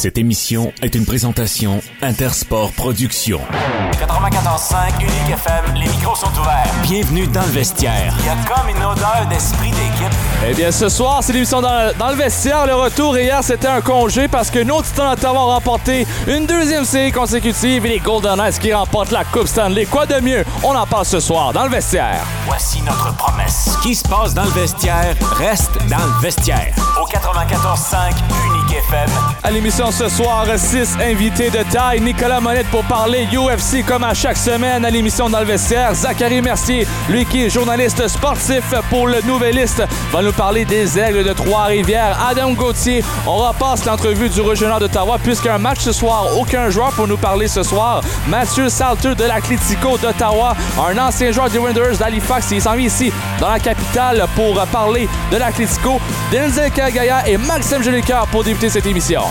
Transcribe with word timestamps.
Cette 0.00 0.16
émission 0.16 0.72
est 0.80 0.94
une 0.94 1.04
présentation 1.04 1.82
Intersport 2.00 2.72
Productions. 2.72 3.42
94.5 3.92 4.98
Unique 4.98 5.10
FM, 5.34 5.74
les 5.74 5.88
micros 5.88 6.16
sont 6.16 6.30
ouverts. 6.40 6.72
Bienvenue 6.84 7.26
dans 7.26 7.42
le 7.42 7.48
vestiaire. 7.48 8.14
Il 8.20 8.24
y 8.24 8.28
a 8.30 8.36
comme 8.48 8.70
une 8.70 8.82
odeur 8.82 9.26
d'esprit 9.28 9.68
d'équipe. 9.68 10.16
Eh 10.48 10.54
bien, 10.54 10.72
ce 10.72 10.88
soir, 10.88 11.18
c'est 11.22 11.34
l'émission 11.34 11.60
dans, 11.60 11.94
dans 11.98 12.08
le 12.08 12.14
vestiaire. 12.14 12.66
Le 12.66 12.76
retour 12.76 13.18
hier, 13.18 13.44
c'était 13.44 13.68
un 13.68 13.82
congé 13.82 14.26
parce 14.26 14.50
que 14.50 14.60
nos 14.60 14.80
Titans 14.80 15.14
d'Ottawa 15.14 15.38
ont 15.38 15.46
remporté 15.48 16.06
une 16.26 16.46
deuxième 16.46 16.86
série 16.86 17.12
consécutive 17.12 17.84
et 17.84 17.90
les 17.90 17.98
Golden 17.98 18.36
Knights 18.36 18.58
qui 18.58 18.72
remportent 18.72 19.10
la 19.12 19.24
Coupe 19.24 19.48
Stanley. 19.48 19.84
Quoi 19.84 20.06
de 20.06 20.18
mieux? 20.20 20.46
On 20.62 20.74
en 20.74 20.86
parle 20.86 21.04
ce 21.04 21.20
soir 21.20 21.52
dans 21.52 21.64
le 21.64 21.70
vestiaire. 21.70 22.24
Voici 22.46 22.80
notre 22.80 23.14
promesse. 23.16 23.68
Ce 23.76 23.82
qui 23.82 23.94
se 23.94 24.08
passe 24.08 24.32
dans 24.32 24.44
le 24.44 24.50
vestiaire 24.52 25.14
reste 25.36 25.72
dans 25.90 25.98
le 25.98 26.22
vestiaire. 26.22 26.72
Au 26.98 27.06
94.5 27.06 28.14
Unique 28.46 28.69
À 29.42 29.50
l'émission 29.50 29.90
ce 29.90 30.08
soir, 30.08 30.46
six 30.56 30.96
invités 31.00 31.50
de 31.50 31.62
taille. 31.70 32.00
Nicolas 32.00 32.40
Monette 32.40 32.66
pour 32.68 32.82
parler 32.84 33.26
UFC 33.32 33.84
comme 33.86 34.04
à 34.04 34.14
chaque 34.14 34.36
semaine 34.36 34.84
à 34.84 34.90
l'émission 34.90 35.28
dans 35.28 35.40
le 35.40 35.44
vestiaire. 35.44 35.94
Zachary 35.94 36.40
Mercier, 36.40 36.86
lui 37.08 37.24
qui 37.26 37.44
est 37.44 37.50
journaliste 37.50 38.08
sportif 38.08 38.62
pour 38.88 39.06
le 39.06 39.20
Nouvelliste, 39.22 39.82
va 40.12 40.22
nous 40.22 40.32
parler 40.32 40.64
des 40.64 40.98
aigles 40.98 41.24
de 41.24 41.32
Trois-Rivières. 41.32 42.18
Adam 42.26 42.52
Gauthier, 42.52 43.04
on 43.26 43.36
repasse 43.36 43.84
l'entrevue 43.84 44.28
du 44.28 44.40
régional 44.40 44.80
d'Ottawa 44.80 45.18
puisqu'un 45.22 45.58
match 45.58 45.80
ce 45.80 45.92
soir, 45.92 46.26
aucun 46.38 46.70
joueur 46.70 46.92
pour 46.92 47.06
nous 47.06 47.18
parler 47.18 47.48
ce 47.48 47.62
soir. 47.62 48.02
Mathieu 48.28 48.68
Salter 48.68 49.14
de 49.14 49.24
l'Atlético 49.24 49.98
d'Ottawa, 49.98 50.56
un 50.88 50.98
ancien 50.98 51.32
joueur 51.32 51.50
des 51.50 51.58
Wanderers 51.58 51.98
d'Halifax, 51.98 52.50
il 52.52 52.62
s'en 52.62 52.74
vient 52.74 52.86
ici 52.86 53.12
dans 53.40 53.50
la 53.50 53.58
capitale 53.58 54.26
pour 54.34 54.54
parler 54.66 55.08
de 55.30 55.36
l'Atlético. 55.36 56.00
Denzel 56.32 56.70
Kagaya 56.70 57.28
et 57.28 57.36
Maxime 57.36 57.82
Jolicoeur 57.82 58.26
pour 58.28 58.44
débuter 58.44 58.69
cette 58.70 58.86
émission. 58.86 59.22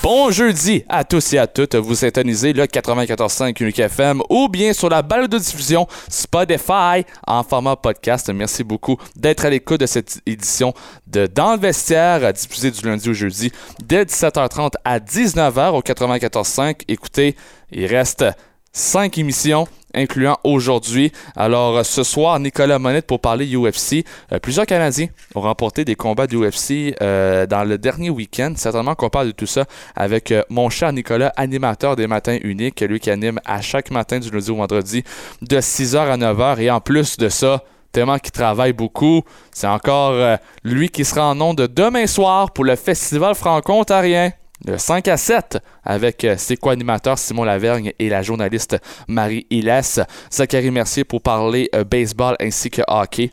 Bon 0.00 0.30
jeudi 0.30 0.84
à 0.88 1.02
tous 1.02 1.32
et 1.32 1.38
à 1.38 1.48
toutes. 1.48 1.74
Vous 1.74 1.96
syntonisez 1.96 2.52
le 2.52 2.66
94.5 2.66 3.60
Unique 3.60 3.80
FM 3.80 4.22
ou 4.30 4.48
bien 4.48 4.72
sur 4.72 4.88
la 4.88 5.02
balle 5.02 5.26
de 5.26 5.38
diffusion 5.38 5.88
Spotify 6.08 7.04
en 7.26 7.42
format 7.42 7.74
podcast. 7.74 8.30
Merci 8.32 8.62
beaucoup 8.62 8.96
d'être 9.16 9.44
à 9.44 9.50
l'écoute 9.50 9.80
de 9.80 9.86
cette 9.86 10.20
édition 10.24 10.72
de 11.08 11.26
Dans 11.26 11.54
le 11.54 11.58
vestiaire, 11.58 12.32
diffusée 12.32 12.70
du 12.70 12.86
lundi 12.86 13.10
au 13.10 13.12
jeudi 13.12 13.50
dès 13.84 14.04
17h30 14.04 14.74
à 14.84 15.00
19h 15.00 15.70
au 15.70 15.80
94.5. 15.80 16.82
Écoutez, 16.86 17.34
il 17.72 17.86
reste 17.86 18.24
5 18.72 19.18
émissions 19.18 19.66
incluant 19.94 20.38
aujourd'hui. 20.44 21.12
Alors, 21.36 21.76
euh, 21.76 21.82
ce 21.82 22.02
soir, 22.02 22.38
Nicolas 22.40 22.78
Monette 22.78 23.06
pour 23.06 23.20
parler 23.20 23.46
UFC. 23.54 24.04
Euh, 24.32 24.38
plusieurs 24.38 24.66
Canadiens 24.66 25.08
ont 25.34 25.40
remporté 25.40 25.84
des 25.84 25.94
combats 25.94 26.26
de 26.26 26.36
UFC 26.36 26.94
euh, 27.02 27.46
dans 27.46 27.64
le 27.64 27.78
dernier 27.78 28.10
week-end. 28.10 28.54
Certainement 28.56 28.94
qu'on 28.94 29.10
parle 29.10 29.28
de 29.28 29.32
tout 29.32 29.46
ça 29.46 29.64
avec 29.94 30.32
mon 30.48 30.70
cher 30.70 30.92
Nicolas, 30.92 31.32
animateur 31.36 31.96
des 31.96 32.06
matins 32.06 32.38
uniques, 32.42 32.80
lui 32.80 33.00
qui 33.00 33.10
anime 33.10 33.38
à 33.44 33.60
chaque 33.60 33.90
matin 33.90 34.18
du 34.18 34.30
lundi 34.30 34.50
au 34.50 34.56
vendredi 34.56 35.04
de 35.42 35.58
6h 35.58 35.96
à 35.96 36.16
9h. 36.16 36.60
Et 36.60 36.70
en 36.70 36.80
plus 36.80 37.16
de 37.16 37.28
ça, 37.28 37.62
tellement 37.92 38.18
qu'il 38.18 38.32
travaille 38.32 38.72
beaucoup. 38.72 39.22
C'est 39.52 39.66
encore 39.66 40.38
lui 40.64 40.88
qui 40.88 41.04
sera 41.04 41.28
en 41.30 41.34
nom 41.34 41.54
de 41.54 41.66
demain 41.66 42.06
soir 42.06 42.52
pour 42.52 42.64
le 42.64 42.76
Festival 42.76 43.34
franco-ontarien 43.34 44.32
de 44.64 44.76
5 44.76 45.08
à 45.08 45.16
7 45.16 45.58
avec 45.84 46.24
euh, 46.24 46.36
ses 46.36 46.56
co-animateurs 46.56 47.18
Simon 47.18 47.44
Lavergne 47.44 47.92
et 47.98 48.08
la 48.08 48.22
journaliste 48.22 48.76
Marie 49.08 49.46
Hilès. 49.50 50.00
Zachary 50.30 50.70
Mercier 50.70 51.04
pour 51.04 51.20
parler 51.20 51.68
euh, 51.74 51.84
baseball 51.84 52.36
ainsi 52.40 52.70
que 52.70 52.82
hockey. 52.86 53.30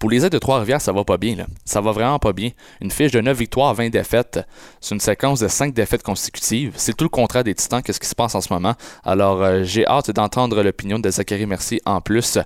Pour 0.00 0.10
les 0.10 0.24
aides 0.24 0.32
de 0.32 0.38
Trois-Rivières, 0.38 0.80
ça 0.80 0.92
va 0.92 1.04
pas 1.04 1.16
bien. 1.16 1.36
Là. 1.36 1.46
Ça 1.64 1.80
va 1.80 1.92
vraiment 1.92 2.18
pas 2.18 2.32
bien. 2.32 2.50
Une 2.80 2.90
fiche 2.90 3.12
de 3.12 3.20
9 3.20 3.38
victoires, 3.38 3.72
20 3.74 3.90
défaites. 3.90 4.40
C'est 4.80 4.94
une 4.94 5.00
séquence 5.00 5.38
de 5.38 5.46
5 5.46 5.72
défaites 5.72 6.02
consécutives. 6.02 6.72
C'est 6.76 6.96
tout 6.96 7.04
le 7.04 7.10
contraire 7.10 7.44
des 7.44 7.54
Titans, 7.54 7.80
qu'est-ce 7.80 8.00
qui 8.00 8.08
se 8.08 8.14
passe 8.14 8.34
en 8.34 8.40
ce 8.40 8.52
moment? 8.52 8.74
Alors, 9.04 9.42
euh, 9.42 9.62
j'ai 9.62 9.86
hâte 9.86 10.10
d'entendre 10.10 10.62
l'opinion 10.62 10.98
de 10.98 11.08
Zachary 11.10 11.46
Mercier 11.46 11.80
en 11.86 12.00
plus 12.00 12.38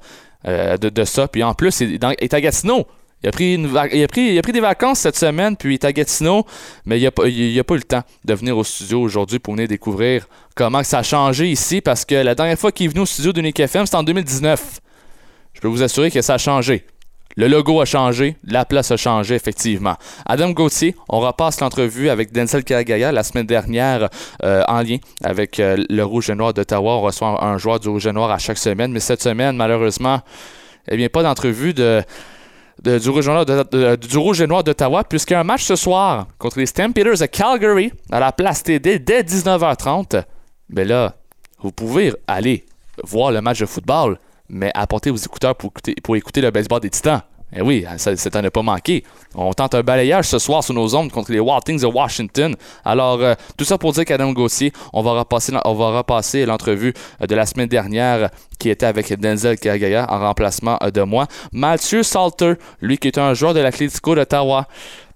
de, 0.45 1.05
ça. 1.05 1.27
Puis 1.27 1.43
en 1.43 1.55
plus, 1.55 1.81
il 1.81 1.99
est 2.21 2.35
à 2.35 2.41
Gatineau. 2.41 2.87
Il 3.23 3.29
a, 3.29 3.33
pris 3.33 3.55
il, 3.55 3.77
a 4.05 4.07
pris, 4.07 4.33
il 4.33 4.39
a 4.39 4.43
pris 4.43 4.53
des 4.53 4.61
vacances 4.61 5.01
cette 5.01 5.17
semaine, 5.17 5.57
puis 5.57 5.71
il 5.71 5.75
est 5.75 5.85
à 5.85 5.93
Gatineau, 5.93 6.47
mais 6.87 7.01
il 7.01 7.03
n'a 7.03 7.11
pas, 7.11 7.27
il 7.27 7.65
pas 7.65 7.75
eu 7.75 7.79
le 7.79 7.83
temps 7.83 8.03
de 8.25 8.35
venir 8.35 8.57
au 8.57 8.63
studio 8.63 9.01
aujourd'hui 9.01 9.41
pour 9.41 9.55
venir 9.55 9.67
découvrir 9.67 10.29
comment 10.55 10.85
ça 10.85 10.99
a 10.99 11.03
changé 11.03 11.51
ici, 11.51 11.81
parce 11.81 12.05
que 12.05 12.15
la 12.15 12.37
dernière 12.37 12.59
fois 12.59 12.71
qu'il 12.71 12.87
est 12.87 12.91
venu 12.91 13.01
au 13.01 13.07
studio 13.07 13.33
d'Unique 13.33 13.59
FM, 13.59 13.87
c'était 13.87 13.97
en 13.97 14.05
2019. 14.05 14.81
Je 15.55 15.61
peux 15.61 15.69
vous 15.69 15.83
assurer 15.83 16.13
que 16.13 16.23
ça 16.23 16.35
a 16.35 16.39
changé. 16.39 16.85
Le 17.37 17.47
logo 17.47 17.81
a 17.81 17.85
changé, 17.85 18.37
la 18.45 18.65
place 18.65 18.91
a 18.91 18.97
changé, 18.97 19.35
effectivement. 19.35 19.95
Adam 20.27 20.51
Gauthier, 20.51 20.97
on 21.09 21.21
repasse 21.21 21.61
l'entrevue 21.61 22.09
avec 22.09 22.33
Denzel 22.33 22.65
Karagaya 22.65 23.13
la 23.13 23.23
semaine 23.23 23.47
dernière 23.47 24.09
euh, 24.43 24.65
en 24.67 24.83
lien 24.83 24.97
avec 25.23 25.61
euh, 25.61 25.77
le 25.89 26.03
Rouge 26.03 26.31
et 26.31 26.35
Noir 26.35 26.53
d'Ottawa. 26.53 26.97
On 26.97 27.03
reçoit 27.03 27.45
un, 27.45 27.59
joueur 27.59 27.79
du 27.79 27.89
Rouge 27.89 28.09
et 28.09 28.13
Noir 28.13 28.31
à 28.31 28.39
chaque 28.39 28.59
semaine, 28.59 28.91
mais 28.91 28.99
cette 28.99 29.23
semaine, 29.23 29.57
malheureusement, 29.57 30.21
eh 30.89 30.97
bien, 30.97 31.09
pas 31.09 31.23
d'entrevue 31.23 31.75
de 31.75 32.03
du, 32.83 33.09
Rouge 34.19 34.41
et 34.41 34.47
Noir 34.47 34.65
d'Ottawa, 34.65 35.05
puisqu'il 35.05 35.35
y 35.35 35.37
a 35.37 35.41
un 35.41 35.45
match 35.45 35.65
ce 35.65 35.77
soir 35.77 36.27
contre 36.39 36.59
les 36.59 36.67
Stampeders 36.67 37.19
de 37.19 37.27
Calgary 37.27 37.93
à 38.11 38.21
la 38.21 38.33
place 38.33 38.63
TD 38.63 38.99
dès 38.99 39.23
19h30. 39.23 40.23
Mais 40.71 40.85
là, 40.85 41.17
vous 41.61 41.73
pouvez 41.73 42.13
aller 42.27 42.65
voir 43.05 43.33
le 43.33 43.41
match 43.41 43.61
de 43.61 43.67
football, 43.67 44.19
mais 44.49 44.71
apportez 44.75 45.11
vos 45.11 45.17
écouteurs 45.17 45.55
pour 45.55 45.71
écouter, 45.71 45.95
pour 46.03 46.17
écouter 46.17 46.41
le 46.41 46.51
baseball 46.51 46.81
des 46.81 46.91
Titans. 46.91 47.23
Eh 47.57 47.63
oui, 47.63 47.87
ça, 47.97 48.15
ça 48.15 48.43
ne 48.43 48.49
pas 48.51 48.63
manqué. 48.63 49.05
On 49.35 49.53
tente 49.55 49.75
un 49.75 49.83
balayage 49.83 50.27
ce 50.27 50.39
soir 50.39 50.63
sur 50.63 50.75
nos 50.75 50.95
ondes 50.95 51.11
contre 51.11 51.33
les 51.33 51.41
Wild 51.41 51.65
Things 51.65 51.81
de 51.81 51.87
Washington. 51.87 52.55
Alors, 52.85 53.21
euh, 53.23 53.35
tout 53.57 53.65
ça 53.65 53.79
pour 53.79 53.93
dire 53.93 54.05
qu'Adam 54.05 54.33
Gauthier, 54.33 54.73
on 54.93 55.03
va 55.03 55.13
repasser, 55.13 55.53
repasser 55.65 56.45
l'entrevue 56.45 56.93
euh, 57.23 57.27
de 57.27 57.35
la 57.35 57.47
semaine 57.47 57.69
dernière 57.69 58.31
qui 58.59 58.69
était 58.69 58.87
avec 58.87 59.19
Denzel 59.19 59.59
Kagaya 59.59 60.07
en 60.11 60.19
remplacement 60.19 60.79
euh, 60.83 60.91
de 60.91 61.01
moi. 61.01 61.27
Mathieu 61.53 62.03
Salter, 62.03 62.55
lui 62.83 62.99
qui 62.99 63.09
est 63.09 63.19
un 63.19 63.33
joueur 63.33 63.55
de 63.55 63.61
l'Atlético 63.61 64.15
d'Ottawa. 64.15 64.67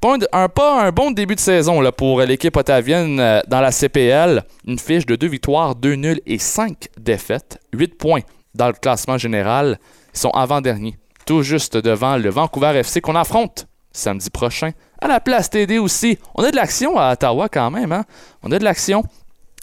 Pas 0.01 0.17
un, 0.33 0.49
pas 0.49 0.83
un 0.85 0.91
bon 0.91 1.11
début 1.11 1.35
de 1.35 1.41
saison 1.41 1.81
là, 1.83 1.93
pour 1.93 2.23
l'équipe 2.23 2.57
ottavienne 2.57 3.43
dans 3.47 3.61
la 3.61 3.71
CPL. 3.71 4.43
Une 4.67 4.79
fiche 4.79 5.07
de 5.07 5.17
2 5.17 5.27
victoires, 5.29 5.75
2 5.75 5.95
nuls 5.95 6.21
et 6.27 6.39
5 6.39 6.89
défaites. 6.99 7.59
8 7.73 7.99
points 7.99 8.23
dans 8.55 8.67
le 8.67 8.73
classement 8.73 9.19
général. 9.19 9.79
Ils 10.15 10.19
sont 10.19 10.31
avant-derniers 10.31 10.97
juste 11.41 11.79
devant 11.79 12.19
le 12.19 12.29
Vancouver 12.29 12.77
FC 12.77 13.01
qu'on 13.01 13.17
affronte 13.17 13.67
samedi 13.93 14.29
prochain. 14.29 14.73
À 15.01 15.09
la 15.09 15.21
place 15.21 15.49
TD 15.51 15.79
aussi. 15.79 16.19
On 16.35 16.45
a 16.45 16.51
de 16.51 16.57
l'action 16.57 16.99
à 16.99 17.13
Ottawa 17.13 17.49
quand 17.49 17.71
même. 17.71 17.93
Hein? 17.93 18.05
On 18.43 18.53
a 18.53 18.59
de 18.59 18.65
l'action. 18.65 19.03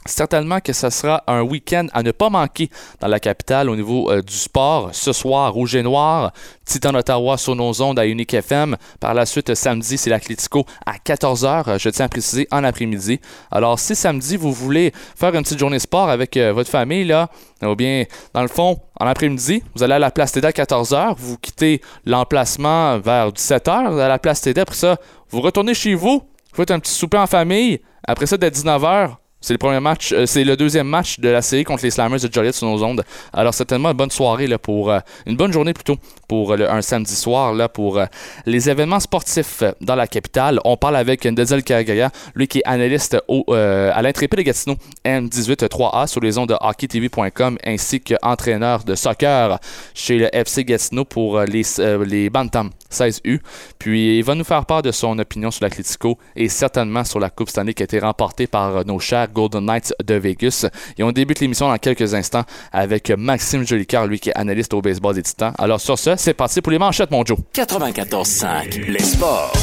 Certainement 0.06 0.62
que 0.62 0.72
ce 0.72 0.90
sera 0.90 1.24
un 1.28 1.42
week-end 1.42 1.88
à 1.92 2.04
ne 2.04 2.12
pas 2.12 2.30
manquer 2.30 2.70
dans 3.02 3.10
la 3.10 3.20
capitale 3.20 3.70
au 3.70 3.76
niveau 3.76 4.10
euh, 4.10 4.22
du 4.22 4.34
sport. 4.34 4.92
Ce 4.94 5.12
soir, 5.12 5.54
Rouge 5.54 5.76
et 5.76 5.84
Noir, 5.84 6.32
Titan 6.64 6.96
Ottawa 6.96 7.38
sur 7.38 7.54
nos 7.54 7.82
ondes 7.82 8.00
à 8.00 8.08
Unique 8.08 8.34
FM. 8.34 8.78
Par 9.02 9.14
la 9.14 9.26
suite, 9.26 9.54
samedi, 9.56 9.98
c'est 9.98 10.10
l'Atlético 10.10 10.66
à 10.86 10.94
14h, 10.94 11.78
je 11.78 11.90
tiens 11.90 12.06
à 12.06 12.10
préciser, 12.10 12.48
en 12.50 12.64
après-midi. 12.64 13.20
Alors, 13.52 13.78
si 13.78 13.94
samedi, 13.94 14.38
vous 14.38 14.54
voulez 14.54 14.94
faire 15.18 15.36
une 15.36 15.44
petite 15.44 15.60
journée 15.60 15.80
sport 15.80 16.10
avec 16.10 16.38
euh, 16.38 16.54
votre 16.54 16.70
famille, 16.70 17.04
là, 17.04 17.30
ou 17.62 17.76
bien, 17.76 18.06
dans 18.34 18.42
le 18.42 18.48
fond, 18.48 18.80
en 19.02 19.06
après-midi, 19.06 19.64
vous 19.76 19.84
allez 19.84 19.96
à 19.96 20.00
la 20.00 20.12
place 20.12 20.32
TD 20.32 20.48
à 20.48 20.52
14h, 20.52 21.16
vous 21.18 21.38
quittez 21.38 21.82
l'emplacement 22.06 23.00
vers 23.00 23.32
17h 23.32 24.00
à 24.00 24.08
la 24.08 24.18
place 24.18 24.40
TD. 24.40 24.62
Après 24.62 24.76
ça, 24.76 24.98
vous 25.30 25.42
retournez 25.42 25.74
chez 25.74 25.94
vous, 25.94 26.24
vous 26.52 26.56
faites 26.56 26.72
un 26.72 26.80
petit 26.80 26.94
souper 26.94 27.18
en 27.18 27.28
famille. 27.28 27.82
Après 28.08 28.26
ça, 28.26 28.38
dès 28.38 28.50
19h, 28.50 29.19
c'est 29.42 29.54
le 29.54 29.58
premier 29.58 29.80
match, 29.80 30.12
euh, 30.12 30.26
c'est 30.26 30.44
le 30.44 30.58
deuxième 30.58 30.88
match 30.88 31.20
de 31.20 31.30
la 31.30 31.42
série 31.42 31.64
contre 31.64 31.84
les 31.84 31.92
Slammers 31.92 32.20
de 32.20 32.32
Joliet 32.32 32.52
sur 32.52 32.68
nos 32.68 32.84
ondes. 32.84 33.04
Alors 33.32 33.54
certainement 33.54 33.92
une 33.92 33.98
bonne 33.98 34.12
soirée 34.12 34.48
là 34.48 34.58
pour 34.58 34.92
euh, 34.92 35.00
une 35.26 35.38
bonne 35.38 35.54
journée 35.54 35.74
plutôt 35.74 35.96
pour 36.28 36.54
un 36.54 36.82
samedi 36.82 37.16
soir 37.16 37.54
là 37.54 37.70
pour 37.70 38.00
euh, 38.00 38.06
les 38.46 38.70
événements 38.70 39.00
sportifs 39.00 39.64
dans 39.80 39.96
la 39.96 40.08
capitale. 40.08 40.60
On 40.66 40.76
parle 40.76 40.98
avec 40.98 41.26
Denzel 41.26 41.64
Karagaya, 41.64 42.12
lui 42.36 42.48
qui 42.48 42.60
est 42.60 42.66
analyste 42.66 43.18
à 43.50 44.02
l'Intrépide 44.02 44.40
de 44.40 44.44
Gatineau 44.44 44.76
M18-3A 45.06 46.08
sur 46.08 46.22
les 46.22 46.38
ondes 46.38 46.50
de 46.50 46.58
hockeytv.com 46.60 47.58
ainsi 47.66 48.02
qu'entraîneur 48.02 48.84
de 48.84 48.96
soccer 48.96 49.58
chez 49.94 50.18
le 50.18 50.36
FC 50.36 50.66
Gatineau 50.66 51.06
pour 51.06 51.40
les 51.42 51.64
les 52.06 52.30
Bantam 52.30 52.72
16U. 52.92 53.40
Puis 53.78 54.18
il 54.20 54.24
va 54.24 54.36
nous 54.36 54.44
faire 54.44 54.66
part 54.66 54.82
de 54.82 54.92
son 54.92 55.18
opinion 55.18 55.50
sur 55.52 55.64
l'Atlético 55.64 56.18
et 56.36 56.50
certainement 56.50 57.04
sur 57.04 57.20
la 57.20 57.30
Coupe 57.30 57.50
Stanley 57.50 57.74
qui 57.74 57.84
a 57.84 57.86
été 57.86 58.00
remportée 58.00 58.48
par 58.48 58.86
nos 58.86 59.00
chers 59.00 59.29
Golden 59.34 59.66
Knights 59.66 59.94
de 60.04 60.16
Vegas. 60.16 60.68
Et 60.98 61.04
on 61.04 61.12
débute 61.12 61.40
l'émission 61.40 61.68
dans 61.70 61.78
quelques 61.78 62.14
instants 62.14 62.44
avec 62.72 63.12
Maxime 63.12 63.66
Jolicoeur, 63.66 64.08
lui 64.08 64.20
qui 64.20 64.30
est 64.30 64.38
analyste 64.38 64.74
au 64.74 64.82
baseball 64.82 65.16
des 65.16 65.24
Titans. 65.24 65.54
Alors 65.58 65.80
sur 65.82 65.98
ce, 65.98 66.16
c'est 66.18 66.34
parti 66.34 66.62
pour 66.62 66.72
les 66.72 66.80
manchettes, 66.80 67.12
mon 67.12 67.26
Joe. 67.26 67.38
94.5, 67.54 68.92
les 68.92 69.00
sports. 69.00 69.54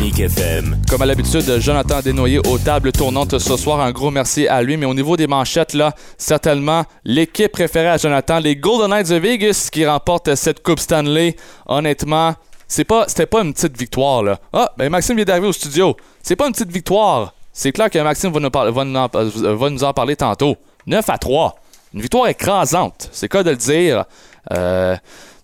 Unique 0.00 0.20
FM. 0.20 0.80
Comme 0.88 1.02
à 1.02 1.06
l'habitude, 1.06 1.58
Jonathan 1.58 2.00
Desnoyers 2.00 2.38
aux 2.38 2.58
tables 2.58 2.92
tournantes 2.92 3.38
ce 3.38 3.56
soir. 3.56 3.80
Un 3.80 3.92
gros 3.92 4.10
merci 4.10 4.48
à 4.48 4.62
lui. 4.62 4.76
Mais 4.76 4.86
au 4.86 4.94
niveau 4.94 5.16
des 5.16 5.26
manchettes, 5.26 5.74
là, 5.74 5.94
certainement 6.16 6.84
l'équipe 7.04 7.52
préférée 7.52 7.88
à 7.88 7.96
Jonathan, 7.98 8.38
les 8.38 8.56
Golden 8.56 8.90
Knights 8.90 9.10
de 9.10 9.16
Vegas 9.16 9.68
qui 9.70 9.84
remportent 9.84 10.34
cette 10.36 10.62
Coupe 10.62 10.80
Stanley. 10.80 11.36
Honnêtement, 11.66 12.34
c'est 12.70 12.84
pas, 12.84 13.06
c'était 13.08 13.26
pas 13.26 13.42
une 13.42 13.52
petite 13.52 13.76
victoire, 13.76 14.22
là. 14.22 14.38
Ah, 14.52 14.70
ben 14.76 14.88
Maxime 14.90 15.16
vient 15.16 15.24
d'arriver 15.24 15.48
au 15.48 15.52
studio. 15.52 15.96
C'est 16.22 16.36
pas 16.36 16.46
une 16.46 16.52
petite 16.52 16.70
victoire. 16.70 17.34
C'est 17.52 17.72
clair 17.72 17.90
que 17.90 17.98
Maxime 17.98 18.30
va 18.30 18.38
nous, 18.38 19.70
nous 19.70 19.84
en, 19.84 19.92
parler 19.92 20.14
tantôt. 20.14 20.56
9 20.86 21.10
à 21.10 21.18
3. 21.18 21.56
Une 21.94 22.00
victoire 22.00 22.28
écrasante. 22.28 23.08
C'est 23.10 23.28
quoi 23.28 23.42
de 23.42 23.50
le 23.50 23.56
dire. 23.56 24.04
Euh, 24.52 24.96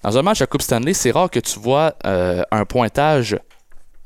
dans 0.04 0.16
un 0.16 0.22
match 0.22 0.38
de 0.38 0.44
Coupe 0.44 0.62
Stanley, 0.62 0.94
c'est 0.94 1.10
rare 1.10 1.28
que 1.28 1.40
tu 1.40 1.58
vois 1.58 1.94
euh, 2.06 2.44
un 2.52 2.64
pointage 2.64 3.36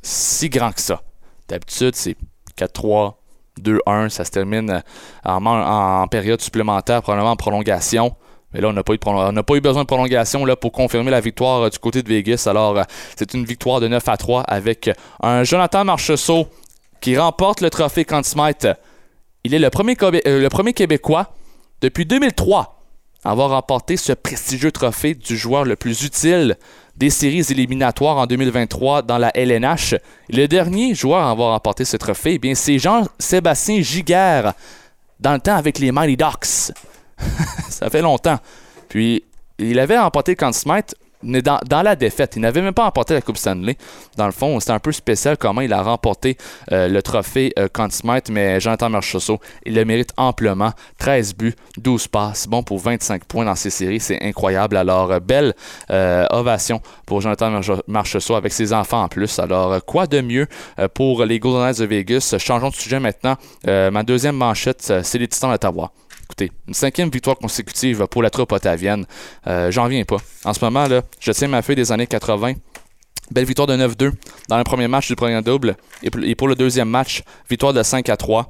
si 0.01 0.49
grand 0.49 0.73
que 0.73 0.81
ça. 0.81 1.03
D'habitude, 1.47 1.95
c'est 1.97 2.17
4-3, 2.57 3.17
2-1, 3.61 4.09
ça 4.09 4.25
se 4.25 4.31
termine 4.31 4.71
euh, 4.71 5.31
en 5.31 6.07
période 6.09 6.41
supplémentaire, 6.41 7.03
probablement 7.03 7.33
en 7.33 7.37
prolongation. 7.37 8.17
Mais 8.53 8.61
là, 8.61 8.69
on 8.69 8.73
n'a 8.73 8.83
pas, 8.83 9.55
eu 9.55 9.61
besoin 9.61 9.83
de 9.83 9.87
prolongation 9.87 10.45
pour 10.61 10.73
confirmer 10.73 11.11
la 11.11 11.21
victoire 11.21 11.63
euh, 11.63 11.71
du 11.71 11.79
côté 11.79 12.03
de 12.03 12.09
Vegas. 12.09 12.47
Alors, 12.49 12.79
euh, 12.79 12.83
c'est 13.17 13.35
une 13.35 13.45
victoire 13.45 13.81
de 13.81 13.89
9 13.89 14.09
à 14.09 14.17
3 14.17 14.43
avec 14.43 14.89
euh, 14.89 14.93
un 15.23 15.45
Jonathan 15.45 15.85
Marcheseau 15.85 16.49
qui 17.01 17.17
remporte 17.17 17.61
le 17.61 17.71
trophée 17.71 18.05
Conn 18.05 18.25
Smythe. 18.25 18.69
Il 19.45 19.55
est 19.55 19.59
le 19.59 19.71
premier, 19.71 20.73
Québécois 20.73 21.33
depuis 21.81 22.05
2003 22.05 22.77
à 23.25 23.31
avoir 23.31 23.51
remporté 23.51 23.97
ce 23.97 24.13
prestigieux 24.13 24.73
trophée 24.73 25.15
du 25.15 25.37
joueur 25.37 25.65
le 25.65 25.77
plus 25.77 26.05
utile 26.05 26.57
des 26.97 27.11
séries 27.11 27.47
éliminatoires 27.51 28.17
en 28.17 28.27
2023 28.27 29.03
dans 29.03 29.17
la 29.19 29.31
LNH. 29.35 29.95
Le 30.29 30.47
dernier 30.47 30.95
joueur 30.95 31.23
à 31.23 31.31
avoir 31.31 31.53
remporté 31.53 31.85
ce 31.85 31.97
trophée, 31.97 32.35
eh 32.35 32.39
bien, 32.39 32.55
c'est 32.55 32.79
Jean-Sébastien 32.79 33.81
Giguère, 33.81 34.53
dans 35.19 35.35
le 35.35 35.41
temps 35.41 35.57
avec 35.57 35.79
les 35.79 35.93
Mighty 35.93 36.17
Ducks. 36.17 36.73
Ça 37.69 37.91
fait 37.91 38.03
longtemps. 38.03 38.39
Puis, 38.89 39.25
il 39.59 39.79
avait 39.79 39.99
remporté 39.99 40.37
le 40.41 40.53
Smythe 40.53 40.95
mais 41.23 41.43
dans, 41.43 41.59
dans 41.69 41.83
la 41.83 41.97
défaite. 41.97 42.33
Il 42.37 42.41
n'avait 42.43 42.63
même 42.63 42.73
pas 42.73 42.85
remporté 42.85 43.15
la 43.15 43.21
Coupe 43.21 43.37
Stanley. 43.37 43.77
Dans 44.17 44.27
le 44.27 44.33
fond, 44.33 44.59
c'était 44.59 44.73
un 44.73 44.79
peu 44.79 44.91
spécial 44.93 45.37
comment 45.37 45.61
il 45.61 45.73
a 45.73 45.83
remporté 45.83 46.39
euh, 46.73 46.89
le 46.89 47.03
trophée 47.03 47.53
euh, 47.59 47.69
Conn 47.71 47.91
Smythe, 47.91 48.31
mais 48.31 48.59
Jonathan 48.59 48.89
Marchessault, 48.89 49.39
il 49.67 49.75
le 49.75 49.85
mérite 49.85 50.13
amplement. 50.17 50.73
13 50.99 51.35
buts, 51.35 51.55
12 51.77 52.09
passes, 52.09 52.49
bon 52.49 52.63
pour 52.63 52.79
25 52.79 53.25
points 53.25 53.45
dans 53.45 53.55
ces 53.55 53.71
séries, 53.71 54.01
c'est 54.01 54.23
incroyable. 54.23 54.79
Alors, 54.79 55.13
euh, 55.13 55.21
belle 55.21 55.55
euh, 55.91 56.25
ovation 56.31 56.81
pour 57.05 57.21
Jonathan 57.21 57.51
Marche- 57.51 57.83
Marchessault 57.87 58.37
avec 58.37 58.53
ses 58.53 58.73
enfants 58.73 59.03
en 59.03 59.09
plus. 59.09 59.39
Alors, 59.39 59.85
quoi 59.85 60.07
de 60.07 60.23
mieux 60.23 60.47
pour 60.95 61.25
les 61.25 61.39
Golden 61.39 61.61
Knights 61.67 61.81
de 61.81 61.85
Vegas? 61.85 62.35
Changeons 62.39 62.71
de 62.71 62.75
sujet 62.75 62.99
maintenant. 62.99 63.37
Ma 63.67 64.03
deuxième 64.03 64.37
manchette, 64.37 64.93
c'est 65.03 65.19
les 65.19 65.29
Titans 65.29 65.51
d'Ottawa. 65.51 65.93
Écoutez, 66.31 66.53
une 66.69 66.75
cinquième 66.75 67.11
victoire 67.11 67.37
consécutive 67.37 68.07
pour 68.09 68.23
la 68.23 68.31
troupe 68.31 68.53
ottavienne. 68.53 69.05
Euh, 69.49 69.73
J'en 69.73 69.89
viens 69.89 70.05
pas. 70.05 70.19
En 70.45 70.55
ce 70.55 70.65
moment, 70.65 70.87
je 71.19 71.33
tiens 71.33 71.49
ma 71.49 71.61
feuille 71.61 71.75
des 71.75 71.91
années 71.91 72.07
80. 72.07 72.53
Belle 73.33 73.45
victoire 73.45 73.67
de 73.67 73.75
9-2 73.77 74.13
dans 74.49 74.57
le 74.57 74.63
premier 74.63 74.87
match 74.87 75.09
du 75.09 75.17
premier 75.17 75.43
double. 75.43 75.77
Et 76.05 76.35
pour- 76.37 76.47
le 76.47 76.55
deuxième 76.55 76.89
match, 76.89 77.25
victoire 77.49 77.73
de 77.73 77.83
5 77.83 78.09
à 78.09 78.17
3. 78.17 78.49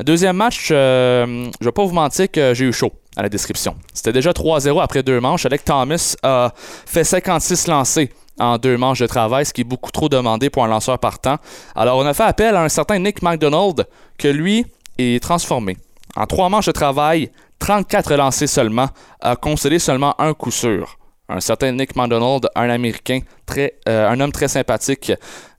Le 0.00 0.04
deuxième 0.04 0.36
match, 0.36 0.70
euh, 0.72 1.48
je 1.60 1.64
vais 1.64 1.70
pas 1.72 1.84
vous 1.84 1.94
mentir 1.94 2.28
que 2.28 2.52
j'ai 2.52 2.64
eu 2.64 2.72
chaud 2.72 2.90
à 3.16 3.22
la 3.22 3.28
description. 3.28 3.76
C'était 3.92 4.12
déjà 4.12 4.32
3-0 4.32 4.80
après 4.80 5.04
deux 5.04 5.20
manches. 5.20 5.46
Alec 5.46 5.64
Thomas 5.64 6.16
a 6.24 6.52
fait 6.56 7.04
56 7.04 7.68
lancés 7.68 8.10
en 8.40 8.58
deux 8.58 8.76
manches 8.76 8.98
de 8.98 9.06
travail, 9.06 9.46
ce 9.46 9.52
qui 9.52 9.60
est 9.60 9.64
beaucoup 9.64 9.92
trop 9.92 10.08
demandé 10.08 10.50
pour 10.50 10.64
un 10.64 10.68
lanceur 10.68 10.98
partant. 10.98 11.36
Alors, 11.76 11.96
on 11.98 12.06
a 12.06 12.12
fait 12.12 12.24
appel 12.24 12.56
à 12.56 12.62
un 12.64 12.68
certain 12.68 12.98
Nick 12.98 13.22
McDonald, 13.22 13.86
que 14.18 14.26
lui 14.26 14.66
est 14.98 15.22
transformé. 15.22 15.76
En 16.16 16.26
trois 16.26 16.48
manches 16.48 16.66
de 16.66 16.72
travail, 16.72 17.30
34 17.58 18.14
lancés 18.14 18.46
seulement, 18.46 18.88
a 19.20 19.36
concédé 19.36 19.78
seulement 19.78 20.14
un 20.20 20.34
coup 20.34 20.50
sûr. 20.50 20.98
Un 21.28 21.40
certain 21.40 21.72
Nick 21.72 21.96
McDonald, 21.96 22.48
un 22.54 22.68
Américain, 22.68 23.20
très, 23.46 23.74
euh, 23.88 24.08
un 24.08 24.20
homme 24.20 24.32
très 24.32 24.48
sympathique, 24.48 25.12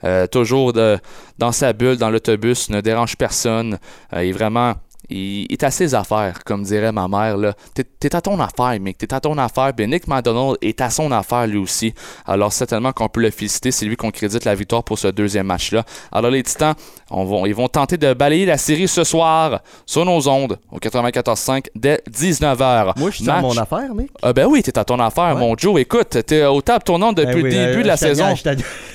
euh, 0.04 0.28
toujours 0.28 0.74
dans 0.74 1.52
sa 1.52 1.74
bulle, 1.74 1.98
dans 1.98 2.12
l'autobus, 2.12 2.70
ne 2.70 2.82
dérange 2.82 3.16
personne. 3.18 3.80
Euh, 4.14 4.24
il 4.24 4.30
est 4.30 4.32
vraiment. 4.32 4.76
Il, 5.10 5.46
est 5.52 5.64
à 5.64 5.72
ses 5.72 5.94
affaires, 5.96 6.40
comme 6.46 6.64
dirait 6.64 6.92
ma 6.92 7.08
mère. 7.08 7.38
là. 7.38 7.54
T'es, 7.74 7.84
t'es 7.84 8.16
à 8.16 8.22
ton 8.22 8.40
affaire, 8.40 8.80
mec. 8.80 8.98
T'es 8.98 9.14
à 9.14 9.20
ton 9.20 9.38
affaire. 9.38 9.72
Ben 9.74 9.90
Nick 9.90 10.08
McDonald 10.08 10.58
est 10.62 10.82
à 10.82 10.90
son 10.90 11.12
affaire 11.12 11.46
lui 11.48 11.58
aussi. 11.58 11.94
Alors 12.26 12.52
certainement 12.54 12.92
qu'on 12.92 13.08
peut 13.10 13.22
le 13.22 13.32
féliciter. 13.32 13.72
C'est 13.72 13.86
lui 13.86 13.96
qu'on 13.96 14.12
crédite 14.12 14.46
la 14.46 14.56
victoire 14.56 14.84
pour 14.84 14.98
ce 15.00 15.08
deuxième 15.08 15.48
match-là. 15.48 15.84
Alors 16.12 16.32
les 16.32 16.44
Titans, 16.44 16.74
on 17.12 17.24
va- 17.26 17.48
ils 17.48 17.56
vont 17.56 17.68
tenter 17.68 17.98
de 17.98 18.14
balayer 18.14 18.46
la 18.46 18.58
série 18.58 18.88
ce 18.88 19.04
soir 19.04 19.62
sur 19.86 20.06
nos 20.06 20.28
ondes 20.28 20.58
au 20.72 20.78
94.5 20.80 21.66
dès 21.76 22.02
19h. 22.12 22.94
Moi, 22.98 23.12
je 23.12 23.18
suis 23.18 23.30
à 23.30 23.42
mon 23.42 23.56
affaire, 23.58 23.94
mec. 23.94 24.10
Ah 24.22 24.34
ben 24.34 24.46
oui, 24.48 24.64
t'es 24.64 24.78
à 24.78 24.84
ton 24.84 25.00
affaire, 25.00 25.36
Ouais. 25.36 25.40
mon 25.40 25.56
Joe. 25.58 25.80
Écoute, 25.80 26.18
t'es 26.26 26.44
au 26.46 26.62
table 26.62 26.84
tournante 26.84 27.18
depuis 27.18 27.36
Ben 27.36 27.44
oui, 27.44 27.44
le 27.44 27.50
début 27.68 27.80
euh, 27.80 27.84
de 27.84 27.88
la 27.88 27.98
saison. 27.98 28.26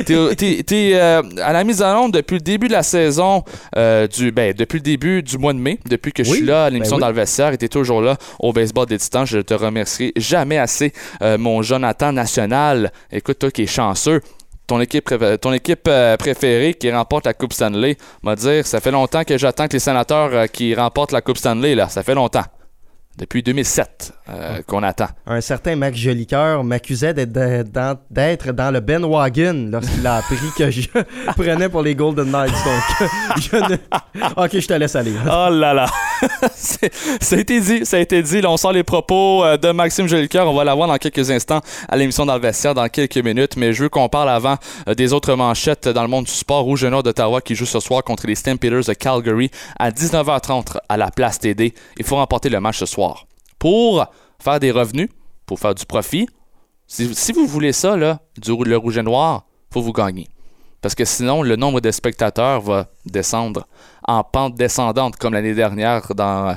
T'es, 0.07 0.35
t'es- 0.37 0.63
t'es, 0.63 0.91
euh, 0.95 1.23
à 1.43 1.53
la 1.53 1.63
mise 1.65 1.83
en 1.83 2.05
onde 2.05 2.13
depuis 2.13 2.35
le 2.37 2.41
début 2.41 2.69
de 2.69 2.73
la 2.73 2.83
saison, 2.83 3.45
euh, 3.77 4.07
du, 4.07 4.33
ben, 4.33 4.55
depuis 4.57 4.77
le 4.79 4.83
début 4.83 5.23
du 5.23 5.37
mois 5.39 5.53
de 5.53 5.59
mai, 5.59 5.79
depuis 5.89 6.00
que 6.01 6.25
je 6.25 6.31
suis 6.31 6.41
là 6.45 6.65
à 6.65 6.71
l'émission 6.71 6.97
ben 6.97 7.03
oui. 7.03 7.03
dans 7.03 7.09
le 7.09 7.15
vestiaire 7.15 7.53
et 7.53 7.59
t'es 7.59 7.69
toujours 7.69 8.01
là 8.03 8.17
au 8.39 8.53
baseball 8.53 8.87
des 8.87 8.99
Titans. 8.99 9.27
Je 9.27 9.39
te 9.39 9.55
remercierai 9.55 10.13
jamais 10.17 10.59
assez, 10.59 10.93
euh, 11.23 11.39
mon 11.39 11.63
Jonathan 11.63 12.13
National. 12.13 12.91
Écoute, 13.13 13.39
toi 13.39 13.51
qui 13.51 13.63
es 13.63 13.67
chanceux. 13.67 14.21
Ton 14.67 14.81
équipe, 14.81 15.05
préfé- 15.11 15.37
ton 15.39 15.53
équipe 15.53 15.87
euh, 15.89 16.17
préférée 16.17 16.75
qui 16.75 16.91
remporte 16.93 17.27
la 17.27 17.35
Coupe 17.35 17.53
Stanley, 17.53 17.97
m'a 18.23 18.37
dire, 18.37 18.65
ça 18.67 18.81
fait 18.81 18.93
longtemps 18.93 19.25
que 19.25 19.37
j'attends 19.37 19.67
que 19.67 19.73
les 19.73 19.81
sénateurs 19.81 20.31
euh, 20.33 20.47
qui 20.47 20.75
remportent 20.75 21.11
la 21.13 21.21
Coupe 21.21 21.39
Stanley, 21.39 21.75
là. 21.75 21.89
Ça 21.89 22.03
fait 22.05 22.15
longtemps. 22.15 22.45
Depuis 23.21 23.43
2007 23.43 24.15
euh, 24.31 24.63
qu'on 24.67 24.83
attend. 24.83 25.09
Un 25.27 25.43
certain 25.43 25.77
Max 25.77 25.99
Jolicoeur 25.99 26.65
m'accusait 26.65 27.13
d'être 27.13 27.31
dans, 27.31 27.99
le 28.11 28.81
Ben 28.81 29.05
Wagon 29.05 29.69
lorsqu'il 29.71 30.07
a 30.07 30.17
appris 30.17 30.37
que 30.57 30.71
je 30.71 30.89
prenais 31.37 31.69
pour 31.69 31.83
les 31.83 31.95
Golden 31.95 32.31
Knights. 32.31 32.51
Donc, 32.51 33.11
je 33.43 33.57
ne... 33.57 33.77
Ok, 34.43 34.59
je 34.59 34.67
te 34.67 34.73
laisse 34.73 34.97
aller. 34.97 35.13
Oh 35.27 35.49
là 35.51 35.75
là! 35.75 35.87
Ça 37.21 37.37
a 37.37 37.39
été 37.39 37.61
dit, 37.61 37.85
ça 37.85 37.99
a 37.99 38.01
été 38.01 38.23
dit. 38.23 38.41
Là, 38.41 38.51
on 38.51 38.57
sort 38.57 38.73
les 38.73 38.85
propos 38.85 39.45
euh, 39.45 39.59
de 39.59 39.71
Maxime 39.71 40.07
Jolicoeur. 40.07 40.49
On 40.49 40.55
va 40.55 40.65
l'avoir 40.65 40.89
dans 40.89 40.97
quelques 40.97 41.31
instants 41.31 41.61
à 41.89 41.97
l'émission 41.99 42.25
dans 42.25 42.35
le 42.35 42.41
vestiaire, 42.41 42.75
dans 42.75 42.89
quelques 42.89 43.19
minutes. 43.19 43.59
Mais 43.59 43.75
je 43.75 43.83
veux 43.83 43.89
qu'on 43.91 44.09
parle 44.09 44.31
avant 44.31 44.57
euh, 44.89 44.95
des 44.95 45.13
autres 45.13 45.35
manchettes 45.35 45.89
dans 45.89 46.03
le 46.03 46.09
monde 46.09 46.25
du 46.25 46.33
sport. 46.33 46.63
Rouge 46.63 46.85
et 46.85 46.91
Nord 46.91 47.03
d'Ottawa 47.03 47.43
qui 47.43 47.55
joue 47.55 47.67
ce 47.67 47.81
soir 47.81 48.03
contre 48.03 48.27
les 48.27 48.35
Stampeders 48.35 48.85
de 48.85 48.95
Calgary 48.95 49.51
à 49.79 49.91
19h30 49.91 50.79
à 50.89 50.97
la 50.97 51.11
place 51.11 51.39
TD. 51.39 51.75
Il 51.99 52.05
faut 52.07 52.17
remporter 52.17 52.49
le 52.49 52.61
match 52.61 52.79
ce 52.79 52.87
soir. 52.87 53.10
Pour 53.61 54.07
faire 54.41 54.59
des 54.59 54.73
revenus, 54.73 55.09
pour 55.47 55.61
faire 55.61 55.77
du 55.77 55.87
profit. 55.87 56.27
Si, 56.89 57.33
vous 57.33 57.47
voulez 57.47 57.73
ça, 57.73 57.97
là, 57.97 58.21
du, 58.37 58.51
le 58.65 58.77
rouge 58.77 58.99
et 58.99 59.03
noir, 59.05 59.47
faut 59.73 59.81
vous 59.81 59.93
gagner. 59.93 60.27
Parce 60.81 60.97
que 60.97 61.05
sinon, 61.05 61.43
le 61.43 61.55
nombre 61.55 61.81
de 61.81 61.93
spectateurs 61.93 62.63
va 62.63 62.89
descendre 63.07 63.69
en 64.09 64.25
pente 64.25 64.57
descendante 64.57 65.17
comme 65.17 65.35
l'année 65.35 65.55
dernière 65.55 66.15
dans 66.17 66.57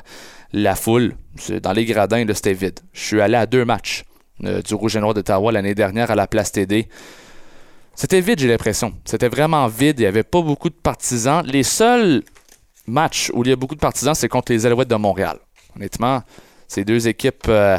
la 0.53 0.75
foule. 0.75 1.15
Dans 1.61 1.73
les 1.73 1.85
gradins, 1.85 2.25
c'était 2.33 2.53
vide. 2.53 2.79
Je 2.93 3.01
suis 3.01 3.21
allé 3.21 3.35
à 3.35 3.45
deux 3.45 3.65
matchs 3.65 4.05
euh, 4.43 4.61
du 4.61 4.73
Rouge 4.73 4.95
et 4.95 4.99
Noir 4.99 5.13
d'Ottawa 5.13 5.51
l'année 5.51 5.75
dernière 5.75 6.09
à 6.09 6.15
la 6.15 6.25
place 6.25 6.51
TD. 6.51 6.87
C'était 7.95 8.21
vide, 8.21 8.39
j'ai 8.39 8.47
l'impression. 8.47 8.93
C'était 9.05 9.29
vraiment 9.29 9.67
vide. 9.67 9.99
Il 9.99 10.03
n'y 10.03 10.07
avait 10.07 10.23
pas 10.23 10.41
beaucoup 10.41 10.69
de 10.69 10.75
partisans. 10.75 11.43
Les 11.45 11.63
seuls 11.63 12.23
matchs 12.87 13.29
où 13.33 13.43
il 13.43 13.49
y 13.49 13.53
a 13.53 13.55
beaucoup 13.55 13.75
de 13.75 13.79
partisans, 13.79 14.15
c'est 14.15 14.29
contre 14.29 14.51
les 14.51 14.65
Alouettes 14.65 14.87
de 14.87 14.95
Montréal. 14.95 15.37
Honnêtement, 15.75 16.21
c'est 16.73 16.85
deux 16.85 17.07
équipes 17.07 17.45
euh, 17.49 17.77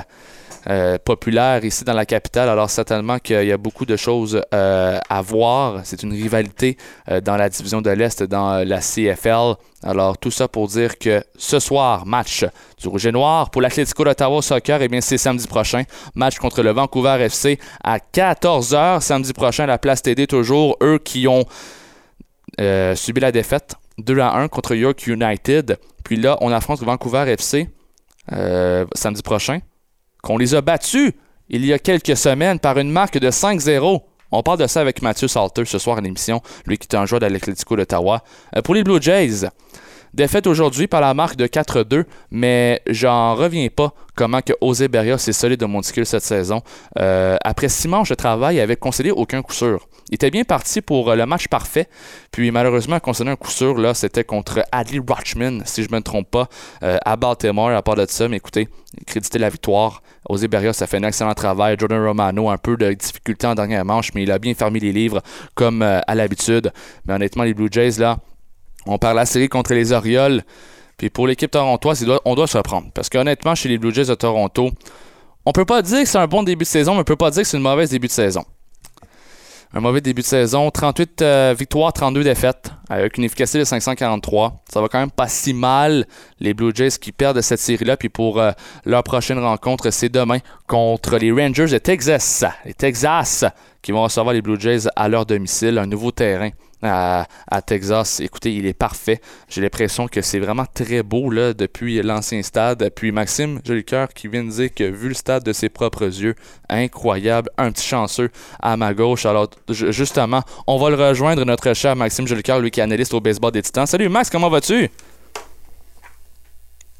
euh, 0.69 0.99
populaires 1.05 1.65
ici 1.65 1.83
dans 1.83 1.95
la 1.95 2.07
capitale. 2.07 2.49
Alors 2.49 2.71
certainement 2.71 3.19
qu'il 3.19 3.45
y 3.45 3.51
a 3.51 3.57
beaucoup 3.57 3.85
de 3.85 3.97
choses 3.97 4.41
euh, 4.55 4.99
à 5.09 5.21
voir. 5.21 5.81
C'est 5.83 6.05
une 6.05 6.13
rivalité 6.13 6.79
dans 7.25 7.37
la 7.37 7.49
division 7.49 7.83
de 7.83 7.91
l'Est, 7.91 8.23
dans 8.23 8.65
la 8.65 8.79
CFL. 8.79 9.57
Alors 9.83 10.17
tout 10.17 10.31
ça 10.31 10.47
pour 10.47 10.69
dire 10.69 10.97
que 10.97 11.25
ce 11.37 11.59
soir, 11.59 12.07
match 12.07 12.47
du 12.81 12.87
Rouge 12.87 13.07
et 13.07 13.13
Noir 13.13 13.51
pour 13.51 13.63
l'Atlético 13.63 14.05
d'Ottawa 14.05 14.41
Soccer, 14.41 14.81
et 14.81 14.89
bien 14.89 15.01
c'est 15.01 15.19
samedi 15.19 15.49
prochain. 15.49 15.83
Match 16.15 16.39
contre 16.39 16.63
le 16.63 16.71
Vancouver 16.71 17.17
FC 17.21 17.59
à 17.83 17.99
14h 17.99 19.01
samedi 19.01 19.33
prochain 19.33 19.67
la 19.67 19.79
place 19.79 20.03
TD 20.03 20.29
toujours. 20.29 20.77
Eux 20.83 20.99
qui 20.99 21.27
ont 21.27 21.45
subi 22.95 23.21
la 23.21 23.33
défaite 23.33 23.75
2 23.99 24.21
à 24.21 24.37
1 24.37 24.49
contre 24.49 24.77
York 24.77 25.05
United. 25.09 25.79
Puis 26.05 26.17
là, 26.17 26.39
on 26.41 26.53
affronte 26.53 26.81
Vancouver 26.81 27.25
FC 27.29 27.69
euh, 28.33 28.87
samedi 28.95 29.23
prochain. 29.23 29.61
Qu'on 30.23 30.38
les 30.38 30.54
a 30.54 30.61
battus 30.61 31.12
il 31.49 31.64
y 31.64 31.73
a 31.73 31.78
quelques 31.78 32.16
semaines 32.16 32.59
par 32.59 32.78
une 32.78 32.90
marque 32.90 33.19
de 33.19 33.31
5-0. 33.31 34.00
On 34.33 34.43
parle 34.43 34.59
de 34.59 34.66
ça 34.66 34.81
avec 34.81 35.02
Mathieu 35.02 35.28
Salter 35.28 35.64
ce 35.66 35.78
soir 35.78 35.99
à 35.99 36.00
l'émission, 36.00 36.40
lui 36.66 36.78
qui 36.78 36.88
est 36.90 36.97
un 36.97 37.07
joueur 37.07 37.21
de 37.21 37.26
l'Atlético 37.26 37.76
d'Ottawa. 37.76 38.25
Euh, 38.57 38.62
pour 38.62 38.75
les 38.75 38.83
Blue 38.83 39.00
Jays 39.00 39.47
Défaite 40.14 40.47
aujourd'hui 40.47 40.87
par 40.87 41.00
la 41.00 41.12
marque 41.12 41.35
de 41.35 41.49
4-2, 41.49 42.04
mais 42.30 42.80
j'en 42.87 43.35
reviens 43.35 43.66
pas 43.66 43.92
comment 44.14 44.42
que 44.42 44.52
José 44.62 44.87
Berrios 44.87 45.16
est 45.16 45.33
solide 45.33 45.59
de 45.59 45.66
monticule 45.66 46.06
cette 46.06 46.23
saison. 46.23 46.62
Euh, 47.00 47.37
après 47.42 47.68
six 47.68 47.88
manches 47.88 48.11
de 48.11 48.14
travail, 48.14 48.54
il 48.54 48.61
avait 48.61 48.76
concédé 48.76 49.11
aucun 49.11 49.42
coup 49.42 49.52
sûr. 49.52 49.88
Il 50.11 50.14
était 50.14 50.30
bien 50.30 50.44
parti 50.44 50.83
pour 50.83 51.11
euh, 51.11 51.16
le 51.16 51.26
match 51.26 51.49
parfait, 51.49 51.88
puis 52.30 52.52
malheureusement, 52.52 53.00
concédé 53.00 53.30
un 53.30 53.35
coup 53.35 53.50
sûr, 53.50 53.76
là, 53.76 53.92
c'était 53.92 54.23
contre 54.23 54.62
Adley 54.71 55.00
Rochman, 55.04 55.62
si 55.64 55.83
je 55.83 55.88
me 55.90 56.00
trompe 56.00 56.30
pas, 56.30 56.49
euh, 56.85 56.97
à 57.04 57.16
Baltimore, 57.16 57.71
à 57.71 57.83
part 57.83 57.97
de 57.97 58.06
ça, 58.09 58.28
mais 58.28 58.37
écoutez, 58.37 58.68
créditer 59.09 59.40
la 59.40 59.49
victoire. 59.49 60.00
José 60.30 60.47
Berrios 60.47 60.80
a 60.80 60.87
fait 60.87 60.99
un 60.99 61.02
excellent 61.02 61.35
travail. 61.35 61.75
Jordan 61.76 62.06
Romano, 62.06 62.50
un 62.50 62.59
peu 62.59 62.76
de 62.76 62.92
difficulté 62.92 63.49
en 63.49 63.56
dernière 63.56 63.85
manche, 63.85 64.14
mais 64.14 64.23
il 64.23 64.30
a 64.30 64.38
bien 64.38 64.54
fermé 64.54 64.78
les 64.78 64.92
livres 64.92 65.23
comme 65.56 65.83
à 65.83 66.14
l'habitude. 66.14 66.73
Mais 67.04 67.14
honnêtement, 67.14 67.42
les 67.42 67.52
Blue 67.52 67.68
Jays, 67.68 67.99
là, 67.99 68.18
on 68.87 68.99
parle 68.99 69.17
la 69.17 69.26
série 69.26 69.49
contre 69.49 69.75
les 69.75 69.93
Orioles. 69.93 70.43
Puis 70.97 71.11
pour 71.11 71.26
l'équipe 71.26 71.50
torontoise, 71.50 72.07
on 72.25 72.35
doit 72.35 72.47
se 72.47 72.57
reprendre. 72.57 72.88
Parce 72.95 73.09
qu'honnêtement, 73.09 73.55
chez 73.55 73.69
les 73.69 73.79
Blue 73.79 73.93
Jays 73.93 74.07
de 74.07 74.14
Toronto, 74.14 74.71
on 75.47 75.53
peut 75.53 75.64
pas 75.64 75.83
dire 75.83 76.00
que 76.03 76.09
c'est 76.09 76.19
un 76.19 76.26
bon 76.26 76.43
début 76.43 76.64
de 76.64 76.69
saison, 76.69 76.95
mais 76.95 77.00
on 77.00 77.05
peut 77.05 77.17
pas 77.17 77.31
dire 77.31 77.43
que 77.43 77.49
c'est 77.49 77.57
une 77.57 77.62
mauvaise 77.62 77.91
début 77.91 78.07
de 78.07 78.12
saison. 78.12 78.45
Un 79.76 79.81
mauvais 79.81 80.00
début 80.00 80.23
de 80.23 80.26
saison, 80.26 80.71
38 80.71 81.23
euh, 81.23 81.55
victoires, 81.59 81.93
32 81.93 82.23
défaites, 82.23 82.71
avec 82.88 83.19
une 83.19 83.25
efficacité 83.25 83.59
de 83.59 83.64
543. 83.64 84.62
Ça 84.73 84.81
va 84.81 84.87
quand 84.87 85.00
même 85.00 85.11
pas 85.11 85.26
si 85.26 85.53
mal, 85.53 86.07
les 86.38 86.55
Blue 86.55 86.71
Jays 86.73 86.91
qui 87.00 87.11
perdent 87.11 87.41
cette 87.41 87.59
série-là. 87.59 87.97
Puis 87.97 88.09
pour 88.09 88.41
euh, 88.41 88.53
leur 88.85 89.03
prochaine 89.03 89.41
rencontre, 89.41 89.91
c'est 89.91 90.09
demain 90.09 90.38
contre 90.69 91.19
les 91.19 91.33
Rangers 91.33 91.67
de 91.67 91.79
Texas. 91.79 92.45
Les 92.64 92.73
Texas 92.73 93.45
qui 93.83 93.91
vont 93.91 94.05
recevoir 94.05 94.33
les 94.33 94.43
Blue 94.43 94.61
Jays 94.61 94.88
à 94.95 95.09
leur 95.09 95.26
domicile, 95.26 95.79
un 95.79 95.87
nouveau 95.87 96.12
terrain 96.12 96.50
à, 96.85 97.26
Texas. 97.62 98.21
Écoutez, 98.21 98.55
il 98.55 98.67
est 98.67 98.75
parfait. 98.75 99.21
J'ai 99.49 99.61
l'impression 99.61 100.09
que 100.09 100.23
c'est 100.23 100.38
vraiment 100.38 100.67
très 100.73 101.03
beau 101.03 101.31
là, 101.31 101.55
depuis 101.55 102.03
l'ancien 102.03 102.43
stade. 102.43 102.91
Puis 102.95 103.12
Maxime 103.12 103.61
Jolicoeur 103.64 104.09
qui 104.09 104.29
vient 104.29 104.45
de 104.45 104.50
dire 104.50 104.75
que 104.75 104.85
vu 104.85 105.09
le 105.09 105.14
stade 105.14 105.45
de 105.45 105.53
ses 105.53 105.69
propres 105.69 106.05
yeux, 106.05 106.35
incroyable, 106.69 107.50
un 107.59 107.73
petit 107.73 107.87
chanceux 107.87 108.31
à 108.61 108.76
ma 108.76 108.95
gauche. 108.95 109.26
Alors 109.26 109.49
justement, 109.69 110.43
on 110.67 110.79
va 110.79 110.91
le 110.91 110.97
rejoindre, 110.97 111.45
notre 111.45 111.75
cher 111.75 111.97
Maxime 111.97 112.26
Jolicoeur, 112.26 112.61
lui 112.61 112.71
qui 112.71 112.81
est 112.81 112.85
analyste 112.85 113.14
au 113.14 113.21
baseball 113.21 113.53
des 113.53 113.62
Titans. 113.62 113.87
Salut 113.87 114.09
Max, 114.09 114.31
comment 114.31 114.50
vas-tu? 114.50 114.91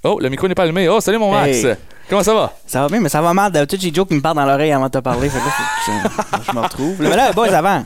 Oh, 0.05 0.19
le 0.21 0.29
micro 0.29 0.47
n'est 0.47 0.55
pas 0.55 0.65
allumé. 0.65 0.89
Oh, 0.89 1.01
salut 1.01 1.19
mon 1.19 1.33
Max. 1.33 1.67
Comment 2.09 2.23
ça 2.23 2.35
va? 2.35 2.53
Ça 2.67 2.83
va 2.83 2.89
bien, 2.89 3.01
mais 3.01 3.09
ça 3.09 3.23
va 3.23 3.33
mal. 3.33 3.51
D'habitude, 3.51 3.81
j'ai 3.81 3.95
Joe 3.95 4.07
qui 4.07 4.15
me 4.15 4.21
parle 4.21 4.37
dans 4.37 4.45
l'oreille 4.45 4.73
avant 4.73 4.87
de 4.87 4.91
te 4.91 4.99
parler. 4.99 5.31
Fait 5.31 5.39
je, 5.39 5.93
je 6.47 6.55
me 6.55 6.61
retrouve. 6.61 6.97
Mais 7.01 7.17
là, 7.17 7.33
boys, 7.33 7.49
avant. 7.49 7.85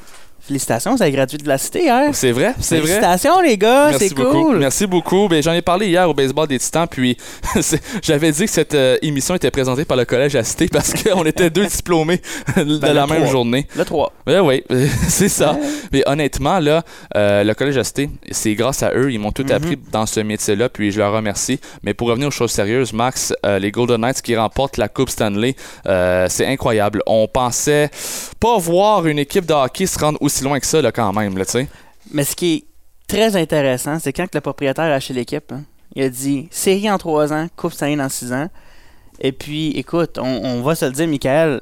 Félicitations, 0.49 0.97
c'est 0.97 1.11
gratuit 1.11 1.37
de 1.37 1.47
la 1.47 1.59
cité 1.59 1.83
hier. 1.83 2.09
C'est 2.14 2.33
vrai, 2.33 2.55
c'est 2.59 2.78
vrai. 2.78 2.87
Félicitations 2.87 3.38
les 3.43 3.59
gars, 3.59 3.93
c'est 3.99 4.14
cool. 4.14 4.57
Merci 4.57 4.87
beaucoup. 4.87 5.28
Ben, 5.28 5.43
j'en 5.43 5.52
ai 5.52 5.61
parlé 5.61 5.88
hier 5.88 6.09
au 6.09 6.14
baseball 6.14 6.49
des 6.49 6.59
Titans, 6.59 6.87
puis 6.90 7.19
j'avais 8.02 8.33
dit 8.33 8.47
que 8.47 8.50
cette 8.50 8.75
euh, 8.75 8.97
émission 9.02 9.35
était 9.35 9.50
présentée 9.50 9.85
par 9.85 9.99
le 9.99 10.07
collège 10.07 10.37
à 10.37 10.45
cité 10.45 10.69
parce 10.69 10.95
qu'on 10.95 11.23
était 11.26 11.50
deux 11.50 11.67
diplômés 11.67 12.23
de 12.57 12.78
ben, 12.78 12.95
la 12.95 13.07
même 13.07 13.26
journée. 13.26 13.67
Le 13.76 13.85
3. 13.85 14.11
Ben, 14.25 14.40
oui, 14.40 14.64
c'est 15.09 15.28
ça. 15.28 15.55
Mais 15.93 16.02
honnêtement, 16.07 16.61
là, 16.61 16.83
euh, 17.14 17.45
le 17.45 17.52
collège 17.52 17.76
à 17.76 17.85
cité, 17.85 18.09
c'est 18.31 18.55
grâce 18.55 18.83
à 18.83 18.95
eux, 18.95 19.12
ils 19.12 19.19
m'ont 19.19 19.33
tout 19.33 19.43
mm-hmm. 19.43 19.52
appris 19.52 19.78
dans 19.93 20.07
ce 20.07 20.21
métier-là, 20.21 20.71
puis 20.71 20.93
je 20.93 20.99
leur 20.99 21.12
remercie. 21.12 21.61
Mais 21.83 21.93
pour 21.93 22.09
revenir 22.09 22.28
aux 22.28 22.31
choses 22.31 22.52
sérieuses, 22.52 22.95
Max, 22.95 23.35
euh, 23.45 23.59
les 23.59 23.71
Golden 23.71 24.00
Knights 24.00 24.23
qui 24.23 24.35
remportent 24.35 24.78
la 24.78 24.88
Coupe 24.88 25.11
Stanley, 25.11 25.57
c'est 25.85 26.47
incroyable. 26.47 27.02
On 27.07 27.28
pensait 27.28 27.90
pas 28.40 28.57
voir 28.57 29.07
une 29.07 29.19
équipe 29.19 29.45
de 29.45 29.52
hockey 29.52 29.85
se 29.87 29.99
rendre 29.99 30.17
aussi 30.23 30.38
loin 30.45 30.61
que 30.61 30.66
ça, 30.66 30.83
là, 30.83 30.92
quand 30.92 31.12
même, 31.12 31.37
là, 31.38 31.45
tu 31.45 31.52
sais. 31.52 31.68
Mais 32.12 32.25
ce 32.25 32.37
qui 32.37 32.54
est 32.54 32.64
très 33.07 33.37
intéressant, 33.37 33.99
c'est 33.99 34.12
quand 34.12 34.33
le 34.35 34.40
propriétaire 34.40 34.85
a 34.85 34.95
acheté 34.95 35.14
l'équipe, 35.14 35.52
hein, 35.52 35.62
il 35.95 36.02
a 36.02 36.09
dit 36.09 36.49
série 36.50 36.90
en 36.90 36.99
trois 36.99 37.33
ans, 37.33 37.49
coupe 37.57 37.73
année 37.80 37.97
dans 37.97 38.09
six 38.09 38.33
ans. 38.33 38.49
Et 39.21 39.33
puis, 39.33 39.71
écoute, 39.71 40.18
on, 40.18 40.62
va 40.62 40.75
se 40.75 40.85
le 40.85 40.92
dire, 40.92 41.09
Michael, 41.09 41.61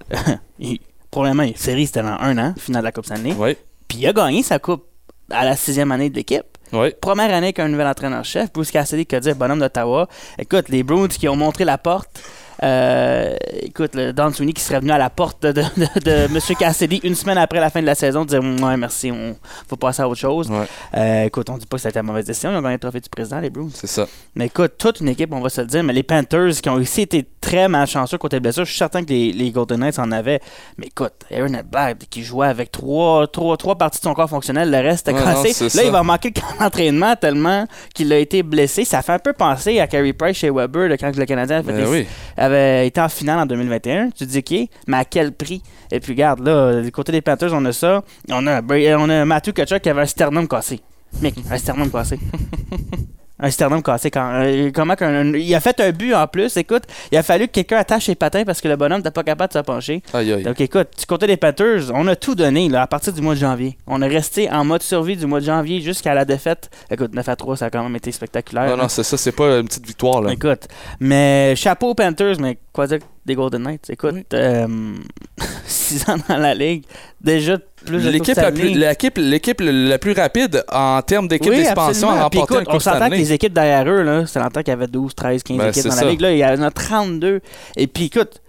probablement, 1.11 1.51
série 1.57 1.87
c'était 1.87 2.03
dans 2.03 2.19
un 2.21 2.37
an, 2.39 2.55
finale 2.59 2.83
de 2.83 2.85
la 2.85 2.93
Coupe 2.93 3.07
Stanley. 3.07 3.35
Oui. 3.39 3.57
Puis 3.89 3.99
il 3.99 4.07
a 4.07 4.13
gagné 4.13 4.43
sa 4.43 4.59
coupe 4.59 4.85
à 5.31 5.45
la 5.45 5.57
sixième 5.57 5.91
année 5.93 6.11
de 6.11 6.17
l'équipe. 6.17 6.45
Oui. 6.73 6.93
Première 7.01 7.33
année 7.33 7.53
qu'un 7.53 7.69
nouvel 7.69 7.87
entraîneur-chef, 7.87 8.53
Bruce 8.53 8.71
Cassidy 8.71 9.07
qui 9.07 9.15
a 9.15 9.21
dit 9.21 9.33
bonhomme 9.33 9.61
d'Ottawa. 9.61 10.09
Écoute, 10.39 10.69
les 10.69 10.83
Bruins 10.83 11.09
qui 11.09 11.29
ont 11.29 11.37
montré 11.37 11.65
la 11.65 11.79
porte. 11.79 12.21
Euh, 12.63 13.37
écoute, 13.61 13.95
le 13.95 14.13
Don 14.13 14.33
Sweeney 14.33 14.53
qui 14.53 14.63
serait 14.63 14.81
venu 14.81 14.91
à 14.91 14.99
la 14.99 15.11
porte 15.11 15.43
de, 15.43 15.53
de, 15.53 16.11
M. 16.35 16.39
Cassidy 16.59 17.01
une 17.05 17.15
semaine 17.15 17.39
après 17.39 17.61
la 17.61 17.71
fin 17.71 17.81
de 17.81 17.87
la 17.87 17.95
saison 17.95 18.25
dire 18.25 18.41
Ouais, 18.41 18.77
merci, 18.77 19.11
on 19.11 19.37
faut 19.69 19.77
passer 19.77 20.03
à 20.03 20.09
autre 20.09 20.21
chose. 20.21 20.51
Euh, 20.95 21.25
écoute, 21.25 21.51
on 21.51 21.59
dit 21.59 21.67
pas 21.67 21.77
que 21.77 21.83
c'était 21.83 22.01
une 22.01 22.07
mauvaise 22.07 22.25
décision, 22.25 22.51
ils 22.51 22.57
ont 22.57 22.63
gagné 22.63 22.75
le 22.75 22.81
trophée 22.81 23.01
du 23.01 23.09
président, 23.09 23.41
les 23.41 23.51
Bruins. 23.51 23.69
C'est 23.75 23.87
ça. 23.87 24.07
Mais 24.35 24.47
écoute, 24.47 24.73
toute 24.79 25.01
une 25.01 25.09
équipe, 25.09 25.33
on 25.33 25.41
va 25.41 25.49
se 25.49 25.61
le 25.61 25.67
dire, 25.67 25.83
mais 25.85 25.93
les 25.93 26.03
Panthers 26.03 26.61
qui 26.63 26.69
ont 26.69 26.75
aussi 26.75 27.03
été 27.03 27.27
très 27.41 27.69
malchanceux 27.69 28.19
côté 28.19 28.41
blessure, 28.41 28.65
je 28.65 28.71
suis 28.71 28.79
certain 28.79 29.05
que 29.05 29.11
les, 29.11 29.33
les, 29.33 29.51
Golden 29.51 29.81
Knights 29.81 29.99
en 29.99 30.11
avaient. 30.11 30.41
Mais 30.79 30.87
écoute, 30.87 31.13
Aaron 31.31 31.55
Edberg 31.55 31.99
qui 32.11 32.23
jouait 32.23 32.49
avec 32.49 32.73
trois, 32.73 33.27
trois, 33.27 33.57
trois 33.57 33.77
parties 33.77 34.01
de 34.01 34.05
son 34.05 34.15
corps 34.15 34.29
fonctionnel, 34.29 34.71
le 34.71 34.79
reste 34.79 35.09
était 35.09 35.19
cassé. 35.19 35.69
Là, 35.77 35.85
il 35.85 35.91
va 35.91 36.03
manquer 36.03 36.33
le 36.35 36.59
d'entraînement 36.59 37.15
tellement 37.17 37.67
qu'il 37.95 38.13
a 38.13 38.19
été 38.19 38.43
blessé. 38.43 38.85
Ça 38.85 39.03
fait 39.03 39.13
un 39.13 39.19
peu 39.19 39.33
penser 39.33 39.79
à 39.79 39.87
Carey 39.87 40.13
Price 40.13 40.37
chez 40.37 40.51
Weber 40.51 40.91
quand 40.99 41.15
le 41.17 41.25
Canadien 41.25 41.59
avait, 41.59 41.73
ben 41.73 42.07
avait 42.47 42.87
été 42.87 43.01
en 43.01 43.09
finale 43.09 43.39
en 43.39 43.47
2021. 43.47 44.11
Tu 44.11 44.25
te 44.27 44.31
dis, 44.31 44.39
OK, 44.39 44.69
mais 44.87 44.97
à 44.97 45.05
quel 45.05 45.33
prix? 45.33 45.63
Et 45.91 46.01
puis, 46.01 46.13
regarde, 46.13 46.41
là, 46.47 46.81
du 46.83 46.91
côté 46.91 47.13
des 47.13 47.21
Panthers, 47.21 47.53
on 47.53 47.65
a 47.65 47.73
ça. 47.73 48.03
On 48.31 48.47
a, 48.47 48.63
on 48.63 49.09
a 49.09 49.25
Matthew 49.25 49.53
Kachuk 49.53 49.83
qui 49.83 49.89
avait 49.89 50.03
un 50.03 50.07
sternum 50.07 50.49
cassé. 50.49 50.81
Mec, 51.21 51.35
un 51.51 51.59
sternum 51.59 51.91
cassé. 51.91 52.19
un 53.39 53.51
sternum 53.51 53.83
cassé. 53.83 54.11
Quand, 54.11 54.31
euh, 54.43 54.71
comment 54.75 54.95
il 55.35 55.55
a 55.55 55.61
fait 55.61 55.79
un 55.81 55.91
but 55.93 56.15
en 56.15 56.27
plus. 56.27 56.57
Écoute, 56.57 56.85
il 57.13 57.19
a 57.19 57.23
fallu 57.23 57.47
que 57.49 57.53
quelqu'un 57.53 57.79
attache 57.79 58.07
ses 58.07 58.15
patins 58.15 58.45
parce 58.45 58.61
que 58.61 58.69
le 58.69 58.77
bonhomme 58.77 58.99
n'était 58.99 59.11
pas 59.11 59.25
capable 59.25 59.53
de 59.53 59.59
se 59.59 59.63
pencher. 59.65 60.03
Donc 60.45 60.61
écoute, 60.61 60.89
du 60.99 61.07
côté 61.07 61.27
des 61.27 61.37
Panthers, 61.37 61.91
on 61.93 62.07
a 62.07 62.17
tout 62.17 62.35
donné 62.35 62.69
là, 62.69 62.83
à 62.83 62.87
partir 62.87 63.13
du 63.13 63.21
mois 63.21 63.35
de 63.35 63.41
janvier. 63.41 63.77
On 63.87 64.01
est 64.03 64.09
resté 64.09 64.51
en 64.51 64.65
mode 64.65 64.83
survie 64.83 65.17
du 65.17 65.27
mois 65.27 65.41
de 65.41 65.45
janvier 65.47 65.81
jusqu'à 65.81 66.15
la 66.15 66.25
défaite. 66.25 66.71
Écoute, 66.91 67.15
9 67.15 67.29
à 67.29 67.37
3, 67.37 67.57
ça 67.59 67.67
a 67.67 67.71
quand 67.71 67.83
même 67.83 67.97
été 67.97 68.11
spectaculaire. 68.13 68.69
Non, 68.71 68.77
non, 68.77 68.89
c'est 68.89 69.03
ça, 69.03 69.17
c'est 69.17 69.33
pas 69.33 69.59
une 69.59 69.67
petite 69.67 69.87
victoire. 69.87 70.23
là. 70.23 70.33
Écoute, 70.33 70.69
mais 71.01 71.55
chapeau 71.57 71.89
aux 71.91 71.95
Panthers, 71.95 72.41
mais 72.41 72.59
quoi 72.73 72.87
dire 72.87 72.99
des 73.27 73.35
Golden 73.35 73.63
Knights. 73.63 73.91
Écoute, 73.91 74.15
6 74.33 74.35
euh, 74.35 74.67
ans 76.13 76.17
dans 76.29 76.39
la 76.39 76.55
ligue, 76.55 76.85
déjà 77.21 77.59
plus 77.85 78.03
de 78.03 78.09
l'équipe 78.09 78.37
la, 78.37 78.53
plus, 78.53 78.71
l'équipe, 78.75 79.19
l'équipe 79.19 79.61
la 79.61 79.99
plus 79.99 80.13
rapide 80.13 80.65
en 80.73 81.03
termes 81.03 81.29
d'équipe 81.29 81.53
d'expansion 81.53 82.09
à 82.11 82.25
remporter 82.25 82.55
écoute, 82.55 82.69
On 82.69 82.81
s'entend 82.81 83.09
que 83.09 83.15
les 83.15 83.33
équipes 83.33 83.53
derrière 83.53 83.89
eux, 83.89 84.03
là, 84.03 84.27
c'est 84.27 84.39
longtemps 84.39 84.61
qu'il 84.61 84.71
y 84.71 84.73
avait 84.73 84.87
12, 84.87 85.15
13, 85.15 85.43
15 85.43 85.67
équipes 85.69 85.91
dans 85.91 85.97
la 85.97 86.05
ligue. 86.05 86.21
Là, 86.21 86.33
il 86.33 86.39
y 86.39 86.45
en 86.45 86.63
a 86.63 86.71
32. 86.71 87.41
Et 87.77 87.87
puis 87.87 88.05
écoute, 88.05 88.41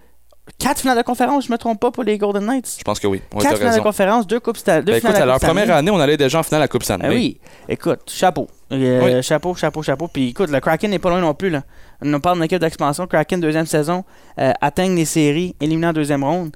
Quatre 0.58 0.80
finales 0.80 0.98
de 0.98 1.02
conférence, 1.02 1.46
je 1.46 1.52
me 1.52 1.58
trompe 1.58 1.80
pas, 1.80 1.90
pour 1.90 2.04
les 2.04 2.18
Golden 2.18 2.44
Knights. 2.44 2.76
Je 2.78 2.84
pense 2.84 2.98
que 2.98 3.06
oui. 3.06 3.22
Quatre 3.40 3.58
finales 3.58 3.76
de 3.76 3.80
conférence, 3.82 4.26
deux 4.26 4.40
Coupes 4.40 4.56
Stanley. 4.56 4.82
Ben 4.82 4.96
écoute, 4.96 5.14
à 5.14 5.26
leur 5.26 5.38
première 5.40 5.70
année, 5.74 5.90
on 5.90 6.00
allait 6.00 6.16
déjà 6.16 6.38
en 6.38 6.42
finale 6.42 6.62
à 6.62 6.64
la 6.64 6.68
Coupe 6.68 6.82
Stanley. 6.82 7.08
Ben 7.08 7.14
oui. 7.14 7.38
Écoute, 7.68 8.00
chapeau. 8.06 8.48
Euh, 8.72 9.22
chapeau, 9.22 9.54
chapeau, 9.54 9.82
chapeau. 9.82 10.08
Puis 10.08 10.30
écoute, 10.30 10.50
le 10.50 10.60
Kraken 10.60 10.90
n'est 10.90 10.98
pas 10.98 11.10
loin 11.10 11.20
non 11.20 11.34
plus. 11.34 11.50
Là. 11.50 11.62
On 12.02 12.20
parle 12.20 12.36
d'une 12.36 12.44
équipe 12.44 12.60
d'expansion. 12.60 13.06
Kraken, 13.06 13.40
deuxième 13.40 13.66
saison, 13.66 14.04
euh, 14.38 14.52
atteignent 14.60 14.96
les 14.96 15.04
séries, 15.04 15.54
éliminant 15.60 15.92
deuxième 15.92 16.24
ronde. 16.24 16.52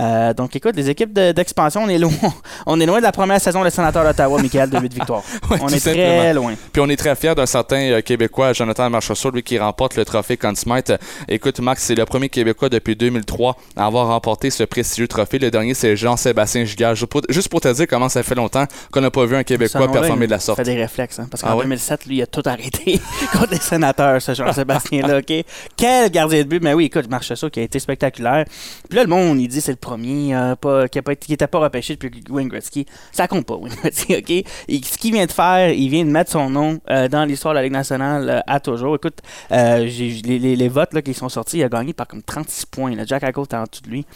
Euh, 0.00 0.34
donc, 0.34 0.56
écoute, 0.56 0.74
les 0.76 0.90
équipes 0.90 1.12
d'expansion, 1.12 1.82
on 1.84 1.88
est 1.88 1.98
loin. 1.98 2.12
on 2.66 2.80
est 2.80 2.86
loin 2.86 2.98
de 2.98 3.02
la 3.02 3.12
première 3.12 3.40
saison 3.40 3.62
des 3.62 3.70
sénateurs 3.70 4.04
d'Ottawa, 4.04 4.40
Michael, 4.40 4.70
de 4.70 4.78
8 4.78 4.94
victoires. 4.94 5.22
on 5.50 5.68
est 5.68 5.80
très 5.80 6.34
loin. 6.34 6.54
Puis 6.72 6.82
on 6.82 6.88
est 6.88 6.96
très 6.96 7.14
fiers 7.14 7.34
d'un 7.34 7.46
certain 7.46 7.80
euh, 7.90 8.00
Québécois, 8.00 8.52
Jonathan 8.52 8.90
Marchessault, 8.90 9.30
lui 9.30 9.42
qui 9.42 9.58
remporte 9.58 9.96
le 9.96 10.04
trophée 10.04 10.36
Conn 10.36 10.56
Smythe. 10.56 10.92
Écoute, 11.28 11.60
Max, 11.60 11.84
c'est 11.84 11.94
le 11.94 12.04
premier 12.04 12.28
Québécois 12.28 12.68
depuis 12.68 12.96
2003 12.96 13.56
à 13.76 13.86
avoir 13.86 14.08
remporté 14.08 14.50
ce 14.50 14.64
prestigieux 14.64 15.08
trophée. 15.08 15.38
Le 15.38 15.50
dernier, 15.50 15.74
c'est 15.74 15.96
Jean-Sébastien 15.96 16.64
Gigard. 16.64 16.94
Juste 16.94 17.48
pour 17.48 17.60
te 17.60 17.72
dire 17.72 17.86
comment 17.88 18.08
ça 18.08 18.22
fait 18.22 18.34
longtemps 18.34 18.66
qu'on 18.90 19.00
n'a 19.00 19.10
pas 19.10 19.24
vu 19.26 19.36
un 19.36 19.44
Québécois 19.44 19.90
performer 19.90 20.26
de 20.26 20.32
la 20.32 20.40
sorte. 20.40 20.58
Ça 20.58 20.64
fait 20.64 20.74
des 20.74 20.80
réflexes, 20.80 21.18
hein, 21.18 21.28
parce 21.30 21.42
qu'en 21.42 21.56
2007, 21.56 22.00
ah 22.02 22.08
lui, 22.08 22.16
il 22.16 22.22
a 22.22 22.26
tout 22.26 22.42
arrêté 22.44 23.00
contre 23.32 23.52
les 23.52 23.58
sénateurs, 23.58 24.20
ce 24.20 24.34
Jean-Sébastien-là. 24.34 25.18
OK? 25.18 25.44
Quel 25.76 26.10
gardien 26.10 26.42
de 26.42 26.48
but! 26.48 26.62
Mais 26.62 26.74
oui, 26.74 26.86
écoute, 26.86 27.08
Marchessault 27.08 27.50
qui 27.50 27.60
a 27.60 27.62
été 27.62 27.78
spectaculaire. 27.78 28.44
Puis 28.88 28.96
là, 28.96 29.04
le 29.04 29.08
monde, 29.08 29.40
il 29.40 29.48
dit 29.48 29.60
c'est 29.60 29.72
le 29.72 29.76
premier. 29.84 30.34
Euh, 30.34 30.86
qui 30.88 31.30
n'était 31.30 31.46
pas, 31.46 31.58
repêché 31.58 31.94
depuis 31.94 32.10
Wayne 32.30 32.48
Gretzky. 32.48 32.86
Ça 33.12 33.28
compte 33.28 33.46
pas, 33.46 33.54
Wayne 33.54 33.74
Gretzky, 33.74 34.16
OK? 34.18 34.44
ce 34.84 34.98
qu'il 34.98 35.12
vient 35.12 35.26
de 35.26 35.32
faire, 35.32 35.70
il 35.70 35.88
vient 35.88 36.04
de 36.04 36.10
mettre 36.10 36.32
son 36.32 36.50
nom 36.50 36.80
euh, 36.90 37.08
dans 37.08 37.24
l'histoire 37.24 37.54
de 37.54 37.58
la 37.58 37.62
Ligue 37.62 37.72
nationale 37.72 38.28
euh, 38.28 38.40
à 38.46 38.60
toujours. 38.60 38.96
Écoute, 38.96 39.18
euh, 39.52 39.84
les, 40.24 40.68
votes 40.68 40.94
là, 40.94 41.02
qui 41.02 41.14
sont 41.14 41.28
sortis, 41.28 41.58
il 41.58 41.62
a 41.64 41.68
gagné 41.68 41.92
par 41.92 42.06
comme 42.06 42.22
36 42.22 42.66
points. 42.66 42.92
Jack 43.06 43.22
Eichel 43.22 43.42
est 43.42 43.54
en 43.54 43.64
dessous 43.64 43.82
de 43.82 43.90
lui. 43.90 44.06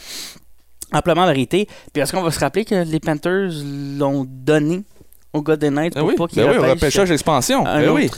Amplement 0.92 1.26
vérité. 1.26 1.68
Puis 1.92 2.02
est-ce 2.02 2.12
qu'on 2.12 2.22
va 2.22 2.30
se 2.30 2.40
rappeler 2.40 2.64
que 2.64 2.74
les 2.74 3.00
Panthers 3.00 3.50
l'ont 3.98 4.26
donné 4.26 4.84
au 5.34 5.42
Golden 5.42 5.74
Knights 5.74 5.94
ben 5.94 6.00
pour 6.00 6.14
pas 6.14 6.26
qu'il 6.28 6.42
ben 6.42 6.50
oui, 6.50 6.56
au 6.56 6.70
repêchage 6.70 7.10
d'expansion. 7.10 7.64
Ben 7.64 7.90
oui. 7.90 8.10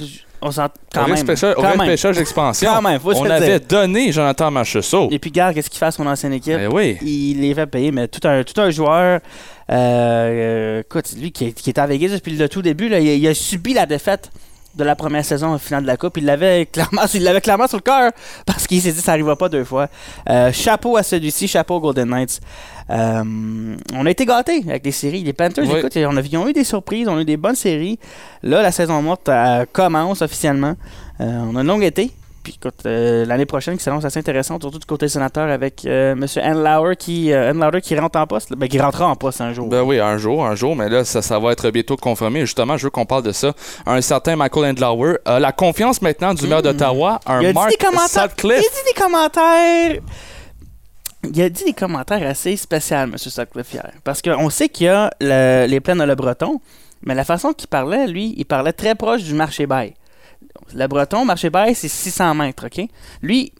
On 0.42 0.50
s'en 0.50 0.68
quand 0.92 1.06
même. 1.06 1.26
Au 1.56 1.60
repêchage 1.60 2.16
d'expansion. 2.16 2.70
Quand 2.74 2.82
même, 2.82 3.00
faut 3.00 3.14
on 3.14 3.28
avait 3.28 3.60
donné 3.60 4.10
Jonathan 4.10 4.50
Marchessault. 4.50 5.08
Et 5.10 5.18
puis, 5.18 5.30
regarde, 5.30 5.54
qu'est-ce 5.54 5.68
qu'il 5.68 5.78
fait 5.78 5.86
à 5.86 5.90
son 5.90 6.06
ancienne 6.06 6.32
équipe? 6.32 6.54
Ben 6.54 6.70
oui. 6.72 6.96
Il 7.02 7.40
les 7.40 7.54
fait 7.54 7.66
payer, 7.66 7.92
mais 7.92 8.08
tout 8.08 8.26
un, 8.26 8.42
tout 8.42 8.58
un 8.60 8.70
joueur. 8.70 9.20
Euh, 9.70 10.80
écoute, 10.80 11.12
lui 11.18 11.30
qui, 11.30 11.52
qui 11.52 11.70
est 11.70 11.78
à 11.78 11.86
Vegas 11.86 12.08
depuis 12.14 12.36
le 12.36 12.48
tout 12.48 12.62
début, 12.62 12.88
là, 12.88 13.00
il, 13.00 13.26
a 13.26 13.34
subi 13.34 13.74
la 13.74 13.86
défaite 13.86 14.30
de 14.74 14.84
la 14.84 14.94
première 14.96 15.24
saison 15.24 15.54
au 15.54 15.58
final 15.58 15.82
de 15.82 15.86
la 15.86 15.96
Coupe. 15.96 16.16
Il 16.16 16.24
l'avait 16.24 16.66
clairement, 16.66 17.02
il 17.14 17.22
l'avait 17.22 17.40
clairement 17.40 17.66
sur 17.66 17.78
le 17.78 17.82
cœur 17.82 18.12
parce 18.46 18.66
qu'il 18.66 18.80
s'est 18.80 18.92
dit 18.92 19.00
ça 19.00 19.12
n'arrivera 19.12 19.36
pas 19.36 19.48
deux 19.48 19.64
fois. 19.64 19.88
Euh, 20.28 20.52
chapeau 20.52 20.96
à 20.96 21.02
celui-ci, 21.02 21.48
chapeau 21.48 21.76
aux 21.76 21.80
Golden 21.80 22.08
Knights. 22.08 22.40
Euh, 22.90 23.76
on 23.94 24.06
a 24.06 24.10
été 24.10 24.26
gâtés 24.26 24.64
avec 24.68 24.84
les 24.84 24.92
séries. 24.92 25.22
Les 25.22 25.32
Panthers, 25.32 25.64
Oui. 25.68 25.78
écoute, 25.78 25.96
on 25.96 26.16
a, 26.16 26.20
ils 26.20 26.36
ont 26.36 26.48
eu 26.48 26.52
des 26.52 26.64
surprises, 26.64 27.06
on 27.08 27.16
a 27.16 27.20
eu 27.20 27.24
des 27.24 27.36
bonnes 27.36 27.54
séries. 27.54 27.98
Là, 28.42 28.62
la 28.62 28.72
saison 28.72 29.00
morte 29.02 29.28
euh, 29.28 29.64
commence 29.72 30.22
officiellement. 30.22 30.74
Euh, 31.20 31.24
on 31.50 31.56
a 31.56 31.60
un 31.60 31.64
long 31.64 31.80
été. 31.80 32.10
Puis 32.50 32.58
écoute, 32.60 32.84
euh, 32.86 33.24
l'année 33.26 33.46
prochaine 33.46 33.76
qui 33.78 33.84
s'annonce 33.84 34.04
assez 34.04 34.18
intéressante, 34.18 34.62
surtout 34.62 34.80
du 34.80 34.86
côté 34.86 35.08
sénateur 35.08 35.48
avec 35.48 35.84
euh, 35.84 36.12
M. 36.12 36.26
Andlauer 36.42 36.96
qui, 36.96 37.32
euh, 37.32 37.52
qui 37.80 37.96
rentre 37.96 38.18
en 38.18 38.26
poste. 38.26 38.52
Ben, 38.56 38.68
qui 38.68 38.80
rentrera 38.80 39.06
en 39.06 39.14
poste 39.14 39.40
un 39.40 39.52
jour. 39.52 39.68
Ben 39.68 39.82
oui, 39.82 40.00
un 40.00 40.18
jour, 40.18 40.44
un 40.44 40.56
jour, 40.56 40.74
mais 40.74 40.88
là, 40.88 41.04
ça, 41.04 41.22
ça 41.22 41.38
va 41.38 41.52
être 41.52 41.70
bientôt 41.70 41.96
confirmé. 41.96 42.40
Justement, 42.40 42.76
je 42.76 42.84
veux 42.84 42.90
qu'on 42.90 43.06
parle 43.06 43.22
de 43.22 43.30
ça. 43.30 43.52
Un 43.86 44.00
certain 44.00 44.34
Michael 44.34 44.70
Andlauer 44.72 45.18
a 45.24 45.38
la 45.38 45.52
confiance 45.52 46.02
maintenant 46.02 46.34
du 46.34 46.48
maire 46.48 46.60
d'Ottawa, 46.62 47.20
un 47.24 47.40
Il 47.40 47.46
a 47.46 47.48
dit 47.50 47.54
Mark 47.54 47.70
des 47.70 47.76
commentaires. 47.76 48.28
Il 48.44 48.52
a 48.52 48.58
dit 48.58 48.94
des 48.94 49.00
commentaires. 49.00 50.00
Il 51.32 51.42
a 51.42 51.48
dit 51.50 51.64
des 51.64 51.72
commentaires 51.72 52.26
assez 52.28 52.56
spéciaux, 52.56 52.96
M. 52.96 53.16
Sutcliffe, 53.16 53.72
hier. 53.74 53.92
Parce 54.02 54.20
qu'on 54.22 54.50
sait 54.50 54.68
qu'il 54.68 54.86
y 54.86 54.88
a 54.88 55.08
le- 55.20 55.66
les 55.68 55.78
plaines 55.80 55.98
de 55.98 56.04
Le 56.04 56.14
Breton, 56.16 56.60
mais 57.04 57.14
la 57.14 57.24
façon 57.24 57.52
qu'il 57.52 57.68
parlait, 57.68 58.08
lui, 58.08 58.34
il 58.36 58.44
parlait 58.44 58.72
très 58.72 58.96
proche 58.96 59.22
du 59.22 59.34
marché 59.34 59.66
bail. 59.66 59.94
Le 60.74 60.86
Breton, 60.86 61.24
marché 61.24 61.50
bail, 61.50 61.74
c'est 61.74 61.88
600 61.88 62.34
mètres, 62.34 62.66
OK? 62.66 62.86
Lui, 63.22 63.52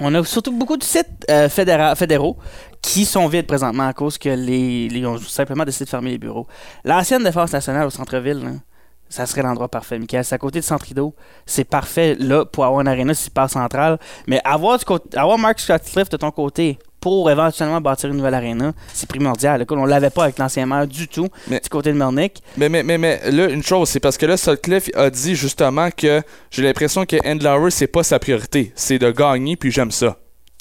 on 0.00 0.14
a 0.14 0.24
surtout 0.24 0.52
beaucoup 0.52 0.76
de 0.76 0.84
sites 0.84 1.24
euh, 1.30 1.48
fédéra- 1.48 1.94
fédéraux 1.96 2.36
qui 2.80 3.04
sont 3.04 3.26
vides 3.28 3.46
présentement 3.46 3.86
à 3.88 3.92
cause 3.92 4.16
que 4.18 4.28
les, 4.30 4.88
les- 4.88 5.04
ont 5.06 5.18
simplement 5.18 5.64
décidé 5.64 5.84
de 5.84 5.90
fermer 5.90 6.10
les 6.10 6.18
bureaux. 6.18 6.46
L'ancienne 6.84 7.22
défense 7.24 7.52
nationale 7.52 7.86
au 7.86 7.90
centre-ville, 7.90 8.60
ça 9.08 9.26
serait 9.26 9.42
l'endroit 9.42 9.68
parfait, 9.68 9.98
Michael. 9.98 10.24
C'est 10.24 10.34
à 10.36 10.38
côté 10.38 10.60
de 10.60 10.64
Centre-Rideau. 10.64 11.14
C'est 11.44 11.64
parfait 11.64 12.14
là 12.18 12.44
pour 12.44 12.64
avoir 12.64 12.80
une 12.80 12.88
aréna 12.88 13.12
super 13.12 13.50
centrale. 13.50 13.98
Mais 14.28 14.40
avoir, 14.44 14.78
du 14.78 14.84
avoir 15.16 15.36
Mark 15.36 15.58
Sutcliffe 15.58 16.08
de 16.10 16.16
ton 16.16 16.30
côté 16.30 16.78
pour 17.00 17.30
éventuellement 17.30 17.80
bâtir 17.80 18.10
une 18.10 18.16
nouvelle 18.16 18.34
aréna, 18.34 18.72
c'est 18.92 19.08
primordial. 19.08 19.64
On 19.70 19.84
l'avait 19.86 20.10
pas 20.10 20.24
avec 20.24 20.38
l'ancien 20.38 20.66
maire 20.66 20.86
du 20.86 21.08
tout 21.08 21.28
Mais- 21.48 21.60
du 21.60 21.68
côté 21.68 21.92
de 21.92 21.96
Melnick. 21.98 22.42
Mais, 22.56 22.68
mais, 22.68 22.82
mais, 22.82 22.98
mais 22.98 23.20
là, 23.30 23.48
une 23.48 23.62
chose, 23.62 23.88
c'est 23.88 24.00
parce 24.00 24.18
que 24.18 24.26
là, 24.26 24.36
Sutcliffe 24.36 24.90
a 24.94 25.10
dit 25.10 25.34
justement 25.34 25.88
que 25.96 26.22
j'ai 26.50 26.62
l'impression 26.62 27.06
que 27.06 27.16
Andlauer, 27.26 27.70
c'est 27.70 27.86
pas 27.86 28.02
sa 28.02 28.18
priorité. 28.18 28.72
C'est 28.74 28.98
de 28.98 29.10
gagner, 29.10 29.56
puis 29.56 29.70
j'aime 29.70 29.90
ça. 29.90 30.18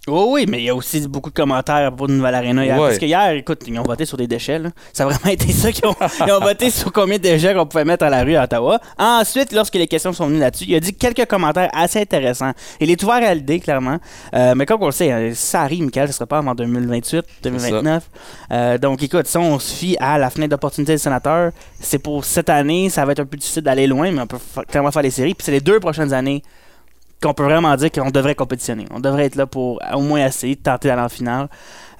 Oui, 0.08 0.24
oui, 0.30 0.46
mais 0.48 0.60
il 0.60 0.64
y 0.64 0.70
a 0.70 0.76
aussi 0.76 1.06
beaucoup 1.08 1.30
de 1.30 1.36
commentaires 1.36 1.86
à 1.88 1.92
propos 1.92 2.08
de 2.08 2.14
Nouvelle 2.14 2.34
Arena 2.36 2.64
hier. 2.66 2.80
Ouais. 2.80 2.88
Parce 2.88 2.98
que 2.98 3.06
hier, 3.06 3.32
écoute, 3.32 3.62
ils 3.68 3.78
ont 3.78 3.84
voté 3.84 4.06
sur 4.06 4.18
des 4.18 4.28
déchets. 4.28 4.58
là. 4.58 4.70
Ça 4.94 5.04
a 5.04 5.08
vraiment 5.08 5.26
été 5.32 5.52
ça 5.52 5.72
qu'ils 5.72 5.86
ont, 5.86 5.96
ils 6.26 6.32
ont 6.32 6.40
voté 6.40 6.70
sur 6.72 6.92
combien 6.92 7.18
de 7.18 7.24
déchets 7.24 7.54
qu'on 7.54 7.66
pouvait 7.66 7.86
mettre 7.86 8.06
à 8.06 8.10
la 8.10 8.24
rue 8.24 8.36
à 8.36 8.44
Ottawa. 8.46 8.80
Ensuite, 8.98 9.52
lorsque 9.52 9.76
les 9.76 9.88
questions 9.88 10.14
sont 10.14 10.28
venues 10.28 10.40
là-dessus, 10.40 10.66
il 10.68 10.76
a 10.76 10.80
dit 10.80 10.94
quelques 10.94 11.26
commentaires 11.26 11.70
assez 11.74 12.00
intéressants. 12.00 12.54
Il 12.80 12.90
est 12.90 13.04
ouvert 13.04 13.16
à 13.16 13.34
l'idée, 13.34 13.60
clairement. 13.60 13.98
Euh, 14.34 14.54
mais 14.56 14.66
comme 14.66 14.82
on 14.82 14.88
le 14.88 14.92
sait, 14.92 15.34
si 15.34 15.48
ça 15.48 15.62
arrive, 15.62 15.84
Michael, 15.84 16.08
ce 16.08 16.14
ne 16.14 16.16
sera 16.16 16.28
pas 16.28 16.38
avant 16.40 16.56
2028, 16.56 17.26
2029. 17.44 18.04
Euh, 18.52 18.78
donc, 18.78 19.04
écoute, 19.04 19.28
si 19.28 19.38
on 19.38 19.60
se 19.60 19.74
fie 19.76 19.98
à 20.00 20.18
la 20.18 20.30
fenêtre 20.30 20.52
d'opportunité 20.52 20.94
des 20.94 20.98
sénateurs, 20.98 21.52
c'est 21.80 22.00
pour 22.00 22.26
cette 22.26 22.50
année, 22.50 22.90
ça 22.90 23.06
va 23.06 23.12
être 23.12 23.20
un 23.20 23.26
peu 23.26 23.38
difficile 23.38 23.64
d'aller 23.64 23.86
loin, 23.86 24.10
mais 24.12 24.22
on 24.22 24.28
peut 24.28 24.40
clairement 24.70 24.92
faire 24.92 25.04
les 25.04 25.12
séries. 25.12 25.36
Puis 25.36 25.46
c'est 25.46 25.52
les 25.52 25.62
deux 25.62 25.80
prochaines 25.80 26.14
années 26.14 26.42
qu'on 27.22 27.34
peut 27.34 27.44
vraiment 27.44 27.76
dire 27.76 27.92
qu'on 27.92 28.12
devrait 28.12 28.36
compétitionner. 28.36 28.86
On 28.92 29.00
devrait 29.00 29.26
être 29.26 29.36
là 29.36 29.46
pour 29.46 29.82
au 29.94 30.02
moins 30.02 30.26
essayer 30.26 30.56
de 30.56 30.62
tenter 30.62 30.88
d'aller 30.88 31.02
en 31.02 31.10
finale. 31.10 31.48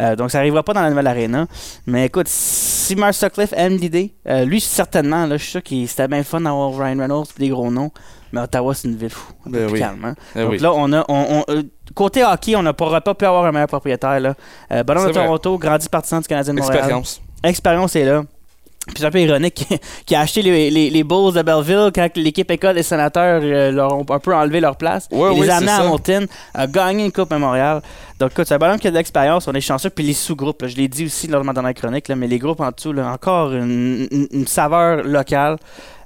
Euh, 0.02 0.16
donc, 0.16 0.32
ça 0.32 0.38
n'arrivera 0.38 0.64
pas 0.64 0.74
dans 0.74 0.82
la 0.82 0.90
nouvelle 0.90 1.08
arena. 1.08 1.46
Mais 1.86 2.06
écoute, 2.06 2.28
si 2.30 2.96
Mark 2.96 3.14
Sutcliffe 3.14 3.54
aime 3.58 3.76
l'idée, 3.76 4.14
euh, 4.28 4.46
lui, 4.46 4.62
certainement, 4.62 5.26
là, 5.26 5.36
je 5.38 5.44
suis 5.44 5.52
sûr 5.52 5.64
que 5.64 5.86
c'était 5.88 6.08
bien 6.08 6.24
fun 6.24 6.40
d'avoir 6.42 6.72
Ryan 6.72 6.98
Reynolds 7.00 7.26
et 7.38 7.40
des 7.40 7.50
gros 7.50 7.70
noms. 7.70 7.92
Mais 8.32 8.40
Ottawa, 8.42 8.74
c'est 8.76 8.88
une 8.88 8.96
ville 8.96 9.10
fou. 9.10 9.34
Un 9.48 9.52
peu 9.52 9.58
Ben 9.60 9.70
plus 9.70 9.80
calme, 9.80 10.06
hein. 10.06 10.16
Eh 10.36 10.42
Donc 10.42 10.52
oui. 10.52 10.58
là, 10.60 10.72
on 10.74 10.94
a. 10.94 11.04
On, 11.10 11.44
on- 11.48 11.54
euh, 11.54 11.64
côté 11.96 12.24
hockey, 12.24 12.56
on 12.56 12.62
n'aurait 12.64 13.02
pas 13.02 13.16
pu 13.16 13.26
avoir 13.26 13.44
un 13.46 13.52
meilleur 13.52 13.68
propriétaire. 13.68 14.20
Là. 14.20 14.36
Euh, 14.72 14.84
Bonhomme 14.84 15.08
de. 15.08 15.14
Toronto, 15.14 15.58
grandi 15.58 15.90
partisan 15.90 16.20
du 16.22 16.28
Canadien 16.28 16.54
de 16.54 16.60
Montréal. 16.60 16.78
Expérience. 16.78 17.22
Expérience 17.44 17.96
est 17.96 18.06
là. 18.06 18.24
Puis 18.90 19.00
c'est 19.00 19.06
un 19.06 19.12
peu 19.12 19.22
ironique 19.22 19.66
qui 20.06 20.16
a 20.16 20.22
acheté 20.22 20.42
les, 20.42 20.70
les, 20.70 20.90
les 20.90 21.04
Bulls 21.04 21.34
de 21.34 21.42
Belleville 21.42 21.92
quand 21.94 22.08
l'équipe 22.16 22.50
école 22.52 22.76
des 22.76 22.84
sénateurs 22.84 23.42
euh, 23.44 23.72
leur 23.72 23.94
ont 23.96 24.06
un 24.10 24.20
peu 24.20 24.34
enlevé 24.36 24.60
leur 24.60 24.76
place. 24.76 25.08
Ouais, 25.12 25.30
Il 25.34 25.40
oui, 25.40 25.46
les 25.46 25.50
a 25.52 25.56
amenés 25.58 25.72
à. 25.72 25.82
Hamilton, 25.82 26.28
a 26.54 26.68
gagné 26.68 27.06
une 27.06 27.12
Coupe 27.12 27.32
Memorial. 27.32 27.82
Donc, 28.20 28.32
écoute, 28.32 28.46
c'est 28.48 28.56
un 28.56 28.58
bonhomme 28.58 28.80
qui 28.80 28.88
a 28.88 28.92
de 28.92 28.96
l'expérience, 28.98 29.48
on 29.48 29.54
est 29.54 29.62
chanceux. 29.62 29.90
Puis 29.90 30.04
les 30.04 30.14
sous-groupes, 30.14 30.62
là, 30.64 30.68
je 30.68 30.76
l'ai 30.76 30.88
dit 30.88 31.06
aussi 31.06 31.28
lors 31.28 31.42
de 31.42 31.46
ma 31.46 31.54
dernière 31.54 31.74
chronique, 31.74 32.08
là, 32.10 32.16
mais 32.16 32.28
les 32.28 32.40
groupes 32.40 32.60
en 32.60 32.70
dessous, 32.72 32.92
là, 32.92 33.12
encore 33.14 33.54
une, 33.54 34.08
une- 34.12 34.28
une 34.32 34.48
saveur 34.48 35.04
locale. 35.04 35.58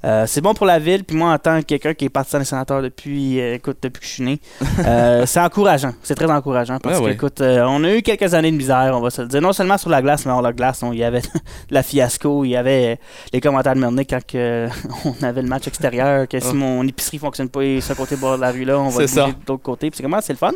Euh, 0.04 0.26
c'est 0.26 0.42
bon 0.42 0.52
pour 0.52 0.66
la 0.66 0.78
ville. 0.78 1.02
Puis 1.02 1.16
moi, 1.16 1.32
en 1.32 1.38
tant 1.38 1.60
que 1.60 1.64
quelqu'un 1.66 1.94
qui 1.94 2.04
est 2.04 2.08
partisan 2.10 2.38
des 2.38 2.44
sénateurs 2.44 2.82
depuis, 2.82 3.40
euh, 3.40 3.54
écoute, 3.54 3.78
depuis 3.82 4.00
que 4.00 4.06
je 4.06 4.12
suis 4.12 4.22
né, 4.22 4.38
euh, 4.86 5.24
c'est 5.24 5.40
encourageant. 5.40 5.92
C'est 6.02 6.14
très 6.14 6.30
encourageant 6.30 6.78
parce 6.78 6.96
Ouais, 6.96 7.00
que, 7.00 7.06
ouais. 7.06 7.12
écoute, 7.14 7.40
on 7.40 7.82
a 7.84 7.90
eu 7.94 8.02
quelques 8.02 8.34
années 8.34 8.52
de 8.52 8.56
misère, 8.56 8.92
on 8.94 9.00
va 9.00 9.08
se 9.10 9.22
le 9.22 9.28
dire. 9.28 9.40
Non 9.40 9.52
seulement 9.54 9.78
sur 9.78 9.88
la 9.88 10.02
glace, 10.02 10.26
mais 10.26 10.32
hors 10.32 10.42
la 10.42 10.52
glace, 10.52 10.82
il 10.92 10.98
y 10.98 11.04
avait 11.04 11.20
de 11.22 11.26
la 11.70 11.82
fiasco, 11.82 12.44
il 12.44 12.50
y 12.50 12.56
avait 12.56 12.98
les 13.32 13.40
commentaires 13.40 13.74
de 13.74 13.80
Mernick 13.80 14.10
quand 14.10 14.20
on 15.06 15.24
avait 15.24 15.40
le 15.42 15.48
match 15.48 15.66
extérieur, 15.68 16.28
que 16.28 16.38
si 16.38 16.48
Ah. 16.50 16.54
mon 16.54 16.86
épicerie 16.86 17.18
fonctionne 17.18 17.48
pas 17.48 17.62
et 17.62 17.80
ce 17.80 17.94
côté 17.94 18.16
bord 18.16 18.36
de 18.36 18.42
la 18.42 18.50
rue 18.52 18.64
là, 18.64 18.78
on 18.78 18.88
va 18.90 19.00
bouger 19.06 19.14
de 19.32 19.34
l'autre 19.48 19.62
côté. 19.62 19.90
Puis 19.90 19.96
c'est 19.96 20.02
comment 20.02 20.20
c'est 20.20 20.34
le 20.34 20.38
fun. 20.38 20.52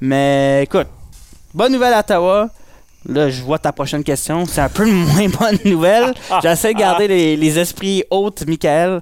Mais 0.00 0.64
écoute, 0.64 0.88
bonne 1.54 1.72
nouvelle 1.72 1.94
à 1.94 2.00
Ottawa. 2.00 2.48
Là, 3.06 3.28
je 3.28 3.42
vois 3.42 3.58
ta 3.58 3.72
prochaine 3.72 4.02
question. 4.02 4.46
C'est 4.46 4.60
un 4.60 4.68
peu 4.68 4.86
une 4.86 5.04
moins 5.06 5.28
bonne 5.28 5.58
nouvelle. 5.64 6.14
J'essaie 6.42 6.72
de 6.72 6.78
garder 6.78 7.08
les, 7.08 7.36
les 7.36 7.58
esprits 7.58 8.04
hautes, 8.10 8.44
Michael. 8.46 9.00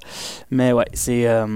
Mais 0.50 0.72
ouais, 0.72 0.86
c'est 0.92 1.26
euh, 1.26 1.46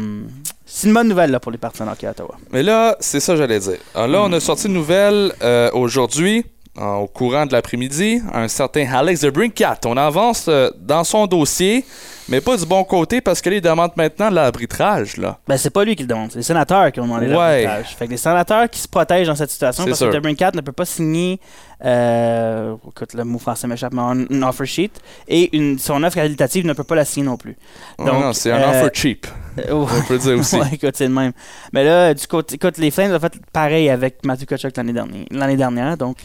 c'est 0.68 0.88
une 0.88 0.94
bonne 0.94 1.08
nouvelle 1.08 1.30
là, 1.30 1.40
pour 1.40 1.52
les 1.52 1.58
partisans 1.58 1.88
hockey 1.88 2.06
à 2.06 2.10
Ottawa. 2.10 2.34
Mais 2.52 2.62
là, 2.62 2.96
c'est 3.00 3.20
ça 3.20 3.32
que 3.32 3.38
j'allais 3.38 3.60
dire. 3.60 3.78
Alors 3.94 4.08
là, 4.08 4.22
on 4.24 4.32
a 4.32 4.40
sorti 4.40 4.66
une 4.66 4.74
nouvelle 4.74 5.32
euh, 5.42 5.70
aujourd'hui, 5.72 6.44
euh, 6.76 6.94
au 6.96 7.06
courant 7.06 7.46
de 7.46 7.52
l'après-midi, 7.52 8.20
un 8.34 8.48
certain 8.48 8.86
Alex 8.92 9.20
de 9.20 9.30
Brinkat. 9.30 9.78
On 9.86 9.96
avance 9.96 10.46
euh, 10.48 10.68
dans 10.78 11.04
son 11.04 11.26
dossier, 11.26 11.84
mais 12.28 12.40
pas 12.40 12.56
du 12.56 12.66
bon 12.66 12.82
côté 12.84 13.20
parce 13.20 13.40
que 13.40 13.50
là, 13.50 13.56
il 13.56 13.62
demande 13.62 13.92
maintenant 13.96 14.30
l'arbitrage, 14.30 15.16
là. 15.16 15.38
Ben, 15.46 15.56
c'est 15.56 15.70
pas 15.70 15.84
lui 15.84 15.94
qui 15.96 16.02
le 16.02 16.08
demande, 16.08 16.30
c'est 16.32 16.38
les 16.38 16.42
sénateurs 16.44 16.90
qui 16.92 17.00
ont 17.00 17.04
demandé 17.04 17.26
Ouais. 17.26 17.34
l'arbitrage. 17.64 17.96
Fait 17.96 18.06
que 18.06 18.10
les 18.12 18.16
sénateurs 18.16 18.68
qui 18.70 18.80
se 18.80 18.88
protègent 18.88 19.26
dans 19.28 19.34
cette 19.36 19.50
situation 19.50 19.84
parce 19.84 19.98
sûr. 19.98 20.08
que 20.08 20.12
Debrincat 20.12 20.50
ne 20.54 20.60
peut 20.60 20.72
pas 20.72 20.84
signer, 20.84 21.40
euh, 21.84 22.74
écoute, 22.88 23.14
le 23.14 23.24
mot 23.24 23.38
français 23.38 23.66
m'échappe, 23.66 23.92
mais 23.92 24.02
un- 24.02 24.26
une 24.30 24.44
offer 24.44 24.66
sheet 24.66 24.90
et 25.28 25.54
une, 25.56 25.78
son 25.78 26.02
offre 26.02 26.16
qualitative 26.16 26.66
ne 26.66 26.72
peut 26.72 26.84
pas 26.84 26.94
la 26.94 27.04
signer 27.04 27.26
non 27.26 27.36
plus. 27.36 27.56
Non, 27.98 28.06
Donc, 28.06 28.22
non, 28.22 28.32
c'est 28.32 28.50
un 28.50 28.60
euh, 28.60 28.70
offer 28.82 28.90
cheap, 28.92 29.26
on 29.70 29.86
peut 30.08 30.18
dire 30.18 30.38
aussi. 30.38 30.56
ouais, 30.60 30.66
écoute, 30.72 30.94
c'est 30.96 31.06
le 31.08 31.14
même. 31.14 31.32
Mais 31.72 31.84
là, 31.84 32.12
du 32.14 32.26
côté, 32.26 32.56
écoute, 32.56 32.78
les 32.78 32.90
Flames 32.90 33.12
ont 33.14 33.20
fait 33.20 33.34
pareil 33.52 33.88
avec 33.90 34.24
Matthew 34.24 34.46
Kachuk 34.46 34.76
l'année 34.76 34.92
dernière. 34.92 35.24
L'année 35.30 35.56
dernière, 35.56 35.96
donc, 35.96 36.16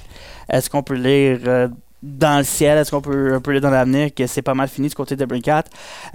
est-ce 0.50 0.70
qu'on 0.70 0.84
peut 0.84 0.96
lire 0.96 1.40
euh, 1.48 1.68
dans 2.04 2.40
le 2.40 2.44
ciel, 2.44 2.78
est-ce 2.78 2.92
qu'on 2.92 3.02
peut, 3.02 3.40
peut 3.44 3.52
lire 3.52 3.62
dans 3.62 3.70
l'avenir 3.70 4.14
que 4.14 4.26
c'est 4.26 4.42
pas 4.42 4.54
mal 4.54 4.68
fini 4.68 4.88
du 4.88 4.96
côté 4.96 5.16
de 5.16 5.26
Brinkat? 5.26 5.66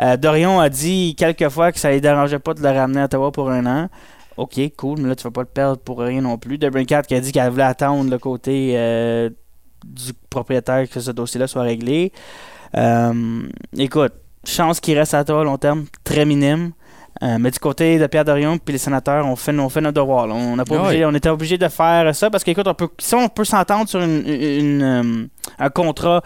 Euh, 0.01 0.17
Dorion 0.17 0.59
a 0.59 0.69
dit 0.69 1.15
quelques 1.17 1.49
fois 1.49 1.71
que 1.71 1.79
ça 1.79 1.93
ne 1.93 1.99
dérangeait 1.99 2.39
pas 2.39 2.55
de 2.55 2.63
le 2.63 2.69
ramener 2.69 3.01
à 3.01 3.05
Ottawa 3.05 3.31
pour 3.31 3.51
un 3.51 3.67
an. 3.67 3.89
Ok, 4.37 4.61
cool, 4.77 5.01
mais 5.01 5.09
là, 5.09 5.17
tu 5.17 5.25
vas 5.25 5.31
pas 5.31 5.43
le 5.43 5.47
perdre 5.47 5.79
pour 5.79 6.01
rien 6.01 6.21
non 6.21 6.39
plus. 6.39 6.59
De 6.59 6.69
Brinkat 6.69 7.03
qui 7.03 7.15
a 7.15 7.21
dit 7.21 7.33
qu'elle 7.33 7.51
voulait 7.51 7.63
attendre 7.63 8.11
le 8.11 8.19
côté 8.19 8.73
euh, 8.77 9.31
du 9.85 10.13
propriétaire 10.29 10.89
que 10.89 11.01
ce 11.01 11.11
dossier-là 11.11 11.47
soit 11.47 11.63
réglé. 11.63 12.13
Euh, 12.77 13.43
écoute, 13.79 14.13
chance 14.45 14.81
qu'il 14.81 14.99
reste 14.99 15.15
à 15.15 15.21
Ottawa 15.21 15.43
à 15.43 15.45
long 15.45 15.59
terme, 15.59 15.87
très 16.05 16.25
minime. 16.25 16.73
Euh, 17.23 17.39
mais 17.41 17.51
du 17.51 17.59
côté 17.59 17.99
de 17.99 18.07
Pierre 18.07 18.25
Dorion 18.27 18.59
puis 18.59 18.73
les 18.73 18.79
sénateurs, 18.79 19.25
on 19.27 19.37
fait, 19.37 19.59
on 19.59 19.69
fait 19.69 19.81
notre 19.81 20.01
devoir. 20.01 20.27
là. 20.27 20.35
On, 20.35 20.57
n'a 20.57 20.65
pas 20.65 20.77
Ah 20.79 20.83
obligé- 20.89 21.05
on 21.07 21.15
était 21.15 21.29
obligé 21.31 21.57
de 21.59 21.69
faire 21.69 22.15
ça 22.15 22.29
parce 22.31 22.45
qu'écoute, 22.45 22.67
on 22.69 22.75
peut, 22.75 22.89
si 22.99 23.15
on 23.15 23.29
peut 23.29 23.45
s'entendre 23.45 23.89
sur 23.89 24.01
une, 24.01 24.23
une, 24.29 24.83
euh, 24.83 25.27
un 25.59 25.71
contrat 25.71 26.23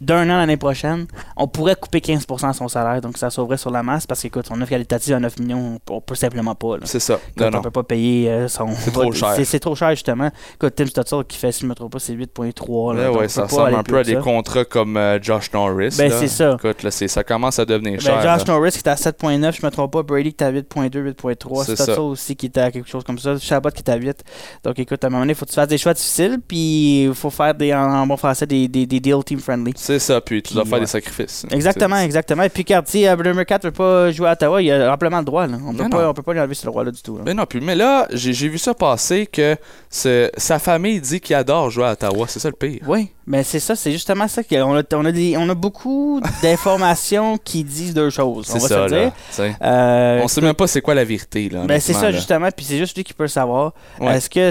d'un 0.00 0.24
an 0.30 0.36
l'année 0.38 0.56
prochaine, 0.56 1.06
on 1.36 1.48
pourrait 1.48 1.74
couper 1.76 1.98
15% 1.98 2.50
de 2.50 2.54
son 2.54 2.68
salaire, 2.68 3.00
donc 3.00 3.18
ça 3.18 3.30
sauverait 3.30 3.56
sur 3.56 3.70
la 3.70 3.82
masse 3.82 4.06
parce 4.06 4.22
qu'écoute, 4.22 4.46
son 4.46 4.60
offre 4.60 4.70
qualitative 4.70 5.14
à 5.14 5.20
9 5.20 5.38
millions, 5.40 5.78
on 5.90 6.00
peut 6.00 6.14
simplement 6.14 6.54
pas. 6.54 6.76
là. 6.76 6.82
C'est 6.84 7.00
ça. 7.00 7.14
Écoute, 7.14 7.40
Non, 7.40 7.46
on 7.48 7.50
non. 7.50 7.62
peut 7.62 7.70
pas 7.70 7.82
payer 7.82 8.30
euh, 8.30 8.48
son. 8.48 8.68
C'est 8.78 8.92
trop 8.92 9.12
cher. 9.12 9.34
C'est, 9.44 9.58
trop 9.60 9.74
cher, 9.74 9.90
justement. 9.90 10.30
Écoute, 10.54 10.74
Tim 10.76 10.86
Stutzel 10.86 11.24
qui 11.24 11.36
fait, 11.38 11.50
si 11.52 11.62
je 11.62 11.66
me 11.66 11.74
trompe 11.74 11.92
pas, 11.92 11.98
c'est 11.98 12.14
8,3. 12.14 12.96
là, 12.96 13.10
Ouais, 13.10 13.18
ouais, 13.18 13.28
ça 13.28 13.44
ressemble 13.44 13.74
un 13.74 13.82
peu 13.82 13.98
à 13.98 14.04
des 14.04 14.14
ça. 14.14 14.20
contrats 14.20 14.64
comme 14.64 14.96
euh, 14.96 15.18
Josh 15.20 15.52
Norris. 15.52 15.94
Ben, 15.98 16.10
c'est 16.12 16.28
ça. 16.28 16.52
Écoute, 16.58 16.82
là, 16.82 16.90
ça 16.90 17.24
commence 17.24 17.58
à 17.58 17.64
devenir 17.64 17.94
Ben, 17.94 18.00
cher. 18.00 18.22
Josh 18.22 18.46
là. 18.46 18.54
Norris 18.54 18.70
qui 18.72 18.78
est 18.78 18.88
à 18.88 18.94
7.9, 18.94 19.60
je 19.60 19.66
me 19.66 19.70
trompe 19.70 19.92
pas. 19.92 20.02
Brady 20.02 20.32
qui 20.32 20.44
est 20.44 20.46
à 20.46 20.52
8.2, 20.52 21.12
8.3. 21.14 21.64
C'est 21.64 21.74
Stutzel 21.74 21.94
ça. 21.96 22.02
aussi 22.02 22.36
qui 22.36 22.46
était 22.46 22.60
à 22.60 22.70
quelque 22.70 22.88
chose 22.88 23.02
comme 23.04 23.18
ça. 23.18 23.36
Chabot 23.38 23.70
qui 23.70 23.82
est 23.82 23.90
à 23.90 23.96
8. 23.96 24.22
Donc 24.64 24.78
écoute, 24.78 25.02
à 25.02 25.06
un 25.08 25.10
moment 25.10 25.22
donné, 25.22 25.32
il 25.32 25.36
faut 25.36 25.44
que 25.44 25.50
tu 25.50 25.56
fasses 25.56 25.68
des 25.68 25.78
choix 25.78 25.94
difficiles, 25.94 26.38
puis 26.46 27.04
il 27.04 27.14
faut 27.14 27.30
faire 27.30 27.54
des, 27.54 27.74
en, 27.74 27.80
en 27.82 28.06
bon 28.06 28.16
français 28.16 28.46
des, 28.46 28.68
des, 28.68 28.86
des 28.86 29.00
deals 29.00 29.24
team 29.24 29.40
friendly. 29.40 29.72
C'est 29.88 29.98
ça, 30.00 30.20
puis 30.20 30.42
tu 30.42 30.52
dois 30.52 30.64
faire 30.66 30.80
des 30.80 30.86
sacrifices. 30.86 31.46
Exactement, 31.50 31.96
exactement. 31.96 32.42
Et 32.42 32.48
puis, 32.50 32.64
quand 32.64 32.82
si 32.84 33.04
Brandon 33.04 33.32
Mercat 33.34 33.58
veut 33.62 33.70
pas 33.70 34.10
jouer 34.12 34.28
à 34.28 34.32
Ottawa, 34.32 34.60
il 34.60 34.70
a 34.70 34.92
amplement 34.92 35.18
le 35.20 35.24
droit. 35.24 35.46
Là. 35.46 35.56
On 35.66 35.72
peut 35.72 35.88
pas, 35.88 36.08
on 36.10 36.12
peut 36.14 36.22
pas 36.22 36.32
lui 36.34 36.40
enlever 36.40 36.54
ce 36.54 36.66
droit-là 36.66 36.90
du 36.90 37.00
tout. 37.00 37.16
là. 37.16 37.22
Mais 37.24 37.32
non, 37.32 37.46
puis 37.46 37.60
mais 37.62 37.74
là, 37.74 38.06
j'ai 38.12 38.32
vu 38.48 38.58
ça 38.58 38.74
passer 38.74 39.26
que 39.26 39.56
ce- 39.90 40.30
sa 40.36 40.58
famille 40.58 41.00
dit 41.00 41.20
qu'il 41.20 41.34
adore 41.36 41.70
jouer 41.70 41.86
à 41.86 41.92
Ottawa. 41.92 42.26
C'est 42.28 42.38
ça 42.40 42.48
le 42.50 42.54
pire. 42.56 42.80
Oui, 42.86 43.10
mais 43.26 43.42
c'est 43.44 43.60
ça, 43.60 43.74
c'est 43.76 43.92
justement 43.92 44.28
ça 44.28 44.42
qu'on 44.44 44.76
a, 44.76 44.82
on 44.94 45.04
a, 45.06 45.12
des, 45.12 45.36
on 45.38 45.48
a 45.48 45.54
beaucoup 45.54 46.20
d'informations 46.42 47.38
qui 47.38 47.64
disent 47.64 47.94
deux 47.94 48.10
choses. 48.10 48.46
On 48.50 48.52
C'est 48.58 48.58
va 48.62 48.68
ça, 48.68 48.88
se 48.88 48.94
là. 48.94 49.10
dire. 49.46 49.56
Euh, 49.62 50.20
On 50.22 50.28
sait 50.28 50.40
même 50.42 50.54
pas 50.54 50.66
c'est 50.66 50.80
quoi 50.82 50.94
la 50.94 51.04
vérité, 51.04 51.48
là. 51.48 51.64
ben, 51.66 51.80
c'est 51.80 51.92
ça, 51.94 52.02
là. 52.02 52.12
justement, 52.12 52.48
puis 52.54 52.66
c'est 52.66 52.78
juste 52.78 52.96
lui 52.96 53.04
qui 53.04 53.14
peut 53.14 53.24
le 53.24 53.28
savoir. 53.28 53.72
Ouais. 54.00 54.16
Est-ce 54.16 54.28
que, 54.28 54.50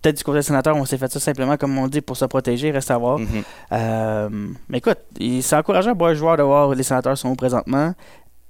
peut-être 0.00 0.16
du 0.16 0.24
côté 0.24 0.38
des 0.38 0.42
sénateurs, 0.42 0.76
on 0.76 0.84
s'est 0.84 0.98
fait 0.98 1.10
ça 1.10 1.20
simplement, 1.20 1.56
comme 1.56 1.76
on 1.78 1.88
dit, 1.88 2.00
pour 2.00 2.16
se 2.16 2.24
protéger, 2.24 2.70
reste 2.70 2.90
à 2.90 2.98
voir. 2.98 3.18
Mhm. 3.18 3.28
Euh, 3.72 4.28
mais 4.68 4.78
écoute, 4.78 4.98
c'est 5.42 5.56
encourageant 5.56 5.94
pour 5.94 6.06
un 6.06 6.14
joueur 6.14 6.36
de 6.36 6.42
voir 6.42 6.68
où 6.68 6.72
les 6.72 6.82
sénateurs 6.82 7.18
sont 7.18 7.34
présentement. 7.34 7.94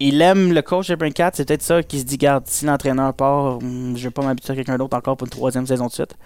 Il 0.02 0.22
aime 0.22 0.54
le 0.54 0.62
coach 0.62 0.88
de 0.88 0.94
Brinkat, 0.94 1.32
c'est 1.34 1.46
peut-être 1.46 1.62
ça 1.62 1.82
qui 1.82 2.00
se 2.00 2.04
dit 2.04 2.16
garde, 2.16 2.44
si 2.46 2.64
l'entraîneur 2.64 3.12
part, 3.12 3.58
hum, 3.58 3.94
je 3.96 4.04
vais 4.04 4.10
pas 4.10 4.22
m'habituer 4.22 4.54
à 4.54 4.56
quelqu'un 4.56 4.78
d'autre 4.78 4.96
encore 4.96 5.16
pour 5.18 5.26
une 5.26 5.30
troisième 5.30 5.66
saison 5.66 5.88
de 5.88 5.92
suite. 5.92 6.16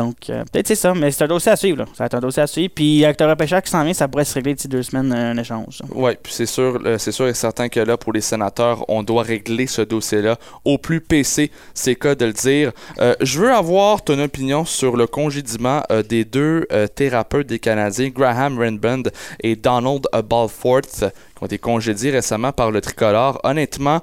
Donc, 0.00 0.30
euh, 0.30 0.44
peut-être 0.50 0.66
c'est 0.66 0.76
ça, 0.76 0.94
mais 0.94 1.10
c'est 1.10 1.24
un 1.24 1.28
dossier 1.28 1.52
à 1.52 1.56
suivre. 1.56 1.76
Là. 1.76 1.84
Ça 1.92 2.04
va 2.04 2.06
être 2.06 2.14
un 2.14 2.20
dossier 2.20 2.42
à 2.42 2.46
suivre. 2.46 2.72
Puis, 2.74 3.04
avec 3.04 3.20
le 3.20 3.26
repêchage 3.26 3.64
qui 3.64 3.70
s'en 3.70 3.84
vient, 3.84 3.92
ça 3.92 4.08
pourrait 4.08 4.24
se 4.24 4.32
régler 4.32 4.54
d'ici 4.54 4.66
deux 4.66 4.82
semaines, 4.82 5.12
euh, 5.12 5.32
un 5.32 5.36
échange. 5.36 5.82
Oui, 5.94 6.12
puis 6.22 6.32
c'est 6.32 6.46
sûr, 6.46 6.80
euh, 6.86 6.96
c'est 6.96 7.12
sûr 7.12 7.28
et 7.28 7.34
certain 7.34 7.68
que 7.68 7.80
là, 7.80 7.98
pour 7.98 8.14
les 8.14 8.22
sénateurs, 8.22 8.82
on 8.88 9.02
doit 9.02 9.22
régler 9.22 9.66
ce 9.66 9.82
dossier-là 9.82 10.38
au 10.64 10.78
plus 10.78 11.02
PC, 11.02 11.50
c'est 11.74 11.96
cas 11.96 12.14
de 12.14 12.24
le 12.24 12.32
dire. 12.32 12.72
Euh, 13.00 13.14
je 13.20 13.40
veux 13.40 13.52
avoir 13.52 14.02
ton 14.02 14.18
opinion 14.18 14.64
sur 14.64 14.96
le 14.96 15.06
congédiement 15.06 15.82
euh, 15.90 16.02
des 16.02 16.24
deux 16.24 16.66
euh, 16.72 16.86
thérapeutes 16.86 17.46
des 17.46 17.58
Canadiens, 17.58 18.08
Graham 18.08 18.58
Renbund 18.58 19.12
et 19.42 19.56
Donald 19.56 20.06
euh, 20.14 20.22
Balfourth, 20.22 21.04
qui 21.04 21.42
ont 21.42 21.46
été 21.46 21.58
congédiés 21.58 22.10
récemment 22.10 22.52
par 22.52 22.70
le 22.70 22.80
tricolore. 22.80 23.38
Honnêtement, 23.44 24.00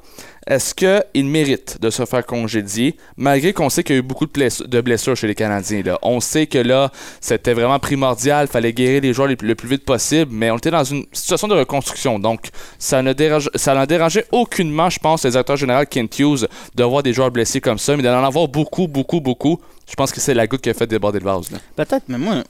est-ce 0.48 0.74
qu'ils 0.74 1.26
méritent 1.26 1.78
de 1.82 1.90
se 1.90 2.06
faire 2.06 2.26
congédier, 2.26 2.96
malgré 3.18 3.52
qu'on 3.54 3.70
sait 3.70 3.84
qu'il 3.84 3.96
y 3.96 3.98
a 3.98 4.00
eu 4.00 4.04
beaucoup 4.04 4.26
de, 4.26 4.32
bless- 4.32 4.62
de 4.64 4.82
blessures 4.82 5.16
chez 5.16 5.28
les 5.28 5.36
Canadiens? 5.36 5.84
On 6.02 6.20
sait 6.20 6.48
que 6.48 6.58
là, 6.58 6.92
c'était 7.20 7.54
vraiment 7.54 7.80
primordial, 7.80 8.48
fallait 8.48 8.74
guérir 8.74 9.02
les 9.02 9.14
joueurs 9.14 9.28
les- 9.28 9.38
le 9.42 9.56
plus 9.56 9.68
vite 9.68 9.84
possible, 9.86 10.32
mais 10.34 10.50
on 10.50 10.58
était 10.58 10.72
dans 10.72 10.84
une 10.84 11.06
situation 11.12 11.48
de 11.48 11.56
reconstruction, 11.56 12.18
donc 12.20 12.48
ça 12.80 13.02
ne 13.02 13.14
dérange, 13.14 13.50
n'en 13.68 13.86
dérangeait 13.86 14.26
aucunement, 14.32 14.90
je 14.90 15.00
pense, 15.00 15.26
le 15.26 15.32
directeur 15.32 15.58
général 15.58 15.86
Kent 15.88 16.20
Hughes 16.20 16.48
de 16.76 16.84
voir 16.84 17.04
des 17.04 17.14
joueurs 17.14 17.32
blessés 17.32 17.60
comme 17.62 17.78
ça, 17.78 17.96
mais 17.98 18.04
d'en 18.04 18.24
avoir 18.24 18.48
beaucoup, 18.48 18.88
beaucoup, 18.88 19.20
beaucoup. 19.22 19.60
Je 19.90 19.96
pense 19.96 20.12
que 20.12 20.20
c'est 20.20 20.34
la 20.34 20.48
goutte 20.48 20.62
qui 20.62 20.70
a 20.70 20.74
fait 20.74 20.88
déborder 20.88 21.20
le 21.20 21.26
vase. 21.26 21.50
Peut-être, 21.76 22.04
mais 22.08 22.18
moi, 22.18 22.44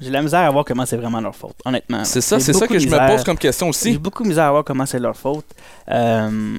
j'ai 0.00 0.10
la 0.10 0.22
misère 0.22 0.40
à 0.40 0.50
voir 0.50 0.64
comment 0.64 0.86
c'est 0.86 0.96
vraiment 0.96 1.20
leur 1.20 1.34
faute, 1.34 1.56
honnêtement. 1.64 2.04
C'est 2.04 2.20
ça, 2.20 2.38
J'ai 2.38 2.44
c'est 2.44 2.52
ça 2.52 2.66
que 2.66 2.78
je 2.78 2.88
me 2.88 3.08
pose 3.08 3.24
comme 3.24 3.38
question 3.38 3.66
J'ai 3.66 3.70
aussi. 3.70 3.98
beaucoup 3.98 4.22
de 4.22 4.28
misère 4.28 4.44
à 4.46 4.50
voir 4.50 4.64
comment 4.64 4.86
c'est 4.86 4.98
leur 4.98 5.16
faute. 5.16 5.46
Euh, 5.90 6.58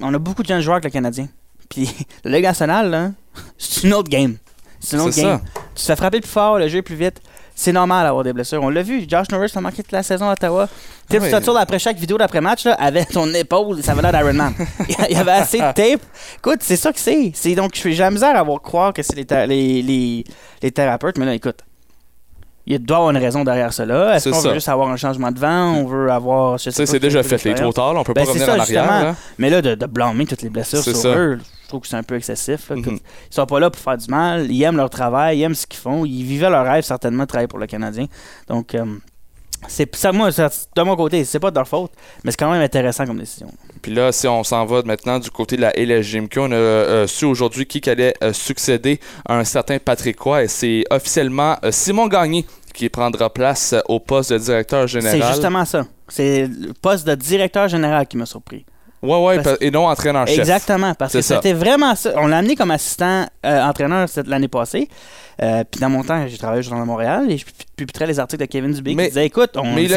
on 0.00 0.14
a 0.14 0.18
beaucoup 0.18 0.42
de 0.42 0.48
jeunes 0.48 0.60
joueurs 0.60 0.76
avec 0.76 0.84
le 0.84 0.90
Canadien. 0.90 1.28
Puis, 1.68 1.90
la 2.24 2.30
Ligue 2.36 2.44
nationale, 2.44 3.12
c'est 3.58 3.84
une 3.84 3.94
autre 3.94 4.08
game. 4.08 4.36
C'est 4.80 4.96
une 4.96 5.02
autre 5.02 5.16
game. 5.16 5.38
ça. 5.38 5.60
Tu 5.74 5.82
te 5.82 5.86
fais 5.86 5.96
frapper 5.96 6.20
plus 6.20 6.30
fort, 6.30 6.58
le 6.58 6.68
jeu 6.68 6.78
est 6.78 6.82
plus 6.82 6.96
vite. 6.96 7.20
C'est 7.54 7.72
normal 7.72 8.06
d'avoir 8.06 8.24
des 8.24 8.32
blessures. 8.32 8.62
On 8.62 8.70
l'a 8.70 8.82
vu, 8.82 9.04
Josh 9.06 9.28
Norris 9.30 9.52
a 9.54 9.60
manqué 9.60 9.82
toute 9.82 9.92
la 9.92 10.02
saison 10.02 10.30
à 10.30 10.32
Ottawa. 10.32 10.66
Ah 10.66 10.74
tu 11.10 11.18
ouais. 11.18 11.30
te 11.30 11.44
tournes 11.44 11.58
après 11.58 11.78
chaque 11.78 11.98
vidéo 11.98 12.16
d'après-match, 12.16 12.64
avec 12.78 13.10
ton 13.10 13.30
épaule, 13.34 13.82
ça 13.82 13.92
avait 13.92 14.00
l'air 14.00 14.12
d'Iron 14.12 14.32
Man. 14.32 14.54
Il 14.88 15.14
y 15.14 15.18
avait 15.18 15.32
assez 15.32 15.58
de 15.58 15.72
tape. 15.72 16.00
Écoute, 16.38 16.60
c'est 16.62 16.76
ça 16.76 16.90
que 16.90 16.98
c'est. 16.98 17.54
Donc, 17.54 17.72
j'ai 17.74 17.94
la 17.96 18.10
misère 18.10 18.34
à 18.34 18.42
voir 18.42 18.62
croire 18.62 18.94
que 18.94 19.02
c'est 19.02 19.14
les, 19.14 19.46
les, 19.46 19.82
les, 19.82 20.24
les 20.62 20.70
thérapeutes, 20.70 21.18
mais 21.18 21.26
là, 21.26 21.34
écoute. 21.34 21.58
Il 22.72 22.78
doit 22.78 22.96
y 22.96 22.98
avoir 22.98 23.10
une 23.10 23.16
raison 23.16 23.42
derrière 23.42 23.72
cela. 23.72 24.14
Est-ce 24.14 24.30
qu'on 24.30 24.40
veut 24.40 24.54
juste 24.54 24.68
avoir 24.68 24.88
un 24.90 24.96
changement 24.96 25.32
de 25.32 25.38
vent? 25.40 25.72
On 25.74 25.86
veut 25.86 26.10
avoir. 26.10 26.58
c'est 26.60 26.98
déjà 27.00 27.22
fait, 27.24 27.36
il 27.44 27.50
est 27.50 27.54
trop 27.54 27.72
tard, 27.72 27.94
là, 27.94 28.00
on 28.00 28.04
peut 28.04 28.12
Ben, 28.12 28.24
pas 28.24 28.28
revenir 28.30 28.46
ça, 28.46 28.54
en 28.56 28.60
arrière. 28.60 28.84
là. 28.86 29.16
Mais 29.38 29.50
là, 29.50 29.60
de, 29.60 29.74
de 29.74 29.86
blâmer 29.86 30.24
toutes 30.26 30.42
les 30.42 30.50
blessures 30.50 30.82
sur 30.82 30.94
ça. 30.94 31.08
eux, 31.08 31.40
je 31.64 31.68
trouve 31.68 31.80
que 31.80 31.88
c'est 31.88 31.96
un 31.96 32.02
peu 32.04 32.14
excessif. 32.16 32.70
là. 32.70 32.76
Mhm. 32.76 32.98
Ils 33.30 33.34
sont 33.34 33.46
pas 33.46 33.58
là 33.58 33.70
pour 33.70 33.80
faire 33.82 33.96
du 33.98 34.06
mal. 34.08 34.50
Ils 34.50 34.62
aiment 34.62 34.76
leur 34.76 34.90
travail, 34.90 35.38
ils 35.38 35.42
aiment 35.42 35.54
ce 35.54 35.66
qu'ils 35.66 35.80
font. 35.80 36.04
Ils 36.04 36.22
vivaient 36.22 36.50
leur 36.50 36.64
rêve, 36.64 36.84
certainement, 36.84 37.24
de 37.24 37.28
travailler 37.28 37.48
pour 37.48 37.58
le 37.58 37.66
Canadien. 37.66 38.06
Donc, 38.48 38.74
euh, 38.76 38.84
c'est 39.68 39.94
ça, 39.94 40.10
moi, 40.10 40.32
ça, 40.32 40.48
de 40.74 40.82
mon 40.82 40.96
côté, 40.96 41.22
c'est 41.24 41.38
pas 41.38 41.50
de 41.50 41.56
leur 41.56 41.68
faute, 41.68 41.92
mais 42.24 42.30
c'est 42.30 42.38
quand 42.38 42.50
même 42.50 42.62
intéressant 42.62 43.04
comme 43.04 43.18
décision. 43.18 43.48
Puis 43.82 43.92
là, 43.92 44.10
si 44.10 44.26
on 44.26 44.42
s'en 44.42 44.64
va 44.64 44.82
maintenant 44.84 45.18
du 45.18 45.30
côté 45.30 45.56
de 45.56 45.60
la 45.62 45.70
LSGMQ, 45.76 46.38
on 46.40 46.50
a 46.50 46.54
euh, 46.54 47.06
su 47.06 47.24
aujourd'hui 47.26 47.66
qui 47.66 47.88
allait 47.90 48.14
euh, 48.22 48.32
succéder 48.32 49.00
à 49.26 49.36
un 49.38 49.44
certain 49.44 49.78
Patrick 49.78 50.18
Roy 50.20 50.44
et 50.44 50.48
c'est 50.48 50.84
officiellement 50.90 51.56
euh, 51.64 51.70
Simon 51.72 52.06
Gagné 52.06 52.46
qui 52.72 52.88
prendra 52.88 53.30
place 53.32 53.74
au 53.88 54.00
poste 54.00 54.32
de 54.32 54.38
directeur 54.38 54.86
général. 54.86 55.20
C'est 55.20 55.28
justement 55.28 55.64
ça. 55.64 55.84
C'est 56.08 56.46
le 56.46 56.72
poste 56.72 57.06
de 57.06 57.14
directeur 57.14 57.68
général 57.68 58.06
qui 58.06 58.16
m'a 58.16 58.26
surpris. 58.26 58.64
Ouais, 59.02 59.16
ouais, 59.24 59.36
Parce- 59.36 59.56
pa- 59.58 59.64
et 59.64 59.70
non 59.70 59.86
entraîneur-chef. 59.88 60.38
Exactement, 60.38 60.92
parce 60.94 61.12
que 61.14 61.22
c'était 61.22 61.54
vraiment 61.54 61.94
ça. 61.94 62.12
On 62.16 62.26
l'a 62.26 62.38
amené 62.38 62.54
comme 62.54 62.70
assistant 62.70 63.24
euh, 63.46 63.62
entraîneur 63.62 64.06
l'année 64.26 64.48
passée. 64.48 64.88
Euh, 65.42 65.64
puis 65.70 65.80
dans 65.80 65.88
mon 65.90 66.02
temps, 66.02 66.26
j'ai 66.28 66.36
travaillé 66.38 66.60
au 66.60 66.62
Journal 66.62 66.82
de 66.82 66.86
Montréal 66.86 67.26
et 67.30 67.38
je 67.38 67.44
pu- 67.44 67.52
publierais 67.76 68.06
les 68.06 68.18
articles 68.20 68.40
de 68.42 68.46
Kevin 68.46 68.72
Dubé 68.72 68.94
Mais- 68.94 69.04
qui 69.04 69.08
disait 69.10 69.26
écoute, 69.26 69.50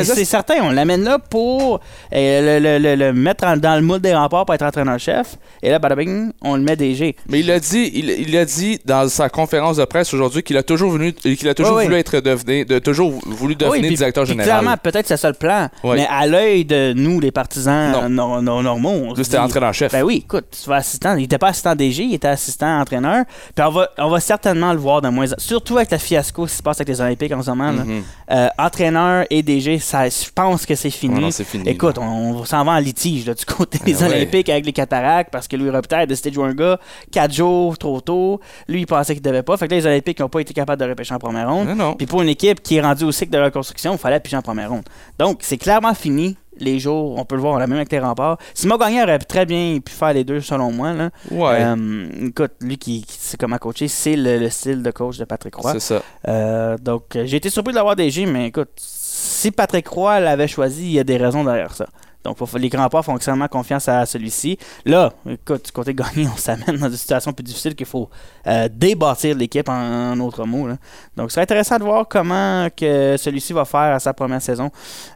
c'est 0.03 0.25
certain, 0.25 0.55
on 0.61 0.71
l'amène 0.71 1.03
là 1.03 1.19
pour 1.19 1.79
euh, 2.13 2.59
le, 2.59 2.79
le- 2.79 2.79
le- 2.79 2.95
le 2.95 3.13
mettre 3.13 3.45
en- 3.45 3.57
dans 3.57 3.75
le 3.75 3.81
moule 3.81 3.99
des 3.99 4.13
remparts 4.15 4.45
pour 4.45 4.55
être 4.55 4.63
entraîneur-chef. 4.65 5.35
Et 5.61 5.69
là, 5.69 5.79
bada 5.79 5.95
bing, 5.95 6.31
on 6.41 6.55
le 6.55 6.61
met 6.61 6.75
DG. 6.75 7.15
Mais 7.27 7.39
il 7.41 7.51
a 7.51 7.59
dit, 7.59 7.91
il, 7.93 8.09
il 8.09 8.37
a 8.37 8.45
dit 8.45 8.79
dans 8.85 9.07
sa 9.09 9.29
conférence 9.29 9.77
de 9.77 9.85
presse 9.85 10.13
aujourd'hui 10.13 10.43
qu'il 10.43 10.55
a 10.57 10.63
toujours 10.63 10.91
venu, 10.91 11.13
qu'il 11.13 11.47
a 11.49 11.53
toujours 11.53 11.79
voulu 11.79 11.95
être 11.95 12.19
devenu, 12.19 12.63
de 12.65 12.79
toujours 12.79 13.11
voulu 13.25 13.55
devenir 13.55 13.89
Oui, 13.89 13.95
directeur 13.95 14.25
général. 14.25 14.45
Clairement, 14.49 14.77
peut-être 14.77 15.07
c'est 15.07 15.17
ça 15.17 15.27
le 15.29 15.33
plan. 15.35 15.67
Mais 15.83 16.07
à 16.09 16.25
l'œil 16.25 16.63
de 16.65 16.93
nous, 16.95 17.19
les 17.19 17.31
partisans 17.31 17.91
Non. 17.91 18.03
euh, 18.03 18.07
nor- 18.09 18.41
nor- 18.41 18.63
normaux, 18.63 18.89
on 18.91 19.11
se 19.11 19.17
Lui, 19.17 19.25
c'était 19.25 19.37
entraîneur-chef. 19.39 19.91
Ben 19.91 20.03
oui, 20.03 20.21
écoute, 20.25 20.45
tu 20.63 20.69
vas 20.69 20.77
assistant. 20.77 21.15
Il 21.15 21.21
n'était 21.23 21.37
pas 21.37 21.49
assistant 21.49 21.75
DG, 21.75 22.03
il 22.03 22.13
était 22.13 22.27
assistant 22.27 22.79
entraîneur. 22.79 23.25
Puis 23.55 23.65
on 23.65 23.71
va, 23.71 23.89
on 23.97 24.09
va 24.09 24.19
certainement 24.19 24.71
le 24.73 24.79
voir 24.79 25.01
de 25.01 25.09
moins 25.09 25.22
Surtout 25.37 25.77
avec 25.77 25.91
le 25.91 25.97
fiasco 25.97 26.45
qui 26.45 26.53
se 26.53 26.63
passe 26.63 26.77
avec 26.77 26.87
les 26.89 27.01
Olympiques 27.01 27.31
en 27.31 27.41
ce 27.41 27.49
moment. 27.51 27.71
là. 27.71 27.83
Mhm. 27.83 28.03
Euh, 28.31 28.47
entraîneur 28.57 29.25
et 29.29 29.43
DG, 29.43 29.77
je 29.79 30.29
pense 30.33 30.65
que 30.65 30.75
c'est 30.75 30.89
fini. 30.89 31.15
Ouais, 31.15 31.21
non, 31.21 31.31
c'est 31.31 31.43
fini. 31.43 31.67
Écoute, 31.69 31.97
on, 31.97 32.03
on 32.03 32.45
s'en 32.45 32.63
va 32.63 32.73
en 32.73 32.79
litige 32.79 33.25
là, 33.25 33.33
du 33.33 33.45
côté 33.45 33.79
des 33.79 34.03
Ah 34.03 34.07
ouais. 34.07 34.15
Olympiques 34.15 34.49
avec 34.49 34.65
les 34.65 34.73
cataractes 34.73 35.29
parce 35.31 35.47
que 35.47 35.55
Louis 35.55 35.69
Robitaille 35.69 36.03
a 36.03 36.05
décidé 36.05 36.29
de 36.29 36.35
jouer 36.35 36.47
un 36.49 36.53
gars 36.53 36.79
4 37.11 37.33
jours 37.33 37.77
trop 37.77 38.01
tôt. 38.01 38.39
Lui, 38.67 38.81
il 38.81 38.85
pensait 38.85 39.13
qu'il 39.13 39.23
devait 39.23 39.43
pas. 39.43 39.57
Fait 39.57 39.67
que 39.67 39.73
là, 39.73 39.79
les 39.79 39.85
Olympiques 39.85 40.19
n'ont 40.19 40.29
pas 40.29 40.39
été 40.39 40.53
capables 40.53 40.81
de 40.81 40.89
repêcher 40.89 41.13
en 41.13 41.19
première 41.19 41.49
ronde. 41.49 41.67
Puis 41.97 42.07
pour 42.07 42.21
une 42.21 42.29
équipe 42.29 42.61
qui 42.61 42.77
est 42.77 42.81
rendue 42.81 43.03
au 43.05 43.11
cycle 43.11 43.31
de 43.31 43.39
reconstruction, 43.39 43.93
il 43.93 43.97
fallait 43.99 44.19
piger 44.19 44.37
en 44.37 44.41
première 44.41 44.69
ronde. 44.69 44.83
Donc, 45.19 45.39
c'est 45.41 45.57
clairement 45.57 45.93
fini. 45.93 46.37
Les 46.59 46.79
jours, 46.79 47.17
on 47.17 47.25
peut 47.25 47.35
le 47.35 47.41
voir, 47.41 47.53
on 47.53 47.57
l'a 47.57 47.67
même 47.67 47.77
avec 47.77 47.91
les 47.91 47.99
remparts. 47.99 48.37
Simon 48.53 48.77
Gagné 48.77 49.01
aurait 49.01 49.19
très 49.19 49.45
bien 49.45 49.79
pu 49.83 49.91
faire 49.91 50.13
les 50.13 50.23
deux, 50.23 50.39
selon 50.41 50.71
moi. 50.71 50.93
Là. 50.93 51.09
Ouais. 51.31 51.63
Euh, 51.63 52.27
écoute, 52.27 52.51
lui 52.61 52.77
qui, 52.77 53.03
qui 53.03 53.17
sait 53.17 53.37
comment 53.37 53.57
coacher, 53.57 53.87
c'est 53.87 54.15
le, 54.15 54.37
le 54.37 54.49
style 54.49 54.83
de 54.83 54.91
coach 54.91 55.17
de 55.17 55.25
Patrick 55.25 55.55
Roy. 55.55 55.73
c'est 55.73 55.79
ça. 55.79 56.01
Euh, 56.27 56.77
donc, 56.77 57.15
euh, 57.15 57.23
j'ai 57.25 57.37
été 57.37 57.49
surpris 57.49 57.71
de 57.73 57.77
l'avoir 57.77 57.95
DG, 57.95 58.25
mais 58.25 58.47
écoute, 58.47 58.69
si 58.77 59.51
Patrick 59.51 59.87
Roy 59.87 60.19
l'avait 60.19 60.47
choisi, 60.47 60.83
il 60.85 60.91
y 60.91 60.99
a 60.99 61.03
des 61.03 61.17
raisons 61.17 61.43
derrière 61.43 61.73
ça. 61.73 61.87
Donc, 62.23 62.37
les 62.57 62.69
pas 62.69 63.01
font 63.01 63.15
extrêmement 63.15 63.47
confiance 63.47 63.87
à 63.87 64.05
celui-ci. 64.05 64.57
Là, 64.85 65.11
écoute, 65.29 65.65
du 65.65 65.71
côté 65.71 65.93
gagné, 65.95 66.27
on 66.27 66.37
s'amène 66.37 66.77
dans 66.77 66.89
une 66.89 66.95
situation 66.95 67.33
plus 67.33 67.43
difficile 67.43 67.75
qu'il 67.75 67.85
faut 67.85 68.09
euh, 68.47 68.69
débâtir 68.71 69.35
l'équipe 69.35 69.67
en, 69.69 70.15
mots. 70.15 70.67
là. 70.67 70.77
Donc, 71.15 71.29
ce 71.31 71.35
serait 71.35 71.43
intéressant 71.43 71.77
de 71.77 71.83
voir 71.83 72.07
comment 72.07 72.67
que 72.75 73.15
celui-ci 73.17 73.53
va 73.53 73.65
faire 73.65 73.95
à 73.95 73.99
sa 73.99 74.13
première 74.13 74.41
saison. 74.41 74.71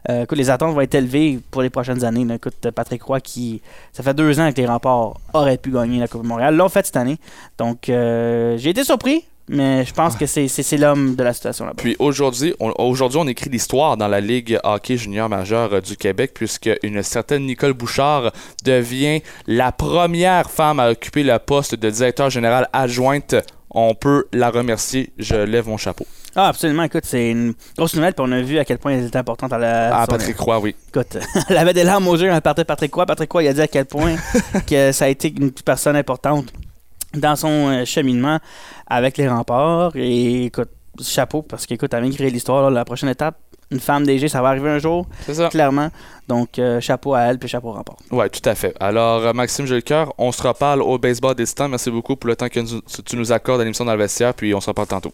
Euh, 0.08 0.24
écoute, 0.24 0.38
les 0.38 0.50
attentes 0.50 0.74
vont 0.74 0.80
être 0.80 0.94
élevées 0.94 1.40
pour 1.50 1.62
les 1.62 1.70
prochaines 1.70 2.04
années. 2.04 2.24
là. 2.24 2.34
Écoute, 2.34 2.70
Patrick 2.70 3.02
Roy, 3.02 3.20
qui, 3.20 3.62
ça 3.92 4.02
fait 4.02 4.14
deux 4.14 4.38
ans 4.40 4.52
que 4.52 4.56
les 4.56 4.66
remparts 4.66 5.14
auraient 5.32 5.58
pu 5.58 5.70
gagner 5.70 5.98
la 6.00 6.08
Coupe 6.08 6.22
de 6.22 6.28
Montréal, 6.28 6.56
l'ont 6.56 6.68
fait 6.68 6.84
cette 6.84 6.96
année. 6.96 7.18
Donc, 7.56 7.88
euh, 7.88 8.56
j'ai 8.58 8.70
été 8.70 8.84
surpris, 8.84 9.24
mais 9.48 9.84
je 9.84 9.92
pense 9.92 10.16
que 10.16 10.26
c'est- 10.26 10.76
l'homme 10.76 11.14
de 11.16 11.22
la 11.22 11.32
situation 11.32 11.64
là-bas. 11.64 11.82
Puis 11.82 11.96
aujourd'hui, 11.98 12.54
on, 12.60 12.72
aujourd'hui, 12.78 13.18
on 13.20 13.26
écrit 13.26 13.50
l'histoire 13.50 13.96
dans 13.96 14.08
la 14.08 14.20
Ligue 14.20 14.58
hockey 14.64 14.96
junior 14.96 15.28
majeur 15.28 15.72
euh, 15.72 15.80
du 15.80 15.96
Québec, 15.96 16.32
puisque 16.34 16.70
une 16.82 17.02
certaine 17.02 17.46
Nicole 17.46 17.72
Bouchard 17.72 18.32
devient 18.64 19.22
la 19.46 19.72
première 19.72 20.50
femme 20.50 20.80
à 20.80 20.90
occuper 20.90 21.22
le 21.22 21.38
poste 21.38 21.74
de 21.74 21.90
directeur 21.90 22.30
général 22.30 22.68
adjointe. 22.72 23.34
On 23.70 23.94
peut 23.94 24.26
la 24.32 24.50
remercier. 24.50 25.10
Je 25.18 25.34
lève 25.36 25.68
mon 25.68 25.76
chapeau. 25.76 26.06
Ah, 26.34 26.48
absolument. 26.48 26.84
Écoute, 26.84 27.04
c'est 27.04 27.30
une 27.30 27.54
grosse 27.76 27.94
nouvelle. 27.94 28.14
Puis 28.14 28.24
on 28.26 28.32
a 28.32 28.40
vu 28.40 28.58
à 28.58 28.64
quel 28.64 28.78
point 28.78 28.92
elle 28.92 29.04
était 29.06 29.18
importante 29.18 29.52
à 29.52 29.58
la. 29.58 29.94
Ah, 30.02 30.06
Patrick 30.06 30.38
Roy, 30.38 30.58
oui. 30.60 30.74
Écoute, 30.88 31.18
elle 31.48 31.56
avait 31.56 31.74
des 31.74 31.84
larmes 31.84 32.06
aux 32.08 32.16
yeux 32.16 32.30
elle 32.32 32.40
partait 32.40 32.62
de 32.62 32.66
Patrick 32.66 32.94
Roy. 32.94 33.06
Patrick 33.06 33.30
Roy, 33.30 33.42
il 33.44 33.48
a 33.48 33.52
dit 33.52 33.60
à 33.60 33.68
quel 33.68 33.86
point 33.86 34.16
que 34.66 34.92
ça 34.92 35.06
a 35.06 35.08
été 35.08 35.32
une 35.36 35.50
personne 35.52 35.96
importante 35.96 36.46
dans 37.14 37.36
son 37.36 37.68
euh, 37.68 37.84
cheminement 37.84 38.38
avec 38.86 39.16
les 39.16 39.28
remparts. 39.28 39.92
Et 39.96 40.44
écoute, 40.46 40.68
chapeau, 41.00 41.42
parce 41.42 41.66
qu'écoute, 41.66 41.92
elle 41.94 42.02
vient 42.04 42.12
créer 42.12 42.30
l'histoire. 42.30 42.70
La 42.70 42.84
prochaine 42.84 43.08
étape, 43.08 43.36
une 43.70 43.80
femme 43.80 44.04
DG, 44.04 44.28
ça 44.28 44.40
va 44.42 44.48
arriver 44.48 44.70
un 44.70 44.78
jour, 44.78 45.06
C'est 45.26 45.34
ça. 45.34 45.48
clairement. 45.48 45.88
Donc, 46.26 46.58
euh, 46.58 46.80
chapeau 46.80 47.14
à 47.14 47.20
elle, 47.22 47.38
puis 47.38 47.48
chapeau 47.48 47.68
au 47.68 47.72
rempart. 47.72 47.96
Oui, 48.10 48.24
tout 48.30 48.46
à 48.48 48.54
fait. 48.54 48.74
Alors, 48.80 49.20
euh, 49.22 49.32
Maxime 49.32 49.66
Jolicoeur, 49.66 50.12
on 50.18 50.32
se 50.32 50.42
reparle 50.42 50.82
au 50.82 50.98
baseball 50.98 51.34
des. 51.34 51.44
Merci 51.68 51.90
beaucoup 51.90 52.16
pour 52.16 52.28
le 52.28 52.36
temps 52.36 52.48
que 52.48 52.60
nous- 52.60 52.80
tu 53.04 53.16
nous 53.16 53.30
accordes 53.32 53.60
à 53.60 53.64
l'émission 53.64 53.84
dans 53.84 53.92
le 53.92 53.98
vestiaire, 53.98 54.32
puis 54.34 54.54
on 54.54 54.60
se 54.60 54.68
reparle 54.70 54.88
tantôt. 54.88 55.12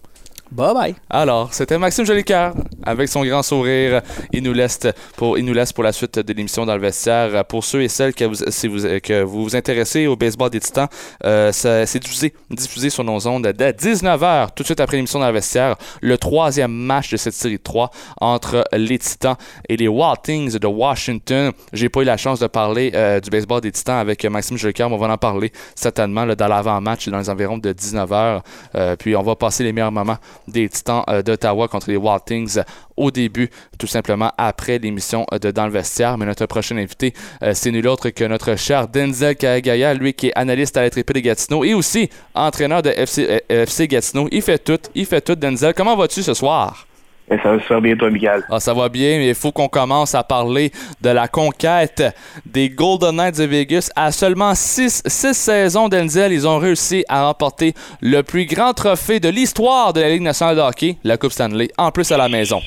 Bye 0.52 0.74
bye. 0.74 0.94
Alors, 1.11 1.52
c'était 1.52 1.78
Maxime 1.78 2.04
Jolicoeur 2.04 2.54
avec 2.85 3.09
son 3.09 3.24
grand 3.24 3.42
sourire. 3.42 4.02
Il 4.33 4.42
nous 4.42 4.52
laisse 4.52 4.78
pour, 5.16 5.38
il 5.38 5.44
nous 5.44 5.54
laisse 5.54 5.72
pour 5.72 5.83
la 5.83 5.92
suite 5.92 6.18
de 6.18 6.33
l'émission 6.33 6.66
dans 6.66 6.74
le 6.74 6.80
vestiaire. 6.80 7.44
Pour 7.46 7.64
ceux 7.64 7.83
et 7.83 7.88
celles 7.88 8.14
que 8.14 8.24
vous, 8.24 8.37
vous, 8.37 9.00
que 9.00 9.22
vous 9.22 9.42
vous 9.42 9.57
intéressez 9.57 10.07
au 10.07 10.16
baseball 10.16 10.50
des 10.50 10.61
Titans, 10.61 10.88
euh, 11.24 11.50
c'est 11.52 11.98
diffusé, 11.98 12.35
diffusé 12.50 12.90
sur 12.90 13.04
nos 13.04 13.26
ondes 13.26 13.46
dès 13.48 13.72
19h, 13.72 14.48
tout 14.54 14.62
de 14.62 14.66
suite 14.66 14.80
après 14.80 14.96
l'émission 14.96 15.18
dans 15.18 15.26
le 15.26 15.33
vestiaire. 15.33 15.76
Le 16.00 16.18
troisième 16.18 16.72
match 16.72 17.11
de 17.11 17.16
cette 17.16 17.35
série 17.35 17.57
de 17.57 17.62
3 17.62 17.90
entre 18.20 18.64
les 18.72 18.98
Titans 18.98 19.37
et 19.68 19.76
les 19.76 19.88
Wild 19.88 20.59
de 20.59 20.66
Washington. 20.66 21.52
J'ai 21.72 21.88
pas 21.88 22.02
eu 22.02 22.04
la 22.04 22.16
chance 22.16 22.38
de 22.38 22.46
parler 22.46 22.92
euh, 22.94 23.18
du 23.18 23.30
baseball 23.30 23.61
des 23.61 23.72
Titans 23.72 23.98
avec 23.98 24.24
Maxime 24.24 24.59
Jolicoeur, 24.59 24.90
mais 24.90 24.96
on 24.96 24.98
va 24.98 25.12
en 25.12 25.18
parler 25.18 25.52
certainement 25.74 26.26
dans 26.26 26.48
l'avant-match 26.48 27.09
dans 27.09 27.18
les 27.18 27.30
environs 27.30 27.59
de 27.59 27.72
19h. 27.72 28.40
Euh, 28.74 28.96
puis 28.96 29.16
on 29.16 29.22
va 29.22 29.35
passer 29.37 29.64
les 29.64 29.72
meilleurs 29.72 29.92
moments 29.92 30.18
des 30.48 30.68
Titans 30.68 31.02
euh, 31.09 31.22
d'Ottawa 31.22 31.68
contre 31.68 31.90
les 31.90 31.96
Wild 31.96 32.24
Things 32.24 32.61
au 32.96 33.11
début, 33.11 33.50
tout 33.78 33.87
simplement 33.87 34.33
après 34.38 34.78
l'émission 34.78 35.26
euh, 35.33 35.38
de 35.38 35.50
Dans 35.50 35.66
le 35.66 35.72
vestiaire. 35.72 36.18
Mais 36.18 36.26
notre 36.26 36.46
prochain 36.46 36.76
invité, 36.76 37.14
euh, 37.42 37.52
c'est 37.54 37.70
nul 37.70 37.87
autre 37.88 38.11
que 38.11 38.24
notre 38.24 38.57
cher 38.57 38.88
Denzel 38.88 39.37
Kagaya, 39.37 39.94
lui 39.94 40.14
qui 40.14 40.28
est 40.28 40.33
analyste 40.35 40.76
à 40.76 40.83
la 40.83 40.90
Tripée 40.90 41.14
de 41.14 41.20
Gatineau 41.20 41.64
et 41.64 41.74
aussi 41.74 42.09
entraîneur 42.35 42.83
de 42.83 42.90
FC, 42.90 43.42
euh, 43.50 43.62
FC 43.62 43.88
Gatineau. 43.88 44.28
Il 44.33 44.42
fait 44.42 44.59
tout, 44.59 44.78
il 44.94 45.07
fait 45.07 45.20
tout. 45.20 45.35
Denzel, 45.35 45.74
comment 45.74 45.96
vas-tu 45.96 46.22
ce 46.22 46.35
soir? 46.35 46.87
Ça 47.28 47.74
va 47.74 47.80
bien, 47.80 47.96
toi, 47.96 48.10
Michael. 48.10 48.44
Ah, 48.50 48.60
ça 48.60 48.74
va 48.74 48.88
bien, 48.88 49.18
mais 49.18 49.28
il 49.28 49.34
faut 49.34 49.50
qu'on 49.50 49.68
commence 49.68 50.14
à 50.14 50.22
parler 50.22 50.70
de 51.00 51.08
la 51.10 51.26
conquête 51.26 52.02
des 52.44 52.68
Golden 52.68 53.16
Knights 53.16 53.38
de 53.38 53.44
Vegas. 53.44 53.90
À 53.96 54.12
seulement 54.12 54.54
six 54.54 55.02
saisons 55.06 55.88
d'Enzel, 55.88 56.32
ils 56.32 56.46
ont 56.46 56.58
réussi 56.58 57.04
à 57.08 57.26
remporter 57.26 57.74
le 58.00 58.22
plus 58.22 58.44
grand 58.44 58.74
trophée 58.74 59.20
de 59.20 59.28
l'histoire 59.28 59.92
de 59.92 60.00
la 60.00 60.10
Ligue 60.10 60.22
nationale 60.22 60.56
de 60.56 60.60
hockey, 60.60 60.96
la 61.02 61.16
Coupe 61.16 61.32
Stanley, 61.32 61.70
en 61.78 61.90
plus 61.90 62.12
à 62.12 62.16
la 62.16 62.28
maison. 62.28 62.60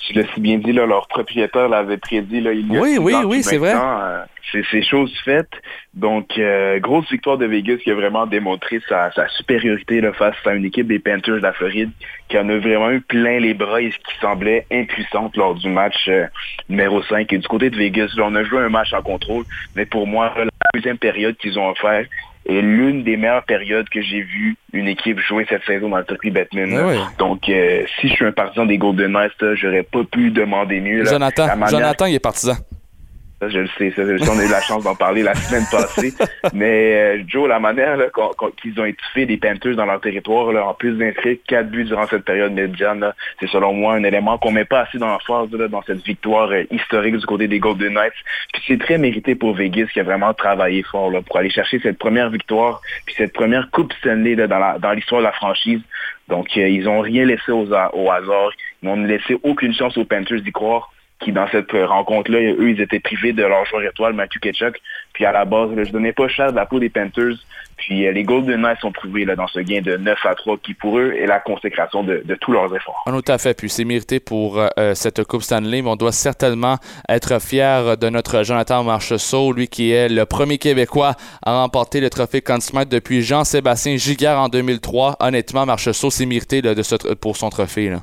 Tu 0.00 0.12
l'as 0.12 0.26
si 0.34 0.40
bien 0.40 0.58
dit, 0.58 0.72
là, 0.72 0.86
leur 0.86 1.08
propriétaire 1.08 1.68
l'avait 1.68 1.96
prédit 1.96 2.40
là, 2.40 2.52
il 2.52 2.70
y 2.70 2.76
a 2.76 2.80
Oui, 2.80 2.98
oui, 3.00 3.14
oui, 3.24 3.42
c'est 3.42 3.56
vrai. 3.56 3.72
euh, 3.74 4.24
c'est 4.70 4.82
chose 4.82 5.12
faite. 5.24 5.50
Donc, 5.94 6.38
euh, 6.38 6.78
grosse 6.78 7.10
victoire 7.10 7.38
de 7.38 7.46
Vegas 7.46 7.78
qui 7.78 7.90
a 7.90 7.94
vraiment 7.94 8.26
démontré 8.26 8.80
sa, 8.88 9.10
sa 9.12 9.28
supériorité 9.28 10.00
là, 10.00 10.12
face 10.12 10.36
à 10.44 10.54
une 10.54 10.64
équipe 10.64 10.86
des 10.86 10.98
Panthers 10.98 11.36
de 11.36 11.40
la 11.40 11.52
Floride 11.52 11.90
qui 12.28 12.38
en 12.38 12.48
a 12.48 12.56
vraiment 12.58 12.90
eu 12.90 13.00
plein 13.00 13.38
les 13.38 13.54
bras 13.54 13.80
et 13.80 13.90
qui 13.90 14.18
semblait 14.20 14.66
impuissante 14.70 15.36
lors 15.36 15.54
du 15.54 15.68
match 15.68 16.08
euh, 16.08 16.26
numéro 16.68 17.02
5. 17.02 17.32
Et 17.32 17.38
du 17.38 17.48
côté 17.48 17.70
de 17.70 17.76
Vegas, 17.76 18.12
là, 18.16 18.24
on 18.26 18.34
a 18.34 18.44
joué 18.44 18.60
un 18.60 18.68
match 18.68 18.92
en 18.92 19.02
contrôle, 19.02 19.44
mais 19.74 19.86
pour 19.86 20.06
moi, 20.06 20.32
la 20.36 20.44
deuxième 20.74 20.98
période 20.98 21.36
qu'ils 21.36 21.58
ont 21.58 21.70
offert 21.70 22.06
est 22.46 22.60
l'une 22.60 23.04
des 23.04 23.16
meilleures 23.16 23.44
périodes 23.44 23.88
que 23.88 24.00
j'ai 24.02 24.20
vu 24.22 24.56
une 24.72 24.88
équipe 24.88 25.18
jouer 25.20 25.46
cette 25.48 25.64
saison 25.64 25.88
dans 25.88 25.98
le 25.98 26.04
circuit 26.04 26.30
Batman. 26.30 26.74
Ah 26.78 26.86
oui. 26.88 26.98
Donc, 27.18 27.48
euh, 27.48 27.82
si 28.00 28.08
je 28.08 28.12
suis 28.14 28.24
un 28.26 28.32
partisan 28.32 28.66
des 28.66 28.76
Golden 28.78 29.12
Knights, 29.12 29.54
j'aurais 29.54 29.82
pas 29.82 30.04
pu 30.04 30.30
demander 30.30 30.80
mieux. 30.80 31.02
là. 31.02 31.10
Jonathan, 31.12 31.46
manière- 31.56 31.68
Jonathan, 31.68 32.06
il 32.06 32.14
est 32.16 32.18
partisan. 32.20 32.54
Ça, 33.44 33.50
je 33.50 33.58
le 33.58 33.68
sais, 33.78 33.90
ça, 33.90 34.04
je 34.04 34.12
le 34.12 34.18
sais, 34.18 34.30
on 34.30 34.38
a 34.38 34.44
eu 34.44 34.50
la 34.50 34.60
chance 34.60 34.84
d'en 34.84 34.94
parler 34.94 35.22
la 35.22 35.34
semaine 35.34 35.64
passée. 35.70 36.12
Mais 36.54 36.94
euh, 36.94 37.22
Joe, 37.26 37.48
la 37.48 37.58
manière 37.58 37.98
qu'ils 38.60 38.80
ont 38.80 38.84
étouffé 38.84 39.26
les 39.26 39.36
Panthers 39.36 39.76
dans 39.76 39.86
leur 39.86 40.00
territoire, 40.00 40.52
là, 40.52 40.66
en 40.66 40.74
plus 40.74 40.92
d'inscrire 40.92 41.36
quatre 41.46 41.68
buts 41.68 41.84
durant 41.84 42.06
cette 42.06 42.24
période 42.24 42.52
médiane, 42.52 43.12
c'est 43.40 43.48
selon 43.48 43.72
moi 43.72 43.94
un 43.94 44.04
élément 44.04 44.38
qu'on 44.38 44.52
met 44.52 44.64
pas 44.64 44.80
assez 44.80 44.98
dans 44.98 45.08
la 45.08 45.18
là, 45.58 45.68
dans 45.68 45.82
cette 45.82 46.04
victoire 46.04 46.50
euh, 46.50 46.64
historique 46.70 47.16
du 47.16 47.26
côté 47.26 47.48
des 47.48 47.58
Golden 47.58 47.94
Knights. 47.94 48.12
Puis 48.52 48.62
c'est 48.66 48.78
très 48.78 48.98
mérité 48.98 49.34
pour 49.34 49.54
Vegas 49.54 49.86
qui 49.92 50.00
a 50.00 50.04
vraiment 50.04 50.32
travaillé 50.34 50.82
fort 50.82 51.10
là, 51.10 51.20
pour 51.22 51.36
aller 51.36 51.50
chercher 51.50 51.80
cette 51.80 51.98
première 51.98 52.30
victoire, 52.30 52.80
puis 53.06 53.14
cette 53.16 53.32
première 53.32 53.70
Coupe 53.70 53.92
Stanley 53.94 54.34
là, 54.34 54.46
dans 54.78 54.92
l'histoire 54.92 55.20
de 55.20 55.26
la 55.26 55.32
franchise. 55.32 55.80
Donc 56.28 56.48
euh, 56.56 56.68
ils 56.68 56.88
ont 56.88 57.00
rien 57.00 57.24
laissé 57.24 57.52
aux 57.52 57.66
au 57.66 58.10
hasard. 58.10 58.50
Ils 58.82 58.88
n'ont 58.88 58.96
laissé 59.04 59.36
aucune 59.42 59.74
chance 59.74 59.96
aux 59.98 60.04
Panthers 60.04 60.40
d'y 60.40 60.52
croire 60.52 60.93
qui 61.24 61.32
dans 61.32 61.48
cette 61.48 61.72
rencontre-là, 61.72 62.38
eux, 62.40 62.70
ils 62.70 62.80
étaient 62.80 63.00
privés 63.00 63.32
de 63.32 63.42
leur 63.42 63.64
joueur 63.64 63.82
étoile, 63.82 64.12
Matthew 64.12 64.40
Ketchuk. 64.40 64.80
Puis 65.14 65.24
à 65.24 65.32
la 65.32 65.44
base, 65.44 65.74
là, 65.74 65.84
je 65.84 65.90
donnais 65.90 66.12
pas 66.12 66.28
cher 66.28 66.50
de 66.50 66.56
la 66.56 66.66
peau 66.66 66.78
des 66.78 66.90
Panthers. 66.90 67.36
Puis 67.76 68.06
euh, 68.06 68.12
les 68.12 68.22
Golden 68.22 68.60
Knights 68.60 68.80
sont 68.80 68.92
prouvés 68.92 69.24
là, 69.24 69.34
dans 69.34 69.48
ce 69.48 69.58
gain 69.58 69.80
de 69.80 69.96
9 69.96 70.18
à 70.26 70.34
3 70.34 70.58
qui 70.58 70.74
pour 70.74 70.98
eux 70.98 71.12
est 71.12 71.26
la 71.26 71.40
consécration 71.40 72.04
de, 72.04 72.22
tous 72.40 72.52
leurs 72.52 72.74
efforts. 72.74 73.02
Non, 73.06 73.20
tout 73.20 73.32
à 73.32 73.38
fait. 73.38 73.54
Puis 73.54 73.68
c'est 73.68 73.84
mérité 73.84 74.20
pour 74.20 74.58
euh, 74.58 74.68
euh, 74.78 74.94
cette 74.94 75.24
Coupe 75.24 75.42
Stanley, 75.42 75.82
mais 75.82 75.90
on 75.90 75.96
doit 75.96 76.12
certainement 76.12 76.76
être 77.08 77.40
fier 77.40 77.96
de 77.96 78.08
notre 78.08 78.44
Jonathan 78.44 78.84
Marcheseau, 78.84 79.52
lui 79.52 79.68
qui 79.68 79.90
est 79.90 80.08
le 80.08 80.24
premier 80.26 80.58
Québécois 80.58 81.14
à 81.44 81.60
remporter 81.62 82.00
le 82.00 82.10
trophée 82.10 82.42
Conn 82.42 82.60
Smythe 82.60 82.88
depuis 82.88 83.22
Jean-Sébastien 83.22 83.96
Giguère 83.96 84.38
en 84.38 84.48
2003. 84.48 85.16
Honnêtement, 85.20 85.66
Marcheseau, 85.66 86.10
c'est 86.10 86.26
mérité 86.26 86.62
là, 86.62 86.74
de 86.74 86.82
ce 86.82 86.94
pour 87.14 87.36
son 87.36 87.50
trophée. 87.50 87.88
Là. 87.90 87.98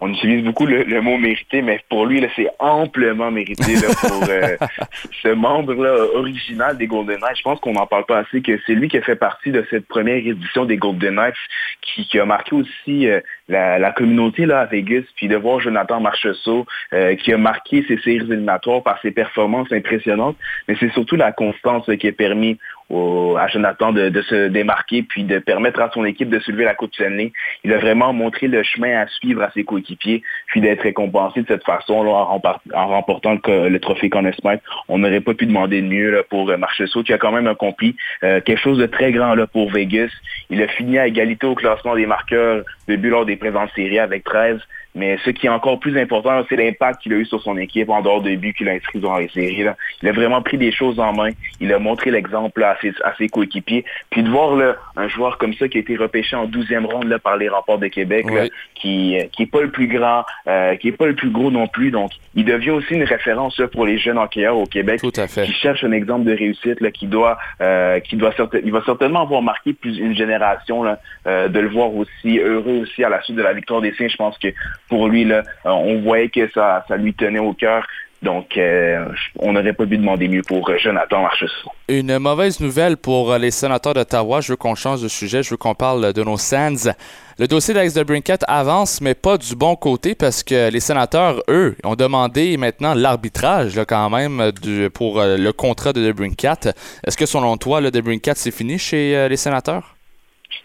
On 0.00 0.12
utilise 0.12 0.44
beaucoup 0.44 0.66
le, 0.66 0.82
le 0.82 1.00
mot 1.00 1.16
mérité, 1.18 1.62
mais 1.62 1.80
pour 1.88 2.04
lui, 2.06 2.20
là, 2.20 2.28
c'est 2.36 2.48
amplement 2.58 3.30
mérité 3.30 3.74
là, 3.76 3.88
pour 4.00 4.28
euh, 4.28 4.56
ce 5.22 5.28
membre-là 5.28 5.94
original 6.14 6.76
des 6.76 6.86
Golden 6.86 7.20
Knights. 7.20 7.38
Je 7.38 7.42
pense 7.42 7.60
qu'on 7.60 7.72
n'en 7.72 7.86
parle 7.86 8.04
pas 8.04 8.18
assez, 8.18 8.42
que 8.42 8.58
c'est 8.66 8.74
lui 8.74 8.88
qui 8.88 8.98
a 8.98 9.02
fait 9.02 9.16
partie 9.16 9.50
de 9.50 9.64
cette 9.70 9.86
première 9.86 10.16
édition 10.16 10.64
des 10.64 10.76
Golden 10.76 11.14
Knights, 11.14 11.36
qui, 11.80 12.06
qui 12.06 12.18
a 12.18 12.24
marqué 12.26 12.54
aussi 12.54 13.08
euh, 13.08 13.20
la, 13.48 13.78
la 13.78 13.92
communauté 13.92 14.46
là, 14.46 14.60
à 14.60 14.64
Vegas, 14.66 15.02
puis 15.16 15.28
de 15.28 15.36
voir 15.36 15.60
Jonathan 15.60 16.00
Marchessault, 16.00 16.66
euh, 16.92 17.14
qui 17.16 17.32
a 17.32 17.38
marqué 17.38 17.84
ses 17.86 17.98
séries 17.98 18.16
éliminatoires 18.16 18.82
par 18.82 19.00
ses 19.02 19.10
performances 19.10 19.70
impressionnantes, 19.72 20.36
mais 20.68 20.76
c'est 20.80 20.92
surtout 20.92 21.16
la 21.16 21.32
constance 21.32 21.86
là, 21.88 21.96
qui 21.96 22.08
a 22.08 22.12
permis 22.12 22.58
au- 22.90 23.36
à 23.38 23.48
Jonathan 23.48 23.92
de, 23.92 24.08
de 24.10 24.22
se 24.22 24.48
démarquer 24.48 25.02
puis 25.02 25.24
de 25.24 25.38
permettre 25.38 25.80
à 25.80 25.90
son 25.92 26.04
équipe 26.04 26.28
de 26.28 26.38
soulever 26.38 26.64
la 26.64 26.74
Coupe 26.74 26.94
Stanley. 26.94 27.32
Il 27.64 27.72
a 27.72 27.78
vraiment 27.78 28.12
montré 28.12 28.46
le 28.46 28.62
chemin 28.62 29.00
à 29.00 29.06
suivre 29.06 29.42
à 29.42 29.50
ses 29.52 29.64
coéquipiers 29.64 30.22
puis 30.48 30.60
d'être 30.60 30.82
récompensé 30.82 31.40
de 31.42 31.46
cette 31.46 31.64
façon 31.64 32.02
là, 32.02 32.10
en, 32.12 32.86
remportant 32.88 33.38
le, 33.46 33.68
le 33.68 33.80
trophée 33.80 34.10
Conn 34.10 34.30
Smythe. 34.34 34.60
On 34.88 34.98
n'aurait 34.98 35.20
pas 35.22 35.32
pu 35.34 35.46
demander 35.46 35.80
de 35.80 35.86
mieux 35.86 36.10
là, 36.10 36.22
pour 36.28 36.48
euh, 36.50 36.56
Marchessault 36.58 37.02
qui 37.02 37.12
a 37.14 37.18
quand 37.18 37.32
même 37.32 37.46
accompli 37.46 37.96
euh, 38.22 38.40
quelque 38.42 38.60
chose 38.60 38.78
de 38.78 38.86
très 38.86 39.12
grand 39.12 39.34
là, 39.34 39.46
pour 39.46 39.70
Vegas. 39.70 40.10
Il 40.50 40.62
a 40.62 40.68
fini 40.68 40.98
à 40.98 41.06
égalité 41.06 41.46
au 41.46 41.54
classement 41.54 41.94
des 41.96 42.06
marqueurs 42.06 42.62
de 42.88 42.96
but 42.96 43.10
lors 43.10 43.26
des 43.26 43.36
présentes 43.36 43.70
séries 43.74 43.98
avec 43.98 44.24
13. 44.24 44.58
Mais 44.94 45.18
ce 45.24 45.30
qui 45.30 45.46
est 45.46 45.50
encore 45.50 45.80
plus 45.80 45.98
important, 45.98 46.42
c'est 46.48 46.56
l'impact 46.56 47.02
qu'il 47.02 47.12
a 47.12 47.16
eu 47.16 47.26
sur 47.26 47.42
son 47.42 47.56
équipe 47.56 47.88
en 47.88 48.00
dehors 48.00 48.22
de 48.22 48.34
buts 48.36 48.54
qu'il 48.54 48.68
a 48.68 48.72
inscrits 48.72 49.00
durant 49.00 49.18
les 49.18 49.28
séries. 49.28 49.64
Là. 49.64 49.76
Il 50.02 50.08
a 50.08 50.12
vraiment 50.12 50.40
pris 50.42 50.56
des 50.56 50.70
choses 50.72 51.00
en 51.00 51.12
main. 51.12 51.30
Il 51.60 51.72
a 51.72 51.78
montré 51.78 52.10
l'exemple 52.10 52.62
à 52.62 52.76
ses, 52.80 52.92
à 53.04 53.14
ses 53.16 53.28
coéquipiers. 53.28 53.84
Puis 54.10 54.22
de 54.22 54.30
voir 54.30 54.54
là, 54.54 54.76
un 54.96 55.08
joueur 55.08 55.38
comme 55.38 55.54
ça 55.54 55.68
qui 55.68 55.78
a 55.78 55.80
été 55.80 55.96
repêché 55.96 56.36
en 56.36 56.46
12e 56.46 56.86
ronde 56.86 57.08
là, 57.08 57.18
par 57.18 57.36
les 57.36 57.48
remports 57.48 57.78
de 57.78 57.88
Québec, 57.88 58.30
là, 58.30 58.46
qui 58.74 59.18
euh, 59.18 59.24
qui 59.32 59.42
est 59.42 59.50
pas 59.50 59.62
le 59.62 59.70
plus 59.70 59.88
grand, 59.88 60.24
euh, 60.46 60.76
qui 60.76 60.88
est 60.88 60.92
pas 60.92 61.06
le 61.06 61.14
plus 61.14 61.30
gros 61.30 61.50
non 61.50 61.66
plus. 61.66 61.90
Donc, 61.90 62.12
il 62.36 62.44
devient 62.44 62.70
aussi 62.70 62.94
une 62.94 63.04
référence 63.04 63.58
là, 63.58 63.68
pour 63.68 63.86
les 63.86 63.98
jeunes 63.98 64.18
hockeyeurs 64.18 64.56
au 64.56 64.66
Québec 64.66 65.00
Tout 65.00 65.12
à 65.16 65.28
fait. 65.28 65.44
qui 65.44 65.52
cherche 65.52 65.84
un 65.84 65.92
exemple 65.92 66.24
de 66.24 66.32
réussite 66.32 66.80
là, 66.80 66.90
qui 66.90 67.06
doit 67.06 67.38
euh, 67.60 68.00
qui 68.00 68.16
doit 68.16 68.32
il 68.64 68.72
va 68.72 68.82
certainement 68.84 69.22
avoir 69.22 69.42
marqué 69.42 69.72
plus 69.72 69.98
une 69.98 70.14
génération 70.14 70.82
là, 70.82 70.98
euh, 71.26 71.48
de 71.48 71.60
le 71.60 71.68
voir 71.68 71.94
aussi 71.94 72.38
heureux 72.38 72.82
aussi 72.82 73.04
à 73.04 73.08
la 73.08 73.22
suite 73.22 73.36
de 73.36 73.42
la 73.42 73.52
victoire 73.52 73.80
des 73.80 73.92
Saints. 73.94 74.08
Je 74.08 74.16
pense 74.16 74.36
que 74.38 74.48
pour 74.88 75.08
lui 75.08 75.30
euh, 75.32 75.42
on 75.64 76.00
voyait 76.02 76.28
que 76.28 76.50
ça 76.52 76.84
lui 76.96 77.14
tenait 77.14 77.38
au 77.38 77.52
cœur. 77.52 77.86
Donc 78.22 78.56
euh, 78.56 79.04
on 79.38 79.52
n'aurait 79.52 79.74
pas 79.74 79.84
pu 79.84 79.98
demander 79.98 80.28
mieux 80.28 80.40
pour 80.40 80.66
euh, 80.70 80.78
Jonathan 80.78 81.20
Marchessault. 81.20 81.70
Une 81.88 82.18
mauvaise 82.18 82.58
nouvelle 82.58 82.96
pour 82.96 83.36
les 83.36 83.50
sénateurs 83.50 83.92
d'Ottawa. 83.92 84.40
Je 84.40 84.52
veux 84.52 84.56
qu'on 84.56 84.74
change 84.74 85.02
de 85.02 85.08
sujet. 85.08 85.42
Je 85.42 85.50
veux 85.50 85.58
qu'on 85.58 85.74
parle 85.74 86.14
de 86.14 86.22
nos 86.24 86.38
Sands. 86.38 86.90
Le 87.38 87.46
dossier 87.46 87.74
d'Alex 87.74 87.92
de 87.92 88.02
Brinkett 88.02 88.42
avance, 88.48 89.02
mais 89.02 89.12
pas 89.14 89.36
du 89.36 89.54
bon 89.54 89.76
côté 89.76 90.14
parce 90.14 90.42
que 90.42 90.70
les 90.70 90.80
sénateurs, 90.80 91.42
eux, 91.48 91.76
ont 91.84 91.96
demandé 91.96 92.56
maintenant 92.56 92.94
l'arbitrage 92.94 93.78
quand 93.86 94.08
même 94.08 94.52
du- 94.62 94.88
pour 94.88 95.20
le 95.22 95.50
contrat 95.52 95.92
de 95.92 96.00
De 96.00 96.12
Brinkett. 96.12 96.70
Est-ce 97.06 97.18
que 97.18 97.26
selon 97.26 97.58
toi, 97.58 97.82
le 97.82 97.90
De 97.90 98.00
Brinkett, 98.00 98.38
c'est 98.38 98.52
fini 98.52 98.78
chez 98.78 99.28
les 99.28 99.36
sénateurs? 99.36 99.93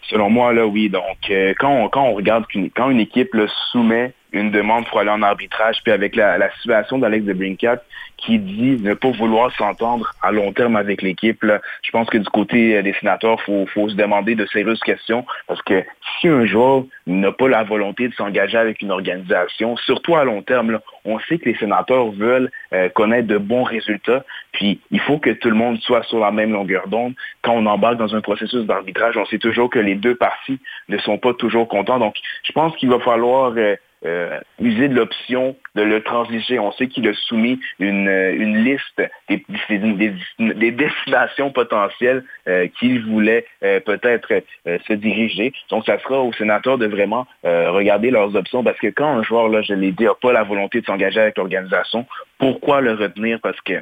Selon 0.10 0.30
moi, 0.30 0.54
là, 0.54 0.66
oui. 0.66 0.90
Donc, 0.90 1.30
euh, 1.30 1.54
quand, 1.58 1.72
on, 1.72 1.90
quand 1.90 2.04
on 2.04 2.14
regarde 2.14 2.46
quand 2.76 2.90
une 2.90 3.00
équipe 3.00 3.34
là, 3.34 3.46
soumet 3.72 4.14
une 4.32 4.52
demande 4.52 4.86
pour 4.88 5.00
aller 5.00 5.10
en 5.10 5.22
arbitrage, 5.22 5.78
puis 5.84 5.92
avec 5.92 6.16
la, 6.16 6.38
la 6.38 6.52
situation 6.54 6.98
d'Alex 6.98 7.26
de 7.26 7.34
Brincat 7.34 7.82
qui 8.18 8.38
dit 8.38 8.78
ne 8.82 8.94
pas 8.94 9.12
vouloir 9.12 9.52
s'entendre 9.56 10.12
à 10.22 10.32
long 10.32 10.52
terme 10.52 10.76
avec 10.76 11.02
l'équipe, 11.02 11.44
je 11.82 11.92
pense 11.92 12.10
que 12.10 12.18
du 12.18 12.30
côté 12.30 12.78
euh, 12.78 12.82
des 12.82 12.94
sénateurs, 12.94 13.38
il 13.40 13.46
faut, 13.46 13.66
faut 13.68 13.90
se 13.90 13.96
demander 13.96 14.36
de 14.36 14.46
sérieuses 14.48 14.80
questions 14.82 15.26
parce 15.48 15.62
que 15.62 15.84
si 16.20 16.28
un 16.28 16.46
joueur 16.46 16.84
n'a 17.08 17.32
pas 17.32 17.48
la 17.48 17.64
volonté 17.64 18.08
de 18.08 18.14
s'engager 18.14 18.58
avec 18.58 18.82
une 18.82 18.92
organisation, 18.92 19.78
surtout 19.78 20.16
à 20.16 20.24
long 20.26 20.42
terme, 20.42 20.72
là, 20.72 20.82
on 21.06 21.20
sait 21.20 21.38
que 21.38 21.46
les 21.50 21.56
sénateurs 21.56 22.12
veulent 22.12 22.52
euh, 22.74 22.90
connaître 22.90 23.28
de 23.28 23.38
bons 23.38 23.64
résultats, 23.64 24.24
puis 24.52 24.80
il 24.92 25.00
faut 25.00 25.18
que 25.18 25.30
tout 25.30 25.50
le 25.50 25.56
monde 25.56 25.80
soit 25.80 26.04
sur 26.04 26.20
la 26.20 26.32
même 26.32 26.52
longueur 26.52 26.88
d'onde. 26.88 27.14
Quand 27.42 27.54
on 27.54 27.66
embarque 27.66 27.98
dans 27.98 28.16
un 28.16 28.22
processus 28.22 28.66
d'arbitrage, 28.66 29.18
on 29.18 29.26
sait 29.26 29.40
toujours 29.40 29.70
que 29.70 29.80
les 29.80 29.96
deux 29.96 30.16
parties 30.16 30.60
ne 30.90 30.98
sont 30.98 31.18
pas 31.18 31.34
toujours 31.34 31.68
contents. 31.68 32.00
Donc, 32.00 32.16
je 32.44 32.52
pense 32.52 32.76
qu'il 32.76 32.90
va 32.90 33.00
falloir 33.00 33.54
euh, 33.58 33.76
euh, 34.06 34.40
user 34.62 34.88
de 34.88 34.96
l'option 34.96 35.58
de 35.76 35.82
le 35.82 36.02
transiger. 36.02 36.58
On 36.58 36.72
sait 36.72 36.88
qu'il 36.88 37.06
a 37.10 37.14
soumis 37.14 37.60
une, 37.80 38.08
euh, 38.08 38.34
une 38.34 38.64
liste 38.64 39.02
des, 39.28 39.44
des, 39.70 40.14
des 40.40 40.72
destinations 40.72 41.52
potentielles 41.52 42.24
euh, 42.48 42.68
qu'il 42.80 43.04
voulait 43.06 43.46
peut-être 43.62 44.42
se 44.66 44.94
diriger. 44.94 45.52
Donc, 45.70 45.86
ça 45.86 46.00
sera 46.00 46.22
aux 46.22 46.32
sénateurs 46.34 46.78
de 46.78 46.88
vraiment 46.88 47.28
regarder 47.44 48.10
leurs 48.10 48.36
options 48.36 48.64
parce 48.64 48.78
que 48.80 48.88
quand 48.88 49.18
un 49.18 49.24
joueur, 49.24 49.50
là, 49.50 49.62
je 49.62 49.74
l'ai 49.74 49.92
dit, 49.92 50.06
n'a 50.06 50.14
pas 50.14 50.32
la 50.32 50.44
volonté 50.44 50.82
de 50.82 50.86
s'engager 50.86 51.20
avec 51.20 51.38
l'organisation, 51.38 52.06
pourquoi 52.38 52.82
le 52.82 52.94
retenir? 52.94 53.40
Parce 53.42 53.60
que 53.62 53.74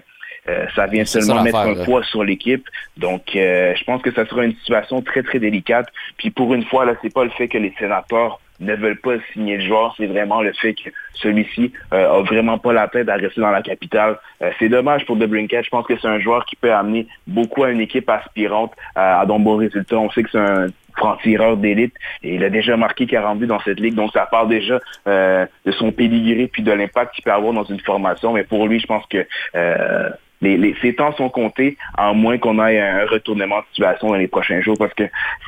ça 0.76 0.88
vient 0.88 1.06
seulement 1.06 1.44
mettre 1.44 1.58
un 1.58 1.84
poids 1.84 2.04
sur 2.04 2.24
l'équipe. 2.24 2.68
Donc, 2.98 3.22
je 3.34 3.84
pense 3.84 4.02
que 4.02 4.12
ça 4.12 4.26
sera 4.26 4.46
une 4.46 4.56
situation 4.56 5.02
très, 5.02 5.24
très 5.24 5.40
délicate. 5.40 5.88
Puis 6.18 6.32
pour 6.32 6.54
une 6.54 6.64
fois, 6.66 6.86
là, 6.86 6.94
c'est 7.02 7.14
pas 7.14 7.24
le 7.24 7.32
fait 7.32 7.48
que 7.48 7.58
les 7.58 7.74
sénateurs 7.78 8.40
ne 8.60 8.76
veulent 8.76 9.00
pas 9.00 9.16
signer 9.34 9.58
le 9.58 9.66
joueur, 9.66 9.94
c'est 9.98 10.08
vraiment 10.08 10.42
le 10.42 10.54
fait 10.54 10.74
que 10.74 10.90
celui-ci 11.14 11.74
euh, 11.94 12.20
a 12.20 12.22
vraiment 12.24 12.58
pas 12.58 12.74
la 12.74 12.88
tête 12.88 13.10
à 13.10 13.16
rester 13.16 13.42
dans 13.42 13.52
la 13.52 13.62
capitale. 13.62 14.18
Euh, 14.42 14.52
c'est 14.60 14.70
dommage 14.70 15.06
pour 15.06 15.16
Debrinket. 15.16 15.64
Je 15.64 15.70
pense 15.70 15.86
que 15.86 15.98
c'est 16.00 16.08
un 16.08 16.20
joueur 16.20 16.46
qui 16.46 16.56
peut 16.56 16.74
amener 16.74 17.08
beaucoup 17.26 17.64
à 17.64 17.72
une 17.72 17.82
équipe 17.82 18.10
aspirante 18.10 18.74
à, 18.96 19.20
à 19.20 19.26
de 19.26 19.56
résultats. 19.56 19.98
On 19.98 20.10
sait 20.12 20.24
que 20.24 20.30
c'est 20.32 20.40
un 20.40 20.68
franc-tireur 20.98 21.58
d'élite 21.58 21.94
et 22.24 22.36
il 22.36 22.44
a 22.44 22.50
déjà 22.50 22.76
marqué 22.76 23.06
40 23.06 23.40
buts 23.40 23.48
dans 23.48 23.60
cette 23.62 23.80
ligue. 23.80 23.94
Donc 23.94 24.12
ça 24.12 24.26
part 24.26 24.48
déjà 24.48 24.80
euh, 25.08 25.46
de 25.66 25.72
son 25.72 25.92
pédigré 25.92 26.48
puis 26.48 26.64
de 26.64 26.72
l'impact 26.72 27.14
qu'il 27.14 27.24
peut 27.24 27.32
avoir 27.32 27.54
dans 27.54 27.64
une 27.64 27.80
formation. 27.80 28.34
Mais 28.34 28.44
pour 28.44 28.68
lui, 28.68 28.80
je 28.80 28.88
pense 28.88 29.06
que 29.06 29.26
euh, 29.56 30.10
les, 30.42 30.58
les, 30.58 30.76
ces 30.82 30.94
temps 30.96 31.14
sont 31.16 31.30
comptés, 31.30 31.78
à 31.98 32.14
moins 32.14 32.38
qu'on 32.38 32.64
ait 32.66 32.80
un 32.80 33.06
retournement 33.08 33.60
de 33.60 33.66
situation 33.72 34.10
dans 34.10 34.16
les 34.16 34.28
prochains 34.28 34.62
jours, 34.62 34.76
parce 34.78 34.94
que 34.94 35.04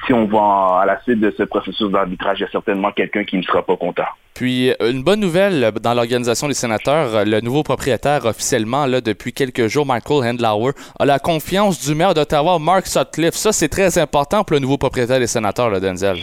si 0.06 0.14
on 0.14 0.26
va 0.26 0.80
à 0.82 0.86
la 0.86 1.00
suite 1.02 1.20
de 1.20 1.34
ce 1.38 1.44
processus 1.44 1.90
d'arbitrage, 1.92 2.40
il 2.40 2.44
y 2.44 2.46
a 2.46 2.52
certainement 2.52 2.92
quelqu'un 2.92 3.24
qui 3.24 3.38
ne 3.38 3.44
sera 3.44 3.64
pas 3.64 3.76
content. 3.76 4.08
Puis, 4.34 4.70
euh, 4.70 4.92
une 4.92 5.04
bonne 5.04 5.20
nouvelle 5.20 5.72
dans 5.82 5.94
l'organisation 5.94 6.48
des 6.48 6.54
sénateurs, 6.54 7.26
le 7.26 7.42
nouveau 7.42 7.62
propriétaire 7.62 8.26
officiellement, 8.26 8.86
là, 8.86 9.02
depuis 9.02 9.34
quelques 9.34 9.68
jours, 9.68 9.86
Michael 9.86 10.30
Handlauer, 10.30 10.72
a 10.98 11.06
la 11.06 11.20
confiance 11.20 11.86
du 11.86 11.94
maire 11.94 12.14
d'Ottawa, 12.14 12.58
Mark 12.58 12.88
Sutcliffe. 12.88 13.34
Ça, 13.34 13.52
c'est 13.52 13.70
très 13.70 13.98
important 13.98 14.44
pour 14.44 14.54
le 14.54 14.60
nouveau 14.60 14.78
propriétaire 14.78 15.20
des 15.20 15.28
sénateurs, 15.28 15.70
là, 15.70 15.80
Denzel. 15.80 16.18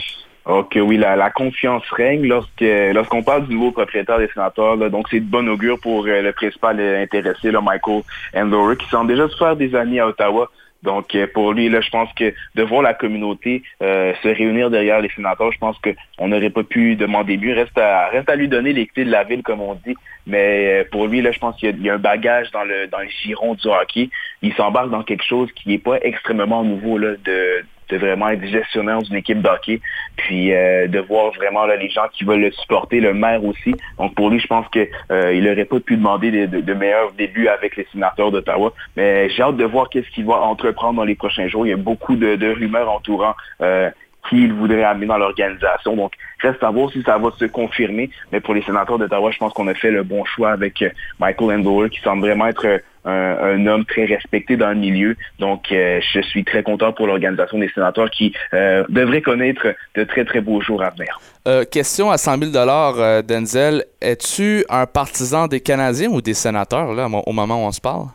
Ok, 0.46 0.78
oui, 0.80 0.96
la, 0.96 1.28
confiance 1.30 1.82
règne 1.90 2.24
lorsque 2.28 2.64
lorsqu'on 2.92 3.24
parle 3.24 3.48
du 3.48 3.54
nouveau 3.54 3.72
propriétaire 3.72 4.18
des 4.18 4.28
sénateurs. 4.28 4.76
donc, 4.90 5.08
c'est 5.10 5.18
de 5.18 5.24
bon 5.24 5.48
augure 5.48 5.76
pour 5.80 6.06
euh, 6.06 6.22
le 6.22 6.32
principal 6.32 6.78
intéressé, 6.78 7.50
là, 7.50 7.60
Michael 7.60 8.02
Endover, 8.32 8.76
qui 8.76 8.88
semble 8.88 9.08
déjà 9.08 9.28
se 9.28 9.36
faire 9.36 9.56
des 9.56 9.74
amis 9.74 9.98
à 9.98 10.06
Ottawa. 10.06 10.48
Donc, 10.84 11.16
euh, 11.16 11.26
pour 11.34 11.52
lui, 11.52 11.68
là, 11.68 11.80
je 11.80 11.90
pense 11.90 12.12
que 12.12 12.32
de 12.54 12.62
voir 12.62 12.82
la 12.82 12.94
communauté 12.94 13.64
euh, 13.82 14.12
se 14.22 14.28
réunir 14.28 14.70
derrière 14.70 15.00
les 15.00 15.08
sénateurs, 15.08 15.50
je 15.50 15.58
pense 15.58 15.76
qu'on 15.80 16.28
n'aurait 16.28 16.50
pas 16.50 16.62
pu 16.62 16.94
demander 16.94 17.36
mieux. 17.38 17.52
Reste 17.52 17.76
à, 17.76 18.06
reste 18.10 18.30
à 18.30 18.36
lui 18.36 18.46
donner 18.46 18.72
les 18.72 18.86
clés 18.86 19.04
de 19.04 19.10
la 19.10 19.24
ville, 19.24 19.42
comme 19.42 19.60
on 19.60 19.74
dit. 19.74 19.96
Mais 20.28 20.86
pour 20.92 21.08
lui, 21.08 21.22
là, 21.22 21.32
je 21.32 21.40
pense 21.40 21.56
qu'il 21.56 21.82
y, 21.82 21.90
a 21.90 21.94
un 21.94 21.98
bagage 21.98 22.52
dans 22.52 22.62
le 22.62 22.86
dans 22.86 23.02
giron 23.24 23.54
du 23.54 23.66
hockey. 23.66 24.10
Il 24.42 24.54
s'embarque 24.54 24.90
dans 24.90 25.02
quelque 25.02 25.24
chose 25.24 25.50
qui 25.56 25.70
n'est 25.70 25.78
pas 25.78 25.98
extrêmement 26.02 26.62
nouveau 26.62 26.98
là, 26.98 27.14
de 27.24 27.64
de 27.88 27.96
vraiment 27.96 28.28
être 28.28 28.44
gestionnaire 28.44 29.02
d'une 29.02 29.16
équipe 29.16 29.40
d'hockey, 29.40 29.80
puis 30.16 30.52
euh, 30.52 30.86
de 30.88 30.98
voir 30.98 31.32
vraiment 31.32 31.66
là, 31.66 31.76
les 31.76 31.90
gens 31.90 32.06
qui 32.12 32.24
veulent 32.24 32.40
le 32.40 32.52
supporter, 32.52 33.00
le 33.00 33.14
maire 33.14 33.44
aussi. 33.44 33.74
Donc 33.98 34.14
pour 34.14 34.30
lui, 34.30 34.40
je 34.40 34.46
pense 34.46 34.66
qu'il 34.68 34.88
euh, 35.10 35.34
il 35.34 35.44
n'aurait 35.44 35.64
pas 35.64 35.80
pu 35.80 35.96
demander 35.96 36.46
de, 36.46 36.60
de, 36.60 36.74
meilleurs 36.74 37.12
débuts 37.12 37.48
avec 37.48 37.76
les 37.76 37.86
sénateurs 37.92 38.30
d'Ottawa. 38.30 38.72
Mais 38.96 39.28
j'ai 39.30 39.42
hâte 39.42 39.56
de 39.56 39.64
voir 39.64 39.88
qu'est-ce 39.88 40.10
qu'il 40.10 40.26
va 40.26 40.34
entreprendre 40.34 40.94
dans 40.94 41.04
les 41.04 41.14
prochains 41.14 41.48
jours. 41.48 41.66
Il 41.66 41.70
y 41.70 41.74
a 41.74 41.76
beaucoup 41.76 42.16
de, 42.16 42.36
de 42.36 42.48
rumeurs 42.48 42.90
entourant 42.90 43.34
euh, 43.60 43.90
qu'il 44.28 44.52
voudrait 44.52 44.82
amener 44.82 45.06
dans 45.06 45.18
l'organisation. 45.18 45.94
Donc, 45.94 46.12
reste 46.40 46.62
à 46.64 46.70
voir 46.70 46.90
si 46.90 47.02
ça 47.02 47.16
va 47.16 47.30
se 47.38 47.44
confirmer. 47.44 48.10
Mais 48.32 48.40
pour 48.40 48.54
les 48.54 48.62
sénateurs 48.62 48.98
d'Ottawa, 48.98 49.30
je 49.30 49.38
pense 49.38 49.52
qu'on 49.52 49.68
a 49.68 49.74
fait 49.74 49.92
le 49.92 50.02
bon 50.02 50.24
choix 50.24 50.50
avec 50.50 50.84
Michael 51.20 51.60
Endower, 51.60 51.90
qui 51.90 52.00
semble 52.00 52.22
vraiment 52.22 52.46
être 52.48 52.80
un, 53.06 53.66
homme 53.66 53.84
très 53.84 54.04
respecté 54.04 54.56
dans 54.56 54.68
le 54.68 54.76
milieu. 54.76 55.16
Donc, 55.38 55.72
euh, 55.72 56.00
je 56.12 56.20
suis 56.20 56.44
très 56.44 56.62
content 56.62 56.92
pour 56.92 57.06
l'organisation 57.06 57.58
des 57.58 57.68
sénateurs 57.70 58.10
qui 58.10 58.32
euh, 58.54 58.84
devrait 58.88 59.22
connaître 59.22 59.66
de 59.94 60.04
très, 60.04 60.24
très 60.24 60.40
beaux 60.40 60.60
jours 60.60 60.82
à 60.82 60.90
venir. 60.90 61.18
Euh, 61.46 61.64
question 61.64 62.10
à 62.10 62.18
100 62.18 62.50
000 62.52 63.22
Denzel. 63.22 63.84
Es-tu 64.00 64.64
un 64.68 64.86
partisan 64.86 65.46
des 65.46 65.60
Canadiens 65.60 66.08
ou 66.10 66.20
des 66.20 66.34
sénateurs 66.34 66.92
là, 66.92 67.08
au 67.26 67.32
moment 67.32 67.64
où 67.64 67.66
on 67.66 67.72
se 67.72 67.80
parle? 67.80 68.06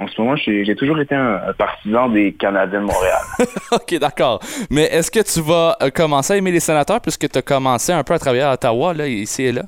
En 0.00 0.06
ce 0.06 0.20
moment, 0.20 0.36
j'ai 0.36 0.76
toujours 0.76 1.00
été 1.00 1.16
un, 1.16 1.40
partisan 1.58 2.08
des 2.08 2.32
Canadiens 2.32 2.82
de 2.82 2.86
Montréal. 2.86 3.18
OK, 3.72 3.98
d'accord. 3.98 4.38
Mais 4.70 4.84
est-ce 4.84 5.10
que 5.10 5.20
tu 5.20 5.40
vas 5.40 5.76
commencer 5.92 6.34
à 6.34 6.36
aimer 6.36 6.52
les 6.52 6.60
sénateurs 6.60 7.00
puisque 7.00 7.28
tu 7.28 7.38
as 7.38 7.42
commencé 7.42 7.92
un 7.92 8.04
peu 8.04 8.14
à 8.14 8.18
travailler 8.18 8.44
à 8.44 8.52
Ottawa, 8.52 8.94
là, 8.94 9.08
ici 9.08 9.44
et 9.44 9.52
là? 9.52 9.64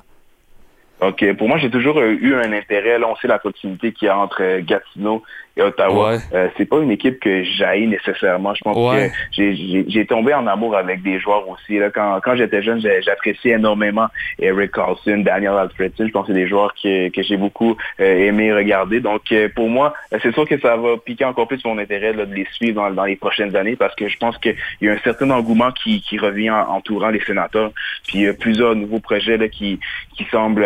OK. 1.01 1.33
Pour 1.33 1.47
moi, 1.47 1.57
j'ai 1.57 1.71
toujours 1.71 1.99
eu 2.01 2.35
un 2.35 2.53
intérêt. 2.53 2.99
Là, 2.99 3.07
on 3.09 3.15
sait 3.15 3.27
la 3.27 3.39
proximité 3.39 3.91
qu'il 3.91 4.05
y 4.05 4.09
a 4.09 4.17
entre 4.17 4.59
Gatineau 4.59 5.23
et 5.61 5.67
Ottawa. 5.67 6.13
Euh, 6.33 6.47
c'est 6.57 6.65
pas 6.65 6.79
une 6.79 6.91
équipe 6.91 7.19
que 7.19 7.43
j'aille 7.43 7.87
nécessairement. 7.87 8.53
Je 8.53 8.61
pense 8.61 8.95
que 8.95 9.11
j'ai 9.35 10.05
tombé 10.05 10.33
en 10.33 10.47
amour 10.47 10.75
avec 10.75 11.01
des 11.01 11.19
joueurs 11.19 11.47
aussi. 11.49 11.77
Là, 11.77 11.89
quand 11.89 12.19
quand 12.23 12.35
j'étais 12.35 12.61
jeune, 12.61 12.81
j'appréciais 13.01 13.53
énormément 13.53 14.07
Eric 14.39 14.71
Carlson, 14.71 15.17
Daniel 15.19 15.53
Alfredson. 15.53 16.07
Je 16.07 16.11
pense 16.11 16.27
que 16.27 16.33
c'est 16.33 16.39
des 16.39 16.47
joueurs 16.47 16.73
que, 16.73 17.09
que 17.09 17.23
j'ai 17.23 17.37
beaucoup 17.37 17.75
euh, 17.99 18.27
aimé 18.27 18.53
regarder. 18.53 18.99
Donc, 18.99 19.31
euh, 19.31 19.49
pour 19.53 19.69
moi, 19.69 19.93
c'est 20.21 20.33
sûr 20.33 20.47
que 20.47 20.59
ça 20.59 20.75
va 20.77 20.97
piquer 20.97 21.25
encore 21.25 21.47
plus 21.47 21.63
mon 21.65 21.77
intérêt 21.77 22.13
là, 22.13 22.25
de 22.25 22.33
les 22.33 22.47
suivre 22.53 22.75
dans, 22.75 22.91
dans, 22.91 23.05
les 23.05 23.15
prochaines 23.15 23.55
années 23.55 23.75
parce 23.75 23.95
que 23.95 24.07
je 24.07 24.17
pense 24.17 24.37
qu'il 24.37 24.55
y 24.81 24.89
a 24.89 24.93
un 24.93 24.99
certain 24.99 25.29
engouement 25.29 25.71
qui, 25.71 26.01
qui 26.01 26.17
revient 26.17 26.51
entourant 26.51 27.09
les 27.09 27.21
sénateurs. 27.21 27.71
Puis, 28.07 28.19
il 28.19 28.21
y 28.23 28.27
a 28.27 28.33
plusieurs 28.33 28.75
nouveaux 28.75 28.99
projets 28.99 29.37
là, 29.37 29.47
qui, 29.47 29.79
qui 30.15 30.25
semblent 30.31 30.65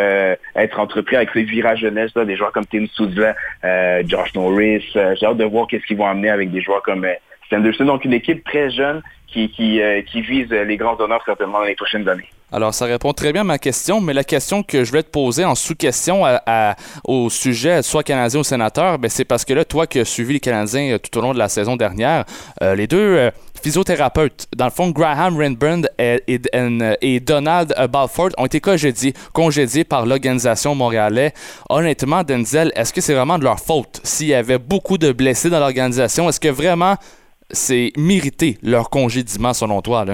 être 0.55 0.79
entrepris 0.79 1.15
avec 1.15 1.29
ces 1.31 1.43
virages 1.43 1.79
jeunesse, 1.79 2.11
là, 2.15 2.25
des 2.25 2.35
joueurs 2.35 2.51
comme 2.51 2.65
Tim 2.65 2.85
Souza, 2.93 3.35
Josh 4.05 4.33
Norris, 4.35 4.84
j'ai 4.93 5.25
hâte 5.25 5.37
de 5.37 5.45
voir 5.45 5.67
qu'est-ce 5.67 5.85
qu'ils 5.85 5.97
vont 5.97 6.07
amener 6.07 6.29
avec 6.29 6.51
des 6.51 6.61
joueurs 6.61 6.81
comme 6.83 7.05
euh, 7.05 7.13
Sanderson. 7.49 7.85
Donc, 7.85 8.05
une 8.05 8.13
équipe 8.13 8.43
très 8.43 8.69
jeune 8.71 9.01
qui, 9.27 9.49
qui, 9.49 9.81
euh, 9.81 10.01
qui 10.01 10.21
vise 10.21 10.49
les 10.49 10.77
grands 10.77 10.99
honneurs 10.99 11.21
certainement 11.25 11.59
dans 11.59 11.65
les 11.65 11.75
prochaines 11.75 12.07
années. 12.07 12.29
Alors, 12.51 12.73
ça 12.73 12.85
répond 12.85 13.11
très 13.11 13.33
bien 13.33 13.41
à 13.41 13.45
ma 13.45 13.57
question, 13.57 13.99
mais 13.99 14.13
la 14.13 14.23
question 14.23 14.63
que 14.63 14.83
je 14.83 14.89
voulais 14.89 15.03
te 15.03 15.09
poser 15.09 15.43
en 15.43 15.55
sous-question 15.55 16.23
au 17.03 17.29
sujet, 17.29 17.81
soit 17.81 18.03
canadien 18.03 18.39
ou 18.39 18.43
sénateur, 18.43 18.99
ben, 18.99 19.09
c'est 19.09 19.25
parce 19.25 19.43
que 19.43 19.53
là, 19.53 19.65
toi 19.65 19.87
qui 19.87 19.99
as 19.99 20.05
suivi 20.05 20.33
les 20.33 20.39
Canadiens 20.39 20.97
tout 20.99 21.17
au 21.17 21.21
long 21.21 21.33
de 21.33 21.39
la 21.39 21.49
saison 21.49 21.75
dernière, 21.75 22.23
les 22.61 22.87
deux 22.87 23.31
physiothérapeutes. 23.65 24.45
Dans 24.55 24.65
le 24.65 24.71
fond, 24.71 24.91
Graham 24.91 25.41
Renbrand 25.41 25.81
et, 25.97 27.19
Donald 27.19 27.73
Balford 27.91 28.29
ont 28.37 28.45
été 28.45 28.61
congédiés, 28.61 29.83
par 29.83 30.05
l'organisation 30.05 30.75
montréalais. 30.75 31.33
Honnêtement, 31.67 32.21
Denzel, 32.23 32.71
est-ce 32.75 32.93
que 32.93 33.01
c'est 33.01 33.15
vraiment 33.15 33.39
de 33.39 33.43
leur 33.43 33.59
faute? 33.59 34.01
S'il 34.03 34.27
y 34.27 34.35
avait 34.35 34.59
beaucoup 34.59 34.99
de 34.99 35.11
blessés 35.11 35.49
dans 35.49 35.59
l'organisation? 35.59 36.29
Est-ce 36.29 36.39
que 36.39 36.49
vraiment 36.49 36.95
c'est 37.49 37.91
mérité 37.97 38.59
leur 38.61 38.91
congédiement 38.91 39.55
selon 39.55 39.81
toi? 39.81 40.05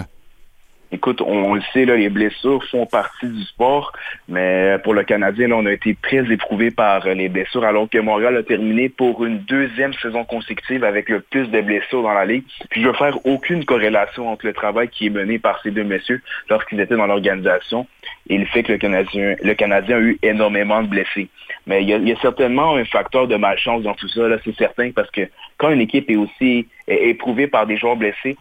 Écoute, 0.94 1.22
on, 1.22 1.54
le 1.54 1.62
sait, 1.72 1.86
là, 1.86 1.96
les 1.96 2.10
blessures 2.10 2.62
font 2.66 2.86
partie 2.86 3.28
du 3.28 3.44
sport, 3.44 3.94
mais 4.28 4.78
pour 4.84 4.94
le 4.94 5.04
Canadien, 5.04 5.50
on 5.52 5.66
a 5.66 5.72
été 5.72 5.96
très 6.02 6.30
éprouvé 6.32 6.70
par 6.70 7.08
les 7.08 7.30
blessures, 7.30 7.64
alors 7.64 7.90
que 7.90 7.98
Montréal 7.98 8.36
a 8.36 8.44
terminé 8.44 8.90
pour 8.90 9.24
une 9.24 9.40
deuxième 9.40 9.94
saison 9.94 10.26
consécutive 10.26 10.84
avec 10.84 11.08
le 11.08 11.22
plus 11.22 11.48
de 11.48 11.62
blessures 11.62 12.04
dans 12.04 12.14
la 12.14 12.26
ligue. 12.26 12.44
Puis 12.70 12.82
je 12.82 12.88
veux 12.88 12.94
faire 12.94 13.26
aucune 13.26 13.64
corrélation 13.64 14.30
entre 14.30 14.46
le 14.46 14.54
travail 14.54 14.90
qui 14.90 15.08
est 15.08 15.10
mené 15.10 15.40
par 15.40 15.62
ces 15.64 15.72
deux 15.72 15.86
messieurs 15.86 16.22
lorsqu'ils 16.50 16.82
étaient 16.82 16.98
dans 16.98 17.08
l'organisation 17.08 17.88
et 18.30 18.38
le 18.38 18.46
fait 18.46 18.64
que 18.64 18.74
le 18.74 18.78
Canadien, 18.78 19.36
le 19.42 19.94
a 19.94 20.00
eu 20.00 20.20
énormément 20.22 20.84
de 20.84 20.88
blessés. 20.88 21.30
Mais 21.68 21.84
il 21.84 21.90
y, 21.90 21.94
a, 21.94 21.98
il 21.98 22.08
y 22.10 22.12
a 22.12 22.20
certainement 22.20 22.76
un 22.76 22.84
facteur 22.84 23.28
de 23.28 23.38
malchance 23.38 23.84
dans 23.84 23.94
tout 23.94 24.10
ça, 24.10 24.24
c'est 24.44 24.56
certain, 24.58 24.92
parce 24.92 25.10
que 25.12 25.22
quand 25.58 25.70
une 25.70 25.82
équipe 25.82 26.10
est 26.10 26.18
aussi 26.18 26.68
éprouvée 26.88 27.48
par 27.48 27.66
des 27.66 27.78
joueurs 27.78 27.96
blessés, 27.96 28.36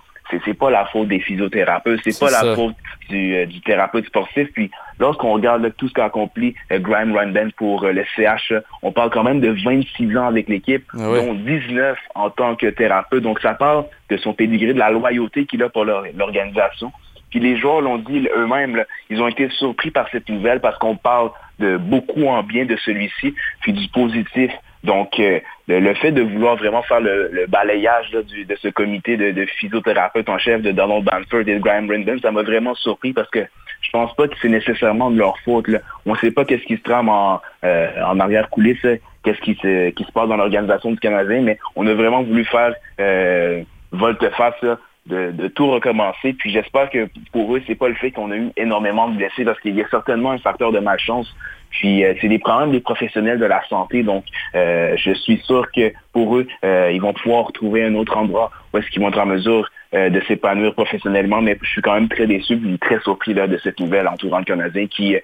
c'est 0.44 0.54
pas 0.54 0.70
la 0.70 0.86
faute 0.86 1.08
des 1.08 1.20
physiothérapeutes, 1.20 2.00
c'est 2.04 2.18
pas 2.18 2.30
la 2.30 2.54
faute 2.54 2.74
euh, 3.12 3.46
du, 3.46 3.60
thérapeute 3.60 4.06
sportif. 4.06 4.48
Puis 4.52 4.70
lorsqu'on 4.98 5.32
regarde 5.32 5.72
tout 5.76 5.88
ce 5.88 5.94
qu'a 5.94 6.06
accompli 6.06 6.54
euh, 6.72 6.78
Graham 6.78 7.14
pour 7.56 7.84
euh, 7.84 7.92
le 7.92 8.04
CH, 8.16 8.52
on 8.82 8.92
parle 8.92 9.10
quand 9.10 9.24
même 9.24 9.40
de 9.40 9.50
26 9.50 10.16
ans 10.16 10.26
avec 10.26 10.48
l'équipe, 10.48 10.84
ah 10.94 10.98
dont 10.98 11.34
19 11.34 11.98
en 12.14 12.30
tant 12.30 12.56
que 12.56 12.66
thérapeute. 12.66 13.22
Donc 13.22 13.40
ça 13.40 13.54
parle 13.54 13.84
de 14.08 14.16
son 14.16 14.32
pédigré, 14.32 14.72
de 14.72 14.78
la 14.78 14.90
loyauté 14.90 15.46
qu'il 15.46 15.62
a 15.62 15.68
pour 15.68 15.84
l'organisation. 15.84 16.92
Puis 17.30 17.40
les 17.40 17.56
joueurs 17.56 17.80
l'ont 17.80 17.98
dit 17.98 18.28
eux-mêmes, 18.36 18.84
ils 19.08 19.22
ont 19.22 19.28
été 19.28 19.48
surpris 19.50 19.90
par 19.90 20.08
cette 20.10 20.28
nouvelle 20.28 20.60
parce 20.60 20.78
qu'on 20.78 20.96
parle 20.96 21.30
de 21.60 21.76
beaucoup 21.76 22.26
en 22.26 22.42
bien 22.42 22.64
de 22.64 22.76
celui-ci, 22.76 23.34
puis 23.60 23.72
du 23.72 23.88
positif 23.88 24.50
donc, 24.82 25.20
euh, 25.20 25.40
le, 25.68 25.94
fait 25.94 26.12
de 26.12 26.22
vouloir 26.22 26.56
vraiment 26.56 26.82
faire 26.82 27.00
le, 27.00 27.46
balayage 27.48 28.10
de 28.10 28.56
ce 28.56 28.68
comité 28.68 29.16
de, 29.16 29.30
de, 29.30 29.44
physiothérapeutes 29.44 30.28
en 30.28 30.38
chef 30.38 30.62
de 30.62 30.70
Donald 30.72 31.04
Banford 31.04 31.40
et 31.40 31.54
de 31.54 31.58
Graham 31.58 31.86
Brindon, 31.86 32.16
ça 32.22 32.30
m'a 32.30 32.42
vraiment 32.42 32.74
surpris 32.74 33.12
parce 33.12 33.28
que 33.30 33.40
je 33.82 33.90
pense 33.90 34.14
pas 34.14 34.28
que 34.28 34.34
c'est 34.40 34.48
nécessairement 34.48 35.10
de 35.10 35.18
leur 35.18 35.38
faute. 35.40 35.66
On 36.06 36.12
ne 36.12 36.18
sait 36.18 36.30
pas 36.30 36.44
qu'est-ce 36.44 36.64
qui 36.64 36.76
se 36.76 36.82
trame 36.82 37.08
en, 37.08 37.40
euh, 37.64 37.88
en 38.04 38.20
arrière-coulisse, 38.20 38.86
qu'est-ce 39.22 39.40
qui 39.40 39.54
se, 39.56 39.90
qui 39.90 40.04
se 40.04 40.12
passe 40.12 40.28
dans 40.28 40.36
l'organisation 40.36 40.90
du 40.90 40.98
Canadien, 40.98 41.42
mais 41.42 41.58
on 41.76 41.86
a 41.86 41.94
vraiment 41.94 42.22
voulu 42.22 42.44
faire 42.44 42.74
euh, 43.00 43.62
volte-face 43.92 44.64
de, 45.06 45.48
tout 45.48 45.70
recommencer. 45.70 46.32
Puis 46.34 46.50
j'espère 46.50 46.90
que 46.90 47.08
pour 47.32 47.54
eux, 47.54 47.62
c'est 47.66 47.74
pas 47.74 47.88
le 47.88 47.94
fait 47.94 48.10
qu'on 48.10 48.30
a 48.30 48.36
eu 48.36 48.50
énormément 48.56 49.08
de 49.08 49.16
blessés, 49.16 49.44
parce 49.44 49.58
qu'il 49.60 49.74
y 49.74 49.82
a 49.82 49.88
certainement 49.88 50.32
un 50.32 50.38
facteur 50.38 50.72
de 50.72 50.78
malchance. 50.78 51.34
Puis 51.70 52.04
euh, 52.04 52.14
c'est 52.20 52.28
des 52.28 52.38
problèmes 52.38 52.72
des 52.72 52.80
professionnels 52.80 53.38
de 53.38 53.46
la 53.46 53.62
santé, 53.68 54.02
donc 54.02 54.24
euh, 54.54 54.96
je 54.96 55.12
suis 55.12 55.38
sûr 55.38 55.70
que 55.70 55.92
pour 56.12 56.36
eux, 56.36 56.46
euh, 56.64 56.90
ils 56.92 57.00
vont 57.00 57.12
pouvoir 57.12 57.52
trouver 57.52 57.84
un 57.84 57.94
autre 57.94 58.16
endroit 58.16 58.50
où 58.72 58.78
est-ce 58.78 58.88
qu'ils 58.90 59.00
vont 59.00 59.08
être 59.08 59.20
en 59.20 59.26
mesure 59.26 59.70
de 59.92 60.20
s'épanouir 60.28 60.72
professionnellement. 60.74 61.42
Mais 61.42 61.58
je 61.60 61.68
suis 61.68 61.82
quand 61.82 61.94
même 61.94 62.08
très 62.08 62.28
déçu 62.28 62.54
et 62.54 62.78
très 62.78 63.00
surpris 63.00 63.34
de 63.34 63.58
cette 63.60 63.80
nouvelle 63.80 64.06
entourant 64.06 64.38
le 64.38 64.44
Canadien 64.44 64.86
qui 64.86 65.16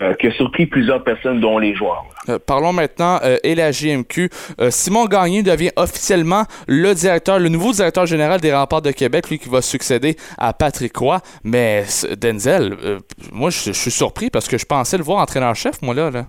euh, 0.00 0.14
qui 0.14 0.26
a 0.26 0.32
surpris 0.32 0.66
plusieurs 0.66 1.02
personnes, 1.04 1.40
dont 1.40 1.58
les 1.58 1.74
joueurs. 1.74 2.04
Euh, 2.28 2.38
parlons 2.44 2.72
maintenant 2.72 3.18
euh, 3.22 3.36
et 3.44 3.54
la 3.54 3.72
JMQ. 3.72 4.30
Euh, 4.60 4.70
Simon 4.70 5.06
Gagné 5.06 5.42
devient 5.42 5.70
officiellement 5.76 6.44
le 6.66 6.94
directeur, 6.94 7.38
le 7.38 7.48
nouveau 7.48 7.72
directeur 7.72 8.06
général 8.06 8.40
des 8.40 8.52
Remparts 8.52 8.82
de 8.82 8.90
Québec, 8.90 9.30
lui 9.30 9.38
qui 9.38 9.48
va 9.48 9.62
succéder 9.62 10.16
à 10.38 10.52
Patrick 10.52 10.96
Roy. 10.96 11.20
Mais 11.44 11.84
Denzel, 12.20 12.76
euh, 12.84 12.98
moi 13.32 13.50
je, 13.50 13.58
je 13.66 13.72
suis 13.72 13.90
surpris 13.90 14.30
parce 14.30 14.48
que 14.48 14.58
je 14.58 14.66
pensais 14.66 14.96
le 14.98 15.04
voir 15.04 15.18
entraîneur-chef, 15.18 15.82
moi 15.82 15.94
là. 15.94 16.10
là. 16.10 16.26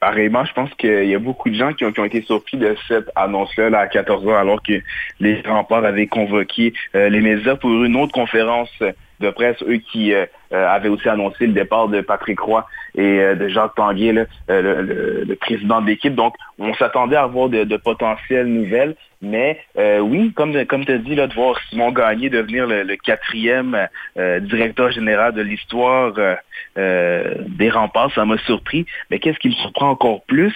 Pareillement, 0.00 0.46
je 0.46 0.52
pense 0.54 0.72
qu'il 0.74 1.04
y 1.04 1.14
a 1.14 1.18
beaucoup 1.18 1.50
de 1.50 1.54
gens 1.54 1.74
qui 1.74 1.84
ont, 1.84 1.92
qui 1.92 2.00
ont 2.00 2.06
été 2.06 2.22
surpris 2.22 2.56
de 2.56 2.74
cette 2.88 3.10
annonce-là 3.16 3.68
là, 3.68 3.80
à 3.80 3.86
14 3.86 4.26
heures, 4.26 4.38
alors 4.38 4.62
que 4.62 4.80
les 5.20 5.42
remparts 5.42 5.84
avaient 5.84 6.06
convoqué 6.06 6.72
euh, 6.94 7.10
les 7.10 7.20
médias 7.20 7.56
pour 7.56 7.70
une 7.70 7.96
autre 7.96 8.12
conférence 8.12 8.70
de 8.80 9.30
presse, 9.30 9.62
eux 9.62 9.76
qui 9.76 10.14
euh, 10.14 10.24
avaient 10.50 10.88
aussi 10.88 11.06
annoncé 11.06 11.46
le 11.46 11.52
départ 11.52 11.88
de 11.88 12.00
Patrick 12.00 12.40
Roy 12.40 12.66
et 12.96 13.20
euh, 13.20 13.34
de 13.34 13.48
Jacques 13.48 13.74
Tanguay, 13.76 14.12
là, 14.12 14.24
euh, 14.50 14.62
le, 14.62 14.82
le- 14.82 15.24
le 15.24 15.36
président 15.36 15.80
de 15.80 15.86
l'équipe. 15.86 16.14
Donc, 16.14 16.34
on 16.58 16.74
s'attendait 16.74 17.16
à 17.16 17.22
avoir 17.22 17.48
de, 17.48 17.64
de 17.64 17.76
potentielles 17.76 18.46
nouvelles. 18.46 18.94
Mais 19.22 19.58
euh, 19.78 19.98
oui, 19.98 20.32
comme, 20.34 20.64
comme 20.64 20.86
tu 20.86 20.92
as 20.92 20.98
dit, 20.98 21.14
là, 21.14 21.26
de 21.26 21.34
voir 21.34 21.54
Simon 21.68 21.92
Gagné 21.92 22.30
devenir 22.30 22.66
le, 22.66 22.84
le 22.84 22.96
quatrième 22.96 23.86
euh, 24.18 24.40
directeur 24.40 24.90
général 24.92 25.34
de 25.34 25.42
l'histoire 25.42 26.14
euh, 26.16 26.34
euh, 26.78 27.34
des 27.48 27.68
remparts, 27.68 28.10
ça 28.14 28.24
m'a 28.24 28.38
surpris. 28.38 28.86
Mais 29.10 29.18
qu'est-ce 29.18 29.38
qui 29.38 29.48
me 29.48 29.54
surprend 29.54 29.90
encore 29.90 30.22
plus, 30.24 30.54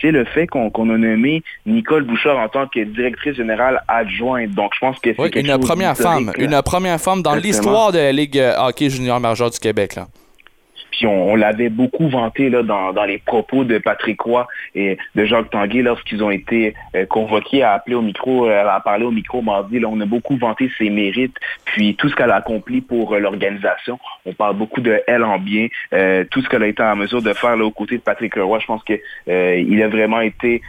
c'est 0.00 0.12
le 0.12 0.24
fait 0.24 0.46
qu'on 0.46 0.68
a 0.68 0.96
nommé 0.96 1.42
Nicole 1.66 2.04
Bouchard 2.04 2.38
en 2.38 2.48
tant 2.48 2.68
que 2.68 2.78
directrice 2.84 3.34
générale 3.34 3.82
adjointe. 3.88 4.50
Donc, 4.50 4.72
je 4.74 4.78
pense 4.78 4.98
que 5.00 5.10
c'est 5.14 5.20
Oui, 5.20 5.30
une 5.34 5.46
chose 5.48 5.66
première 5.66 5.96
femme, 5.96 6.26
là. 6.26 6.32
une 6.44 6.62
première 6.62 7.00
femme 7.00 7.22
dans 7.22 7.34
l'histoire 7.34 7.90
de 7.90 7.98
la 7.98 8.12
Ligue 8.12 8.38
euh, 8.38 8.54
hockey 8.58 8.90
junior 8.90 9.18
majeur 9.18 9.50
du 9.50 9.58
Québec. 9.58 9.96
Là. 9.96 10.06
On, 11.04 11.36
l'avait 11.36 11.68
beaucoup 11.68 12.08
vanté 12.08 12.50
là, 12.50 12.62
dans, 12.62 13.04
les 13.04 13.18
propos 13.18 13.64
de 13.64 13.78
Patrick 13.78 14.20
Roy 14.20 14.46
et 14.74 14.98
de 15.14 15.24
Jacques 15.24 15.50
Tanguay 15.50 15.82
lorsqu'ils 15.82 16.22
ont 16.22 16.30
été 16.30 16.74
euh, 16.94 17.06
convoqués 17.06 17.62
à 17.62 17.72
appeler 17.72 17.94
au 17.94 18.02
micro, 18.02 18.48
euh, 18.48 18.66
à 18.68 18.80
parler 18.80 19.04
au 19.04 19.10
micro 19.10 19.42
mardi. 19.42 19.78
Là, 19.78 19.88
on 19.90 20.00
a 20.00 20.06
beaucoup 20.06 20.36
vanté 20.36 20.70
ses 20.78 20.90
mérites, 20.90 21.36
puis 21.64 21.94
tout 21.94 22.08
ce 22.08 22.16
qu'elle 22.16 22.30
a 22.30 22.36
accompli 22.36 22.80
pour 22.80 23.14
euh, 23.14 23.18
l'organisation. 23.18 23.98
On 24.26 24.32
parle 24.32 24.56
beaucoup 24.56 24.80
de 24.80 25.00
elle 25.06 25.24
en 25.24 25.38
bien, 25.38 25.68
tout 26.30 26.42
ce 26.42 26.48
qu'elle 26.48 26.62
a 26.62 26.66
été 26.66 26.82
en 26.82 26.96
mesure 26.96 27.22
de 27.22 27.32
faire 27.32 27.56
là, 27.56 27.64
aux 27.64 27.70
côtés 27.70 27.96
de 27.96 28.02
Patrick 28.02 28.34
Roy. 28.34 28.58
Je 28.58 28.66
pense 28.66 28.82
que 28.84 28.94
euh, 29.28 29.56
il 29.56 29.82
a 29.82 29.88
vraiment 29.88 30.20
été 30.20 30.62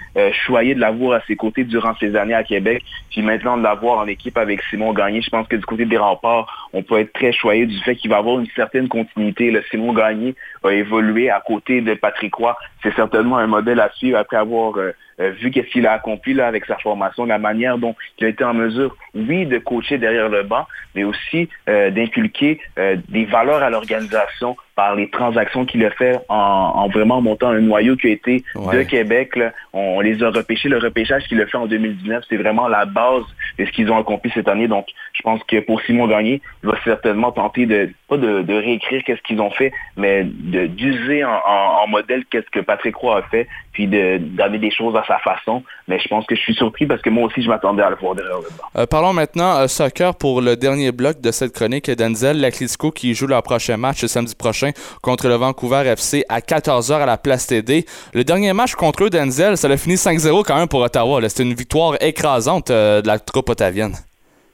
choyé 0.45 0.75
de 0.75 0.80
l'avoir 0.80 1.19
à 1.19 1.21
ses 1.27 1.36
côtés 1.36 1.63
durant 1.63 1.95
ces 1.99 2.15
années 2.15 2.34
à 2.34 2.43
Québec. 2.43 2.84
Puis 3.09 3.21
maintenant 3.21 3.57
de 3.57 3.63
l'avoir 3.63 3.99
en 3.99 4.07
équipe 4.07 4.38
avec 4.38 4.61
Simon 4.69 4.93
Gagné, 4.93 5.21
je 5.21 5.30
pense 5.30 5.47
que 5.47 5.55
du 5.55 5.65
côté 5.65 5.86
des 5.86 5.97
remparts, 5.97 6.69
on 6.73 6.84
peut 6.84 6.99
être 6.99 7.13
très 7.13 7.32
choyé 7.32 7.65
du 7.65 7.77
fait 7.80 7.95
qu'il 7.95 8.09
va 8.09 8.17
avoir 8.17 8.39
une 8.39 8.47
certaine 8.55 8.88
continuité. 8.88 9.51
Le 9.51 9.63
Simon 9.69 9.93
Gagné 9.93 10.18
compagnie 10.20 10.36
a 10.64 10.72
évolué 10.72 11.30
à 11.30 11.41
côté 11.45 11.82
de 11.82 11.93
Patrick 11.93 12.34
Roy. 12.36 12.55
C'est 12.84 12.93
certainement 12.95 13.38
un 13.38 13.47
modèle 13.47 13.80
à 13.80 13.89
suivre 13.91 14.18
après 14.18 14.38
avoir 14.38 14.78
euh, 14.78 14.93
euh, 15.20 15.32
vu 15.32 15.51
qu'est-ce 15.51 15.68
qu'il 15.70 15.86
a 15.86 15.91
accompli 15.93 16.34
là 16.34 16.47
avec 16.47 16.66
sa 16.66 16.78
formation, 16.78 17.26
la 17.26 17.38
manière 17.39 17.78
dont 17.78 17.93
il 18.18 18.26
a 18.26 18.30
été 18.30 18.43
en 18.43 18.53
mesure, 18.53 18.95
oui, 19.14 19.45
de 19.45 19.57
coacher 19.57 19.97
derrière 19.97 20.30
le 20.30 20.43
banc, 20.43 20.66
mais 20.95 21.03
aussi 21.03 21.49
euh, 21.68 21.89
d'inculquer 21.89 22.60
euh, 22.78 22.95
des 23.10 23.26
valeurs 23.26 23.62
à 23.62 23.70
l'organisation 23.70 24.55
par 24.76 24.95
les 24.95 25.10
transactions 25.10 25.66
qu'il 25.66 25.84
a 25.86 25.91
fait 25.91 26.18
en, 26.30 26.36
en 26.36 26.88
vraiment 26.88 27.22
montant 27.22 27.49
un 27.49 27.60
noyau 27.60 27.97
qui 27.97 28.07
a 28.07 28.12
été 28.12 28.43
Ouais. 28.55 28.78
de 28.78 28.84
Québec. 28.84 29.36
là. 29.36 29.51
On, 29.74 29.97
on 29.97 29.99
les 29.99 30.24
a 30.24 30.30
repêchés. 30.30 30.70
Le 30.70 30.78
repêchage 30.78 31.24
qu'il 31.28 31.41
a 31.41 31.45
fait 31.47 31.57
en 31.57 31.66
2019, 31.68 32.24
c'est 32.30 32.38
vraiment 32.38 32.70
la 32.70 32.86
base 32.86 33.24
de 33.57 33.66
ce 33.66 33.72
qu'ils 33.72 33.91
ont 33.91 33.97
accompli 33.97 34.32
cette 34.34 34.47
année. 34.47 34.70
Donc, 34.70 34.86
je 35.14 35.22
pense 35.22 35.43
que 35.43 35.60
pour 35.60 35.82
Simon 35.82 36.07
Gagné, 36.07 36.41
il 36.64 36.70
va 36.70 36.78
certainement 36.86 37.34
tenter 37.34 37.66
de 37.66 37.89
pas 38.07 38.16
de, 38.16 38.41
de 38.41 38.53
réécrire 38.53 39.03
qu'est-ce 39.03 39.22
qu'ils 39.24 39.41
ont 39.41 39.51
fait, 39.51 39.74
mais 39.97 40.24
d'user 40.67 41.23
en, 41.23 41.29
en- 41.29 41.83
en 41.83 41.87
modèle 41.87 42.23
qu'est-ce 42.31 42.49
que 42.51 42.59
Patrick 42.59 42.95
Roy 42.95 43.17
a 43.17 43.21
fait, 43.23 43.47
puis 43.71 43.87
de 43.87 44.17
d'amener 44.17 44.57
des 44.59 44.71
choses 44.71 44.95
à 44.95 45.03
sa 45.07 45.17
façon. 45.19 45.63
Mais 45.87 45.99
je 45.99 46.07
pense 46.07 46.25
que 46.25 46.35
je 46.35 46.41
suis 46.41 46.55
surpris 46.55 46.85
parce 46.85 47.01
que 47.01 47.09
moi 47.09 47.25
aussi, 47.25 47.41
je 47.41 47.47
m'attendais 47.49 47.83
à 47.83 47.89
le 47.89 47.95
voir 47.95 48.15
derrière 48.15 48.37
le 48.37 48.49
banc. 48.57 48.63
Euh, 48.77 48.85
parlons 48.85 49.13
maintenant 49.13 49.57
euh, 49.59 49.67
soccer 49.67 50.15
pour 50.15 50.41
le 50.41 50.55
dernier 50.55 50.91
bloc 50.91 51.21
de 51.21 51.31
cette 51.31 51.53
chronique. 51.53 51.89
Denzel, 51.89 52.39
l'Atlético 52.41 52.91
qui 52.91 53.13
joue 53.13 53.27
leur 53.27 53.43
prochain 53.43 53.77
match 53.77 54.01
le 54.01 54.07
samedi 54.07 54.35
prochain 54.35 54.71
contre 55.01 55.27
le 55.27 55.35
Vancouver 55.35 55.83
FC 55.87 56.23
à 56.29 56.39
14h 56.39 56.93
à 57.01 57.05
la 57.05 57.17
Place 57.17 57.47
TD. 57.47 57.85
Le 58.13 58.23
dernier 58.23 58.53
match 58.53 58.75
contre 58.75 59.03
eux, 59.05 59.09
Denzel, 59.09 59.57
ça 59.57 59.67
a 59.67 59.77
fini 59.77 59.95
5-0 59.95 60.43
quand 60.45 60.57
même 60.57 60.67
pour 60.67 60.81
Ottawa. 60.81 61.21
C'était 61.29 61.43
une 61.43 61.53
victoire 61.53 61.95
écrasante 62.01 62.71
euh, 62.71 63.01
de 63.01 63.07
la 63.07 63.19
troupe 63.19 63.49
ottavienne. 63.49 63.93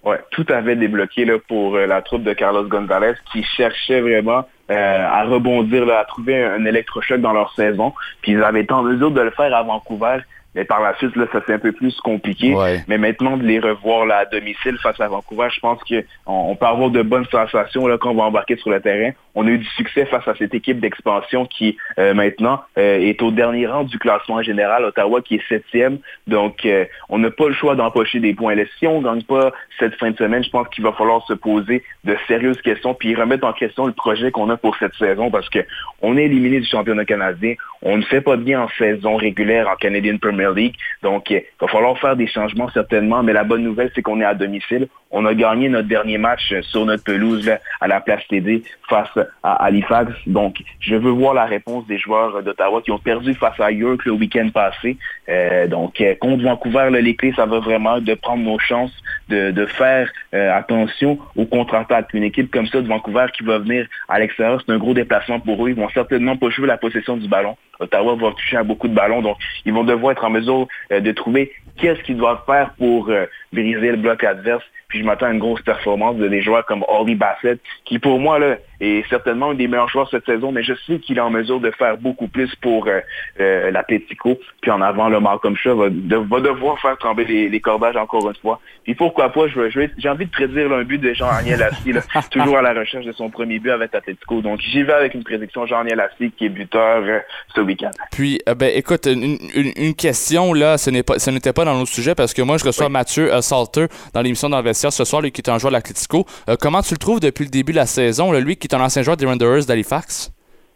Ouais, 0.03 0.19
tout 0.29 0.45
avait 0.49 0.75
débloqué 0.75 1.25
là, 1.25 1.37
pour 1.47 1.75
euh, 1.75 1.87
la 1.87 2.01
troupe 2.03 2.21
de 2.23 2.33
Carlos 2.33 2.67
Gonzalez 2.67 3.13
qui 3.31 3.43
cherchait 3.43 4.01
vraiment 4.01 4.47
euh, 4.71 5.07
à 5.07 5.23
rebondir, 5.23 5.87
à 5.89 6.05
trouver 6.05 6.43
un, 6.43 6.53
un 6.53 6.65
électrochoc 6.65 7.21
dans 7.21 7.33
leur 7.33 7.53
saison. 7.53 7.93
Puis 8.21 8.33
ils 8.33 8.43
avaient 8.43 8.61
été 8.61 8.73
en 8.73 8.83
mesure 8.83 9.11
de 9.11 9.21
le 9.21 9.31
faire 9.31 9.55
à 9.55 9.63
Vancouver. 9.63 10.17
Mais 10.55 10.63
par 10.63 10.81
la 10.81 10.95
suite, 10.97 11.15
là, 11.17 11.25
ça 11.31 11.41
c'est 11.45 11.53
un 11.53 11.59
peu 11.59 11.73
plus 11.73 11.99
compliqué. 11.99 12.55
Ouais. 12.55 12.83
Mais 12.87 12.97
maintenant, 12.97 13.35
de 13.37 13.43
les 13.43 13.59
revoir 13.59 14.05
là, 14.05 14.19
à 14.19 14.25
domicile 14.25 14.77
face 14.81 14.99
à 15.01 15.07
Vancouver, 15.07 15.47
je 15.53 15.59
pense 15.59 15.79
qu'on 15.83 16.03
on 16.25 16.55
peut 16.55 16.65
avoir 16.65 16.89
de 16.89 17.01
bonnes 17.01 17.25
sensations 17.25 17.87
là, 17.87 17.97
quand 17.97 18.11
on 18.11 18.15
va 18.15 18.23
embarquer 18.23 18.55
sur 18.55 18.69
le 18.69 18.79
terrain. 18.79 19.11
On 19.37 19.45
a 19.47 19.49
eu 19.49 19.57
du 19.57 19.67
succès 19.71 20.05
face 20.05 20.25
à 20.29 20.33
cette 20.35 20.53
équipe 20.53 20.79
d'expansion 20.79 21.45
qui, 21.45 21.77
euh, 21.99 22.13
maintenant, 22.13 22.61
euh, 22.77 22.99
est 22.99 23.21
au 23.21 23.31
dernier 23.31 23.67
rang 23.67 23.83
du 23.83 23.99
classement 23.99 24.41
général. 24.41 24.85
Ottawa 24.85 25.21
qui 25.21 25.35
est 25.35 25.47
septième. 25.49 25.97
Donc, 26.25 26.65
euh, 26.65 26.85
on 27.09 27.17
n'a 27.17 27.31
pas 27.31 27.49
le 27.49 27.53
choix 27.53 27.75
d'empocher 27.75 28.21
des 28.21 28.33
points. 28.33 28.55
Là, 28.55 28.63
si 28.79 28.87
on 28.87 29.01
ne 29.01 29.05
gagne 29.05 29.23
pas 29.23 29.51
cette 29.77 29.95
fin 29.95 30.11
de 30.11 30.17
semaine, 30.17 30.43
je 30.43 30.49
pense 30.49 30.69
qu'il 30.69 30.85
va 30.85 30.93
falloir 30.93 31.25
se 31.27 31.33
poser 31.33 31.83
de 32.05 32.15
sérieuses 32.27 32.61
questions 32.61 32.93
puis 32.93 33.13
remettre 33.13 33.45
en 33.45 33.51
question 33.51 33.85
le 33.85 33.91
projet 33.91 34.31
qu'on 34.31 34.49
a 34.49 34.55
pour 34.55 34.77
cette 34.77 34.95
saison 34.95 35.29
parce 35.29 35.49
que 35.49 35.59
on 36.01 36.15
est 36.15 36.23
éliminé 36.23 36.61
du 36.61 36.67
championnat 36.67 37.03
canadien. 37.03 37.55
On 37.81 37.97
ne 37.97 38.03
fait 38.03 38.21
pas 38.21 38.37
bien 38.37 38.61
en 38.61 38.69
saison 38.77 39.17
régulière 39.17 39.67
en 39.67 39.75
Canadian 39.75 40.17
Premier 40.17 40.44
League. 40.53 40.75
Donc, 41.03 41.31
euh, 41.31 41.39
il 41.39 41.61
va 41.61 41.67
falloir 41.67 41.97
faire 41.97 42.15
des 42.15 42.27
changements 42.27 42.69
certainement. 42.69 43.23
Mais 43.23 43.33
la 43.33 43.43
bonne 43.43 43.63
nouvelle, 43.63 43.91
c'est 43.95 44.01
qu'on 44.01 44.21
est 44.21 44.25
à 44.25 44.33
domicile. 44.33 44.87
On 45.11 45.25
a 45.25 45.33
gagné 45.33 45.69
notre 45.69 45.87
dernier 45.87 46.17
match 46.17 46.51
euh, 46.51 46.61
sur 46.61 46.85
notre 46.85 47.03
pelouse 47.03 47.49
à 47.79 47.87
la 47.87 48.01
place 48.01 48.27
TD 48.27 48.63
face 48.89 49.17
à 49.43 49.53
Halifax. 49.63 50.11
Donc, 50.27 50.57
je 50.79 50.95
veux 50.95 51.11
voir 51.11 51.33
la 51.33 51.45
réponse 51.45 51.87
des 51.87 51.97
joueurs 51.97 52.35
euh, 52.35 52.41
d'Ottawa 52.41 52.81
qui 52.81 52.91
ont 52.91 52.99
perdu 52.99 53.33
face 53.33 53.59
à 53.59 53.71
York 53.71 54.05
le 54.05 54.11
week-end 54.11 54.49
passé. 54.53 54.97
Euh, 55.29 55.67
donc, 55.67 56.01
euh, 56.01 56.15
contre 56.15 56.43
Vancouver, 56.43 56.89
là, 56.91 57.01
les 57.01 57.15
clés, 57.15 57.33
ça 57.35 57.45
va 57.45 57.59
vraiment 57.59 57.99
de 57.99 58.13
prendre 58.13 58.43
nos 58.43 58.59
chances, 58.59 58.93
de, 59.29 59.51
de 59.51 59.65
faire 59.65 60.11
euh, 60.33 60.53
attention 60.53 61.17
aux 61.35 61.45
contre-attaques. 61.45 62.13
Une 62.13 62.23
équipe 62.23 62.51
comme 62.51 62.67
ça 62.67 62.81
de 62.81 62.87
Vancouver 62.87 63.25
qui 63.35 63.43
va 63.43 63.57
venir 63.57 63.87
à 64.07 64.19
l'extérieur, 64.19 64.61
c'est 64.65 64.71
un 64.71 64.77
gros 64.77 64.93
déplacement 64.93 65.39
pour 65.39 65.65
eux. 65.65 65.69
Ils 65.69 65.75
vont 65.75 65.89
certainement 65.89 66.37
pas 66.37 66.49
jouer 66.49 66.67
la 66.67 66.77
possession 66.77 67.17
du 67.17 67.27
ballon. 67.27 67.57
Ottawa 67.79 68.15
va 68.15 68.31
toucher 68.31 68.57
à 68.57 68.63
beaucoup 68.63 68.87
de 68.87 68.93
ballons, 68.93 69.21
donc 69.21 69.37
ils 69.65 69.73
vont 69.73 69.83
devoir 69.83 70.13
être 70.13 70.23
en 70.23 70.29
mesure 70.29 70.67
euh, 70.91 70.99
de 70.99 71.11
trouver 71.11 71.51
qu'est-ce 71.77 72.01
qu'ils 72.03 72.17
doivent 72.17 72.43
faire 72.45 72.71
pour 72.77 73.09
euh, 73.09 73.25
briser 73.51 73.91
le 73.91 73.97
bloc 73.97 74.23
adverse. 74.23 74.63
Puis 74.87 74.99
je 74.99 75.05
m'attends 75.05 75.25
à 75.25 75.31
une 75.31 75.39
grosse 75.39 75.61
performance 75.61 76.15
de 76.17 76.27
des 76.27 76.41
joueurs 76.41 76.65
comme 76.65 76.85
Holly 76.87 77.15
Bassett, 77.15 77.59
qui 77.85 77.99
pour 77.99 78.19
moi 78.19 78.39
là, 78.39 78.57
est 78.79 79.07
certainement 79.09 79.51
un 79.51 79.53
des 79.53 79.67
meilleurs 79.67 79.89
joueurs 79.89 80.09
cette 80.09 80.25
saison, 80.25 80.51
mais 80.51 80.63
je 80.63 80.73
sais 80.87 80.99
qu'il 80.99 81.17
est 81.17 81.21
en 81.21 81.29
mesure 81.29 81.59
de 81.59 81.71
faire 81.71 81.97
beaucoup 81.97 82.27
plus 82.27 82.53
pour 82.57 82.87
euh, 82.87 82.99
euh, 83.39 83.71
l'Atletico. 83.71 84.39
Puis 84.61 84.71
en 84.71 84.81
avant, 84.81 85.09
le 85.09 85.19
Malcolm 85.19 85.55
Shaw 85.55 85.75
va, 85.77 85.89
de- 85.89 86.15
va 86.17 86.39
devoir 86.39 86.79
faire 86.79 86.97
trembler 86.97 87.25
les, 87.25 87.49
les 87.49 87.59
cordages 87.59 87.95
encore 87.95 88.27
une 88.29 88.35
fois. 88.35 88.59
Puis 88.83 88.95
pourquoi 88.95 89.29
pas, 89.29 89.47
je 89.47 89.59
vais- 89.59 89.71
je 89.71 89.79
j'ai 89.97 90.09
envie 90.09 90.25
de 90.25 90.31
prédire 90.31 90.69
là, 90.69 90.77
un 90.77 90.83
but 90.83 90.97
de 90.99 91.13
Jean-Ariel 91.13 91.59
Lassie, 91.59 91.91
là, 91.91 92.01
toujours 92.31 92.57
à 92.57 92.61
la 92.61 92.73
recherche 92.73 93.05
de 93.05 93.11
son 93.13 93.29
premier 93.29 93.59
but 93.59 93.71
avec 93.71 93.93
l'Atletico. 93.93 94.41
Donc 94.41 94.59
j'y 94.61 94.83
vais 94.83 94.93
avec 94.93 95.13
une 95.13 95.23
prédiction 95.23 95.65
Jean-Ariel 95.65 95.97
Lassie 95.97 96.31
qui 96.37 96.45
est 96.45 96.49
buteur 96.49 97.03
euh, 97.05 97.19
ce 97.55 97.61
week-end. 97.61 97.91
Puis, 98.11 98.39
euh, 98.49 98.55
ben, 98.55 98.71
écoute, 98.75 99.05
une, 99.07 99.37
une- 99.53 99.71
une 99.75 99.93
question, 99.95 100.53
là, 100.53 100.77
ce 100.77 100.89
n'est 100.89 101.03
pas, 101.03 101.19
ce 101.19 101.29
n'était 101.29 101.53
pas 101.53 101.65
dans 101.65 101.77
nos 101.77 101.85
sujets 101.85 102.15
parce 102.15 102.33
que 102.33 102.41
moi, 102.41 102.57
je 102.57 102.65
reçois 102.65 102.89
Mathieu 102.89 103.29
Salter 103.41 103.85
dans 104.13 104.21
l'émission 104.21 104.49
vestiaire 104.61 104.93
ce 104.93 105.03
soir, 105.03 105.21
lui 105.21 105.31
qui 105.31 105.41
est 105.41 105.49
un 105.49 105.57
joueur 105.59 105.71
de 105.71 105.75
l'Atlético. 105.77 106.25
Euh, 106.49 106.55
comment 106.59 106.81
tu 106.81 106.93
le 106.93 106.97
trouves 106.97 107.19
depuis 107.19 107.43
le 107.45 107.49
début 107.49 107.71
de 107.71 107.77
la 107.77 107.85
saison, 107.85 108.31
là, 108.31 108.39
lui 108.39 108.55
qui 108.55 108.64
est 108.65 108.73
un 108.73 108.81
ancien 108.81 109.01
joueur 109.01 109.17
des 109.17 109.25
Wanderers 109.25 109.65
d'Halifax? 109.65 110.31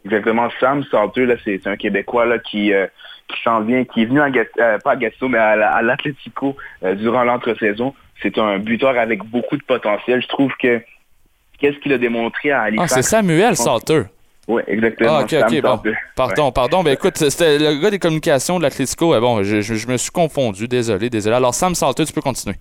Exactement. 0.06 0.48
Sam 0.60 0.84
Salter, 0.90 1.26
là, 1.26 1.36
c'est 1.44 1.66
un 1.68 1.76
Québécois 1.76 2.26
là, 2.26 2.40
qui, 2.40 2.74
euh, 2.74 2.88
qui 3.28 3.42
s'en 3.44 3.62
vient, 3.62 3.84
qui 3.84 4.04
est 4.04 4.06
venu 4.06 4.22
à 4.22 4.28
euh, 4.60 4.78
pas 4.80 4.92
à 4.92 4.96
Gatineau, 4.96 5.30
mais 5.30 5.38
à, 5.38 5.56
la- 5.56 5.72
à 5.74 5.82
l'Atlético 5.82 6.56
euh, 6.84 6.96
durant 6.96 7.24
l'entre-saison. 7.24 7.94
C'est 8.22 8.38
un 8.38 8.60
buteur 8.60 8.98
avec 8.98 9.24
beaucoup 9.24 9.56
de 9.58 9.64
potentiel. 9.64 10.22
Je 10.22 10.28
trouve 10.28 10.52
que 10.62 10.82
qu'est-ce 11.60 11.78
qu'il 11.80 11.94
a 11.94 11.98
démontré 11.98 12.52
à 12.52 12.62
Ah, 12.62 12.64
Halifax? 12.66 12.94
c'est 12.94 13.02
Samuel 13.02 13.56
Salter. 13.56 14.04
Oui, 14.48 14.62
exactement. 14.68 15.18
Ah, 15.18 15.22
ok, 15.24 15.30
Sam 15.30 15.44
ok, 15.44 15.62
bon. 15.62 15.82
Pardon, 16.16 16.52
pardon. 16.52 16.82
Ben 16.84 16.94
écoute, 16.94 17.18
c'était 17.18 17.60
le 17.60 17.80
gars 17.80 17.92
des 17.92 18.00
communications 18.00 18.58
de 18.58 18.64
l'Atlético. 18.64 19.20
Bon, 19.20 19.44
je, 19.44 19.62
je- 19.62 19.76
je 19.76 19.88
me 19.88 19.96
suis 19.98 20.10
confondu. 20.12 20.68
Désolé, 20.68 21.10
désolé. 21.10 21.36
Alors, 21.36 21.54
Sam 21.54 21.76
Salter, 21.76 22.06
tu 22.06 22.14
peux 22.14 22.22
continuer. 22.22 22.56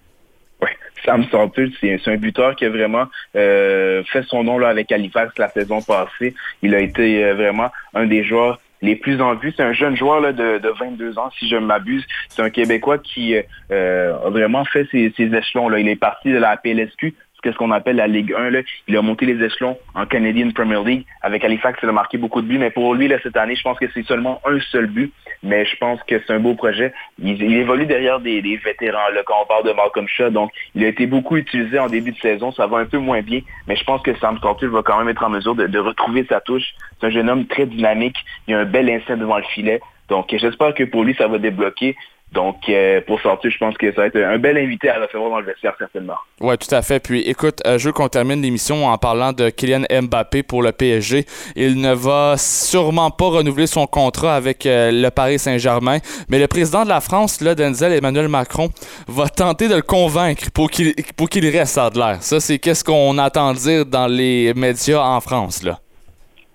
Sam 1.08 1.24
Salter, 1.30 1.70
c'est 1.80 1.98
c'est 2.04 2.12
un 2.12 2.16
buteur 2.18 2.54
qui 2.54 2.66
a 2.66 2.68
vraiment 2.68 3.06
euh, 3.34 4.02
fait 4.04 4.22
son 4.24 4.44
nom 4.44 4.58
là, 4.58 4.68
avec 4.68 4.92
Halifax 4.92 5.32
la 5.38 5.48
saison 5.48 5.80
passée. 5.80 6.34
Il 6.60 6.74
a 6.74 6.80
été 6.80 7.24
euh, 7.24 7.34
vraiment 7.34 7.70
un 7.94 8.04
des 8.04 8.24
joueurs 8.24 8.60
les 8.82 8.94
plus 8.94 9.20
en 9.22 9.34
vue. 9.34 9.54
C'est 9.56 9.62
un 9.62 9.72
jeune 9.72 9.96
joueur 9.96 10.20
là, 10.20 10.32
de, 10.32 10.58
de 10.58 10.68
22 10.68 11.18
ans, 11.18 11.30
si 11.38 11.48
je 11.48 11.56
ne 11.56 11.64
m'abuse. 11.64 12.06
C'est 12.28 12.42
un 12.42 12.50
Québécois 12.50 12.98
qui 12.98 13.34
euh, 13.70 14.14
a 14.22 14.28
vraiment 14.28 14.66
fait 14.66 14.86
ses, 14.90 15.12
ses 15.16 15.34
échelons. 15.34 15.70
Là. 15.70 15.78
Il 15.78 15.88
est 15.88 15.96
parti 15.96 16.30
de 16.30 16.36
la 16.36 16.58
PLSQ 16.58 17.14
ce 17.44 17.56
qu'on 17.56 17.70
appelle 17.70 17.96
la 17.96 18.06
Ligue 18.06 18.34
1. 18.36 18.50
Là. 18.50 18.60
Il 18.86 18.96
a 18.96 19.02
monté 19.02 19.26
les 19.26 19.44
échelons 19.44 19.78
en 19.94 20.06
Canadian 20.06 20.50
Premier 20.50 20.82
League. 20.84 21.04
Avec 21.22 21.44
Halifax, 21.44 21.78
il 21.82 21.88
a 21.88 21.92
marqué 21.92 22.18
beaucoup 22.18 22.42
de 22.42 22.46
buts, 22.46 22.58
mais 22.58 22.70
pour 22.70 22.94
lui, 22.94 23.08
là, 23.08 23.16
cette 23.22 23.36
année, 23.36 23.56
je 23.56 23.62
pense 23.62 23.78
que 23.78 23.86
c'est 23.94 24.06
seulement 24.06 24.40
un 24.44 24.58
seul 24.72 24.86
but. 24.86 25.12
Mais 25.42 25.64
je 25.66 25.76
pense 25.76 26.02
que 26.02 26.20
c'est 26.26 26.32
un 26.32 26.40
beau 26.40 26.54
projet. 26.54 26.92
Il, 27.22 27.40
évolue 27.42 27.86
derrière 27.86 28.20
des, 28.20 28.40
vétérans, 28.64 29.10
là, 29.14 29.22
quand 29.24 29.36
on 29.42 29.46
parle 29.46 29.64
de 29.64 29.72
Malcolm 29.72 30.08
Shaw. 30.08 30.30
Donc, 30.30 30.50
il 30.74 30.84
a 30.84 30.88
été 30.88 31.06
beaucoup 31.06 31.36
utilisé 31.36 31.78
en 31.78 31.86
début 31.86 32.12
de 32.12 32.18
saison. 32.18 32.50
Ça 32.52 32.66
va 32.66 32.78
un 32.78 32.86
peu 32.86 32.98
moins 32.98 33.22
bien, 33.22 33.40
mais 33.66 33.76
je 33.76 33.84
pense 33.84 34.02
que 34.02 34.14
Sam 34.18 34.40
Torture 34.40 34.70
va 34.70 34.82
quand 34.82 34.98
même 34.98 35.08
être 35.08 35.22
en 35.22 35.30
mesure 35.30 35.54
de, 35.54 35.66
de 35.66 35.78
retrouver 35.78 36.26
sa 36.28 36.40
touche. 36.40 36.74
C'est 37.00 37.06
un 37.06 37.10
jeune 37.10 37.30
homme 37.30 37.46
très 37.46 37.66
dynamique. 37.66 38.16
Il 38.48 38.54
a 38.54 38.60
un 38.60 38.64
bel 38.64 38.90
instinct 38.90 39.16
devant 39.16 39.38
le 39.38 39.44
filet. 39.44 39.80
Donc, 40.08 40.34
j'espère 40.36 40.74
que 40.74 40.84
pour 40.84 41.04
lui, 41.04 41.14
ça 41.14 41.28
va 41.28 41.38
débloquer. 41.38 41.94
Donc, 42.32 42.56
euh, 42.68 43.00
pour 43.06 43.20
sortir, 43.20 43.50
je 43.50 43.56
pense 43.56 43.76
que 43.78 43.90
ça 43.92 44.02
va 44.02 44.06
être 44.08 44.16
un 44.16 44.38
bel 44.38 44.58
invité 44.58 44.90
à 44.90 45.00
recevoir 45.00 45.30
dans 45.30 45.40
le 45.40 45.46
vestiaire, 45.46 45.74
certainement. 45.78 46.16
Oui, 46.40 46.56
tout 46.58 46.72
à 46.74 46.82
fait. 46.82 47.00
Puis, 47.00 47.20
écoute, 47.22 47.62
euh, 47.66 47.78
je 47.78 47.86
veux 47.86 47.92
qu'on 47.92 48.08
termine 48.08 48.42
l'émission 48.42 48.86
en 48.86 48.98
parlant 48.98 49.32
de 49.32 49.48
Kylian 49.48 49.84
Mbappé 49.90 50.42
pour 50.42 50.62
le 50.62 50.72
PSG. 50.72 51.24
Il 51.56 51.80
ne 51.80 51.94
va 51.94 52.34
sûrement 52.36 53.10
pas 53.10 53.28
renouveler 53.28 53.66
son 53.66 53.86
contrat 53.86 54.36
avec 54.36 54.66
euh, 54.66 54.90
le 54.92 55.08
Paris 55.10 55.38
Saint-Germain, 55.38 55.98
mais 56.28 56.38
le 56.38 56.48
président 56.48 56.84
de 56.84 56.90
la 56.90 57.00
France, 57.00 57.40
là, 57.40 57.54
Denzel 57.54 57.94
Emmanuel 57.94 58.28
Macron, 58.28 58.68
va 59.08 59.28
tenter 59.28 59.68
de 59.68 59.76
le 59.76 59.82
convaincre 59.82 60.50
pour 60.52 60.70
qu'il 60.70 60.94
pour 61.16 61.30
qu'il 61.30 61.48
reste 61.48 61.78
à 61.78 61.88
de 61.88 61.98
l'air. 61.98 62.22
Ça, 62.22 62.40
c'est 62.40 62.58
qu'est-ce 62.58 62.84
qu'on 62.84 63.16
attend 63.16 63.52
dire 63.54 63.86
dans 63.86 64.06
les 64.06 64.52
médias 64.54 65.00
en 65.00 65.20
France, 65.20 65.62
là. 65.62 65.78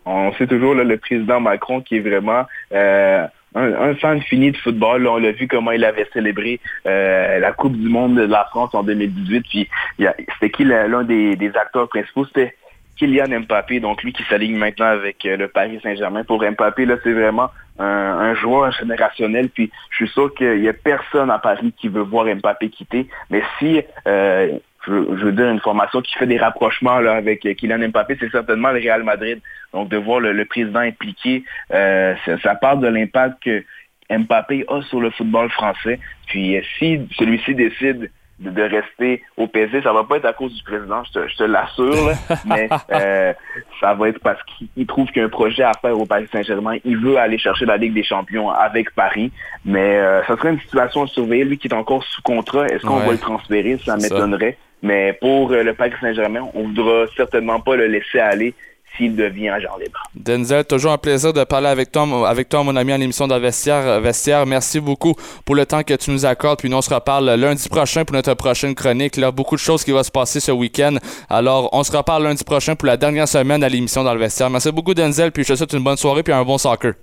On 0.05 0.33
sait 0.33 0.47
toujours 0.47 0.75
là, 0.75 0.83
le 0.83 0.97
président 0.97 1.39
Macron 1.39 1.81
qui 1.81 1.95
est 1.95 2.01
vraiment 2.01 2.43
euh, 2.73 3.25
un, 3.55 3.73
un, 3.73 3.95
fan 3.95 4.21
fini 4.21 4.51
de 4.51 4.57
football. 4.57 5.03
Là, 5.03 5.11
on 5.11 5.17
l'a 5.17 5.31
vu 5.31 5.47
comment 5.47 5.71
il 5.71 5.85
avait 5.85 6.07
célébré 6.13 6.59
euh, 6.85 7.39
la 7.39 7.51
Coupe 7.51 7.77
du 7.77 7.89
Monde 7.89 8.15
de 8.15 8.23
la 8.23 8.45
France 8.45 8.73
en 8.73 8.83
2018. 8.83 9.45
Puis 9.49 9.69
c'était 9.97 10.49
qui 10.49 10.63
l'un 10.63 11.03
des, 11.03 11.35
des, 11.35 11.55
acteurs 11.55 11.89
principaux? 11.89 12.25
C'était 12.25 12.55
Kylian 12.97 13.41
Mbappé, 13.41 13.79
donc 13.79 14.03
lui 14.03 14.13
qui 14.13 14.23
s'aligne 14.23 14.55
maintenant 14.55 14.87
avec 14.87 15.25
euh, 15.25 15.37
le 15.37 15.47
Paris 15.47 15.79
Saint-Germain. 15.81 16.23
Pour 16.23 16.43
Mbappé, 16.43 16.85
là, 16.85 16.95
c'est 17.03 17.13
vraiment 17.13 17.49
un, 17.79 17.85
un, 17.85 18.35
joueur 18.35 18.71
générationnel. 18.71 19.49
Puis 19.49 19.71
je 19.89 19.97
suis 19.97 20.09
sûr 20.09 20.33
qu'il 20.33 20.63
y 20.63 20.69
a 20.69 20.73
personne 20.73 21.29
à 21.29 21.39
Paris 21.39 21.73
qui 21.77 21.87
veut 21.87 22.01
voir 22.01 22.25
Mbappé 22.25 22.69
quitter. 22.69 23.07
Mais 23.29 23.43
si 23.59 23.81
euh, 24.07 24.57
je, 24.87 24.91
veux 24.91 25.31
dire, 25.31 25.49
une 25.49 25.59
formation 25.59 26.01
qui 26.01 26.13
fait 26.13 26.27
des 26.27 26.37
rapprochements 26.37 26.99
là, 26.99 27.13
avec 27.13 27.41
Kylian 27.41 27.89
Mbappé, 27.89 28.17
c'est 28.19 28.31
certainement 28.31 28.71
le 28.71 28.79
Real 28.79 29.03
Madrid. 29.03 29.39
Donc, 29.73 29.89
de 29.89 29.97
voir 29.97 30.19
le, 30.19 30.33
le 30.33 30.45
président 30.45 30.81
impliqué, 30.81 31.43
euh, 31.73 32.15
ça, 32.25 32.39
ça, 32.39 32.55
part 32.55 32.77
de 32.77 32.87
l'impact 32.87 33.43
que 33.43 33.63
Mbappé 34.09 34.65
a 34.67 34.81
sur 34.83 34.99
le 34.99 35.09
football 35.11 35.49
français. 35.49 35.99
Puis, 36.27 36.61
si 36.77 37.01
celui-ci 37.17 37.55
décide 37.55 38.11
de, 38.39 38.49
de, 38.49 38.61
rester 38.61 39.23
au 39.37 39.47
PSG, 39.47 39.81
ça 39.81 39.93
va 39.93 40.03
pas 40.03 40.17
être 40.17 40.25
à 40.25 40.33
cause 40.33 40.53
du 40.53 40.63
président, 40.63 41.03
je 41.05 41.11
te, 41.11 41.27
je 41.27 41.37
te 41.37 41.43
l'assure, 41.43 42.11
mais 42.45 42.67
euh, 42.91 43.33
ça 43.79 43.93
va 43.93 44.09
être 44.09 44.19
parce 44.19 44.41
qu'il 44.43 44.85
trouve 44.85 45.07
qu'il 45.07 45.17
y 45.17 45.21
a 45.21 45.25
un 45.25 45.29
projet 45.29 45.63
à 45.63 45.71
faire 45.81 45.97
au 45.97 46.05
Paris 46.05 46.27
Saint-Germain. 46.31 46.77
Il 46.83 46.97
veut 46.97 47.17
aller 47.17 47.37
chercher 47.37 47.65
la 47.65 47.77
Ligue 47.77 47.93
des 47.93 48.03
Champions 48.03 48.49
avec 48.49 48.93
Paris, 48.95 49.31
mais 49.65 49.97
euh, 49.97 50.23
ça 50.25 50.35
serait 50.35 50.51
une 50.51 50.59
situation 50.59 51.03
à 51.03 51.07
surveiller. 51.07 51.45
Lui 51.45 51.57
qui 51.57 51.67
est 51.67 51.73
encore 51.73 52.03
sous 52.03 52.21
contrat, 52.21 52.67
est-ce 52.67 52.85
qu'on 52.85 52.99
ouais. 52.99 53.05
va 53.05 53.11
le 53.13 53.17
transférer? 53.17 53.77
Ça 53.85 53.95
m'étonnerait. 53.97 54.57
Mais 54.83 55.13
pour 55.13 55.51
euh, 55.51 55.63
le 55.63 55.73
Paris 55.73 55.93
Saint-Germain, 55.99 56.47
on 56.53 56.67
ne 56.67 56.67
voudra 56.67 57.05
certainement 57.15 57.59
pas 57.61 57.77
le 57.77 57.87
laisser 57.87 58.19
aller 58.19 58.53
s'il 58.95 59.15
devient 59.15 59.49
agent 59.49 59.75
libre. 59.77 60.03
Denzel, 60.13 60.65
toujours 60.65 60.91
un 60.91 60.97
plaisir 60.97 61.33
de 61.33 61.43
parler 61.45 61.67
avec 61.67 61.91
toi, 61.91 62.29
avec 62.29 62.49
toi 62.49 62.63
mon 62.63 62.75
ami, 62.75 62.93
en 62.93 62.99
émission 63.01 63.27
de 63.27 63.35
Vestiaire. 63.35 64.01
Vestiaire. 64.01 64.45
Merci 64.45 64.79
beaucoup 64.81 65.15
pour 65.45 65.55
le 65.55 65.65
temps 65.65 65.83
que 65.83 65.93
tu 65.93 66.11
nous 66.11 66.25
accordes. 66.25 66.59
Puis 66.59 66.69
nous, 66.69 66.77
on 66.77 66.81
se 66.81 66.93
reparle 66.93 67.33
lundi 67.33 67.67
prochain 67.69 68.03
pour 68.05 68.13
notre 68.15 68.33
prochaine 68.33 68.75
chronique. 68.75 69.17
Il 69.17 69.21
y 69.21 69.23
a 69.23 69.31
beaucoup 69.31 69.55
de 69.55 69.61
choses 69.61 69.83
qui 69.83 69.91
vont 69.91 70.03
se 70.03 70.11
passer 70.11 70.39
ce 70.39 70.51
week-end. 70.51 70.97
Alors, 71.29 71.69
on 71.71 71.83
se 71.83 71.95
reparle 71.95 72.23
lundi 72.23 72.43
prochain 72.43 72.75
pour 72.75 72.87
la 72.87 72.97
dernière 72.97 73.27
semaine 73.27 73.63
à 73.63 73.69
l'émission 73.69 74.03
dans 74.03 74.13
le 74.13 74.19
Vestiaire. 74.19 74.49
Merci 74.49 74.71
beaucoup, 74.71 74.93
Denzel. 74.93 75.31
Puis 75.31 75.43
je 75.43 75.53
te 75.53 75.55
souhaite 75.55 75.73
une 75.73 75.83
bonne 75.83 75.97
soirée 75.97 76.23
puis 76.23 76.33
un 76.33 76.43
bon 76.43 76.57
soccer. 76.57 76.93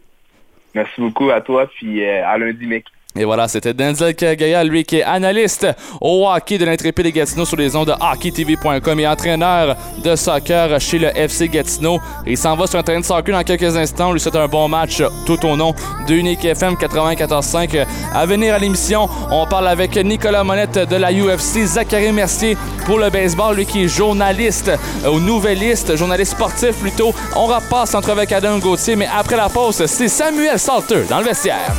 Merci 0.74 1.00
beaucoup 1.00 1.30
à 1.30 1.40
toi. 1.40 1.66
Puis 1.66 2.04
euh, 2.04 2.26
à 2.26 2.36
lundi, 2.38 2.66
mec. 2.66 2.84
Et 3.18 3.24
voilà, 3.24 3.48
c'était 3.48 3.74
Denzel 3.74 4.14
Kagaya, 4.14 4.62
lui 4.62 4.84
qui 4.84 4.98
est 4.98 5.02
analyste 5.02 5.66
au 6.00 6.28
hockey 6.28 6.58
de 6.58 6.64
l'Intrépide 6.64 7.06
des 7.06 7.12
Gatineau 7.12 7.44
sur 7.44 7.56
les 7.56 7.74
ondes 7.74 7.88
de 7.88 7.92
hockeytv.com 7.92 9.00
et 9.00 9.08
entraîneur 9.08 9.76
de 9.98 10.14
soccer 10.14 10.80
chez 10.80 11.00
le 11.00 11.08
FC 11.16 11.48
Gatineau. 11.48 11.98
Il 12.24 12.38
s'en 12.38 12.54
va 12.54 12.68
sur 12.68 12.78
un 12.78 12.84
terrain 12.84 13.00
de 13.00 13.04
soccer 13.04 13.36
dans 13.36 13.42
quelques 13.42 13.76
instants. 13.76 14.12
Lui 14.12 14.20
souhaite 14.20 14.36
un 14.36 14.46
bon 14.46 14.68
match 14.68 15.02
tout 15.26 15.44
au 15.44 15.56
nom 15.56 15.74
de 16.06 16.14
Unique 16.14 16.44
FM 16.44 16.74
94.5. 16.74 17.84
À 18.14 18.26
venir 18.26 18.54
à 18.54 18.58
l'émission, 18.60 19.08
on 19.32 19.44
parle 19.44 19.66
avec 19.66 19.96
Nicolas 19.96 20.44
Monette 20.44 20.78
de 20.78 20.96
la 20.96 21.12
UFC, 21.12 21.64
Zachary 21.64 22.12
Mercier 22.12 22.56
pour 22.86 22.98
le 23.00 23.10
baseball, 23.10 23.56
lui 23.56 23.66
qui 23.66 23.84
est 23.84 23.88
journaliste 23.88 24.70
au 25.04 25.18
Nouvelliste, 25.18 25.96
journaliste 25.96 26.32
sportif 26.32 26.76
plutôt. 26.76 27.12
On 27.34 27.46
repasse 27.46 27.92
entre 27.96 28.10
avec 28.10 28.30
Adam 28.30 28.58
Gauthier, 28.58 28.94
mais 28.94 29.08
après 29.12 29.36
la 29.36 29.48
pause, 29.48 29.84
c'est 29.86 30.08
Samuel 30.08 30.60
Salter 30.60 31.02
dans 31.08 31.18
le 31.18 31.24
vestiaire. 31.24 31.74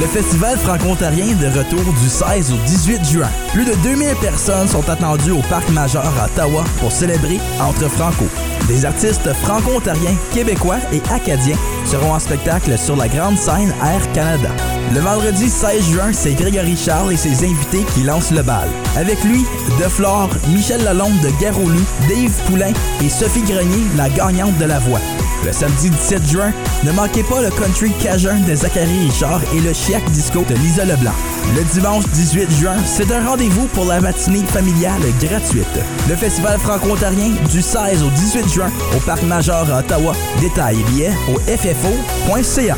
Le 0.00 0.06
festival 0.06 0.56
franco-ontarien 0.58 1.36
de 1.36 1.46
retour 1.46 1.92
du 1.92 2.08
16 2.08 2.52
au 2.52 2.56
18 2.66 3.04
juin. 3.04 3.28
Plus 3.52 3.64
de 3.64 3.74
2000 3.82 4.16
personnes 4.16 4.66
sont 4.66 4.88
attendues 4.88 5.32
au 5.32 5.42
Parc 5.50 5.68
Major 5.70 6.02
à 6.18 6.26
Ottawa 6.26 6.64
pour 6.78 6.90
célébrer 6.90 7.38
Entre 7.60 7.88
Franco. 7.88 8.24
Des 8.70 8.84
artistes 8.84 9.32
franco-ontariens, 9.42 10.14
québécois 10.32 10.78
et 10.92 11.02
acadiens 11.12 11.56
seront 11.84 12.14
en 12.14 12.20
spectacle 12.20 12.78
sur 12.78 12.94
la 12.94 13.08
grande 13.08 13.36
scène 13.36 13.74
Air 13.82 14.12
Canada. 14.12 14.48
Le 14.94 15.00
vendredi 15.00 15.50
16 15.50 15.90
juin, 15.90 16.12
c'est 16.12 16.34
Grégory 16.34 16.76
Charles 16.76 17.12
et 17.12 17.16
ses 17.16 17.44
invités 17.44 17.84
qui 17.94 18.04
lancent 18.04 18.30
le 18.30 18.42
bal. 18.42 18.68
Avec 18.96 19.24
lui, 19.24 19.44
De 19.80 19.88
Flore, 19.88 20.30
Michel 20.50 20.84
Lalonde 20.84 21.20
de 21.20 21.30
Garolou, 21.40 21.82
Dave 22.08 22.30
Poulain 22.46 22.72
et 23.04 23.08
Sophie 23.08 23.42
Grenier, 23.42 23.82
la 23.96 24.08
gagnante 24.08 24.56
de 24.58 24.66
la 24.66 24.78
voix. 24.78 25.00
Le 25.44 25.52
samedi 25.52 25.90
17 25.90 26.28
juin, 26.28 26.52
ne 26.84 26.92
manquez 26.92 27.22
pas 27.22 27.40
le 27.40 27.50
country 27.50 27.90
cajun 28.02 28.38
de 28.46 28.54
Zachary 28.54 29.06
Richard 29.06 29.40
et 29.54 29.60
le 29.60 29.72
chiac 29.72 30.04
disco 30.10 30.44
de 30.48 30.54
Lisa 30.54 30.84
Leblanc. 30.84 31.14
Le 31.56 31.64
dimanche 31.72 32.04
18 32.12 32.50
juin, 32.52 32.76
c'est 32.84 33.10
un 33.10 33.26
rendez-vous 33.26 33.66
pour 33.68 33.86
la 33.86 34.00
matinée 34.00 34.44
familiale 34.44 35.00
gratuite. 35.20 35.66
Le 36.08 36.14
festival 36.14 36.58
franco-ontarien 36.58 37.30
du 37.50 37.62
16 37.62 38.02
au 38.02 38.10
18 38.10 38.48
juin 38.52 38.59
au 38.96 39.00
Parc 39.00 39.22
Major 39.22 39.66
à 39.72 39.78
Ottawa. 39.78 40.12
Détails 40.40 40.80
et 40.80 40.84
billets 40.84 41.12
au 41.28 41.38
ffo.ca. 41.40 42.76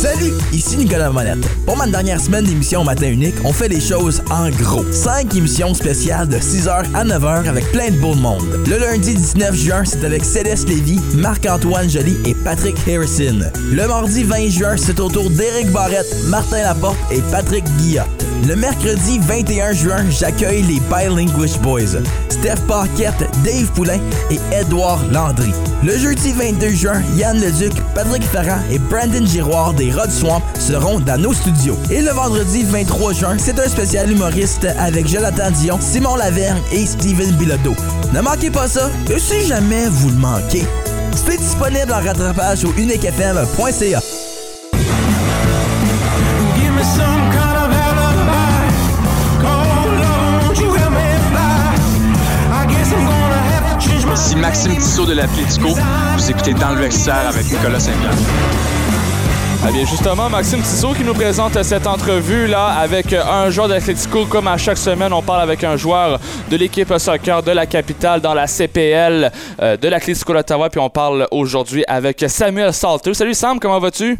Salut, 0.00 0.32
ici 0.50 0.78
Nicolas 0.78 1.10
Monette. 1.10 1.46
Pour 1.66 1.76
ma 1.76 1.86
dernière 1.86 2.18
semaine 2.18 2.46
d'émission 2.46 2.82
Matin 2.84 3.10
Unique, 3.10 3.34
on 3.44 3.52
fait 3.52 3.68
les 3.68 3.82
choses 3.82 4.22
en 4.30 4.48
gros. 4.48 4.82
5 4.90 5.34
émissions 5.34 5.74
spéciales 5.74 6.26
de 6.26 6.38
6h 6.38 6.86
à 6.94 7.04
9h 7.04 7.46
avec 7.46 7.70
plein 7.70 7.90
de 7.90 7.98
beau 7.98 8.14
monde. 8.14 8.42
Le 8.66 8.78
lundi 8.78 9.14
19 9.14 9.54
juin, 9.54 9.82
c'est 9.84 10.02
avec 10.02 10.24
Céleste 10.24 10.70
Lévy, 10.70 10.98
Marc-Antoine 11.16 11.90
Joly 11.90 12.16
et 12.24 12.34
Patrick 12.34 12.76
Harrison. 12.88 13.40
Le 13.70 13.86
mardi 13.86 14.24
20 14.24 14.48
juin, 14.48 14.76
c'est 14.78 14.98
au 15.00 15.10
tour 15.10 15.28
d'Éric 15.28 15.70
Barrette, 15.70 16.16
Martin 16.28 16.62
Laporte 16.62 16.96
et 17.10 17.20
Patrick 17.30 17.64
Guillotte. 17.76 18.08
Le 18.48 18.56
mercredi 18.56 19.18
21 19.18 19.72
juin, 19.74 20.02
j'accueille 20.08 20.62
les 20.62 20.80
Bilinguish 20.88 21.58
Boys, 21.58 22.00
Steph 22.30 22.62
Paquette, 22.66 23.28
Dave 23.44 23.70
Poulain 23.74 24.00
et 24.30 24.38
Edouard 24.50 25.04
Landry. 25.12 25.52
Le 25.84 25.96
jeudi 25.96 26.32
22 26.32 26.68
juin, 26.70 27.02
Yann 27.16 27.38
Leduc, 27.38 27.72
Patrick 27.94 28.22
Ferrand 28.22 28.60
et 28.70 28.78
Brandon 28.78 29.26
Giroir 29.26 29.74
des 29.74 29.89
Rod 29.94 30.10
Swamp 30.10 30.42
seront 30.58 31.00
dans 31.00 31.20
nos 31.20 31.32
studios. 31.32 31.76
Et 31.90 32.00
le 32.00 32.10
vendredi 32.10 32.62
23 32.64 33.12
juin, 33.12 33.36
c'est 33.38 33.58
un 33.58 33.68
spécial 33.68 34.10
humoriste 34.10 34.66
avec 34.78 35.08
Jonathan 35.08 35.50
Dion, 35.50 35.78
Simon 35.80 36.16
Lavergne 36.16 36.62
et 36.72 36.86
Steven 36.86 37.30
Bilodeau. 37.32 37.74
Ne 38.12 38.20
manquez 38.20 38.50
pas 38.50 38.68
ça, 38.68 38.90
et 39.10 39.18
si 39.18 39.46
jamais 39.46 39.88
vous 39.88 40.10
le 40.10 40.16
manquez, 40.16 40.64
c'est 41.14 41.38
disponible 41.38 41.92
en 41.92 42.02
rattrapage 42.02 42.64
au 42.64 42.72
uniquefm.ca. 42.76 44.00
Ici 54.30 54.36
Maxime 54.36 54.76
Tissot 54.76 55.06
de 55.06 55.14
la 55.14 55.26
Plético. 55.26 55.68
Vous 56.16 56.30
écoutez 56.30 56.54
Dans 56.54 56.70
le 56.70 56.82
vestiaire 56.82 57.26
avec 57.28 57.50
Nicolas 57.50 57.80
Saint-Pierre. 57.80 58.79
Eh 59.68 59.72
bien, 59.72 59.84
justement, 59.84 60.30
Maxime 60.30 60.62
Tissot 60.62 60.94
qui 60.94 61.04
nous 61.04 61.12
présente 61.12 61.62
cette 61.62 61.86
entrevue-là 61.86 62.64
avec 62.78 63.12
un 63.12 63.50
joueur 63.50 63.68
d'Atletico. 63.68 64.24
Comme 64.24 64.48
à 64.48 64.56
chaque 64.56 64.78
semaine, 64.78 65.12
on 65.12 65.20
parle 65.20 65.42
avec 65.42 65.62
un 65.64 65.76
joueur 65.76 66.18
de 66.50 66.56
l'équipe 66.56 66.90
soccer 66.96 67.42
de 67.42 67.50
la 67.50 67.66
capitale 67.66 68.22
dans 68.22 68.32
la 68.32 68.46
CPL 68.46 69.30
euh, 69.60 69.76
de 69.76 69.88
l'Atletico 69.88 70.32
d'Ottawa. 70.32 70.70
Puis 70.70 70.80
on 70.80 70.88
parle 70.88 71.28
aujourd'hui 71.30 71.84
avec 71.86 72.24
Samuel 72.26 72.72
Salter. 72.72 73.12
Salut 73.12 73.34
Sam, 73.34 73.60
comment 73.60 73.78
vas-tu? 73.78 74.18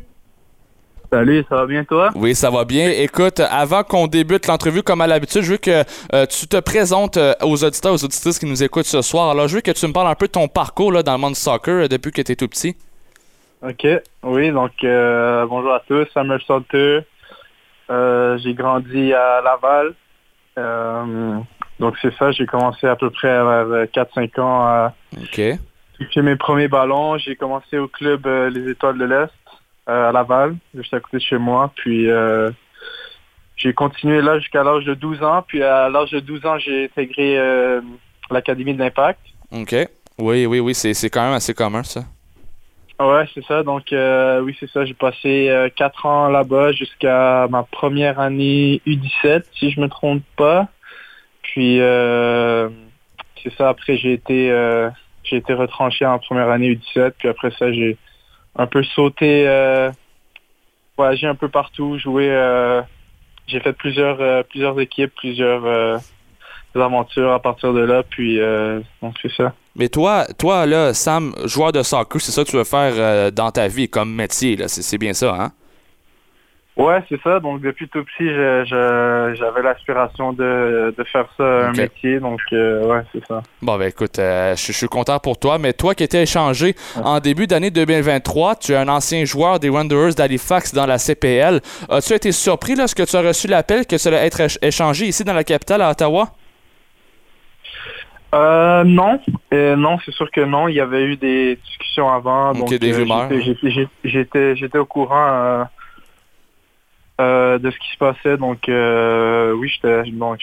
Salut, 1.11 1.45
ça 1.49 1.57
va 1.57 1.66
bien 1.66 1.84
toi? 1.84 2.11
Oui, 2.14 2.34
ça 2.34 2.51
va 2.51 2.66
bien. 2.66 2.91
Écoute, 2.91 3.41
avant 3.41 3.82
qu'on 3.82 4.07
débute 4.07 4.47
l'entrevue, 4.47 4.82
comme 4.82 5.01
à 5.01 5.07
l'habitude, 5.07 5.43
je 5.43 5.53
veux 5.53 5.59
que 5.59 5.84
euh, 6.14 6.26
tu 6.26 6.47
te 6.49 6.61
présentes 6.61 7.16
euh, 7.16 7.32
aux 7.43 7.64
auditeurs, 7.64 7.95
aux 7.95 8.05
auditrices 8.05 8.38
qui 8.38 8.47
nous 8.47 8.62
écoutent 8.62 8.86
ce 8.86 9.01
soir. 9.01 9.30
Alors, 9.30 9.49
je 9.49 9.57
veux 9.57 9.61
que 9.62 9.72
tu 9.72 9.86
me 9.86 9.93
parles 9.93 10.07
un 10.07 10.14
peu 10.14 10.26
de 10.26 10.32
ton 10.32 10.49
parcours 10.49 10.93
là, 10.93 11.03
dans 11.03 11.12
le 11.12 11.18
monde 11.18 11.32
du 11.32 11.41
soccer 11.41 11.84
euh, 11.84 11.88
depuis 11.88 12.12
que 12.12 12.20
tu 12.20 12.30
es 12.30 12.36
tout 12.36 12.47
petit. 12.47 12.76
Ok, 13.63 13.87
oui, 14.23 14.51
donc 14.53 14.73
euh, 14.85 15.45
bonjour 15.45 15.75
à 15.75 15.81
tous, 15.81 16.07
Samuel 16.15 16.41
Salter. 16.47 17.01
Euh, 17.91 18.39
j'ai 18.39 18.55
grandi 18.55 19.13
à 19.13 19.43
Laval. 19.43 19.93
Euh, 20.57 21.39
donc 21.79 21.95
c'est 22.01 22.15
ça, 22.15 22.33
j'ai 22.33 22.47
commencé 22.47 22.87
à 22.87 22.97
peu 22.97 23.11
près 23.11 23.29
à 23.29 23.65
4-5 23.85 24.41
ans 24.41 24.63
à 24.63 24.95
OK. 25.13 25.43
toucher 25.99 26.23
mes 26.23 26.37
premiers 26.37 26.69
ballons. 26.69 27.19
J'ai 27.19 27.37
commencé 27.37 27.77
au 27.77 27.87
club 27.87 28.27
euh, 28.27 28.49
Les 28.49 28.71
Étoiles 28.71 28.97
de 28.97 29.05
l'Est 29.05 29.31
à 29.87 30.11
Laval, 30.11 30.57
juste 30.75 30.95
à 30.95 31.01
côté 31.01 31.19
de 31.19 31.23
chez 31.23 31.37
moi. 31.39 31.71
Puis 31.77 32.09
j'ai 33.57 33.75
continué 33.75 34.23
là 34.23 34.39
jusqu'à 34.39 34.65
l'âge 34.65 34.87
de 34.87 34.95
12 34.95 35.23
ans. 35.23 35.45
Puis 35.47 35.63
à 35.63 35.91
l'âge 35.91 36.13
de 36.13 36.21
12 36.21 36.47
ans, 36.47 36.59
j'ai 36.59 36.85
intégré 36.85 37.39
l'Académie 38.31 38.73
de 38.73 38.79
l'Impact. 38.79 39.21
OK. 39.53 39.75
Oui, 40.19 40.47
oui, 40.47 40.61
oui, 40.61 40.75
c'est 40.75 40.95
c'est 40.95 41.11
quand 41.11 41.23
même 41.23 41.35
assez 41.35 41.53
commun, 41.53 41.83
ça. 41.83 42.05
Ouais, 43.01 43.24
c'est 43.32 43.44
ça. 43.46 43.62
Donc, 43.62 43.94
euh, 43.94 44.42
oui, 44.42 44.55
c'est 44.61 44.68
ça. 44.70 44.84
J'ai 44.84 44.92
passé 44.92 45.48
euh, 45.48 45.70
quatre 45.74 46.05
ans 46.05 46.28
là-bas 46.28 46.72
jusqu'à 46.72 47.48
ma 47.48 47.62
première 47.62 48.20
année 48.20 48.82
U17, 48.86 49.44
si 49.59 49.70
je 49.70 49.80
me 49.80 49.88
trompe 49.88 50.22
pas. 50.36 50.68
Puis, 51.40 51.80
euh, 51.80 52.68
c'est 53.42 53.55
ça. 53.55 53.70
Après, 53.70 53.96
j'ai 53.96 54.12
été, 54.12 54.51
euh, 54.51 54.90
j'ai 55.24 55.36
été 55.36 55.55
retranché 55.55 56.05
en 56.05 56.18
première 56.18 56.51
année 56.51 56.74
U17. 56.74 57.12
Puis 57.18 57.28
après 57.28 57.51
ça, 57.53 57.72
j'ai 57.72 57.96
un 58.57 58.66
peu 58.66 58.82
sauté, 58.82 59.48
euh, 59.48 59.90
voyagé 60.98 61.26
un 61.26 61.34
peu 61.34 61.48
partout, 61.48 61.98
joué. 61.98 62.30
euh, 62.30 62.82
j'ai 63.46 63.61
fait 63.61 63.72
plusieurs, 63.72 64.20
euh, 64.20 64.42
plusieurs 64.42 64.78
équipes, 64.78 65.14
plusieurs 65.16 65.64
euh, 65.64 65.96
aventures 66.74 67.32
à 67.32 67.40
partir 67.40 67.72
de 67.72 67.80
là. 67.80 68.03
Puis, 68.03 68.40
euh, 68.40 68.80
donc 69.01 69.16
c'est 69.22 69.32
ça. 69.32 69.55
Mais 69.77 69.89
toi, 69.89 70.27
toi 70.39 70.66
là, 70.66 70.93
Sam, 70.95 71.35
joueur 71.45 71.73
de 71.73 71.83
soccer, 71.83 72.21
c'est 72.21 72.33
ça 72.33 72.45
que 72.45 72.51
tu 72.51 72.57
veux 72.57 72.64
faire 72.64 72.93
euh, 72.97 73.31
dans 73.31 73.51
ta 73.51 73.68
vie 73.68 73.89
comme 73.89 74.12
métier, 74.14 74.57
là. 74.57 74.66
C'est 74.68 74.99
bien 74.99 75.12
ça, 75.12 75.35
hein? 75.39 75.53
Ouais, 76.77 77.01
c'est 77.11 77.21
ça. 77.23 77.41
Donc 77.41 77.61
depuis 77.61 77.89
tout 77.89 78.03
petit, 78.05 78.27
j'avais 79.37 79.62
l'aspiration 79.62 80.33
de, 80.33 80.95
de 80.97 81.05
faire 81.05 81.27
ça 81.37 81.45
un 81.68 81.73
métier. 81.73 82.21
Donc 82.21 82.41
euh, 82.53 82.87
ouais, 82.87 83.03
c'est 83.12 83.25
ça. 83.27 83.43
Bon, 83.61 83.77
ben 83.77 83.89
écoute, 83.89 84.18
euh, 84.18 84.57
je 84.57 84.66
je 84.66 84.73
suis 84.73 84.89
content 84.89 85.18
pour 85.18 85.39
toi, 85.39 85.59
mais 85.59 85.73
toi 85.75 85.95
qui 85.95 86.05
étais 86.05 86.23
échangé 86.23 86.75
en 87.05 87.21
début 87.21 87.47
d'année 87.47 87.71
2023, 87.71 88.57
tu 88.57 88.73
es 88.73 88.77
un 88.77 88.89
ancien 88.89 89.25
joueur 89.27 89.61
des 89.61 89.68
Wanderers 89.68 90.14
d'Halifax 90.14 90.73
dans 90.73 90.87
la 90.87 90.97
CPL. 90.99 91.61
As-tu 91.91 92.14
été 92.14 92.33
surpris 92.33 92.77
lorsque 92.77 93.05
tu 93.05 93.14
as 93.16 93.21
reçu 93.21 93.47
l'appel 93.47 93.85
que 93.85 93.97
allait 94.09 94.25
être 94.27 94.41
éch- 94.41 94.59
échangé 94.62 95.07
ici 95.07 95.23
dans 95.23 95.35
la 95.35 95.45
capitale 95.45 95.83
à 95.83 95.91
Ottawa? 95.91 96.31
Euh, 98.35 98.85
non, 98.85 99.20
Euh, 99.53 99.74
non, 99.76 99.99
c'est 100.05 100.12
sûr 100.12 100.31
que 100.31 100.41
non. 100.43 100.68
Il 100.68 100.74
y 100.74 100.81
avait 100.81 101.03
eu 101.03 101.16
des 101.16 101.57
discussions 101.57 102.09
avant. 102.09 102.53
Donc 102.55 102.72
des 102.74 102.93
euh, 102.93 102.99
rumeurs. 102.99 103.28
j'étais- 104.05 104.55
j'étais- 104.57 104.78
au 104.78 104.87
courant 104.87 105.66
euh, 107.20 107.59
de 107.59 107.70
ce 107.70 107.78
qui 107.78 107.91
se 107.93 107.99
passait. 107.99 108.37
Donc 108.37 108.61
oui, 108.68 109.68
j'étais 109.68 110.11
donc 110.12 110.39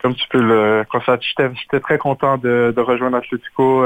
comme 0.00 0.14
tu 0.14 0.28
peux 0.30 0.40
le 0.40 0.84
constater, 0.90 1.26
j'étais 1.36 1.80
très 1.80 1.98
content 1.98 2.38
de, 2.38 2.72
de 2.74 2.80
rejoindre 2.80 3.16
Atletico 3.16 3.84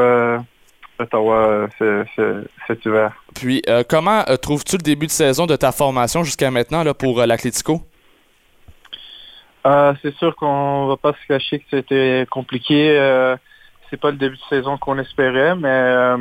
Ottawa 0.99 1.35
euh, 1.37 1.67
ce- 1.79 2.05
ce- 2.15 2.45
cet 2.67 2.85
hiver. 2.85 3.13
Puis, 3.35 3.63
euh, 3.67 3.83
comment 3.89 4.23
euh, 4.29 4.37
trouves-tu 4.37 4.77
le 4.77 4.83
début 4.83 5.07
de 5.07 5.11
saison 5.11 5.47
de 5.47 5.57
ta 5.57 5.73
formation 5.73 6.23
jusqu'à 6.23 6.51
maintenant 6.51 6.85
là, 6.85 6.93
pour 6.93 7.19
l'Atlético? 7.25 7.81
Euh, 9.65 9.95
c'est 10.03 10.15
sûr 10.17 10.35
qu'on 10.35 10.87
va 10.87 10.97
pas 10.97 11.13
se 11.13 11.27
cacher 11.29 11.61
que 11.61 11.67
c'était 11.71 12.27
compliqué. 12.31 12.99
Euh, 12.99 13.37
c'est 13.89 13.97
pas 14.01 14.11
le 14.11 14.17
début 14.17 14.37
de 14.37 14.43
saison 14.49 14.77
qu'on 14.79 14.99
espérait, 14.99 15.55
mais 15.55 15.69
euh, 15.69 16.17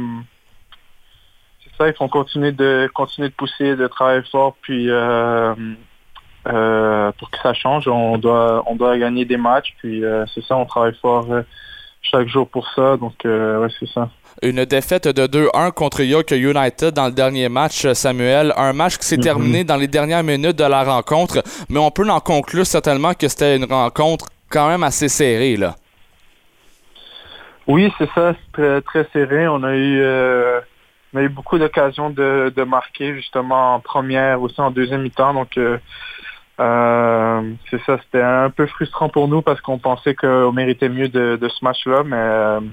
c'est 1.64 1.76
ça, 1.78 1.88
il 1.88 1.94
faut 1.96 2.08
continuer 2.08 2.52
de 2.52 2.90
continuer 2.94 3.30
de 3.30 3.34
pousser, 3.34 3.76
de 3.76 3.88
travailler 3.88 4.24
fort, 4.24 4.56
puis 4.62 4.90
euh, 4.90 5.56
euh, 6.48 7.12
pour 7.14 7.32
que 7.32 7.38
ça 7.42 7.54
change, 7.54 7.88
on 7.88 8.18
doit 8.18 8.64
on 8.68 8.76
doit 8.76 8.98
gagner 8.98 9.26
des 9.26 9.38
matchs, 9.38 9.74
puis 9.78 10.04
euh, 10.04 10.26
c'est 10.34 10.44
ça, 10.44 10.58
on 10.58 10.66
travaille 10.66 10.96
fort 11.02 11.28
chaque 12.02 12.28
jour 12.28 12.50
pour 12.50 12.68
ça, 12.72 12.98
donc 12.98 13.16
ouais, 13.24 13.68
c'est 13.80 13.90
ça. 13.90 14.10
Une 14.44 14.66
défaite 14.66 15.08
de 15.08 15.28
2-1 15.28 15.72
contre 15.72 16.02
York 16.02 16.32
United 16.32 16.96
dans 16.96 17.06
le 17.06 17.12
dernier 17.12 17.48
match, 17.48 17.86
Samuel. 17.94 18.54
Un 18.58 18.74
match 18.74 18.98
qui 18.98 19.06
s'est 19.06 19.18
Mhm. 19.18 19.24
terminé 19.24 19.64
dans 19.64 19.76
les 19.76 19.88
dernières 19.88 20.24
minutes 20.24 20.58
de 20.58 20.64
la 20.64 20.84
rencontre, 20.84 21.44
mais 21.70 21.78
on 21.80 21.92
peut 21.92 22.10
en 22.10 22.20
conclure 22.20 22.66
certainement 22.66 23.14
que 23.14 23.28
c'était 23.28 23.56
une 23.56 23.66
rencontre 23.66 24.26
quand 24.50 24.68
même 24.68 24.82
assez 24.82 25.10
serrée, 25.10 25.58
là. 25.58 25.76
Oui, 27.68 27.94
c'est 28.00 28.10
ça, 28.16 28.34
c'est 28.34 28.52
très, 28.52 28.82
très 28.82 29.08
serré. 29.14 29.48
On 29.48 29.62
a 29.64 29.76
eu, 29.76 30.02
euh, 30.02 30.60
on 31.14 31.20
a 31.20 31.22
eu 31.22 31.30
beaucoup 31.30 31.60
d'occasions 31.60 32.10
de, 32.10 32.52
de 32.56 32.64
marquer 32.64 33.14
justement 33.14 33.76
en 33.76 33.80
première, 33.80 34.42
aussi 34.42 34.60
en 34.60 34.72
deuxième 34.72 35.04
mi-temps. 35.04 35.36
Donc, 35.36 35.56
euh, 35.60 35.78
euh, 36.60 37.42
c'est 37.70 37.82
ça, 37.86 38.00
c'était 38.04 38.24
un 38.24 38.50
peu 38.50 38.66
frustrant 38.66 39.10
pour 39.10 39.28
nous 39.28 39.44
parce 39.44 39.62
qu'on 39.62 39.78
pensait 39.78 40.16
qu'on 40.16 40.52
méritait 40.52 40.90
mieux 40.90 41.10
de, 41.10 41.38
de 41.40 41.48
ce 41.48 41.64
match-là, 41.64 42.02
mais 42.04 42.68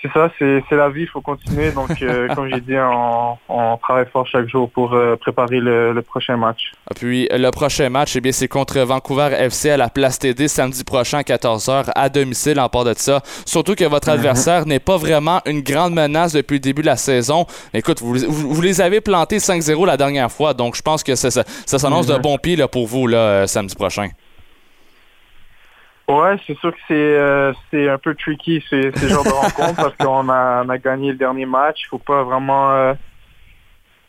c'est 0.00 0.12
ça, 0.12 0.30
c'est 0.38 0.62
la 0.76 0.88
vie, 0.90 1.02
il 1.02 1.08
faut 1.08 1.20
continuer. 1.20 1.72
Donc, 1.72 1.90
euh, 2.02 2.28
comme 2.34 2.48
j'ai 2.48 2.60
dit, 2.60 2.76
on, 2.76 3.36
on 3.48 3.76
travaille 3.78 4.06
fort 4.12 4.26
chaque 4.26 4.48
jour 4.48 4.70
pour 4.70 4.92
euh, 4.94 5.16
préparer 5.16 5.58
le, 5.60 5.92
le 5.92 6.02
prochain 6.02 6.36
match. 6.36 6.72
Puis 6.94 7.28
le 7.32 7.50
prochain 7.50 7.88
match, 7.88 8.14
eh 8.16 8.20
bien, 8.20 8.32
c'est 8.32 8.48
contre 8.48 8.78
Vancouver 8.80 9.30
FC 9.38 9.70
à 9.70 9.76
la 9.76 9.88
Place 9.88 10.18
TD 10.18 10.46
samedi 10.48 10.84
prochain 10.84 11.18
à 11.18 11.22
14h 11.22 11.90
à 11.94 12.08
domicile 12.08 12.60
en 12.60 12.68
part 12.68 12.84
de 12.84 12.94
ça. 12.96 13.22
Surtout 13.44 13.74
que 13.74 13.84
votre 13.84 14.08
adversaire 14.08 14.66
n'est 14.66 14.78
pas 14.80 14.96
vraiment 14.96 15.40
une 15.46 15.62
grande 15.62 15.94
menace 15.94 16.32
depuis 16.32 16.54
le 16.54 16.60
début 16.60 16.82
de 16.82 16.86
la 16.86 16.96
saison. 16.96 17.46
Écoute, 17.74 18.00
vous, 18.00 18.14
vous, 18.28 18.54
vous 18.54 18.62
les 18.62 18.80
avez 18.80 19.00
plantés 19.00 19.38
5-0 19.38 19.84
la 19.86 19.96
dernière 19.96 20.30
fois, 20.30 20.54
donc 20.54 20.76
je 20.76 20.82
pense 20.82 21.02
que 21.02 21.14
ça, 21.14 21.30
ça, 21.30 21.44
ça 21.66 21.78
s'annonce 21.78 22.06
de 22.06 22.14
Mhm. 22.14 22.22
bon 22.22 22.38
pied 22.38 22.56
là, 22.56 22.68
pour 22.68 22.86
vous 22.86 23.06
là, 23.06 23.18
euh, 23.18 23.46
samedi 23.46 23.74
prochain. 23.74 24.08
Ouais, 26.08 26.36
c'est 26.46 26.56
sûr 26.58 26.72
que 26.72 26.78
c'est 26.88 26.94
euh, 26.94 27.52
c'est 27.70 27.88
un 27.88 27.98
peu 27.98 28.14
tricky 28.14 28.64
ces, 28.70 28.92
ces 28.94 29.08
genres 29.08 29.24
de 29.24 29.28
rencontres 29.44 29.76
parce 29.76 29.96
qu'on 29.96 30.28
a, 30.30 30.62
on 30.64 30.68
a 30.70 30.78
gagné 30.78 31.10
le 31.10 31.18
dernier 31.18 31.44
match. 31.44 31.80
Il 31.84 31.88
faut 31.88 31.98
pas 31.98 32.22
vraiment 32.22 32.70
euh, 32.70 32.94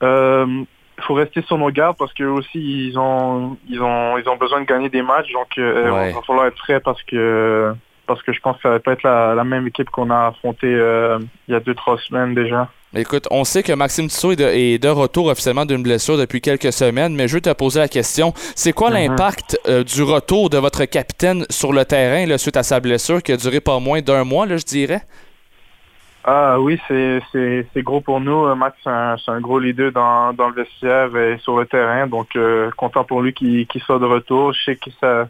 euh, 0.04 0.64
faut 1.02 1.14
rester 1.14 1.42
sur 1.44 1.58
nos 1.58 1.72
gardes 1.72 1.98
parce 1.98 2.14
que 2.14 2.24
aussi 2.24 2.88
ils 2.88 2.98
ont 2.98 3.58
ils 3.68 3.82
ont 3.82 4.18
ils 4.18 4.28
ont 4.30 4.38
besoin 4.38 4.62
de 4.62 4.66
gagner 4.66 4.90
des 4.90 5.02
matchs 5.02 5.32
donc 5.34 5.58
euh, 5.58 5.92
Ouais. 5.92 6.10
il 6.12 6.16
va 6.16 6.22
falloir 6.22 6.46
être 6.48 6.56
prêt 6.58 6.80
parce 6.80 7.02
que 7.04 7.74
parce 8.10 8.24
que 8.24 8.34
je 8.34 8.40
pense 8.42 8.56
que 8.58 8.64
ça 8.64 8.70
va 8.72 8.80
pas 8.80 8.94
être 8.94 9.04
la, 9.04 9.36
la 9.36 9.44
même 9.44 9.68
équipe 9.68 9.90
qu'on 9.92 10.10
a 10.10 10.28
affrontée 10.30 10.74
euh, 10.74 11.20
il 11.48 11.54
y 11.54 11.56
a 11.56 11.60
deux 11.60 11.76
trois 11.76 11.98
semaines 12.00 12.34
déjà. 12.34 12.68
Écoute, 12.96 13.28
on 13.30 13.44
sait 13.44 13.62
que 13.62 13.72
Maxime 13.72 14.08
Tissot 14.08 14.32
est 14.32 14.36
de, 14.36 14.46
est 14.46 14.80
de 14.80 14.90
retour 14.90 15.28
officiellement 15.28 15.66
d'une 15.68 15.84
blessure 15.84 16.18
depuis 16.18 16.42
quelques 16.42 16.74
semaines, 16.74 17.16
mais 17.16 17.28
je 17.28 17.36
veux 17.36 17.42
te 17.42 17.54
poser 17.54 17.80
la 17.82 17.88
question. 17.88 18.34
C'est 18.56 18.74
quoi 18.74 18.90
Mhm. 18.90 18.96
l'impact 18.96 19.60
euh, 19.68 19.84
du 19.84 20.02
retour 20.02 20.50
de 20.50 20.58
votre 20.58 20.86
capitaine 20.86 21.46
sur 21.52 21.72
le 21.72 21.86
terrain 21.86 22.26
là, 22.26 22.40
suite 22.40 22.58
à 22.58 22.64
sa 22.64 22.80
blessure 22.80 23.22
qui 23.22 23.32
a 23.32 23.38
duré 23.38 23.60
pas 23.60 23.78
moins 23.80 24.02
d'un 24.02 24.24
mois, 24.24 24.48
là, 24.48 24.58
je 24.58 24.66
dirais? 24.66 25.02
Ah 26.24 26.60
oui, 26.60 26.80
c'est 26.88 27.84
gros 27.84 28.02
pour 28.02 28.20
nous. 28.20 28.54
Max, 28.56 28.76
c'est 28.84 28.90
un, 29.32 29.40
gros 29.40 29.60
leader 29.60 29.92
dans, 29.92 30.34
dans 30.34 30.50
le 30.50 30.56
vestiaire 30.56 31.16
et 31.16 31.38
sur 31.40 31.58
le 31.60 31.66
terrain. 31.66 32.08
Donc, 32.08 32.36
euh, 32.36 32.70
content 32.76 33.04
pour 33.04 33.22
lui 33.22 33.34
qu'il 33.34 33.66
qu'il 33.68 33.82
soit 33.82 34.00
de 34.00 34.06
retour. 34.06 34.52
Je 34.54 34.64
sais 34.64 34.76
que 34.76 34.90
ça 35.00 35.28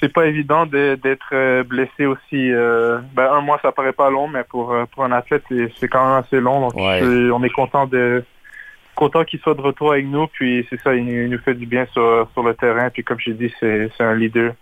c'est 0.00 0.12
pas 0.12 0.26
évident 0.26 0.66
de- 0.66 0.98
d'être 1.02 1.30
euh, 1.32 1.62
blessé 1.64 2.06
aussi. 2.06 2.52
euh, 2.52 2.98
ben, 3.14 3.30
un 3.32 3.40
mois, 3.40 3.58
ça 3.62 3.72
paraît 3.72 3.92
pas 3.92 4.10
long, 4.10 4.28
mais 4.28 4.44
pour, 4.44 4.72
euh, 4.72 4.84
pour 4.92 5.04
un 5.04 5.12
athlète, 5.12 5.44
c'est 5.80 5.88
quand 5.88 6.04
même 6.06 6.22
assez 6.24 6.40
long. 6.40 6.60
Donc, 6.60 6.74
Ouais. 6.76 7.00
on 7.32 7.42
est 7.42 7.50
content 7.50 7.86
de 7.86 8.24
content 8.94 9.24
qu'il 9.24 9.40
soit 9.40 9.54
de 9.54 9.60
retour 9.60 9.92
avec 9.92 10.06
nous. 10.06 10.26
Puis, 10.28 10.66
c'est 10.70 10.80
ça, 10.80 10.94
il, 10.94 11.04
nous- 11.04 11.12
il 11.24 11.28
nous 11.30 11.38
fait 11.38 11.54
du 11.54 11.66
bien 11.66 11.86
sur, 11.92 12.28
sur 12.32 12.42
le 12.42 12.54
terrain. 12.54 12.88
Puis, 12.90 13.04
comme 13.04 13.18
j'ai 13.20 13.34
dit, 13.34 13.52
c'est 13.60 13.90
un 14.00 14.14
leader. 14.14 14.52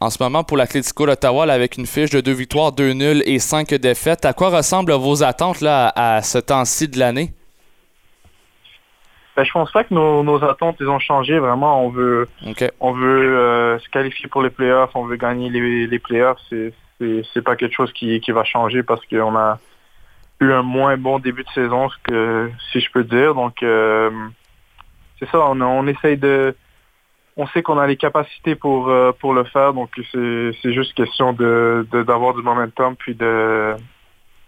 En 0.00 0.10
ce 0.10 0.20
moment, 0.20 0.42
pour 0.42 0.56
l'Atlético 0.56 1.06
d'Ottawa, 1.06 1.44
avec 1.52 1.76
une 1.76 1.86
fiche 1.86 2.10
de 2.10 2.20
deux 2.20 2.32
victoires, 2.32 2.72
deux 2.72 2.92
nuls 2.94 3.22
et 3.26 3.38
cinq 3.38 3.72
défaites, 3.74 4.24
à 4.24 4.32
quoi 4.32 4.48
ressemblent 4.50 4.92
vos 4.92 5.22
attentes 5.22 5.60
là, 5.60 5.92
à 5.94 6.20
ce 6.22 6.38
temps-ci 6.38 6.88
de 6.88 6.98
l'année? 6.98 7.30
Ben, 9.36 9.44
je 9.44 9.50
pense 9.52 9.72
pas 9.72 9.84
que 9.84 9.92
nos, 9.92 10.22
nos 10.22 10.42
attentes 10.44 10.76
ils 10.80 10.88
ont 10.88 11.00
changé. 11.00 11.38
Vraiment, 11.38 11.84
on 11.84 11.90
veut 11.90 12.28
on 12.80 12.92
veut 12.92 13.36
euh, 13.36 13.78
se 13.80 13.88
qualifier 13.88 14.28
pour 14.28 14.42
les 14.42 14.50
playoffs, 14.50 14.90
on 14.94 15.04
veut 15.04 15.16
gagner 15.16 15.50
les, 15.50 15.86
les 15.86 15.98
playoffs. 15.98 16.40
C'est 16.48 16.72
c'est 17.34 17.42
pas 17.42 17.56
quelque 17.56 17.74
chose 17.74 17.92
qui, 17.92 18.20
qui 18.20 18.30
va 18.30 18.44
changer 18.44 18.82
parce 18.82 19.04
qu'on 19.06 19.36
a 19.36 19.58
eu 20.40 20.52
un 20.52 20.62
moins 20.62 20.96
bon 20.96 21.18
début 21.18 21.42
de 21.42 21.50
saison, 21.50 21.90
que, 22.04 22.50
si 22.72 22.80
je 22.80 22.90
peux 22.90 23.04
dire. 23.04 23.34
Donc, 23.34 23.62
euh, 23.62 24.10
c'est 25.18 25.28
ça, 25.28 25.40
on, 25.40 25.60
on 25.60 25.86
essaye 25.86 26.16
de... 26.16 26.56
On 27.36 27.46
sait 27.48 27.62
qu'on 27.62 27.78
a 27.78 27.86
les 27.86 27.96
capacités 27.96 28.54
pour, 28.54 28.88
euh, 28.88 29.10
pour 29.12 29.34
le 29.34 29.44
faire, 29.44 29.74
donc 29.74 29.90
c'est 30.12 30.72
juste 30.72 30.94
question 30.94 31.32
de 31.32 31.86
d'avoir 31.92 32.32
du 32.32 32.42
momentum, 32.42 32.94
puis 32.96 33.14
de 33.16 33.74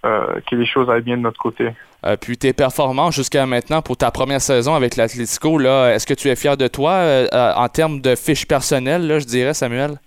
que 0.02 0.54
les 0.54 0.66
choses 0.66 0.88
aillent 0.88 1.02
bien 1.02 1.16
de 1.16 1.22
notre 1.22 1.40
côté. 1.40 1.72
Euh, 2.06 2.16
puis 2.16 2.38
tes 2.38 2.52
performances 2.52 3.16
jusqu'à 3.16 3.46
maintenant 3.46 3.82
pour 3.82 3.96
ta 3.96 4.12
première 4.12 4.40
saison 4.40 4.74
avec 4.74 4.96
l'Atlético, 4.96 5.58
là, 5.58 5.90
est-ce 5.90 6.06
que 6.06 6.14
tu 6.14 6.28
es 6.28 6.36
fier 6.36 6.56
de 6.56 6.68
toi 6.68 6.92
euh, 6.92 7.26
euh, 7.32 7.52
en 7.54 7.68
termes 7.68 8.00
de 8.00 8.14
fiche 8.14 8.46
personnelle, 8.46 9.06
là, 9.08 9.18
je 9.18 9.24
dirais, 9.24 9.54
Samuel? 9.54 9.98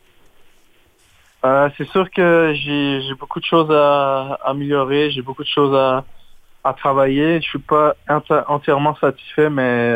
Euh, 1.43 1.69
c'est 1.77 1.87
sûr 1.89 2.09
que 2.11 2.53
j'ai 2.55 3.01
j'ai 3.01 3.15
beaucoup 3.15 3.39
de 3.39 3.45
choses 3.45 3.71
à, 3.71 4.39
améliorer, 4.45 5.11
j'ai 5.11 5.21
beaucoup 5.21 5.43
de 5.43 5.49
choses 5.49 5.75
à, 5.75 6.03
travailler. 6.73 7.41
Je 7.41 7.47
suis 7.47 7.59
pas 7.59 7.95
enti- 8.07 8.43
entièrement 8.47 8.95
satisfait, 8.97 9.49
mais 9.49 9.91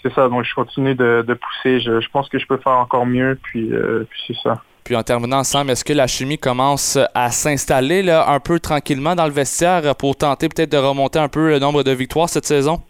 c'est 0.00 0.12
ça. 0.14 0.28
Donc 0.28 0.44
je 0.44 0.54
continue 0.54 0.94
de, 0.94 1.34
pousser. 1.34 1.80
Je, 1.80 2.08
pense 2.10 2.28
que 2.28 2.38
je 2.38 2.46
peux 2.46 2.58
faire 2.58 2.74
encore 2.74 3.04
mieux, 3.04 3.36
puis, 3.42 3.68
puis 4.08 4.22
c'est 4.28 4.36
ça. 4.42 4.62
Puis 4.84 4.96
en 4.96 5.02
terminant, 5.02 5.44
Sam, 5.44 5.70
est-ce 5.70 5.84
que 5.84 5.92
la 5.92 6.06
chimie 6.06 6.38
commence 6.38 6.98
à 7.14 7.30
s'installer 7.30 8.10
un 8.10 8.40
peu 8.40 8.58
tranquillement 8.58 9.14
dans 9.14 9.26
le 9.26 9.32
vestiaire 9.32 9.94
pour 9.96 10.16
tenter 10.16 10.48
peut-être 10.48 10.72
de 10.72 10.78
remonter 10.78 11.18
un 11.18 11.28
peu 11.28 11.50
le 11.50 11.58
nombre 11.58 11.82
de 11.82 11.92
victoires 11.92 12.28
cette 12.28 12.46
saison? 12.46 12.82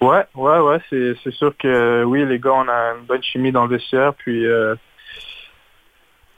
Ouais, 0.00 0.24
ouais, 0.34 0.58
ouais. 0.58 0.78
C'est 0.90 1.32
sûr 1.32 1.54
que 1.58 2.04
oui, 2.04 2.26
les 2.26 2.38
gars, 2.38 2.52
on 2.52 2.68
a 2.68 2.94
une 2.98 3.06
bonne 3.06 3.22
chimie 3.22 3.52
dans 3.52 3.64
le 3.64 3.76
vestiaire, 3.76 4.12
puis. 4.14 4.46
euh, 4.46 4.74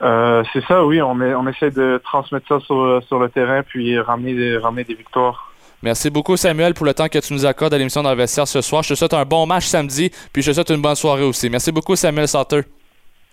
euh, 0.00 0.44
c'est 0.52 0.64
ça, 0.66 0.84
oui, 0.84 1.02
on, 1.02 1.20
est, 1.20 1.34
on 1.34 1.46
essaie 1.48 1.70
de 1.70 2.00
transmettre 2.04 2.46
ça 2.46 2.60
sur, 2.60 3.02
sur 3.08 3.18
le 3.18 3.28
terrain 3.28 3.62
puis 3.62 3.98
ramener 3.98 4.34
des, 4.34 4.56
ramener 4.56 4.84
des 4.84 4.94
victoires. 4.94 5.52
Merci 5.82 6.10
beaucoup, 6.10 6.36
Samuel, 6.36 6.74
pour 6.74 6.86
le 6.86 6.94
temps 6.94 7.08
que 7.08 7.18
tu 7.18 7.32
nous 7.32 7.46
accordes 7.46 7.74
à 7.74 7.78
l'émission 7.78 8.02
dans 8.02 8.10
le 8.10 8.16
vestiaire 8.16 8.46
ce 8.48 8.60
soir. 8.60 8.82
Je 8.82 8.90
te 8.90 8.94
souhaite 8.94 9.14
un 9.14 9.24
bon 9.24 9.46
match 9.46 9.66
samedi, 9.66 10.10
puis 10.32 10.42
je 10.42 10.50
te 10.50 10.54
souhaite 10.54 10.70
une 10.70 10.82
bonne 10.82 10.94
soirée 10.94 11.24
aussi. 11.24 11.50
Merci 11.50 11.72
beaucoup, 11.72 11.96
Samuel 11.96 12.28
Sauter. 12.28 12.62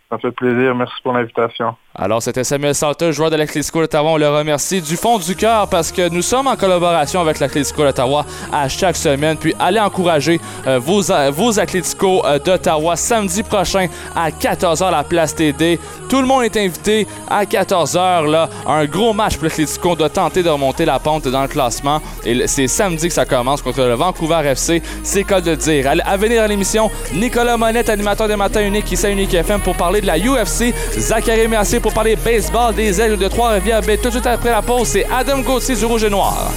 Ça 0.10 0.20
fait 0.20 0.32
plaisir. 0.32 0.76
Merci 0.76 0.94
pour 1.02 1.14
l'invitation. 1.14 1.76
Alors, 1.98 2.22
c'était 2.22 2.44
Samuel 2.44 2.76
Sauter, 2.76 3.12
joueur 3.12 3.32
de 3.32 3.38
l'Atlético 3.38 3.80
d'Ottawa. 3.80 4.12
On 4.12 4.18
le 4.18 4.30
remercie 4.30 4.82
du 4.82 4.98
fond 4.98 5.18
du 5.18 5.34
cœur 5.36 5.68
parce 5.68 5.92
que 5.92 6.10
nous 6.10 6.22
sommes 6.22 6.46
en 6.48 6.56
collaboration 6.56 7.22
avec 7.22 7.40
l'Atlético 7.40 7.84
d'Ottawa 7.84 8.26
à 8.52 8.68
chaque 8.68 8.98
semaine. 8.98 9.38
Puis, 9.38 9.56
allez 9.60 9.80
encourager 9.80 10.40
euh, 10.68 10.78
vos, 10.78 11.10
euh, 11.10 11.32
vos 11.32 11.58
euh, 11.58 12.40
d'Ottawa 12.40 12.96
samedi 12.98 13.42
prochain 13.44 13.88
à 14.16 14.30
14h 14.30 14.84
à 14.84 14.92
la 14.92 15.04
place 15.04 15.34
TD. 15.34 15.80
Tout 16.10 16.22
le 16.22 16.28
monde 16.28 16.44
est 16.44 16.58
invité 16.58 17.08
à 17.30 17.46
14h. 17.46 18.30
Là, 18.30 18.50
un 18.68 18.86
gros 18.86 19.14
match 19.14 19.36
pour 19.38 19.46
l'Atlético. 19.46 19.92
On 19.92 19.96
doit 19.96 20.10
tenter 20.10 20.44
de 20.44 20.50
remonter 20.50 20.86
la 20.86 21.00
pente 21.00 21.28
dans 21.30 21.42
le 21.42 21.48
classement. 21.48 22.02
Et 22.26 22.46
c'est 22.46 22.68
samedi 22.68 23.08
que 23.08 23.14
ça 23.14 23.26
commence 23.26 23.62
contre 23.62 23.82
le 23.82 23.94
Vancouver 23.94 24.42
FC. 24.46 24.84
C'est 25.02 25.24
cas 25.24 25.42
de 25.42 25.56
dire. 25.56 25.90
À 26.06 26.18
venir 26.18 26.44
à 26.44 26.48
l'émission, 26.48 26.92
Nicolas 27.14 27.58
Monette, 27.58 27.90
animateur 27.90 28.28
des 28.28 28.36
matins 28.36 28.62
uniques 28.62 28.94
à 29.04 29.10
Unique 29.10 29.34
FM 29.34 29.62
pour 29.62 29.76
parler 29.76 29.95
de 30.02 30.08
la 30.08 30.18
UFC. 30.18 30.74
Zachary 30.98 31.48
Mercier 31.48 31.80
pour 31.80 31.94
parler 31.94 32.16
baseball 32.16 32.74
des 32.74 33.00
ailes 33.00 33.18
de 33.18 33.28
Trois-Rivières. 33.28 33.82
Ben, 33.82 33.98
tout 33.98 34.08
de 34.08 34.14
suite 34.14 34.28
après 34.28 34.52
la 34.52 34.62
pause, 34.62 34.88
c'est 34.88 35.06
Adam 35.12 35.40
Gauthier 35.40 35.76
du 35.76 35.86
Rouge 35.86 36.04
et 36.04 36.10
Noir. 36.10 36.52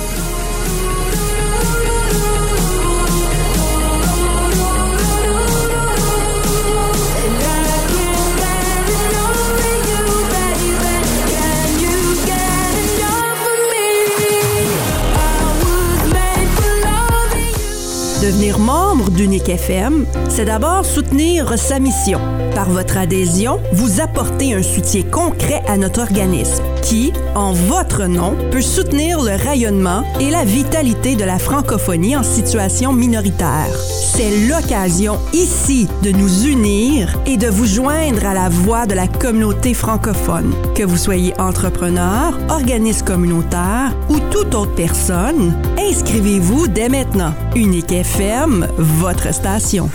Devenir 18.29 18.59
membre 18.59 19.09
d'Unique 19.09 19.49
FM, 19.49 20.05
c'est 20.29 20.45
d'abord 20.45 20.85
soutenir 20.85 21.59
sa 21.59 21.79
mission. 21.79 22.21
Par 22.55 22.69
votre 22.69 22.99
adhésion, 22.99 23.59
vous 23.73 24.03
apportez 24.03 24.53
un 24.53 24.63
soutien 24.63 25.03
concret 25.05 25.63
à 25.67 25.79
notre 25.79 26.03
organisme 26.03 26.63
qui, 26.83 27.13
en 27.35 27.53
votre 27.53 28.05
nom, 28.05 28.37
peut 28.51 28.61
soutenir 28.61 29.23
le 29.23 29.35
rayonnement 29.35 30.05
et 30.21 30.31
la 30.31 30.45
vitalité 30.45 31.17
de 31.17 31.25
la 31.25 31.39
francophonie 31.39 32.19
en 32.19 32.23
situation 32.23 32.93
minoritaire. 32.93 33.75
C'est 34.19 34.47
l'occasion 34.49 35.19
ici 35.33 35.89
de 36.03 36.11
nous 36.11 36.45
unir 36.45 37.19
et 37.25 37.37
de 37.37 37.47
vous 37.47 37.67
joindre 37.67 38.27
à 38.27 38.35
la 38.35 38.51
voix 38.51 38.85
de 38.85 38.95
la 38.95 39.07
communauté 39.07 39.73
francophone. 39.73 40.55
Que 40.75 40.83
vous 40.83 40.97
soyez 40.97 41.33
entrepreneur, 41.41 42.39
organisme 42.51 43.07
communautaire 43.07 43.95
ou 44.11 44.19
toute 44.31 44.55
autre 44.55 44.75
personne, 44.75 45.55
inscrivez-vous 45.79 46.69
dès 46.69 46.89
maintenant. 46.89 47.33
Unique 47.55 47.93
votre 48.79 49.33
station. 49.33 49.89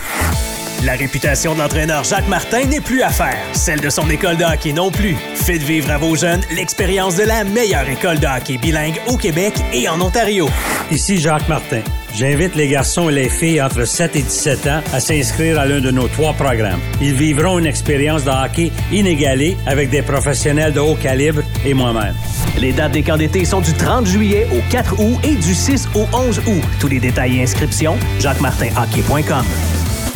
La 0.84 0.96
réputation 0.96 1.54
de 1.54 1.60
l'entraîneur 1.60 2.04
Jacques 2.04 2.28
Martin 2.28 2.66
n'est 2.66 2.80
plus 2.80 3.00
à 3.00 3.08
faire, 3.08 3.38
celle 3.52 3.80
de 3.80 3.88
son 3.88 4.10
école 4.10 4.36
de 4.36 4.44
hockey 4.44 4.74
non 4.74 4.90
plus. 4.90 5.16
Faites 5.34 5.62
vivre 5.62 5.90
à 5.90 5.96
vos 5.96 6.14
jeunes 6.14 6.42
l'expérience 6.54 7.16
de 7.16 7.22
la 7.22 7.42
meilleure 7.42 7.88
école 7.88 8.18
de 8.18 8.26
hockey 8.26 8.58
bilingue 8.58 9.00
au 9.06 9.16
Québec 9.16 9.54
et 9.72 9.88
en 9.88 9.98
Ontario. 10.02 10.46
Ici 10.90 11.18
Jacques 11.18 11.48
Martin. 11.48 11.80
J'invite 12.14 12.54
les 12.54 12.68
garçons 12.68 13.08
et 13.08 13.14
les 13.14 13.28
filles 13.30 13.62
entre 13.62 13.86
7 13.86 14.14
et 14.14 14.22
17 14.22 14.66
ans 14.66 14.82
à 14.92 15.00
s'inscrire 15.00 15.58
à 15.58 15.64
l'un 15.64 15.80
de 15.80 15.90
nos 15.90 16.06
trois 16.06 16.34
programmes. 16.34 16.80
Ils 17.00 17.14
vivront 17.14 17.58
une 17.58 17.66
expérience 17.66 18.24
de 18.24 18.30
hockey 18.30 18.70
inégalée 18.92 19.56
avec 19.64 19.88
des 19.88 20.02
professionnels 20.02 20.74
de 20.74 20.80
haut 20.80 20.96
calibre 20.96 21.40
et 21.64 21.72
moi-même. 21.72 22.14
Les 22.58 22.72
dates 22.72 22.92
des 22.92 23.02
camps 23.02 23.16
d'été 23.16 23.46
sont 23.46 23.62
du 23.62 23.72
30 23.72 24.06
juillet 24.06 24.46
au 24.52 24.60
4 24.70 25.00
août 25.00 25.18
et 25.24 25.34
du 25.34 25.54
6 25.54 25.88
au 25.94 26.06
11 26.12 26.40
août. 26.46 26.62
Tous 26.78 26.88
les 26.88 27.00
détails 27.00 27.38
et 27.38 27.42
inscriptions, 27.42 27.96
jacquemartinhockey.com. 28.20 29.44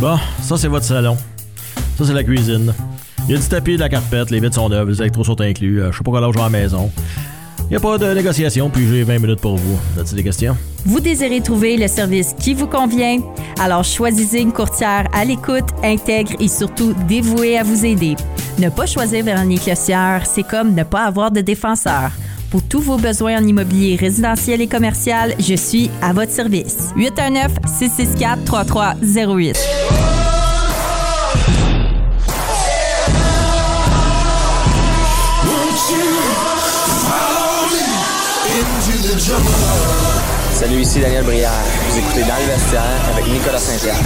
Bon, 0.01 0.17
ça 0.41 0.57
c'est 0.57 0.69
votre 0.69 0.85
salon. 0.85 1.17
Ça 1.97 2.05
c'est 2.05 2.13
la 2.13 2.23
cuisine. 2.23 2.73
Il 3.29 3.33
y 3.33 3.35
a 3.37 3.41
du 3.41 3.49
tapis, 3.49 3.75
de 3.75 3.81
la 3.81 3.89
carpette, 3.89 4.31
les 4.31 4.39
vitres 4.39 4.55
sont 4.55 4.69
neuves, 4.69 4.89
les 4.89 5.01
électros 5.01 5.25
sont 5.25 5.41
inclus. 5.41 5.83
Euh, 5.83 5.91
je 5.91 5.99
sais 5.99 6.05
pas 6.05 6.13
quel 6.13 6.25
âge 6.25 6.35
j'ai 6.35 6.41
à 6.41 6.45
la 6.45 6.51
maison. 6.51 6.91
Il 7.63 7.71
n'y 7.71 7.77
a 7.77 7.81
pas 7.81 7.99
de 7.99 8.15
négociation, 8.15 8.71
puis 8.71 8.89
j'ai 8.89 9.03
20 9.03 9.19
minutes 9.19 9.41
pour 9.41 9.57
vous. 9.57 9.79
As-tu 10.01 10.15
des 10.15 10.23
questions? 10.23 10.57
Vous 10.87 11.01
désirez 11.01 11.41
trouver 11.43 11.77
le 11.77 11.89
service 11.89 12.35
qui 12.39 12.55
vous 12.55 12.69
convient? 12.69 13.19
Alors 13.61 13.85
choisissez 13.85 14.39
une 14.39 14.53
courtière 14.53 15.09
à 15.13 15.25
l'écoute, 15.25 15.67
intègre 15.83 16.33
et 16.39 16.49
surtout 16.49 16.95
dévouée 17.09 17.59
à 17.59 17.65
vous 17.65 17.85
aider. 17.85 18.15
Ne 18.59 18.69
pas 18.71 18.87
choisir 18.87 19.25
Véronique 19.25 19.67
Lossière, 19.67 20.23
c'est 20.25 20.45
comme 20.45 20.75
ne 20.75 20.85
pas 20.85 21.05
avoir 21.05 21.31
de 21.33 21.41
défenseur. 21.41 22.13
Pour 22.51 22.63
tous 22.63 22.81
vos 22.81 22.97
besoins 22.97 23.43
en 23.43 23.47
immobilier 23.47 23.97
résidentiel 23.97 24.63
et 24.63 24.69
commercial, 24.69 25.35
je 25.39 25.55
suis 25.55 25.91
à 26.01 26.15
votre 26.15 26.33
service. 26.33 26.95
819-664-3308. 26.97 29.55
Salut, 40.55 40.81
ici 40.81 41.01
Daniel 41.01 41.25
Brière. 41.25 41.51
Vous 41.89 41.99
écoutez 41.99 42.23
Dans 42.23 42.37
le 42.37 42.45
vestiaire 42.47 42.83
avec 43.13 43.27
Nicolas 43.27 43.59
Saint-Pierre. 43.59 44.01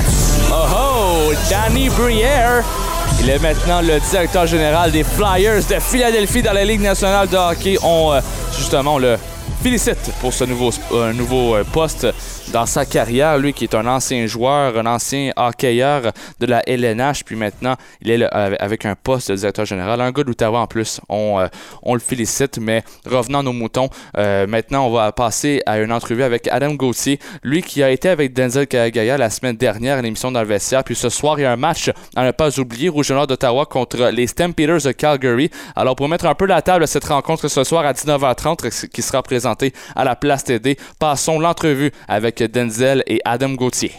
Oh 0.51 0.67
oh! 0.75 1.33
Danny 1.49 1.89
Briere! 1.91 2.65
Il 3.25 3.31
est 3.31 3.39
maintenant 3.39 3.81
le 3.81 4.01
directeur 4.11 4.47
général 4.49 4.91
des 4.91 5.05
Flyers 5.05 5.65
de 5.65 5.79
Philadelphie 5.79 6.43
dans 6.43 6.53
la 6.53 6.65
Ligue 6.65 6.81
nationale 6.81 7.29
de 7.29 7.37
hockey. 7.37 7.77
On, 7.81 8.13
euh, 8.13 8.21
justement, 8.59 8.95
on 8.95 8.99
le 8.99 9.17
félicite 9.63 10.11
pour 10.21 10.33
ce 10.33 10.43
nouveau, 10.43 10.71
euh, 10.91 11.13
nouveau 11.13 11.55
euh, 11.55 11.63
poste 11.63 12.09
dans 12.53 12.67
sa 12.67 12.85
carrière. 12.85 13.39
Lui 13.39 13.53
qui 13.53 13.63
est 13.63 13.77
un 13.77 13.87
ancien 13.87 14.27
joueur, 14.27 14.77
un 14.77 14.87
ancien 14.87 15.31
hockeyeur 15.37 16.11
de 16.41 16.47
la 16.47 16.69
LNH, 16.69 17.23
puis 17.25 17.37
maintenant, 17.37 17.77
il 18.01 18.11
est 18.11 18.25
avec 18.25 18.85
un 18.87 18.97
poste 18.97 19.31
de 19.31 19.37
directeur 19.37 19.65
général. 19.65 20.01
Un 20.01 20.11
gars 20.11 20.25
d'Ottawa 20.25 20.59
en 20.59 20.67
plus. 20.67 21.01
On, 21.09 21.39
euh, 21.39 21.47
on 21.85 21.95
le 21.95 22.01
félicite, 22.01 22.59
mais 22.59 22.83
revenons 23.09 23.39
à 23.39 23.43
nos 23.45 23.53
moutons. 23.53 23.89
Maintenant, 24.17 24.89
on 24.89 24.91
va 24.91 25.13
passer 25.13 25.63
à 25.65 25.79
une 25.79 25.93
entrevue 25.93 26.25
avec 26.25 26.49
Adam 26.49 26.75
Gauthier. 26.75 27.21
Lui 27.45 27.63
qui 27.63 27.85
a 27.85 27.91
été 27.91 28.09
avec 28.09 28.33
Denzel 28.33 28.67
Kagaya 28.67 29.17
la 29.17 29.31
semaine 29.31 29.57
dernière 29.57 29.99
à 29.99 30.03
l'émission 30.03 30.33
dans 30.33 30.41
le 30.41 30.49
vestiaire. 30.49 30.83
Puis 30.83 30.97
ce 30.97 31.09
soir, 31.09 31.39
il 31.39 31.43
y 31.43 31.45
a 31.45 31.53
un 31.53 31.57
match 31.57 31.91
à 32.17 32.25
ne 32.25 32.33
pas 32.33 32.59
oublier, 32.59 32.89
Rouge 32.89 33.13
et 33.13 33.15
Noir 33.15 33.29
d'Ottawa 33.29 33.65
contre 33.67 34.11
les 34.13 34.27
Stampeders 34.27 34.83
de 34.83 34.93
Calgary. 34.93 35.51
Alors, 35.77 35.95
pour 35.95 36.09
mettre 36.09 36.27
un 36.27 36.35
peu 36.35 36.47
la 36.47 36.63
table 36.63 36.83
à 36.83 36.87
cette 36.89 37.05
rencontre 37.05 37.47
ce 37.47 37.63
soir 37.63 37.87
à 37.87 37.93
19h30, 37.93 38.89
qui 38.89 39.03
sera 39.03 39.23
présentée 39.23 39.52
à 39.95 40.05
la 40.05 40.17
place 40.17 40.45
TD, 40.45 40.77
passons 40.99 41.39
l'entrevue 41.39 41.93
avec 42.09 42.43
Denzel 42.43 43.03
et 43.07 43.21
Adam 43.25 43.51
Gauthier. 43.51 43.93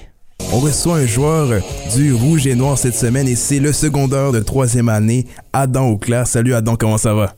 On 0.52 0.60
reçoit 0.60 0.98
un 0.98 1.06
joueur 1.06 1.62
du 1.96 2.14
Rouge 2.14 2.46
et 2.48 2.56
Noir 2.56 2.78
cette 2.78 2.96
semaine 2.96 3.28
et 3.28 3.36
c'est 3.36 3.60
le 3.60 3.72
secondaire 3.72 4.32
de 4.32 4.40
troisième 4.40 4.90
année, 4.90 5.26
Adam 5.52 5.88
Auclair. 5.90 6.28
Salut 6.28 6.54
Adam, 6.54 6.76
comment 6.76 6.98
ça 6.98 7.14
va? 7.14 7.36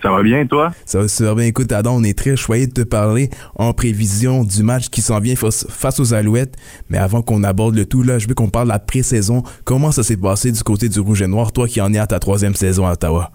Ça 0.00 0.10
va 0.10 0.22
bien, 0.22 0.46
toi? 0.46 0.70
Ça 0.84 1.00
va 1.00 1.08
super 1.08 1.34
bien. 1.34 1.46
Écoute, 1.46 1.72
Adam, 1.72 1.96
on 1.96 2.04
est 2.04 2.16
très 2.16 2.36
choyé 2.36 2.66
de 2.66 2.72
te 2.72 2.82
parler 2.82 3.30
en 3.56 3.72
prévision 3.72 4.44
du 4.44 4.62
match 4.62 4.88
qui 4.88 5.02
s'en 5.02 5.18
vient 5.18 5.34
face, 5.34 5.66
face 5.68 5.98
aux 5.98 6.14
Alouettes. 6.14 6.54
Mais 6.88 6.98
avant 6.98 7.22
qu'on 7.22 7.42
aborde 7.42 7.74
le 7.74 7.84
tout, 7.84 8.02
là, 8.02 8.18
je 8.18 8.28
veux 8.28 8.34
qu'on 8.34 8.48
parle 8.48 8.68
de 8.68 8.72
la 8.72 8.78
pré-saison. 8.78 9.42
Comment 9.64 9.90
ça 9.90 10.04
s'est 10.04 10.16
passé 10.16 10.52
du 10.52 10.62
côté 10.62 10.88
du 10.88 11.00
Rouge 11.00 11.22
et 11.22 11.26
Noir, 11.26 11.52
toi 11.52 11.66
qui 11.66 11.80
en 11.80 11.92
es 11.92 11.98
à 11.98 12.06
ta 12.06 12.20
troisième 12.20 12.54
saison 12.54 12.86
à 12.86 12.92
Ottawa? 12.92 13.32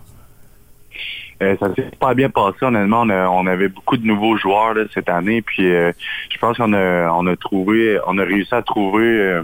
Euh, 1.41 1.55
ça 1.59 1.67
s'est 1.75 1.89
pas 1.99 2.13
bien 2.15 2.29
passé, 2.29 2.57
honnêtement. 2.63 3.01
On, 3.01 3.09
a- 3.09 3.27
on 3.29 3.45
avait 3.47 3.67
beaucoup 3.69 3.97
de 3.97 4.05
nouveaux 4.05 4.37
joueurs 4.37 4.73
là, 4.73 4.83
cette 4.93 5.09
année. 5.09 5.41
Puis 5.41 5.71
euh, 5.71 5.91
je 6.29 6.37
pense 6.39 6.57
qu'on 6.57 6.73
a, 6.73 7.11
on 7.11 7.27
a 7.27 7.35
trouvé, 7.35 7.99
on 8.07 8.17
a 8.17 8.23
réussi 8.23 8.53
à 8.55 8.61
trouver 8.63 9.05
euh, 9.05 9.43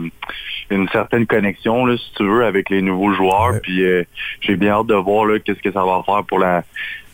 une 0.71 0.87
certaine 0.89 1.27
connexion, 1.27 1.85
là, 1.85 1.95
si 1.97 2.11
tu 2.15 2.23
veux, 2.27 2.45
avec 2.45 2.69
les 2.69 2.81
nouveaux 2.81 3.13
joueurs. 3.13 3.59
Puis 3.61 3.83
j'ai 4.41 4.55
bien 4.55 4.71
hâte 4.71 4.87
de 4.87 4.95
voir 4.95 5.25
là, 5.25 5.37
qu'est-ce 5.39 5.61
que 5.61 5.71
ça 5.71 5.83
va 5.85 6.01
faire 6.05 6.23
pour 6.23 6.39
la 6.39 6.63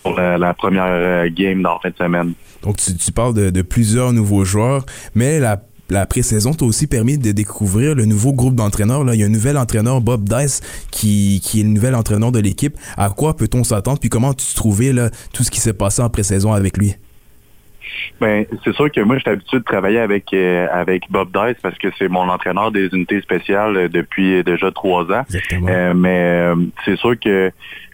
pour 0.01 0.15
la, 0.15 0.37
la 0.37 0.53
première 0.53 1.27
game 1.29 1.61
dans 1.61 1.73
la 1.73 1.79
fin 1.79 1.89
de 1.89 1.95
semaine. 1.97 2.33
Donc, 2.63 2.77
tu, 2.77 2.95
tu 2.95 3.11
parles 3.11 3.33
de, 3.33 3.49
de 3.49 3.61
plusieurs 3.61 4.13
nouveaux 4.13 4.45
joueurs, 4.45 4.85
mais 5.13 5.39
la, 5.39 5.57
la 5.89 6.05
pré-saison 6.05 6.53
t'a 6.53 6.65
aussi 6.65 6.87
permis 6.87 7.17
de 7.17 7.31
découvrir 7.31 7.95
le 7.95 8.05
nouveau 8.05 8.33
groupe 8.33 8.55
d'entraîneurs. 8.55 9.03
Là. 9.03 9.15
Il 9.15 9.19
y 9.19 9.23
a 9.23 9.25
un 9.25 9.29
nouvel 9.29 9.57
entraîneur, 9.57 10.01
Bob 10.01 10.23
Dice, 10.27 10.61
qui, 10.91 11.41
qui 11.43 11.61
est 11.61 11.63
le 11.63 11.69
nouvel 11.69 11.95
entraîneur 11.95 12.31
de 12.31 12.39
l'équipe. 12.39 12.75
À 12.97 13.09
quoi 13.09 13.35
peut-on 13.35 13.63
s'attendre? 13.63 13.99
Puis 13.99 14.09
comment 14.09 14.33
tu 14.33 14.53
trouvais 14.55 14.93
là, 14.93 15.09
tout 15.33 15.43
ce 15.43 15.51
qui 15.51 15.59
s'est 15.59 15.73
passé 15.73 16.01
en 16.01 16.09
pré-saison 16.09 16.53
avec 16.53 16.77
lui? 16.77 16.95
Ben, 18.21 18.45
c'est 18.63 18.73
sûr 18.75 18.91
que 18.91 19.01
moi, 19.01 19.15
je 19.15 19.21
suis 19.21 19.31
habitué 19.31 19.57
de 19.57 19.63
travailler 19.63 19.99
avec 19.99 20.25
euh, 20.33 20.67
avec 20.71 21.03
Bob 21.09 21.29
Dice 21.33 21.57
parce 21.61 21.77
que 21.77 21.87
c'est 21.97 22.07
mon 22.07 22.29
entraîneur 22.29 22.71
des 22.71 22.87
unités 22.87 23.19
spéciales 23.21 23.75
euh, 23.75 23.89
depuis 23.89 24.35
euh, 24.35 24.43
déjà 24.43 24.71
trois 24.71 25.03
ans. 25.11 25.23
Euh, 25.53 25.93
mais 25.95 26.19
euh, 26.19 26.55
c'est 26.85 26.97
sûr 26.97 27.19
que 27.19 27.51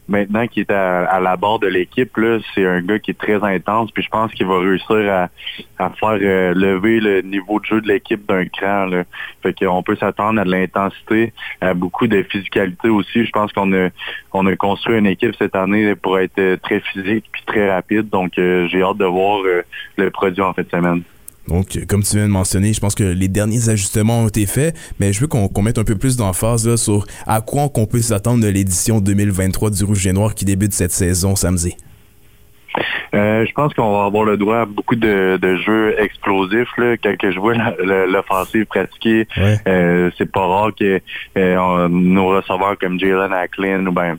maintenant 0.08 0.48
qu'il 0.48 0.62
est 0.62 0.72
à, 0.72 1.06
à 1.06 1.20
la 1.20 1.36
barre 1.38 1.60
de 1.60 1.68
l'équipe, 1.68 2.12
c'est 2.54 2.66
un 2.66 2.82
gars 2.82 3.00
qui 3.00 3.12
est 3.12 3.20
très 3.20 3.44
intense. 3.44 3.92
Puis 3.92 4.04
je 4.04 4.10
pense 4.10 4.32
qu'il 4.34 4.46
va 4.46 4.60
réussir 4.60 5.12
à, 5.12 5.30
à 5.78 5.90
faire 5.90 6.18
euh, 6.22 6.54
lever 6.54 7.00
le 7.00 7.22
niveau 7.22 7.60
de 7.60 7.66
jeu 7.66 7.82
de 7.82 7.88
l'équipe 7.88 8.26
d'un 8.28 8.46
cran. 8.46 8.86
Là. 8.86 9.04
Fait 9.42 9.54
qu'on 9.54 9.84
peut 9.84 9.96
s'attendre 9.96 10.40
à 10.40 10.46
de 10.46 10.52
l'intensité, 10.52 11.34
à 11.62 11.74
beaucoup 11.74 12.08
de 12.08 12.24
physicalité 12.24 12.90
aussi. 12.90 13.26
Je 13.26 13.32
pense 13.32 13.52
qu'on 13.52 13.74
a 13.74 13.90
on 14.34 14.46
a 14.46 14.56
construit 14.56 14.98
une 14.98 15.08
équipe 15.08 15.36
cette 15.38 15.56
année 15.56 15.96
pour 15.96 16.20
être 16.20 16.40
euh, 16.40 16.58
très 16.58 16.80
physique 16.82 17.26
puis 17.32 17.44
très 17.46 17.72
rapide. 17.72 18.10
Donc 18.10 18.38
euh, 18.38 18.68
j'ai 18.68 18.82
hâte 18.82 18.98
de 18.98 19.06
voir 19.06 19.42
euh, 19.44 19.64
le 19.98 20.12
produit 20.12 20.42
en 20.42 20.54
fin 20.54 20.64
de 20.64 20.70
semaine. 20.70 21.04
Donc, 21.48 21.78
comme 21.88 22.02
tu 22.04 22.16
viens 22.18 22.26
de 22.28 22.32
mentionner, 22.32 22.74
je 22.74 22.80
pense 22.80 22.96
que 22.96 23.04
les 23.04 23.28
derniers 23.28 23.70
ajustements 23.70 24.22
ont 24.22 24.28
été 24.28 24.46
faits, 24.48 24.76
mais 25.00 25.14
je 25.14 25.22
veux 25.22 25.28
qu'on 25.28 25.62
mette 25.62 25.78
un 25.78 25.84
peu 25.84 25.96
plus 25.96 26.18
d'emphase 26.18 26.76
sur 26.76 27.06
à 27.28 27.42
quoi 27.42 27.70
qu'on 27.70 27.86
peut 27.86 28.02
s'attendre 28.02 28.42
de 28.44 28.48
l'édition 28.50 29.00
2023 29.00 29.70
du 29.70 29.84
Rouge 29.84 30.08
et 30.08 30.14
Noir 30.14 30.34
qui 30.34 30.46
débute 30.46 30.74
cette 30.74 30.92
saison 30.92 31.36
samedi. 31.36 31.76
Euh, 33.14 33.46
je 33.46 33.52
pense 33.54 33.74
qu'on 33.74 33.92
va 33.98 34.06
avoir 34.06 34.26
le 34.26 34.36
droit 34.36 34.58
à 34.62 34.66
beaucoup 34.66 34.96
de, 34.96 35.38
de 35.42 35.56
jeux 35.58 35.96
explosifs. 36.00 36.68
Là, 36.78 36.98
quand 36.98 37.32
je 37.32 37.40
vois 37.40 37.54
l'offensive 38.08 38.66
pratiquée, 38.66 39.28
euh, 39.68 40.12
c'est 40.18 40.30
pas 40.30 40.46
rare 40.46 40.72
que 40.78 41.00
euh, 41.38 41.58
on- 41.58 41.88
nos 41.90 42.28
receveurs 42.28 42.78
comme 42.78 43.00
Jalen 43.00 43.32
Acklin 43.32 43.86
ou 43.86 43.92
ben 43.94 44.18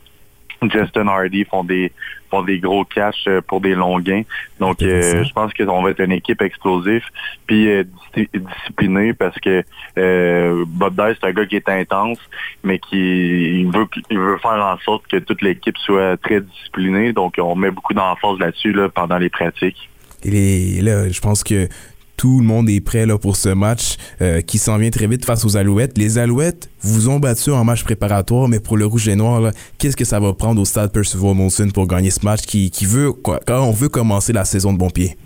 Justin 0.72 1.06
Hardy 1.08 1.44
font 1.44 1.64
des 1.64 1.92
font 2.30 2.42
des 2.42 2.58
gros 2.58 2.84
cash 2.84 3.24
euh, 3.26 3.40
pour 3.40 3.60
des 3.60 3.74
longs 3.74 3.98
gains. 4.00 4.22
Donc 4.60 4.82
euh, 4.82 5.24
je 5.24 5.32
pense 5.32 5.52
qu'on 5.54 5.82
va 5.82 5.90
être 5.90 6.00
une 6.00 6.12
équipe 6.12 6.42
explosive 6.42 7.02
puis 7.46 7.68
euh, 7.70 7.84
dis- 8.16 8.28
disciplinée 8.34 9.12
parce 9.12 9.38
que 9.40 9.62
euh, 9.98 10.64
Bob 10.66 10.94
Dice 10.94 11.16
c'est 11.20 11.28
un 11.28 11.32
gars 11.32 11.46
qui 11.46 11.56
est 11.56 11.68
intense 11.68 12.18
mais 12.64 12.78
qui 12.78 13.60
il 13.60 13.70
veut 13.70 13.86
il 14.10 14.18
veut 14.18 14.38
faire 14.38 14.50
en 14.52 14.78
sorte 14.78 15.06
que 15.06 15.16
toute 15.18 15.42
l'équipe 15.42 15.76
soit 15.78 16.16
très 16.16 16.40
disciplinée. 16.40 17.12
Donc 17.12 17.34
on 17.38 17.54
met 17.54 17.70
beaucoup 17.70 17.94
d'emphase 17.94 18.38
là-dessus 18.38 18.72
là, 18.72 18.88
pendant 18.88 19.18
les 19.18 19.30
pratiques. 19.30 19.88
Et 20.24 20.30
les- 20.30 20.80
là, 20.82 21.08
je 21.08 21.20
pense 21.20 21.44
que 21.44 21.68
tout 22.16 22.40
le 22.40 22.46
monde 22.46 22.68
est 22.68 22.80
prêt 22.80 23.06
là, 23.06 23.18
pour 23.18 23.36
ce 23.36 23.50
match 23.50 23.96
euh, 24.20 24.40
qui 24.40 24.58
s'en 24.58 24.78
vient 24.78 24.90
très 24.90 25.06
vite 25.06 25.24
face 25.24 25.44
aux 25.44 25.56
Alouettes. 25.56 25.96
Les 25.98 26.18
Alouettes 26.18 26.68
vous 26.80 27.08
ont 27.08 27.18
battu 27.18 27.50
en 27.50 27.64
match 27.64 27.84
préparatoire, 27.84 28.48
mais 28.48 28.60
pour 28.60 28.76
le 28.76 28.86
Rouge 28.86 29.08
et 29.08 29.16
Noir, 29.16 29.52
qu'est-ce 29.78 29.96
que 29.96 30.04
ça 30.04 30.20
va 30.20 30.32
prendre 30.32 30.60
au 30.60 30.64
stade 30.64 30.92
Percival 30.92 31.34
Molson 31.34 31.68
pour 31.72 31.86
gagner 31.86 32.10
ce 32.10 32.24
match 32.24 32.42
qui, 32.42 32.70
qui 32.70 32.86
veut, 32.86 33.12
quoi, 33.12 33.40
quand 33.46 33.62
on 33.62 33.72
veut 33.72 33.88
commencer 33.88 34.32
la 34.32 34.44
saison 34.44 34.72
de 34.72 34.78
bon 34.78 34.90
pied? 34.90 35.16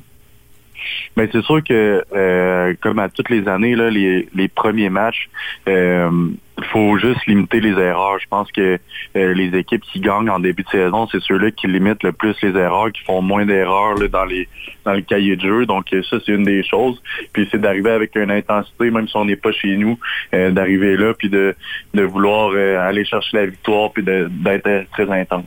Mais 1.17 1.29
c'est 1.33 1.43
sûr 1.43 1.63
que, 1.63 2.05
euh, 2.15 2.75
comme 2.81 2.99
à 2.99 3.09
toutes 3.09 3.31
les 3.31 3.49
années, 3.49 3.75
là, 3.75 3.91
les, 3.91 4.29
les 4.35 4.49
premiers 4.49 4.91
matchs, 4.91 5.29
euh, 5.69 6.31
il 6.61 6.67
faut 6.67 6.99
juste 6.99 7.27
limiter 7.27 7.61
les 7.61 7.71
erreurs. 7.71 8.19
Je 8.21 8.27
pense 8.29 8.51
que 8.53 8.79
euh, 9.17 9.35
les 9.35 9.57
équipes 9.59 9.83
qui 9.83 10.01
gagnent 10.01 10.29
en 10.29 10.39
début 10.39 10.63
de 10.63 10.69
saison, 10.69 11.09
c'est 11.11 11.21
ceux-là 11.23 11.51
qui 11.51 11.67
limitent 11.67 12.03
le 12.03 12.13
plus 12.13 12.37
les 12.43 12.51
erreurs, 12.51 12.93
qui 12.93 13.03
font 13.05 13.23
moins 13.23 13.47
d'erreurs 13.47 13.97
dans 14.11 14.25
les 14.25 14.49
dans 14.85 14.93
le 14.93 15.01
cahier 15.01 15.37
de 15.37 15.43
jeu. 15.43 15.67
Donc 15.67 15.87
euh, 15.93 16.03
ça, 16.09 16.19
c'est 16.25 16.33
une 16.33 16.45
des 16.45 16.63
choses. 16.63 17.01
Puis 17.33 17.49
c'est 17.51 17.61
d'arriver 17.61 17.91
avec 17.91 18.15
une 18.17 18.31
intensité, 18.31 18.91
même 18.91 19.09
si 19.09 19.17
on 19.17 19.25
n'est 19.25 19.37
pas 19.37 19.53
chez 19.53 19.77
nous, 19.77 19.99
euh, 20.35 20.51
d'arriver 20.51 20.97
là, 20.97 21.15
puis 21.15 21.31
de, 21.31 21.55
de 21.95 22.03
vouloir 22.03 22.51
euh, 22.55 22.79
aller 22.79 23.05
chercher 23.05 23.39
la 23.39 23.47
victoire, 23.47 23.93
puis 23.93 24.03
d'être 24.03 24.91
très 24.93 25.11
intense. 25.11 25.45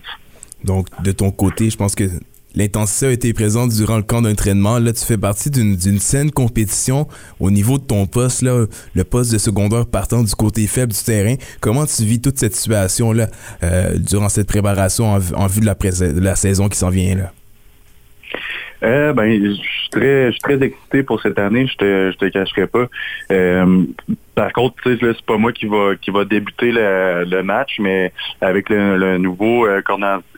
Donc, 0.64 0.88
de 1.04 1.12
ton 1.12 1.32
côté, 1.32 1.70
je 1.70 1.78
pense 1.78 1.94
que 1.94 2.06
l'intensité 2.56 3.08
a 3.08 3.12
été 3.12 3.34
présente 3.34 3.72
durant 3.72 3.98
le 3.98 4.04
camp 4.04 4.22
d'entraînement. 4.22 4.80
Là, 4.80 4.94
tu 4.94 5.06
fais 5.06 5.18
partie 5.18 5.50
d'une 5.50 6.00
saine 6.00 6.32
compétition 6.32 7.08
au 7.40 7.52
niveau 7.52 7.78
de 7.78 7.84
ton 7.84 8.06
poste, 8.06 8.42
là, 8.42 8.66
le 8.94 9.04
poste 9.04 9.32
de 9.34 9.38
secondaire 9.38 9.86
partant 9.86 10.24
du 10.24 10.34
côté 10.36 10.68
faible 10.68 10.94
du 10.94 11.04
terrain. 11.04 11.36
Comment 11.62 11.86
tu 11.86 12.04
vis 12.04 12.22
toute 12.22 12.38
cette 12.38 12.56
situation-là 12.56 13.28
euh, 13.64 13.98
durant 13.98 14.30
cette 14.30 14.48
préparation 14.48 15.14
en, 15.14 15.20
en 15.36 15.48
vue 15.48 15.62
de 15.62 15.66
la, 15.66 15.76
de 15.76 16.20
la 16.20 16.36
saison 16.36 16.70
qui 16.70 16.78
s'en 16.78 16.90
vient? 16.90 17.16
là? 17.16 17.32
Euh, 18.84 19.14
ben, 19.14 19.32
je 19.32 19.54
suis 19.54 19.90
très, 19.92 20.32
je 20.34 20.40
très 20.40 20.62
excité 20.62 21.04
pour 21.04 21.22
cette 21.22 21.40
année. 21.40 21.68
Je 21.68 21.78
te, 21.78 22.12
je 22.12 22.18
te 22.18 22.26
cacherai 22.26 22.68
pas. 22.68 22.88
Euh, 23.32 23.86
par 24.36 24.52
contre, 24.52 24.76
c'est 24.84 25.26
pas 25.26 25.38
moi 25.38 25.54
qui 25.54 25.68
va, 25.68 25.96
qui 26.02 26.12
va 26.12 26.26
débuter 26.26 26.72
le, 26.72 27.24
le 27.24 27.44
match, 27.44 27.80
mais 27.80 28.12
avec 28.42 28.70
le, 28.70 28.98
le 28.98 29.18
nouveau 29.20 29.66
euh, 29.66 29.82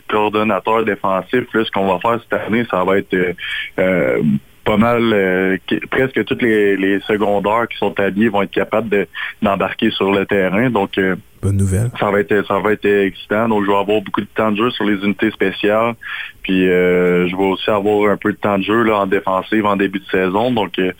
coordonnateur 0.07 0.85
défensif, 0.85 1.43
là, 1.53 1.63
ce 1.65 1.71
qu'on 1.71 1.87
va 1.87 1.99
faire 1.99 2.19
cette 2.21 2.39
année, 2.41 2.65
ça 2.69 2.83
va 2.83 2.97
être 2.97 3.13
euh, 3.13 3.33
euh, 3.79 4.21
pas 4.63 4.77
mal, 4.77 5.01
euh, 5.13 5.57
presque 5.91 6.23
tous 6.25 6.37
les, 6.41 6.75
les 6.75 6.99
secondaires 7.01 7.67
qui 7.69 7.77
sont 7.77 7.99
habillés 7.99 8.29
vont 8.29 8.41
être 8.41 8.51
capables 8.51 8.89
de- 8.89 9.07
d'embarquer 9.41 9.91
sur 9.91 10.11
le 10.11 10.25
terrain. 10.25 10.69
Donc, 10.71 10.97
euh, 10.97 11.15
Bonne 11.41 11.57
nouvelle. 11.57 11.91
ça 11.99 12.09
va 12.09 12.19
être 12.21 12.43
ça 12.47 12.57
va 12.57 12.71
être 12.71 12.85
excitant. 12.85 13.47
Donc 13.47 13.63
je 13.65 13.67
vais 13.69 13.77
avoir 13.77 14.01
beaucoup 14.01 14.21
de 14.21 14.27
temps 14.35 14.51
de 14.51 14.57
jeu 14.57 14.71
sur 14.71 14.83
les 14.85 14.95
unités 15.05 15.29
spéciales. 15.29 15.93
Puis 16.41 16.67
euh, 16.67 17.27
je 17.27 17.35
vais 17.35 17.43
aussi 17.43 17.69
avoir 17.69 18.09
un 18.11 18.17
peu 18.17 18.31
de 18.31 18.37
temps 18.37 18.57
de 18.57 18.63
jeu 18.63 18.81
là, 18.81 18.97
en 19.01 19.05
défensive 19.05 19.63
en 19.67 19.75
début 19.75 19.99
de 19.99 20.05
saison. 20.05 20.51
Donc 20.51 20.79
euh, 20.79 20.91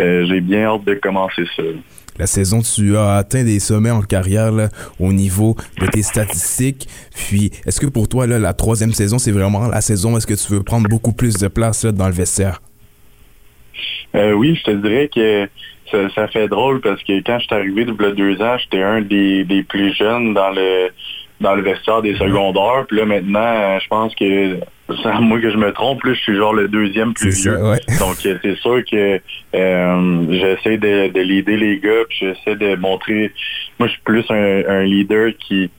euh, 0.00 0.24
j'ai 0.26 0.40
bien 0.40 0.64
hâte 0.64 0.84
de 0.84 0.94
commencer 0.94 1.44
ça. 1.54 1.62
La 2.20 2.26
saison, 2.26 2.60
tu 2.60 2.98
as 2.98 3.14
atteint 3.14 3.44
des 3.44 3.58
sommets 3.60 3.90
en 3.90 4.02
carrière 4.02 4.52
là, 4.52 4.68
au 4.98 5.10
niveau 5.10 5.56
de 5.80 5.86
tes 5.86 6.02
statistiques. 6.02 6.86
Puis, 7.14 7.50
est-ce 7.64 7.80
que 7.80 7.86
pour 7.86 8.08
toi, 8.08 8.26
là, 8.26 8.38
la 8.38 8.52
troisième 8.52 8.92
saison, 8.92 9.16
c'est 9.16 9.32
vraiment 9.32 9.68
la 9.68 9.80
saison 9.80 10.12
où 10.12 10.18
est-ce 10.18 10.26
que 10.26 10.34
tu 10.34 10.52
veux 10.52 10.62
prendre 10.62 10.86
beaucoup 10.86 11.12
plus 11.12 11.38
de 11.38 11.48
place 11.48 11.82
là, 11.82 11.92
dans 11.92 12.08
le 12.08 12.12
vestiaire? 12.12 12.60
Euh, 14.14 14.32
oui, 14.32 14.54
je 14.54 14.70
te 14.70 14.70
dirais 14.72 15.08
que 15.08 15.48
ça, 15.90 16.10
ça 16.14 16.28
fait 16.28 16.46
drôle 16.46 16.82
parce 16.82 17.02
que 17.04 17.22
quand 17.24 17.38
je 17.38 17.46
suis 17.46 17.54
arrivé 17.54 17.86
a 17.88 18.10
deux 18.10 18.42
ans, 18.42 18.58
j'étais 18.58 18.82
un 18.82 19.00
des, 19.00 19.44
des 19.44 19.62
plus 19.62 19.94
jeunes 19.94 20.34
dans 20.34 20.50
le 20.50 20.90
dans 21.40 21.54
le 21.54 21.62
vestiaire 21.62 22.02
des 22.02 22.16
secondaires. 22.16 22.84
Puis 22.86 22.98
là 22.98 23.06
maintenant, 23.06 23.78
je 23.80 23.88
pense 23.88 24.14
que 24.14 24.58
c'est 25.02 25.08
à 25.08 25.20
moi 25.20 25.40
que 25.40 25.50
je 25.50 25.56
me 25.56 25.72
trompe, 25.72 26.02
là, 26.04 26.12
je 26.14 26.20
suis 26.20 26.36
genre 26.36 26.52
le 26.52 26.68
deuxième 26.68 27.14
plus 27.14 27.32
ça, 27.32 27.50
vieux. 27.50 27.64
ouais. 27.64 27.80
Donc 27.98 28.16
euh, 28.26 28.38
c'est 28.42 28.56
sûr 28.56 28.82
que 28.90 29.20
euh, 29.54 30.26
j'essaie 30.30 30.78
de, 30.78 31.08
de 31.12 31.20
leader 31.20 31.56
les 31.56 31.78
gars, 31.78 32.04
puis 32.08 32.18
j'essaie 32.20 32.56
de 32.56 32.76
montrer. 32.76 33.32
Moi, 33.78 33.88
je 33.88 33.92
suis 33.92 34.02
plus 34.02 34.24
un, 34.30 34.62
un 34.68 34.82
leader 34.84 35.32
qui 35.38 35.70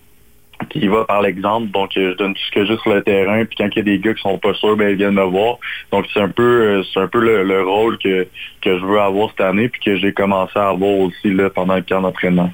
qui 0.69 0.87
va 0.87 1.05
par 1.05 1.23
l'exemple. 1.23 1.71
Donc, 1.71 1.97
euh, 1.97 2.11
je 2.11 2.17
donne 2.17 2.35
tout 2.35 2.41
ce 2.45 2.51
que 2.51 2.65
j'ai 2.65 2.77
sur 2.77 2.93
le 2.93 3.01
terrain. 3.01 3.43
Puis 3.45 3.55
quand 3.57 3.67
il 3.71 3.77
y 3.77 3.79
a 3.79 3.83
des 3.83 3.97
gars 3.97 4.13
qui 4.13 4.21
sont 4.21 4.37
pas 4.37 4.53
sûrs, 4.53 4.77
ben 4.77 4.89
ils 4.89 4.95
viennent 4.95 5.15
me 5.15 5.23
voir. 5.23 5.57
Donc, 5.91 6.05
c'est 6.13 6.21
un 6.21 6.29
peu, 6.29 6.83
c'est 6.93 6.99
un 6.99 7.07
peu 7.07 7.19
le, 7.19 7.43
le 7.43 7.63
rôle 7.63 7.97
que, 7.97 8.27
que 8.61 8.77
je 8.77 8.85
veux 8.85 8.99
avoir 8.99 9.31
cette 9.31 9.41
année, 9.41 9.69
puis 9.69 9.81
que 9.83 9.95
j'ai 9.97 10.13
commencé 10.13 10.53
à 10.59 10.69
avoir 10.69 10.91
aussi 10.99 11.31
là 11.31 11.49
pendant 11.49 11.75
le 11.75 11.81
camp 11.81 12.01
d'entraînement. 12.01 12.51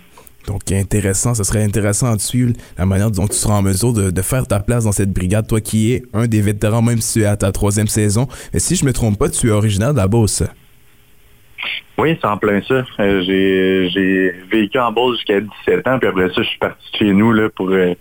Donc, 0.47 0.71
intéressant, 0.71 1.35
ce 1.35 1.43
serait 1.43 1.63
intéressant 1.63 2.15
de 2.15 2.21
suivre 2.21 2.53
la 2.77 2.85
manière 2.85 3.11
dont 3.11 3.27
tu 3.27 3.35
seras 3.35 3.55
en 3.55 3.61
mesure 3.61 3.91
de, 3.93 4.21
faire 4.21 4.47
ta 4.47 4.59
place 4.59 4.85
dans 4.85 4.91
cette 4.93 5.11
brigade, 5.11 5.45
toi 5.47 5.61
qui 5.61 5.93
es 5.93 6.03
un 6.13 6.25
des 6.27 6.41
vétérans, 6.41 6.81
même 6.81 6.99
si 6.99 7.19
tu 7.19 7.25
es 7.25 7.27
à 7.27 7.35
ta 7.35 7.51
troisième 7.51 7.87
saison. 7.87 8.27
Mais 8.53 8.59
si 8.59 8.75
je 8.75 8.85
me 8.85 8.93
trompe 8.93 9.19
pas, 9.19 9.29
tu 9.29 9.47
es 9.47 9.51
originaire 9.51 9.91
de 9.91 9.97
la 9.97 10.07
Beauce. 10.07 10.43
Oui, 11.97 12.17
c'est 12.21 12.27
en 12.27 12.37
plein 12.37 12.61
ça. 12.61 12.85
Euh, 12.99 13.89
j'ai, 13.89 14.31
vécu 14.49 14.79
en 14.79 14.91
Beauce 14.91 15.17
jusqu'à 15.17 15.41
17 15.41 15.87
ans, 15.87 15.99
puis 15.99 16.07
après 16.07 16.29
ça, 16.29 16.43
je 16.43 16.47
suis 16.47 16.59
parti 16.59 16.91
de 16.93 16.97
chez 16.97 17.13
nous 17.13 17.33
là, 17.33 17.49
pour 17.49 17.69
euh, 17.69 17.93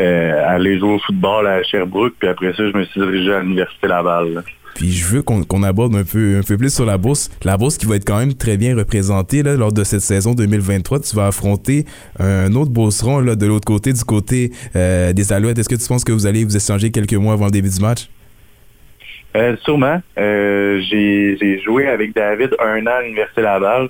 euh, 0.00 0.54
aller 0.54 0.78
jouer 0.78 0.94
au 0.94 0.98
football 0.98 1.46
à 1.46 1.62
Sherbrooke, 1.62 2.14
puis 2.18 2.28
après 2.28 2.52
ça, 2.52 2.68
je 2.70 2.76
me 2.76 2.84
suis 2.84 3.00
dirigé 3.00 3.32
à 3.32 3.40
l'Université 3.40 3.86
Laval. 3.86 4.44
Puis 4.74 4.92
je 4.92 5.06
veux 5.06 5.22
qu'on 5.22 5.62
aborde 5.62 5.94
un 5.94 6.04
peu, 6.04 6.38
un 6.38 6.42
peu 6.42 6.56
plus 6.56 6.74
sur 6.74 6.84
la 6.84 6.98
bourse. 6.98 7.30
La 7.44 7.56
bourse 7.56 7.78
qui 7.78 7.86
va 7.86 7.96
être 7.96 8.06
quand 8.06 8.18
même 8.18 8.34
très 8.34 8.56
bien 8.56 8.76
représentée 8.76 9.42
là, 9.42 9.56
lors 9.56 9.72
de 9.72 9.84
cette 9.84 10.00
saison 10.00 10.34
2023. 10.34 11.00
Tu 11.00 11.16
vas 11.16 11.28
affronter 11.28 11.84
un 12.18 12.52
autre 12.54 12.70
beauceron 12.70 13.20
là, 13.20 13.36
de 13.36 13.46
l'autre 13.46 13.66
côté, 13.66 13.92
du 13.92 14.04
côté 14.04 14.50
euh, 14.76 15.12
des 15.12 15.32
Alouettes. 15.32 15.58
Est-ce 15.58 15.68
que 15.68 15.74
tu 15.74 15.86
penses 15.86 16.04
que 16.04 16.12
vous 16.12 16.26
allez 16.26 16.44
vous 16.44 16.56
échanger 16.56 16.90
quelques 16.90 17.14
mois 17.14 17.34
avant 17.34 17.46
le 17.46 17.52
début 17.52 17.70
du 17.70 17.80
match? 17.80 18.08
Euh, 19.36 19.56
sûrement. 19.64 20.00
Euh, 20.18 20.80
j'ai, 20.88 21.60
joué 21.64 21.88
avec 21.88 22.14
David 22.14 22.54
un 22.60 22.86
an 22.86 22.98
à 22.98 23.02
l'Université 23.02 23.42
Laval. 23.42 23.88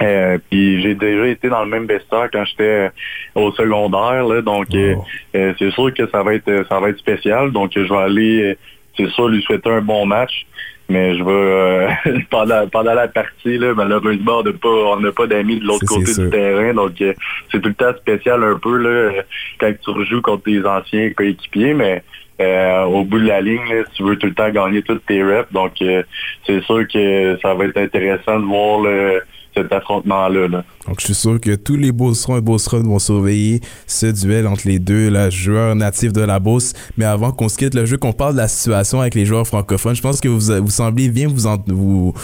Euh, 0.00 0.38
puis 0.50 0.82
j'ai 0.82 0.94
déjà 0.94 1.26
été 1.26 1.48
dans 1.48 1.62
le 1.64 1.70
même 1.70 1.86
vestiaire 1.86 2.28
quand 2.32 2.44
j'étais 2.46 2.90
au 3.34 3.52
secondaire, 3.52 4.26
là, 4.26 4.40
donc 4.40 4.66
euh, 4.74 4.94
c'est 5.32 5.70
sûr 5.70 5.92
que 5.94 6.08
ça 6.08 6.22
va 6.22 6.34
être 6.34 6.66
ça 6.68 6.80
va 6.80 6.88
être 6.88 6.98
spécial. 6.98 7.52
Donc 7.52 7.72
je 7.74 7.80
vais 7.80 7.96
aller, 7.96 8.58
c'est 8.96 9.08
sûr, 9.10 9.28
lui 9.28 9.42
souhaiter 9.42 9.70
un 9.70 9.80
bon 9.80 10.06
match. 10.06 10.46
Mais 10.88 11.16
je 11.16 11.24
vais 11.24 11.30
euh, 11.30 11.88
pendant, 12.30 12.66
pendant 12.68 12.92
la 12.92 13.08
partie, 13.08 13.56
là, 13.56 13.72
malheureusement, 13.74 14.38
on 14.38 14.42
n'a 14.42 14.52
pas 14.52 14.68
on 14.68 15.00
n'a 15.00 15.12
pas 15.12 15.26
d'amis 15.26 15.60
de 15.60 15.64
l'autre 15.64 15.86
côté 15.86 16.12
sûr. 16.12 16.24
du 16.24 16.30
terrain. 16.30 16.74
Donc 16.74 17.00
euh, 17.00 17.14
c'est 17.50 17.60
tout 17.60 17.68
le 17.68 17.74
temps 17.74 17.94
spécial 17.96 18.42
un 18.42 18.58
peu 18.58 18.76
là, 18.76 19.22
quand 19.58 19.72
tu 19.82 19.90
rejoues 19.90 20.20
contre 20.20 20.44
tes 20.44 20.64
anciens 20.66 21.10
coéquipiers, 21.10 21.72
mais 21.72 22.02
euh, 22.40 22.84
au 22.84 23.04
bout 23.04 23.20
de 23.20 23.26
la 23.26 23.40
ligne, 23.40 23.64
là, 23.70 23.84
tu 23.94 24.02
veux 24.02 24.16
tout 24.16 24.26
le 24.26 24.34
temps 24.34 24.50
gagner 24.50 24.82
toutes 24.82 25.06
tes 25.06 25.22
reps. 25.22 25.50
Donc 25.52 25.80
euh, 25.80 26.02
c'est 26.46 26.62
sûr 26.64 26.86
que 26.92 27.38
ça 27.40 27.54
va 27.54 27.64
être 27.66 27.78
intéressant 27.78 28.40
de 28.40 28.44
voir 28.44 28.80
là, 28.82 29.20
cet 29.54 29.72
affrontement-là. 29.72 30.48
là. 30.48 30.64
Donc, 30.86 31.00
je 31.00 31.06
suis 31.06 31.14
sûr 31.14 31.40
que 31.40 31.54
tous 31.54 31.76
les 31.76 31.92
Beaucerons 31.92 32.38
et 32.38 32.40
Beauceronnes 32.40 32.86
vont 32.86 32.98
surveiller 32.98 33.60
ce 33.86 34.06
duel 34.06 34.46
entre 34.46 34.66
les 34.66 34.78
deux 34.78 35.10
joueurs 35.30 35.74
natifs 35.74 36.12
de 36.12 36.22
la 36.22 36.38
Beauce. 36.40 36.72
Mais 36.96 37.04
avant 37.04 37.32
qu'on 37.32 37.48
se 37.48 37.56
quitte 37.56 37.74
le 37.74 37.84
jeu, 37.86 37.96
qu'on 37.98 38.12
parle 38.12 38.32
de 38.32 38.38
la 38.38 38.48
situation 38.48 39.00
avec 39.00 39.14
les 39.14 39.26
joueurs 39.26 39.46
francophones, 39.46 39.94
je 39.94 40.02
pense 40.02 40.20
que 40.20 40.28
vous, 40.28 40.62
vous 40.62 40.70
semblez 40.70 41.08
bien 41.08 41.28
vous, 41.28 41.46
en- 41.46 41.62
vous, 41.66 42.14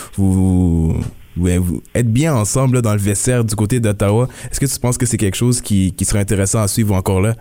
être 1.95 2.13
bien 2.13 2.35
ensemble 2.35 2.83
dans 2.83 2.93
le 2.93 2.99
vestiaire 3.01 3.45
du 3.45 3.55
côté 3.55 3.79
d'Ottawa. 3.81 4.29
Est-ce 4.51 4.59
que 4.61 4.67
tu 4.67 4.79
penses 4.81 4.99
que 4.99 5.07
c'est 5.07 5.19
quelque 5.19 5.37
chose 5.37 5.61
qui, 5.61 5.93
qui 5.93 6.05
serait 6.05 6.21
intéressant 6.21 6.61
à 6.61 6.69
suivre 6.69 6.95
encore 6.95 7.21
là? 7.21 7.35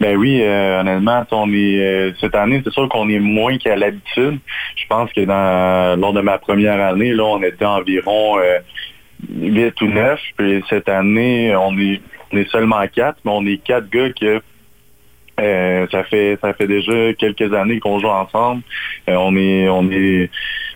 Ben 0.00 0.16
oui, 0.16 0.42
euh, 0.42 0.80
honnêtement, 0.80 1.24
on 1.30 1.52
est 1.52 1.80
euh, 1.80 2.12
cette 2.20 2.34
année, 2.34 2.60
c'est 2.64 2.72
sûr 2.72 2.88
qu'on 2.88 3.08
est 3.08 3.18
moins 3.18 3.56
qu'à 3.58 3.76
l'habitude. 3.76 4.38
Je 4.76 4.86
pense 4.88 5.12
que 5.12 5.20
dans 5.20 5.98
lors 6.00 6.12
de 6.12 6.20
ma 6.20 6.38
première 6.38 6.80
année, 6.80 7.12
là, 7.12 7.24
on 7.24 7.42
était 7.42 7.64
environ 7.64 8.38
euh, 8.38 8.58
8 9.30 9.80
ou 9.80 9.86
9. 9.86 10.20
Puis 10.36 10.64
cette 10.68 10.88
année, 10.88 11.54
on 11.54 11.78
est, 11.78 12.00
on 12.32 12.36
est 12.36 12.50
seulement 12.50 12.84
quatre, 12.88 13.18
mais 13.24 13.32
on 13.32 13.46
est 13.46 13.58
quatre 13.58 13.88
gars 13.90 14.10
que 14.10 14.42
euh, 15.40 15.86
ça 15.90 16.04
fait 16.04 16.38
ça 16.42 16.52
fait 16.52 16.66
déjà 16.66 17.14
quelques 17.14 17.54
années 17.54 17.80
qu'on 17.80 17.98
joue 17.98 18.08
ensemble. 18.08 18.62
On 19.08 19.36
est 19.36 19.68
on 19.68 19.90
est 19.90 20.30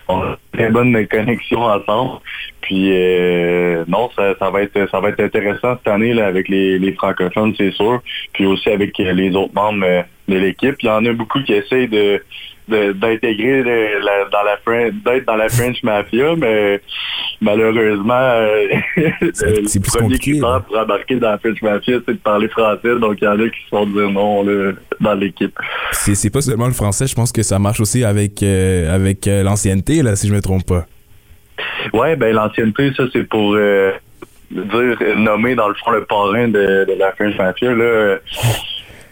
on 0.07 0.21
a 0.21 0.27
une 0.29 0.37
très 0.59 0.69
bonne 0.69 1.07
connexion 1.07 1.61
ensemble. 1.63 2.19
Puis 2.61 2.91
euh, 2.91 3.85
non, 3.87 4.09
ça, 4.15 4.49
va 4.49 4.61
être 4.61 4.89
ça 4.89 4.99
va 4.99 5.09
être 5.09 5.21
intéressant 5.21 5.77
cette 5.77 5.87
année 5.87 6.13
là, 6.13 6.27
avec 6.27 6.49
les, 6.49 6.77
les 6.79 6.93
francophones, 6.93 7.53
c'est 7.57 7.71
sûr. 7.71 8.01
Puis 8.33 8.45
aussi 8.45 8.69
avec 8.69 8.99
euh, 8.99 9.11
les 9.13 9.35
autres 9.35 9.53
membres 9.53 9.85
euh, 9.85 10.01
de 10.27 10.37
l'équipe. 10.37 10.75
Il 10.81 10.87
y 10.87 10.89
en 10.89 11.05
a 11.05 11.13
beaucoup 11.13 11.41
qui 11.43 11.53
essayent 11.53 11.87
de- 11.87 12.21
d'intégrer 12.67 13.63
dans 14.31 14.43
la 14.43 14.91
d'être 14.91 15.25
dans 15.25 15.35
la 15.35 15.49
French 15.49 15.81
Mafia, 15.83 16.35
mais 16.35 16.81
malheureusement, 17.41 18.13
euh, 18.13 18.67
le 18.97 19.97
premier 19.97 20.19
critère 20.19 20.63
pour 20.67 20.77
embarquer 20.77 21.15
dans 21.15 21.31
la 21.31 21.37
French 21.37 21.61
Mafia, 21.61 21.99
c'est 22.05 22.13
de 22.13 22.19
parler 22.19 22.47
français. 22.49 22.99
Donc 22.99 23.17
il 23.21 23.25
y 23.25 23.27
en 23.27 23.39
a 23.39 23.49
qui 23.49 23.63
se 23.63 23.69
font 23.69 23.85
dire 23.85 24.09
non 24.11 24.43
là, 24.43 24.73
dans 24.99 25.13
l'équipe. 25.13 25.57
C'est 25.91 26.29
pas 26.29 26.41
seulement 26.41 26.67
le 26.67 26.73
français, 26.73 27.07
je 27.07 27.15
pense 27.15 27.31
que 27.31 27.43
ça 27.43 27.59
marche 27.59 27.79
aussi 27.79 28.03
avec, 28.03 28.43
euh, 28.43 28.93
avec 28.93 29.27
euh, 29.27 29.43
l'ancienneté, 29.43 30.03
là, 30.03 30.15
si 30.15 30.27
je 30.27 30.33
me 30.33 30.41
trompe 30.41 30.65
pas. 30.67 30.85
Ouais, 31.93 32.15
ben 32.15 32.35
l'ancienneté, 32.35 32.91
ça 32.95 33.03
c'est 33.13 33.27
pour 33.27 33.53
euh, 33.55 33.91
dire 34.51 34.97
nommer 35.17 35.55
dans 35.55 35.69
le 35.69 35.75
fond 35.75 35.91
le 35.91 36.03
parrain 36.05 36.47
de, 36.47 36.85
de 36.85 36.95
la 36.99 37.11
French 37.13 37.37
Mafia. 37.37 37.71
Là, 37.71 37.83
Euh, 37.83 38.17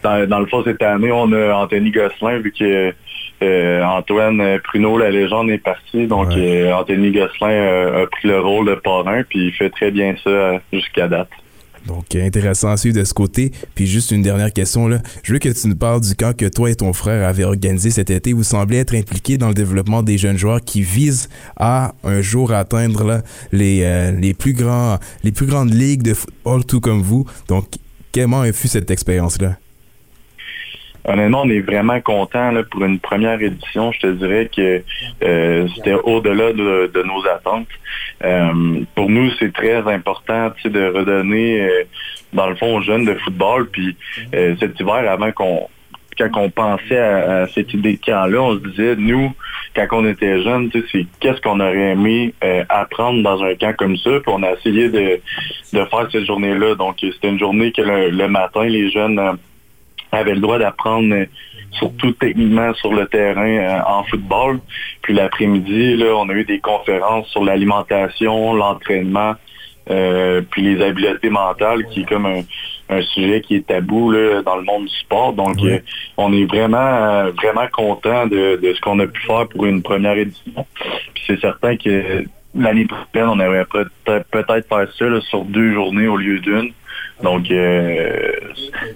dans, 0.04 0.28
dans 0.30 0.40
le 0.40 0.46
fond, 0.46 0.64
cette 0.64 0.82
année, 0.84 1.12
on 1.12 1.32
a 1.34 1.54
Anthony 1.56 1.92
Gosselin, 1.92 2.38
vu 2.40 2.52
que 2.52 2.94
euh, 3.42 3.84
Antoine 3.84 4.60
Pruneau, 4.64 4.98
la 4.98 5.12
légende, 5.12 5.50
est 5.50 5.58
parti. 5.58 6.08
Donc 6.08 6.32
euh, 6.32 6.74
Anthony 6.74 7.12
Gosselin 7.12 7.50
euh, 7.50 8.04
a 8.04 8.08
pris 8.08 8.28
le 8.28 8.40
rôle 8.40 8.68
de 8.68 8.76
parrain, 8.76 9.24
puis 9.28 9.48
il 9.48 9.52
fait 9.54 9.70
très 9.70 9.92
bien 9.92 10.16
ça 10.24 10.30
euh, 10.30 10.60
jusqu'à 10.72 11.08
date. 11.08 11.30
Donc, 11.86 12.16
euh, 12.16 12.26
intéressant 12.26 12.70
à 12.70 12.78
suivre 12.78 12.98
de 12.98 13.04
ce 13.04 13.14
côté. 13.14 13.52
Puis 13.76 13.88
juste 13.88 14.12
une 14.12 14.22
dernière 14.22 14.52
question, 14.52 14.88
là. 14.88 15.00
Je 15.24 15.34
veux 15.34 15.40
que 15.40 15.50
tu 15.50 15.68
nous 15.68 15.76
parles 15.76 16.02
du 16.02 16.16
camp 16.16 16.36
que 16.36 16.46
toi 16.48 16.70
et 16.70 16.76
ton 16.76 16.94
frère 16.94 17.28
avez 17.28 17.44
organisé 17.44 17.92
cet 17.92 18.10
été. 18.10 18.34
Vous 18.34 18.44
semblez 18.44 18.78
être 18.78 18.96
impliqués 18.96 19.38
dans 19.38 19.50
le 19.50 19.54
développement 19.54 20.04
des 20.04 20.18
jeunes 20.18 20.38
joueurs 20.38 20.62
qui 20.62 20.82
visent 20.82 21.30
à 21.58 21.94
un 22.04 22.22
jour 22.22 22.52
atteindre 22.54 23.04
là, 23.04 23.22
les, 23.52 23.82
euh, 23.84 24.12
les, 24.12 24.34
plus 24.34 24.54
grands, 24.54 24.98
les 25.24 25.32
plus 25.32 25.46
grandes 25.46 25.74
ligues 25.74 26.04
de 26.04 26.14
football, 26.14 26.66
tout 26.66 26.82
comme 26.82 27.02
vous. 27.02 27.26
Donc, 27.48 27.66
comment 28.14 28.42
a 28.42 28.52
fut 28.52 28.68
cette 28.68 28.90
expérience-là? 28.90 29.58
Honnêtement, 31.08 31.44
on 31.44 31.50
est 31.50 31.62
vraiment 31.62 32.02
content 32.02 32.52
pour 32.72 32.84
une 32.84 33.00
première 33.00 33.40
édition. 33.40 33.92
Je 33.92 34.00
te 34.00 34.08
dirais 34.08 34.50
que 34.54 34.82
euh, 35.24 35.68
c'était 35.76 35.94
au-delà 35.94 36.52
de, 36.52 37.04
nos 37.04 37.28
attentes. 37.28 37.68
Euh, 38.24 38.82
pour 38.96 39.10
nous, 39.10 39.30
c'est 39.38 39.54
très 39.54 39.78
important 39.88 40.52
de 40.64 40.88
redonner, 40.88 41.62
euh, 41.62 41.84
dans 42.34 42.50
le 42.50 42.56
fond, 42.56 42.78
aux 42.78 42.82
jeunes 42.82 43.06
de 43.06 43.14
football. 43.16 43.70
Puis 43.70 43.96
cet 44.32 44.80
hiver, 44.80 45.10
avant 45.10 45.32
qu'on 45.32 45.70
quand 46.18 46.30
on 46.38 46.50
pensait 46.50 46.98
à, 46.98 47.46
cette 47.50 47.74
idée 47.74 47.98
de 47.98 48.06
camp-là, 48.06 48.42
on 48.42 48.54
se 48.54 48.68
disait, 48.70 48.96
nous, 48.96 49.34
quand 49.76 49.86
on 49.92 50.08
était 50.08 50.42
jeunes, 50.42 50.72
c'est 50.90 51.06
qu'est-ce 51.20 51.42
qu'on 51.42 51.60
aurait 51.60 51.92
aimé 51.92 52.34
apprendre 52.70 53.22
dans 53.22 53.44
un 53.44 53.54
camp 53.56 53.76
comme 53.78 53.98
ça. 53.98 54.12
Puis 54.22 54.34
on 54.34 54.42
a 54.42 54.54
essayé 54.54 54.90
de, 54.90 55.20
faire 55.72 56.08
cette 56.12 56.26
journée-là. 56.26 56.76
Donc, 56.76 56.96
c'était 57.02 57.28
une 57.28 57.38
journée 57.38 57.74
que 57.74 57.82
le 57.82 58.28
matin, 58.30 58.64
les 58.64 58.90
jeunes 58.90 59.38
avaient 60.16 60.34
le 60.36 60.42
droit 60.42 60.58
d'apprendre 60.60 61.14
surtout 61.72 62.12
techniquement 62.12 62.74
sur 62.76 62.94
le 62.94 63.06
terrain 63.08 63.48
euh, 63.48 63.80
en 63.86 64.04
football. 64.06 64.60
Puis 65.02 65.14
l'après-midi, 65.14 65.96
là, 65.98 66.14
on 66.16 66.30
a 66.30 66.34
eu 66.34 66.46
des 66.46 66.60
conférences 66.60 67.28
sur 67.30 67.44
l'alimentation, 67.44 68.54
l'entraînement, 68.54 69.34
euh, 69.90 70.42
puis 70.50 70.62
les 70.64 70.84
habiletés 70.84 71.30
mentales, 71.30 71.86
qui 71.92 72.02
est 72.02 72.06
comme 72.06 72.26
un, 72.26 72.42
un 72.90 73.02
sujet 73.02 73.42
qui 73.42 73.56
est 73.56 73.68
tabou 73.68 74.10
là, 74.12 74.42
dans 74.42 74.56
le 74.56 74.64
monde 74.64 74.86
du 74.86 74.96
sport. 74.96 75.34
Donc, 75.34 75.58
euh, 75.74 75.80
on 76.18 76.32
est 76.34 76.46
vraiment, 76.46 76.78
euh, 76.78 77.32
vraiment 77.32 77.68
content 77.72 78.26
de, 78.26 78.56
de 78.62 78.74
ce 78.74 78.80
qu'on 78.82 79.00
a 79.00 79.08
pu 79.08 79.22
faire 79.22 79.48
pour 79.50 79.66
une 79.66 79.84
première 79.84 80.18
édition. 80.18 80.66
Puis 81.14 81.24
c'est 81.28 81.40
certain 81.42 81.76
que 81.78 82.24
l'année 82.56 82.86
prochaine, 82.86 83.28
on 83.30 83.40
aimerait 83.40 83.66
peut- 83.66 83.90
peut-être 84.32 84.68
faire 84.70 84.88
ça 84.98 85.06
là, 85.06 85.20
sur 85.22 85.44
deux 85.44 85.74
journées 85.74 86.08
au 86.08 86.16
lieu 86.18 86.40
d'une. 86.40 86.72
Donc, 87.24 87.50
euh, 87.50 88.32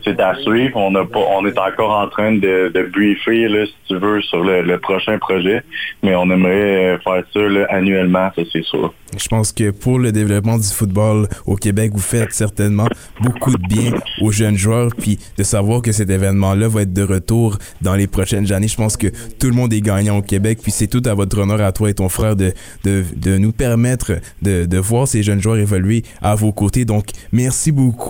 c'est 0.03 0.19
à 0.19 0.35
suivre. 0.35 0.75
On, 0.75 1.45
est 1.45 1.57
encore 1.57 1.91
en 1.91 2.07
train 2.09 2.33
de, 2.33 2.89
briefer, 2.91 3.47
là, 3.47 3.65
si 3.65 3.73
tu 3.87 3.97
veux, 3.97 4.21
sur 4.21 4.43
le, 4.43 4.77
prochain 4.77 5.17
projet. 5.19 5.63
Mais 6.03 6.15
on 6.15 6.29
aimerait 6.29 6.95
euh, 6.95 6.97
faire 6.99 7.23
ça 7.33 7.39
annuellement, 7.69 8.29
ça 8.35 8.41
c'est 8.51 8.63
sûr. 8.63 8.93
Je 9.17 9.27
pense 9.27 9.51
que 9.51 9.71
pour 9.71 9.97
le 9.97 10.11
développement 10.11 10.57
du 10.57 10.67
football 10.67 11.27
au 11.45 11.55
Québec, 11.55 11.91
vous 11.93 11.99
faites 11.99 12.31
certainement 12.31 12.87
beaucoup 13.21 13.51
de 13.51 13.67
bien 13.67 13.93
aux 14.21 14.31
jeunes 14.31 14.57
joueurs. 14.57 14.91
Puis 14.95 15.17
de 15.37 15.43
savoir 15.43 15.81
que 15.81 15.91
cet 15.91 16.09
événement-là 16.09 16.67
va 16.67 16.83
être 16.83 16.93
de 16.93 17.03
retour 17.03 17.57
dans 17.81 17.95
les 17.95 18.07
prochaines 18.07 18.51
années, 18.51 18.67
je 18.67 18.75
pense 18.77 18.97
que 18.97 19.07
tout 19.39 19.47
le 19.47 19.53
monde 19.53 19.73
est 19.73 19.81
gagnant 19.81 20.17
au 20.17 20.21
Québec. 20.21 20.59
Puis 20.61 20.71
c'est 20.71 20.87
tout 20.87 21.01
à 21.05 21.13
votre 21.13 21.39
honneur, 21.39 21.61
à 21.61 21.71
toi 21.71 21.89
et 21.89 21.93
ton 21.93 22.09
frère, 22.09 22.35
de, 22.35 22.53
de, 22.83 23.37
nous 23.37 23.51
permettre 23.51 24.13
de 24.41 24.77
voir 24.77 25.07
ces 25.07 25.23
jeunes 25.23 25.41
joueurs 25.41 25.57
évoluer 25.57 26.03
à 26.21 26.35
vos 26.35 26.51
côtés. 26.51 26.85
Donc 26.85 27.05
merci 27.31 27.71
beaucoup, 27.71 28.08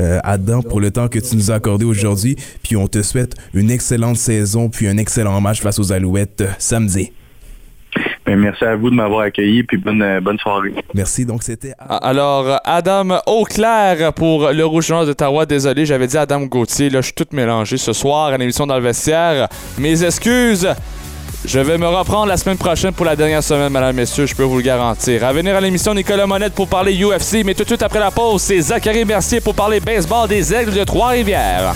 euh, 0.00 0.18
Adam, 0.24 0.62
pour 0.62 0.80
le 0.80 0.90
temps 0.90 1.08
que 1.08 1.18
tu 1.18 1.36
nous 1.36 1.50
as 1.50 1.54
accordé 1.54 1.84
aujourd'hui. 1.84 2.36
Puis 2.62 2.76
on 2.76 2.88
te 2.88 3.02
souhaite 3.02 3.34
une 3.54 3.70
excellente 3.70 4.16
saison, 4.16 4.68
puis 4.68 4.86
un 4.88 4.96
excellent 4.96 5.40
match 5.40 5.60
face 5.60 5.78
aux 5.78 5.92
Alouettes 5.92 6.40
euh, 6.40 6.48
samedi. 6.58 7.12
Mais 8.26 8.36
merci 8.36 8.64
à 8.64 8.76
vous 8.76 8.90
de 8.90 8.94
m'avoir 8.94 9.20
accueilli, 9.20 9.62
puis 9.62 9.78
bonne, 9.78 10.02
euh, 10.02 10.20
bonne 10.20 10.38
soirée. 10.38 10.74
Merci. 10.94 11.24
Donc 11.24 11.42
c'était 11.42 11.72
Alors, 11.78 12.60
Adam 12.64 13.20
Auclair 13.26 14.12
pour 14.12 14.50
le 14.50 14.64
Rouge 14.64 14.90
Noir 14.90 15.06
d'Ottawa. 15.06 15.46
Désolé, 15.46 15.86
j'avais 15.86 16.06
dit 16.06 16.18
Adam 16.18 16.42
Gauthier. 16.42 16.90
Là, 16.90 17.00
je 17.00 17.06
suis 17.06 17.14
tout 17.14 17.26
mélangé 17.32 17.78
ce 17.78 17.92
soir 17.94 18.26
à 18.26 18.36
l'émission 18.36 18.66
dans 18.66 18.76
le 18.76 18.82
vestiaire. 18.82 19.48
Mes 19.78 20.04
excuses. 20.04 20.68
Je 21.48 21.60
vais 21.60 21.78
me 21.78 21.88
reprendre 21.88 22.26
la 22.26 22.36
semaine 22.36 22.58
prochaine 22.58 22.92
pour 22.92 23.06
la 23.06 23.16
dernière 23.16 23.42
semaine, 23.42 23.72
mesdames, 23.72 23.96
messieurs, 23.96 24.26
je 24.26 24.34
peux 24.34 24.42
vous 24.42 24.58
le 24.58 24.62
garantir. 24.62 25.24
À 25.24 25.32
venir 25.32 25.56
à 25.56 25.62
l'émission, 25.62 25.94
Nicolas 25.94 26.26
Monette 26.26 26.52
pour 26.52 26.68
parler 26.68 26.92
UFC, 27.02 27.42
mais 27.42 27.54
tout 27.54 27.62
de 27.62 27.68
suite 27.68 27.82
après 27.82 28.00
la 28.00 28.10
pause, 28.10 28.42
c'est 28.42 28.60
Zachary 28.60 29.06
Mercier 29.06 29.40
pour 29.40 29.54
parler 29.54 29.80
baseball 29.80 30.28
des 30.28 30.52
Aigles 30.52 30.74
de 30.74 30.84
Trois-Rivières. 30.84 31.72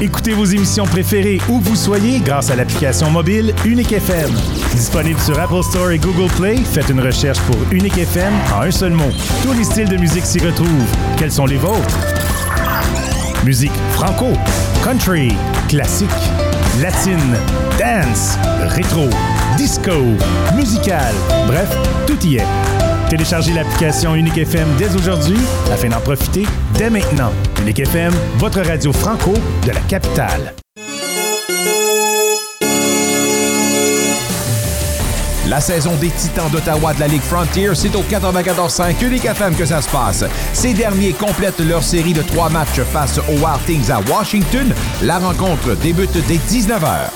Écoutez 0.00 0.32
vos 0.32 0.44
émissions 0.44 0.84
préférées 0.84 1.40
où 1.48 1.58
vous 1.58 1.74
soyez 1.74 2.20
grâce 2.20 2.50
à 2.50 2.56
l'application 2.56 3.10
mobile 3.10 3.52
Unique 3.64 3.90
FM. 3.90 4.30
Disponible 4.72 5.18
sur 5.18 5.36
Apple 5.40 5.62
Store 5.64 5.90
et 5.90 5.98
Google 5.98 6.30
Play, 6.36 6.56
faites 6.58 6.88
une 6.88 7.00
recherche 7.00 7.40
pour 7.40 7.56
Unique 7.72 7.98
FM 7.98 8.32
en 8.56 8.62
un 8.62 8.70
seul 8.70 8.92
mot. 8.92 9.10
Tous 9.42 9.52
les 9.52 9.64
styles 9.64 9.88
de 9.88 9.96
musique 9.96 10.24
s'y 10.24 10.38
retrouvent. 10.38 10.68
Quels 11.16 11.32
sont 11.32 11.46
les 11.46 11.56
vôtres? 11.56 11.98
Musique 13.44 13.72
franco, 13.94 14.28
country, 14.84 15.32
classique, 15.68 16.08
latine, 16.80 17.36
dance, 17.76 18.38
rétro, 18.76 19.08
disco, 19.56 20.14
musical, 20.54 21.12
bref, 21.48 21.76
tout 22.06 22.24
y 22.24 22.36
est. 22.36 22.87
Téléchargez 23.08 23.54
l'application 23.54 24.14
Unique 24.14 24.36
FM 24.36 24.68
dès 24.76 24.94
aujourd'hui 24.94 25.38
afin 25.72 25.88
d'en 25.88 26.00
profiter 26.00 26.44
dès 26.74 26.90
maintenant. 26.90 27.32
Unique 27.62 27.80
FM, 27.80 28.12
votre 28.36 28.60
radio 28.60 28.92
franco 28.92 29.32
de 29.64 29.70
la 29.72 29.80
capitale. 29.80 30.54
La 35.48 35.62
saison 35.62 35.96
des 35.96 36.10
Titans 36.10 36.50
d'Ottawa 36.50 36.92
de 36.92 37.00
la 37.00 37.08
Ligue 37.08 37.22
Frontier, 37.22 37.70
c'est 37.74 37.96
au 37.96 38.02
94.5 38.02 39.02
Unique 39.02 39.24
FM 39.24 39.54
que 39.56 39.64
ça 39.64 39.80
se 39.80 39.88
passe? 39.88 40.24
Ces 40.52 40.74
derniers 40.74 41.14
complètent 41.14 41.60
leur 41.60 41.82
série 41.82 42.12
de 42.12 42.20
trois 42.20 42.50
matchs 42.50 42.82
face 42.92 43.18
aux 43.18 43.42
Wild 43.42 43.64
Things 43.64 43.90
à 43.90 44.00
Washington. 44.12 44.74
La 45.00 45.18
rencontre 45.18 45.74
débute 45.76 46.12
dès 46.28 46.36
19h. 46.36 47.08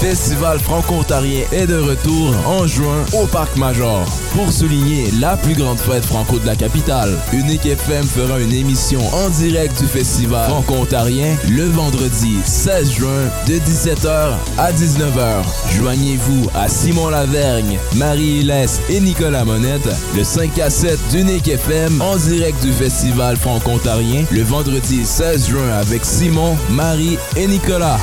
Festival 0.00 0.58
franco-ontarien 0.60 1.44
est 1.52 1.66
de 1.66 1.78
retour 1.78 2.34
en 2.46 2.66
juin 2.66 3.02
au 3.14 3.26
Parc 3.26 3.56
Major 3.56 4.04
pour 4.32 4.52
souligner 4.52 5.10
la 5.18 5.38
plus 5.38 5.54
grande 5.54 5.78
fête 5.78 6.04
franco 6.04 6.38
de 6.38 6.44
la 6.44 6.54
capitale. 6.54 7.16
Unique 7.32 7.64
FM 7.64 8.04
fera 8.04 8.38
une 8.38 8.52
émission 8.52 9.00
en 9.14 9.30
direct 9.30 9.80
du 9.80 9.88
Festival 9.88 10.50
franco-ontarien 10.50 11.34
le 11.48 11.64
vendredi 11.64 12.36
16 12.44 12.92
juin 12.92 13.30
de 13.48 13.54
17h 13.54 14.34
à 14.58 14.72
19h. 14.72 15.42
Joignez-vous 15.74 16.50
à 16.54 16.68
Simon 16.68 17.08
Lavergne, 17.08 17.78
Marie 17.94 18.40
Hélès 18.40 18.80
et 18.90 19.00
Nicolas 19.00 19.46
Monette, 19.46 19.88
le 20.14 20.22
5 20.22 20.58
à 20.58 20.68
7 20.68 20.98
d'Unique 21.10 21.48
FM 21.48 22.02
en 22.02 22.16
direct 22.16 22.62
du 22.62 22.72
Festival 22.72 23.38
franco-ontarien 23.38 24.24
le 24.30 24.42
vendredi 24.42 25.06
16 25.06 25.48
juin 25.48 25.70
avec 25.80 26.04
Simon, 26.04 26.54
Marie 26.68 27.18
et 27.34 27.46
Nicolas. 27.46 27.98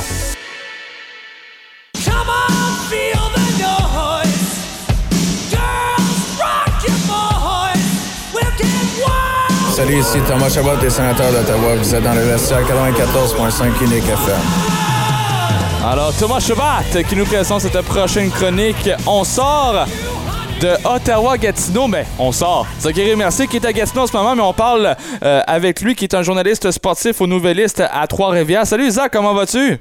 Salut, 9.74 9.98
ici 9.98 10.18
Thomas 10.28 10.48
Chabot 10.48 10.76
des 10.76 10.88
sénateurs 10.88 11.32
d'Ottawa. 11.32 11.74
Vous 11.74 11.94
êtes 11.96 12.04
dans 12.04 12.14
le 12.14 12.20
vestiaire 12.20 12.60
94.5 12.60 13.82
Unique 13.82 14.04
FM. 14.04 14.40
Alors, 15.84 16.12
Thomas 16.16 16.38
Chabot 16.38 17.02
qui 17.08 17.16
nous 17.16 17.24
présente 17.24 17.60
cette 17.60 17.80
prochaine 17.80 18.30
chronique. 18.30 18.88
On 19.04 19.24
sort 19.24 19.84
de 20.60 20.68
Ottawa-Gatineau, 20.84 21.88
mais 21.88 22.06
on 22.20 22.30
sort. 22.30 22.68
Zachary 22.78 23.16
Mercier 23.16 23.48
qui 23.48 23.56
est 23.56 23.66
à 23.66 23.72
Gatineau 23.72 24.02
en 24.02 24.06
ce 24.06 24.16
moment, 24.16 24.36
mais 24.36 24.42
on 24.42 24.52
parle 24.52 24.94
euh, 25.24 25.40
avec 25.44 25.80
lui 25.80 25.96
qui 25.96 26.04
est 26.04 26.14
un 26.14 26.22
journaliste 26.22 26.70
sportif 26.70 27.20
au 27.20 27.26
Nouvelliste 27.26 27.82
à 27.90 28.06
Trois-Rivières. 28.06 28.68
Salut 28.68 28.88
Zach, 28.92 29.10
comment 29.12 29.34
vas-tu? 29.34 29.80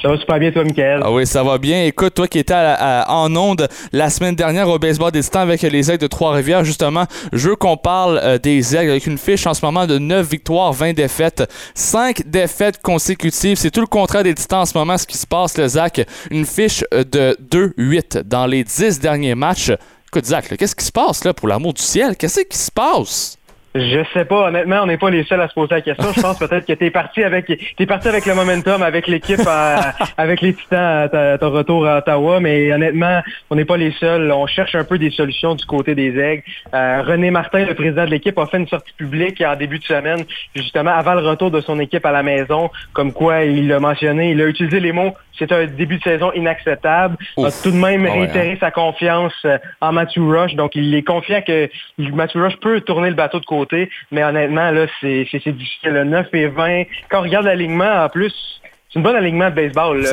Ça 0.00 0.08
va 0.08 0.18
super 0.18 0.38
bien, 0.38 0.50
toi, 0.50 0.64
Michael. 0.64 1.00
Ah 1.02 1.12
oui, 1.12 1.26
ça 1.26 1.42
va 1.42 1.56
bien. 1.56 1.84
Écoute, 1.84 2.14
toi 2.14 2.28
qui 2.28 2.38
étais 2.38 2.54
en 2.54 3.34
onde 3.36 3.68
la 3.92 4.10
semaine 4.10 4.34
dernière 4.34 4.68
au 4.68 4.78
baseball 4.78 5.10
des 5.12 5.22
Titans 5.22 5.42
avec 5.42 5.62
les 5.62 5.90
Aigles 5.90 6.02
de 6.02 6.06
Trois-Rivières, 6.06 6.64
justement, 6.64 7.04
je 7.32 7.50
veux 7.50 7.56
qu'on 7.56 7.76
parle 7.76 8.20
euh, 8.22 8.38
des 8.38 8.76
Aigles 8.76 8.90
avec 8.90 9.06
une 9.06 9.18
fiche 9.18 9.46
en 9.46 9.54
ce 9.54 9.64
moment 9.64 9.86
de 9.86 9.98
9 9.98 10.28
victoires, 10.28 10.72
20 10.72 10.92
défaites. 10.92 11.44
5 11.74 12.22
défaites 12.26 12.82
consécutives. 12.82 13.56
C'est 13.56 13.70
tout 13.70 13.80
le 13.80 13.86
contraire 13.86 14.24
des 14.24 14.34
Titans 14.34 14.60
en 14.60 14.66
ce 14.66 14.76
moment, 14.76 14.98
ce 14.98 15.06
qui 15.06 15.16
se 15.16 15.26
passe, 15.26 15.56
le 15.56 15.68
Zach. 15.68 16.04
Une 16.30 16.44
fiche 16.44 16.84
euh, 16.92 17.04
de 17.04 17.36
2-8 17.78 18.24
dans 18.24 18.46
les 18.46 18.64
10 18.64 19.00
derniers 19.00 19.34
matchs. 19.34 19.72
Écoute, 20.08 20.26
Zach, 20.26 20.54
qu'est-ce 20.56 20.76
qui 20.76 20.84
se 20.84 20.92
passe 20.92 21.24
là 21.24 21.32
pour 21.32 21.48
l'amour 21.48 21.72
du 21.72 21.82
ciel? 21.82 22.16
Qu'est-ce 22.16 22.40
qui 22.40 22.58
se 22.58 22.70
passe? 22.70 23.38
Je 23.76 24.04
sais 24.12 24.24
pas, 24.24 24.48
honnêtement, 24.48 24.82
on 24.82 24.86
n'est 24.86 24.98
pas 24.98 25.10
les 25.10 25.24
seuls 25.24 25.40
à 25.40 25.48
se 25.48 25.54
poser 25.54 25.74
la 25.74 25.80
question. 25.80 26.12
Je 26.14 26.20
pense 26.20 26.38
peut-être 26.38 26.64
que 26.64 26.74
t'es 26.74 26.90
parti 26.90 27.24
avec 27.24 27.46
t'es 27.76 27.86
parti 27.86 28.06
avec 28.06 28.24
le 28.24 28.34
momentum, 28.34 28.82
avec 28.82 29.08
l'équipe, 29.08 29.40
avec 30.16 30.40
les 30.42 30.54
Titans 30.54 31.08
à 31.12 31.38
ton 31.38 31.50
retour 31.50 31.84
à 31.84 31.98
Ottawa, 31.98 32.38
mais 32.38 32.72
honnêtement, 32.72 33.20
on 33.50 33.56
n'est 33.56 33.64
pas 33.64 33.76
les 33.76 33.90
seuls. 33.98 34.30
On 34.30 34.46
cherche 34.46 34.76
un 34.76 34.84
peu 34.84 34.96
des 34.96 35.10
solutions 35.10 35.56
du 35.56 35.64
côté 35.64 35.96
des 35.96 36.16
Aigles. 36.16 36.44
Euh, 36.72 37.02
René 37.02 37.32
Martin, 37.32 37.64
le 37.64 37.74
président 37.74 38.04
de 38.04 38.10
l'équipe, 38.10 38.38
a 38.38 38.46
fait 38.46 38.58
une 38.58 38.68
sortie 38.68 38.92
publique 38.92 39.40
en 39.40 39.56
début 39.56 39.80
de 39.80 39.84
semaine, 39.84 40.24
justement 40.54 40.92
avant 40.92 41.14
le 41.14 41.26
retour 41.26 41.50
de 41.50 41.60
son 41.60 41.80
équipe 41.80 42.06
à 42.06 42.12
la 42.12 42.22
maison, 42.22 42.70
comme 42.92 43.12
quoi 43.12 43.42
il 43.42 43.66
l'a 43.66 43.80
mentionné, 43.80 44.30
il 44.30 44.40
a 44.40 44.46
utilisé 44.46 44.78
les 44.78 44.92
mots 44.92 45.14
c'est 45.38 45.50
un 45.52 45.66
début 45.66 45.98
de 45.98 46.02
saison 46.02 46.32
inacceptable. 46.32 47.16
Il 47.36 47.46
a 47.46 47.50
tout 47.50 47.70
de 47.70 47.76
même 47.76 48.06
Ah 48.06 48.12
ouais, 48.12 48.20
réitéré 48.20 48.56
sa 48.60 48.70
confiance 48.70 49.32
euh, 49.44 49.58
en 49.80 49.92
Matthew 49.92 50.20
Rush. 50.20 50.54
Donc, 50.54 50.74
il 50.74 50.94
est 50.94 51.02
confiant 51.02 51.42
que 51.42 51.68
Matthew 51.98 52.36
Rush 52.36 52.56
peut 52.58 52.80
tourner 52.80 53.08
le 53.08 53.14
bateau 53.14 53.40
de 53.40 53.44
côté. 53.44 53.63
Mais 54.10 54.24
honnêtement, 54.24 54.70
là, 54.70 54.86
c'est 55.00 55.24
difficile. 55.24 55.90
Le 55.90 56.04
9 56.04 56.28
et 56.32 56.46
20. 56.46 56.84
Quand 57.10 57.20
on 57.20 57.22
regarde 57.22 57.46
l'alignement, 57.46 58.04
en 58.04 58.08
plus, 58.08 58.60
c'est 58.94 59.00
une 59.00 59.02
bonne 59.02 59.16
alignement 59.16 59.50
de 59.50 59.54
baseball. 59.56 60.00
là. 60.00 60.08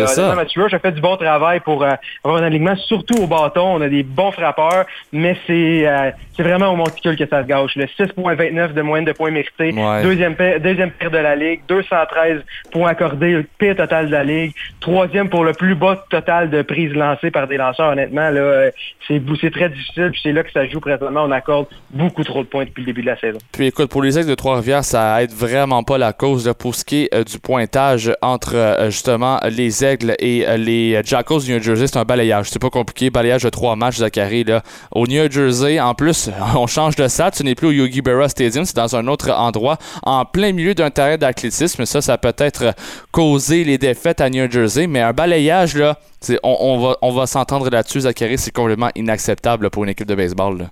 Rush 0.58 0.74
a 0.74 0.80
fait 0.80 0.92
du 0.92 1.02
bon 1.02 1.16
travail 1.16 1.60
pour 1.60 1.84
euh, 1.84 1.92
avoir 2.24 2.42
un 2.42 2.46
alignement, 2.46 2.76
surtout 2.76 3.16
au 3.22 3.28
bâton. 3.28 3.76
On 3.76 3.82
a 3.82 3.88
des 3.88 4.02
bons 4.04 4.32
frappeurs, 4.32 4.86
mais 5.14 5.38
c'est 5.48 5.88
euh, 5.88 6.10
c'est 6.36 6.44
vraiment 6.44 6.70
au 6.70 6.76
monticule 6.76 7.16
que 7.16 7.28
ça 7.28 7.44
se 7.44 7.48
gâche. 7.48 7.76
Le 7.76 7.86
6.29 7.86 8.74
de 8.74 8.82
moyenne 8.82 9.06
de 9.06 9.12
points 9.12 9.30
mérités. 9.32 9.72
Ouais. 9.74 10.02
Deuxième, 10.02 10.36
paire- 10.36 10.60
deuxième 10.60 10.90
pire 10.92 11.12
de 11.12 11.18
la 11.20 11.36
Ligue. 11.36 11.62
213 11.68 12.42
points 12.72 12.90
accordés, 12.90 13.34
le 13.34 13.46
pire 13.60 13.76
total 13.76 14.08
de 14.08 14.12
la 14.12 14.24
Ligue. 14.24 14.54
Troisième 14.80 15.30
pour 15.30 15.44
le 15.44 15.54
plus 15.54 15.76
bas 15.76 16.04
total 16.10 16.50
de 16.50 16.62
prises 16.64 16.94
lancées 16.94 17.30
par 17.32 17.48
des 17.48 17.58
lanceurs. 17.58 17.92
Honnêtement, 17.92 18.30
là, 18.32 18.42
euh, 18.42 18.72
c'est 19.08 19.52
très 19.52 19.70
difficile. 19.70 20.10
Puis 20.12 20.22
c'est 20.24 20.32
là 20.32 20.44
que 20.44 20.52
ça 20.52 20.66
joue 20.68 20.80
présentement. 20.80 21.24
On 21.26 21.32
accorde 21.32 21.68
beaucoup 21.92 22.24
trop 22.24 22.42
de 22.44 22.48
points 22.48 22.66
depuis 22.66 22.82
le 22.82 22.86
début 22.88 23.02
de 23.02 23.08
la 23.08 23.18
saison. 23.20 23.38
Puis 23.52 23.68
écoute, 23.68 23.90
pour 23.90 24.02
les 24.02 24.18
Aigles 24.18 24.30
de 24.30 24.36
Trois-Rivières, 24.36 24.84
ça 24.84 25.22
aide 25.22 25.32
vraiment 25.32 25.84
pas 25.84 25.98
la 25.98 26.14
cause 26.14 26.48
là, 26.48 26.54
pour 26.54 26.74
ce 26.76 26.84
qui 26.86 27.04
est 27.04 27.14
euh, 27.14 27.24
du 27.24 27.38
pointage 27.40 28.12
entre 28.22 28.56
euh, 28.80 28.90
justement 28.90 29.40
les 29.50 29.84
Aigles 29.84 30.16
et 30.20 30.48
euh, 30.48 30.58
les 30.58 31.02
Jackals 31.04 31.42
du 31.42 31.54
New 31.54 31.62
Jersey. 31.62 31.88
C'est 31.88 31.98
un 31.98 32.04
balayage. 32.04 32.50
C'est 32.50 32.60
pas 32.60 32.70
compliqué. 32.70 33.10
Balayage 33.10 33.44
de 33.44 33.50
trois 33.50 33.76
matchs, 33.76 33.98
Zachary. 33.98 34.44
Là. 34.44 34.64
Au 34.92 35.08
New 35.08 35.32
Jersey, 35.32 35.80
en 35.80 35.94
plus, 35.94 36.30
on 36.56 36.68
change 36.68 36.96
de 36.96 37.08
salle. 37.08 37.32
Tu 37.32 37.44
n'es 37.44 37.56
plus 37.56 37.68
au 37.68 37.72
Yogi 37.72 38.02
Berra 38.02 38.30
Stadium. 38.30 38.66
C'est 38.66 38.76
dans 38.76 38.96
un 38.96 39.08
autre 39.08 39.32
endroit, 39.32 39.78
en 40.04 40.26
plein 40.26 40.52
milieu 40.54 40.74
d'un 40.74 40.90
terrain 40.90 41.18
d'athlétisme. 41.18 41.86
Ça, 41.86 42.02
ça 42.02 42.18
peut 42.18 42.36
être 42.38 42.74
causé 43.12 43.64
les 43.64 43.78
défaites 43.78 44.22
à 44.22 44.30
New 44.30 44.50
Jersey. 44.50 44.88
Mais 44.88 45.02
un 45.02 45.14
balayage, 45.14 45.76
là, 45.76 45.98
on 46.44 46.80
va, 46.80 46.98
on 47.02 47.12
va 47.12 47.28
s'entendre 47.28 47.70
là-dessus, 47.70 48.02
Zachary. 48.02 48.38
C'est 48.38 48.52
complètement 48.52 48.90
inacceptable 48.96 49.70
pour 49.70 49.84
une 49.84 49.90
équipe 49.90 50.08
de 50.08 50.16
baseball. 50.16 50.58
là. 50.58 50.66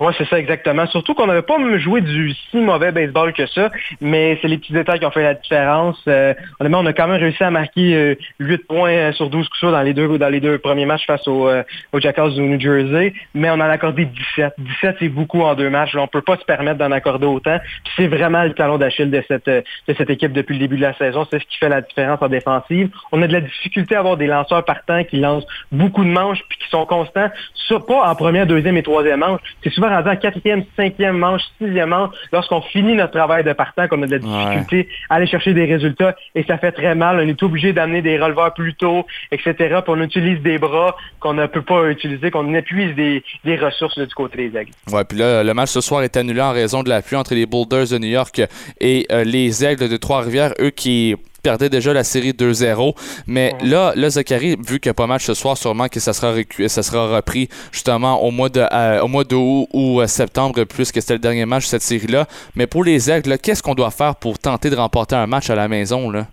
Oui, 0.00 0.12
c'est 0.16 0.28
ça 0.28 0.38
exactement. 0.38 0.86
Surtout 0.86 1.14
qu'on 1.14 1.26
n'avait 1.26 1.42
pas 1.42 1.56
joué 1.78 2.00
du 2.00 2.32
si 2.50 2.56
mauvais 2.58 2.92
baseball 2.92 3.32
que 3.32 3.46
ça, 3.46 3.70
mais 4.00 4.38
c'est 4.40 4.48
les 4.48 4.58
petits 4.58 4.72
détails 4.72 5.00
qui 5.00 5.06
ont 5.06 5.10
fait 5.10 5.22
la 5.22 5.34
différence. 5.34 6.00
Euh, 6.06 6.34
on 6.60 6.86
a 6.86 6.92
quand 6.92 7.08
même 7.08 7.20
réussi 7.20 7.42
à 7.42 7.50
marquer 7.50 7.96
euh, 7.96 8.14
8 8.38 8.68
points 8.68 8.90
euh, 8.90 9.12
sur 9.12 9.28
12 9.28 9.48
coups 9.48 9.72
dans 9.72 9.82
les 9.82 9.94
deux 9.94 10.18
dans 10.18 10.28
les 10.28 10.40
deux 10.40 10.58
premiers 10.58 10.86
matchs 10.86 11.06
face 11.06 11.26
aux, 11.26 11.48
euh, 11.48 11.62
aux 11.92 12.00
Jackals 12.00 12.34
du 12.34 12.40
New 12.40 12.60
Jersey, 12.60 13.12
mais 13.34 13.50
on 13.50 13.54
en 13.54 13.60
a 13.60 13.70
accordé 13.70 14.04
17. 14.04 14.54
17, 14.58 14.96
c'est 15.00 15.08
beaucoup 15.08 15.42
en 15.42 15.54
deux 15.54 15.70
matchs. 15.70 15.94
Là, 15.94 16.02
on 16.02 16.06
peut 16.06 16.22
pas 16.22 16.36
se 16.36 16.44
permettre 16.44 16.78
d'en 16.78 16.92
accorder 16.92 17.26
autant. 17.26 17.58
C'est 17.96 18.06
vraiment 18.06 18.44
le 18.44 18.54
talon 18.54 18.78
d'Achille 18.78 19.10
de 19.10 19.22
cette 19.26 19.48
euh, 19.48 19.62
de 19.88 19.94
cette 19.94 20.10
équipe 20.10 20.32
depuis 20.32 20.54
le 20.54 20.60
début 20.60 20.76
de 20.76 20.82
la 20.82 20.94
saison. 20.94 21.26
C'est 21.30 21.40
ce 21.40 21.44
qui 21.46 21.58
fait 21.58 21.68
la 21.68 21.80
différence 21.80 22.22
en 22.22 22.28
défensive. 22.28 22.90
On 23.10 23.20
a 23.22 23.26
de 23.26 23.32
la 23.32 23.40
difficulté 23.40 23.96
à 23.96 24.00
avoir 24.00 24.16
des 24.16 24.26
lanceurs 24.26 24.64
partants 24.64 25.02
qui 25.02 25.16
lancent 25.16 25.46
beaucoup 25.72 26.04
de 26.04 26.10
manches 26.10 26.40
puis 26.48 26.58
qui 26.58 26.68
sont 26.70 26.86
constants, 26.86 27.30
ça, 27.68 27.80
pas 27.80 28.08
en 28.08 28.14
première, 28.14 28.46
deuxième 28.46 28.76
et 28.76 28.82
troisième 28.82 29.20
manche. 29.20 29.40
C'est 29.62 29.70
souvent 29.70 29.87
rendu 29.88 30.08
en 30.08 30.16
quatrième, 30.16 30.64
cinquième 30.76 31.18
manche, 31.18 31.42
sixième 31.60 31.90
manche, 31.90 32.14
lorsqu'on 32.32 32.60
finit 32.62 32.94
notre 32.94 33.12
travail 33.12 33.44
de 33.44 33.52
partant, 33.52 33.88
qu'on 33.88 34.02
a 34.02 34.06
de 34.06 34.12
la 34.12 34.18
difficulté 34.18 34.88
à 35.10 35.16
aller 35.16 35.26
chercher 35.26 35.54
des 35.54 35.64
résultats 35.64 36.16
et 36.34 36.44
ça 36.44 36.58
fait 36.58 36.72
très 36.72 36.94
mal. 36.94 37.20
On 37.20 37.28
est 37.28 37.42
obligé 37.42 37.72
d'amener 37.72 38.02
des 38.02 38.18
releveurs 38.18 38.54
plus 38.54 38.74
tôt, 38.74 39.06
etc. 39.32 39.54
Puis 39.56 39.82
on 39.88 40.00
utilise 40.00 40.40
des 40.42 40.58
bras 40.58 40.96
qu'on 41.20 41.34
ne 41.34 41.46
peut 41.46 41.62
pas 41.62 41.90
utiliser, 41.90 42.30
qu'on 42.30 42.54
épuise 42.54 42.94
des, 42.94 43.22
des 43.44 43.56
ressources 43.56 43.96
là, 43.96 44.06
du 44.06 44.14
côté 44.14 44.48
des 44.48 44.58
aigles. 44.58 44.72
Ouais, 44.92 45.04
puis 45.04 45.18
là, 45.18 45.42
le 45.42 45.54
match 45.54 45.70
ce 45.70 45.80
soir 45.80 46.02
est 46.02 46.16
annulé 46.16 46.40
en 46.40 46.52
raison 46.52 46.82
de 46.82 46.88
la 46.88 47.02
pluie 47.02 47.16
entre 47.16 47.34
les 47.34 47.46
Boulders 47.46 47.88
de 47.90 47.98
New 47.98 48.08
York 48.08 48.40
et 48.80 49.06
euh, 49.10 49.24
les 49.24 49.64
Aigles 49.64 49.88
de 49.88 49.96
Trois-Rivières, 49.96 50.52
eux 50.60 50.70
qui 50.70 51.16
perdaient 51.42 51.68
déjà 51.70 51.92
la 51.92 52.04
série 52.04 52.32
2-0. 52.32 52.94
Mais 53.26 53.52
là, 53.62 53.92
là, 53.96 54.10
Zachary, 54.10 54.56
vu 54.56 54.80
qu'il 54.80 54.88
n'y 54.88 54.90
a 54.90 54.94
pas 54.94 55.06
match 55.06 55.24
ce 55.24 55.34
soir, 55.34 55.56
sûrement 55.56 55.88
que 55.88 56.00
ça 56.00 56.12
sera, 56.12 56.34
ça 56.68 56.82
sera 56.82 57.16
repris 57.16 57.48
justement 57.72 58.22
au 58.22 58.30
mois 58.30 58.48
de 58.48 58.60
euh, 58.72 59.00
au 59.02 59.08
mois 59.08 59.24
d'août 59.24 59.68
ou 59.72 60.00
euh, 60.00 60.06
septembre, 60.06 60.64
plus 60.64 60.92
que 60.92 61.00
c'était 61.00 61.14
le 61.14 61.18
dernier 61.20 61.46
match 61.46 61.64
de 61.64 61.68
cette 61.68 61.82
série-là. 61.82 62.26
Mais 62.54 62.66
pour 62.66 62.84
les 62.84 63.10
Aigles, 63.10 63.38
qu'est-ce 63.38 63.62
qu'on 63.62 63.74
doit 63.74 63.90
faire 63.90 64.16
pour 64.16 64.38
tenter 64.38 64.70
de 64.70 64.76
remporter 64.76 65.14
un 65.16 65.26
match 65.26 65.50
à 65.50 65.54
la 65.54 65.68
maison? 65.68 66.10
Là? 66.10 66.26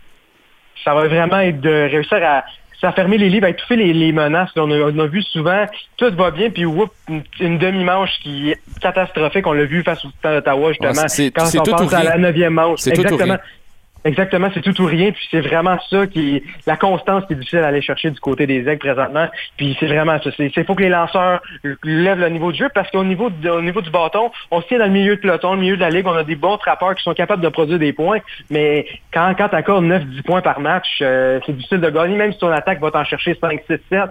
ça 0.83 0.93
va 0.93 1.07
vraiment 1.07 1.39
être 1.39 1.61
de 1.61 1.89
réussir 1.89 2.19
à 2.23 2.43
s'affermer 2.79 3.17
les 3.17 3.29
livres, 3.29 3.47
à 3.47 3.49
étouffer 3.49 3.75
les, 3.75 3.91
les 3.91 4.11
menaces. 4.11 4.51
On, 4.55 4.69
a, 4.69 4.75
on 4.91 4.99
a 4.99 5.07
vu 5.07 5.23
souvent, 5.23 5.65
tout 5.97 6.13
va 6.15 6.29
bien, 6.29 6.51
puis 6.51 6.65
whoop, 6.65 6.91
une, 7.09 7.23
une 7.39 7.57
demi-manche 7.57 8.11
qui 8.21 8.51
est 8.51 8.59
catastrophique. 8.81 9.47
On 9.47 9.53
l'a 9.53 9.65
vu 9.65 9.81
face 9.81 10.05
au 10.05 10.09
Titan 10.09 10.33
d'Ottawa, 10.33 10.69
justement, 10.73 10.91
Ouais, 10.91 11.07
c'est- 11.07 11.31
quand 11.31 11.45
on 11.57 11.63
tout 11.63 11.71
ou 11.71 11.75
pense 11.75 11.93
à 11.93 12.03
la 12.03 12.17
neuvième 12.19 12.53
manche. 12.53 12.85
Exactement. 12.85 13.37
Exactement, 14.05 14.51
c'est 14.53 14.61
tout 14.61 14.79
ou 14.83 14.85
rien, 14.85 15.11
puis 15.11 15.27
c'est 15.31 15.41
vraiment 15.41 15.79
ça 15.89 16.05
qui 16.05 16.35
est 16.35 16.43
la 16.67 16.77
constance 16.77 17.25
qui 17.25 17.33
est 17.33 17.37
difficile 17.37 17.59
à 17.59 17.69
aller 17.69 17.81
chercher 17.81 18.11
du 18.11 18.19
côté 18.19 18.45
des 18.45 18.59
aigles 18.59 18.77
présentement. 18.77 19.27
Puis 19.57 19.75
c'est 19.79 19.87
vraiment 19.87 20.21
ça. 20.21 20.29
C'est 20.37 20.63
faut 20.63 20.75
que 20.75 20.83
les 20.83 20.89
lanceurs 20.89 21.41
lèvent 21.83 22.19
le 22.19 22.29
niveau 22.29 22.51
de 22.51 22.57
jeu 22.57 22.69
parce 22.75 22.89
qu'au 22.91 23.03
niveau, 23.03 23.31
niveau 23.31 23.81
du 23.81 23.89
bâton, 23.89 24.31
on 24.51 24.61
se 24.61 24.67
tient 24.67 24.77
dans 24.77 24.85
le 24.85 24.91
milieu 24.91 25.15
de 25.15 25.21
peloton, 25.21 25.55
le 25.55 25.61
milieu 25.61 25.75
de 25.75 25.81
la 25.81 25.89
ligue, 25.89 26.05
on 26.05 26.13
a 26.13 26.23
des 26.23 26.35
bons 26.35 26.57
trappeurs 26.57 26.93
qui 26.93 27.01
sont 27.01 27.15
capables 27.15 27.41
de 27.41 27.49
produire 27.49 27.79
des 27.79 27.93
points, 27.93 28.19
mais 28.51 28.85
quand, 29.11 29.33
quand 29.35 29.49
tu 29.49 29.55
accordes 29.55 29.85
9-10 29.85 30.21
points 30.21 30.41
par 30.41 30.59
match, 30.59 30.87
euh, 31.01 31.39
c'est 31.43 31.53
difficile 31.53 31.81
de 31.81 31.89
gagner, 31.89 32.15
même 32.15 32.31
si 32.31 32.37
ton 32.37 32.51
attaque 32.51 32.79
va 32.81 32.91
t'en 32.91 33.05
chercher 33.05 33.35
5, 33.41 33.59
6, 33.67 33.79
7, 33.89 34.01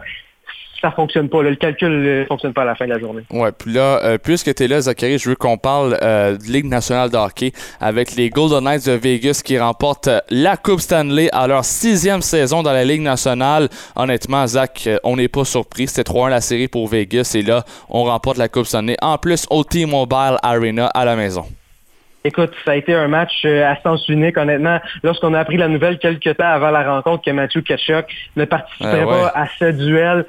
ça 0.84 0.90
fonctionne 0.90 1.30
pas. 1.30 1.42
là. 1.42 1.48
Le 1.48 1.56
calcul 1.56 1.88
ne 2.02 2.24
fonctionne 2.26 2.52
pas 2.52 2.60
à 2.62 2.66
la 2.66 2.74
fin 2.74 2.84
de 2.84 2.90
la 2.92 2.98
journée. 2.98 3.22
Ouais, 3.30 3.50
puis 3.52 3.72
là, 3.72 4.00
euh, 4.04 4.18
puisque 4.18 4.54
tu 4.54 4.64
es 4.64 4.68
là, 4.68 4.82
Zachary, 4.82 5.16
je 5.18 5.30
veux 5.30 5.34
qu'on 5.36 5.56
parle 5.56 5.96
euh, 6.02 6.36
de 6.36 6.44
Ligue 6.44 6.66
nationale 6.66 7.08
de 7.10 7.16
hockey 7.16 7.52
avec 7.80 8.14
les 8.16 8.28
Golden 8.28 8.64
Knights 8.64 8.86
de 8.86 8.92
Vegas 8.92 9.40
qui 9.42 9.58
remportent 9.58 10.08
euh, 10.08 10.20
la 10.28 10.58
Coupe 10.58 10.80
Stanley 10.80 11.30
à 11.32 11.46
leur 11.46 11.64
sixième 11.64 12.20
saison 12.20 12.62
dans 12.62 12.72
la 12.72 12.84
Ligue 12.84 13.00
nationale. 13.00 13.68
Honnêtement, 13.96 14.46
Zach, 14.46 14.84
euh, 14.86 14.98
on 15.04 15.16
n'est 15.16 15.28
pas 15.28 15.44
surpris. 15.46 15.86
C'était 15.88 16.10
3-1 16.12 16.28
la 16.28 16.40
série 16.42 16.68
pour 16.68 16.86
Vegas 16.88 17.32
et 17.34 17.42
là, 17.42 17.64
on 17.88 18.04
remporte 18.04 18.36
la 18.36 18.48
Coupe 18.48 18.66
Stanley. 18.66 18.96
En 19.00 19.16
plus, 19.16 19.46
au 19.48 19.64
T-Mobile 19.64 20.36
Arena 20.42 20.86
à 20.88 21.06
la 21.06 21.16
maison. 21.16 21.44
Écoute, 22.26 22.52
ça 22.64 22.70
a 22.70 22.76
été 22.76 22.94
un 22.94 23.06
match 23.06 23.42
euh, 23.44 23.70
à 23.70 23.76
sens 23.82 24.08
unique, 24.08 24.38
honnêtement. 24.38 24.78
Lorsqu'on 25.02 25.34
a 25.34 25.40
appris 25.40 25.58
la 25.58 25.68
nouvelle 25.68 25.98
quelques 25.98 26.38
temps 26.38 26.46
avant 26.46 26.70
la 26.70 26.82
rencontre 26.82 27.22
que 27.22 27.30
Mathieu 27.30 27.60
Ketchuk 27.60 28.06
ne 28.36 28.46
participerait 28.46 29.02
Ah 29.02 29.06
ouais. 29.06 29.20
pas 29.20 29.32
à 29.34 29.46
ce 29.58 29.70
duel, 29.72 30.24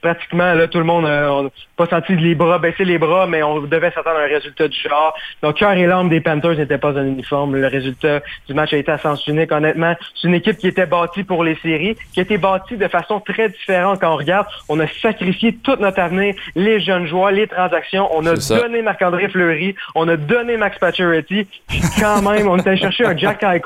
pratiquement, 0.00 0.54
là, 0.54 0.68
tout 0.68 0.78
le 0.78 0.84
monde 0.84 1.04
n'a 1.04 1.28
pas 1.76 1.86
senti 1.86 2.14
les 2.16 2.34
bras, 2.34 2.58
baisser 2.58 2.84
les 2.84 2.98
bras, 2.98 3.26
mais 3.26 3.42
on 3.42 3.60
devait 3.60 3.90
s'attendre 3.90 4.18
à 4.18 4.22
un 4.22 4.26
résultat 4.26 4.68
du 4.68 4.78
genre. 4.78 5.14
Donc, 5.42 5.56
cœur 5.56 5.72
et 5.72 5.86
l'âme 5.86 6.08
des 6.08 6.20
Panthers 6.20 6.56
n'étaient 6.56 6.78
pas 6.78 6.98
un 6.98 7.06
uniforme. 7.06 7.56
Le 7.56 7.66
résultat 7.66 8.20
du 8.46 8.54
match 8.54 8.72
a 8.72 8.76
été 8.76 8.92
à 8.92 8.98
sens 8.98 9.26
unique, 9.26 9.50
honnêtement. 9.52 9.94
C'est 10.14 10.28
une 10.28 10.34
équipe 10.34 10.56
qui 10.56 10.68
était 10.68 10.86
bâtie 10.86 11.24
pour 11.24 11.44
les 11.44 11.56
séries, 11.56 11.96
qui 12.12 12.20
a 12.20 12.22
été 12.22 12.38
bâtie 12.38 12.76
de 12.76 12.88
façon 12.88 13.20
très 13.20 13.48
différente 13.48 14.00
quand 14.00 14.12
on 14.12 14.16
regarde. 14.16 14.46
On 14.68 14.78
a 14.80 14.86
sacrifié 15.02 15.54
tout 15.54 15.76
notre 15.80 16.00
avenir, 16.00 16.34
les 16.54 16.80
jeunes 16.80 17.06
joueurs, 17.06 17.30
les 17.30 17.46
transactions. 17.46 18.08
On 18.14 18.26
a 18.26 18.34
donné 18.34 18.82
Marc-André 18.82 19.28
Fleury, 19.28 19.74
on 19.94 20.08
a 20.08 20.16
donné 20.16 20.56
Max 20.56 20.78
Pacioretty, 20.78 21.46
puis 21.68 21.80
quand 21.98 22.22
même, 22.22 22.48
on 22.48 22.56
est 22.56 22.66
allé 22.66 22.76
chercher 22.76 23.06
un 23.06 23.16
Jack 23.16 23.42
Eichel 23.42 23.60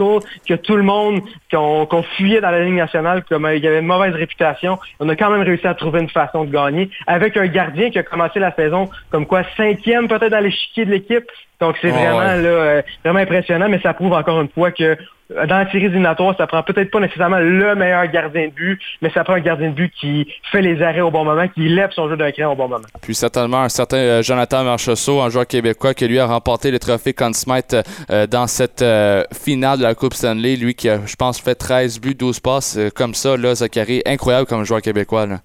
que 0.49 0.55
tout 0.55 0.77
le 0.77 0.83
monde, 0.83 1.21
qu'on 1.51 1.87
qu'on 1.87 2.03
fuyait 2.03 2.41
dans 2.41 2.51
la 2.51 2.65
Ligue 2.65 2.75
nationale, 2.75 3.23
comme 3.29 3.45
euh, 3.45 3.57
il 3.57 3.67
avait 3.67 3.81
une 3.81 3.87
mauvaise 3.87 4.15
réputation. 4.15 4.79
On 5.01 5.09
a 5.09 5.17
quand 5.17 5.31
même 5.31 5.43
réussi 5.43 5.67
à 5.67 5.74
trouver 5.75 6.01
une 6.01 6.09
façon 6.11 6.45
de 6.45 6.51
gagner 6.51 6.91
avec 7.07 7.37
un 7.37 7.47
gardien 7.47 7.91
qui 7.91 7.99
a 7.99 8.03
commencé 8.03 8.39
la 8.39 8.55
saison 8.55 8.89
comme 9.11 9.27
quoi 9.27 9.43
cinquième 9.57 10.09
peut-être 10.09 10.31
dans 10.31 10.41
l'échiquier 10.41 10.85
de 10.85 10.91
l'équipe. 10.91 11.25
Donc 11.61 11.77
c'est 11.81 11.91
Ouais, 11.91 11.93
vraiment 11.93 12.19
ouais. 12.19 12.43
là, 12.43 12.49
euh, 12.49 12.83
vraiment 13.05 13.21
impressionnant, 13.21 13.69
mais 13.69 13.81
ça 13.81 13.95
prouve 13.95 14.13
encore 14.13 14.41
une 14.41 14.49
fois 14.49 14.71
que 14.73 14.97
euh, 15.35 15.47
dans 15.47 15.57
la 15.57 15.65
série 15.71 15.87
éliminatoire, 15.87 16.35
ça 16.37 16.47
prend 16.47 16.63
peut-être 16.63 16.91
pas 16.91 17.01
nécessairement 17.01 17.39
le 17.39 17.75
meilleur 17.77 18.07
gardien 18.09 18.49
de 18.49 18.53
but, 18.53 18.79
mais 19.01 19.09
ça 19.11 19.25
prend 19.25 19.35
un 19.35 19.41
gardien 19.41 19.71
de 19.71 19.75
but 19.75 19.91
qui 19.99 20.29
fait 20.53 20.61
les 20.61 20.83
arrêts 20.83 21.01
au 21.01 21.11
bon 21.11 21.25
moment, 21.25 21.47
qui 21.49 21.67
lève 21.69 21.91
son 21.93 22.09
jeu 22.11 22.17
d'un 22.17 22.31
cran 22.33 22.53
au 22.53 22.57
bon 22.57 22.69
moment. 22.69 22.85
Puis 23.01 23.15
certainement 23.15 23.63
un 23.63 23.69
certain 23.71 23.97
euh, 23.97 24.23
Jonathan 24.23 24.65
Marchessault, 24.65 25.23
un 25.23 25.31
joueur 25.31 25.47
québécois 25.47 25.95
qui 25.95 26.07
lui 26.09 26.19
a 26.19 26.27
remporté 26.27 26.71
le 26.71 26.79
trophée 26.79 27.15
Conn 27.15 27.33
Smythe 27.33 27.77
euh, 28.11 28.27
dans 28.27 28.47
cette 28.49 28.83
euh, 28.83 29.23
finale 29.33 29.79
de 29.79 29.85
la 29.85 29.95
Coupe 29.95 30.13
Stanley. 30.15 30.57
Lui 30.57 30.75
qui 30.75 30.91
a, 30.91 30.99
je 31.07 31.17
pense, 31.17 31.41
fait 31.41 31.55
13 31.55 32.01
buts, 32.01 32.15
12 32.15 32.41
passes 32.41 32.77
euh, 32.77 32.91
comme 32.95 33.15
ça, 33.15 33.37
là, 33.39 33.55
Zachary. 33.55 34.03
Incroyable 34.05 34.47
comme 34.47 34.65
joueur 34.65 34.83
québécois. 34.83 35.25
Là. 35.27 35.39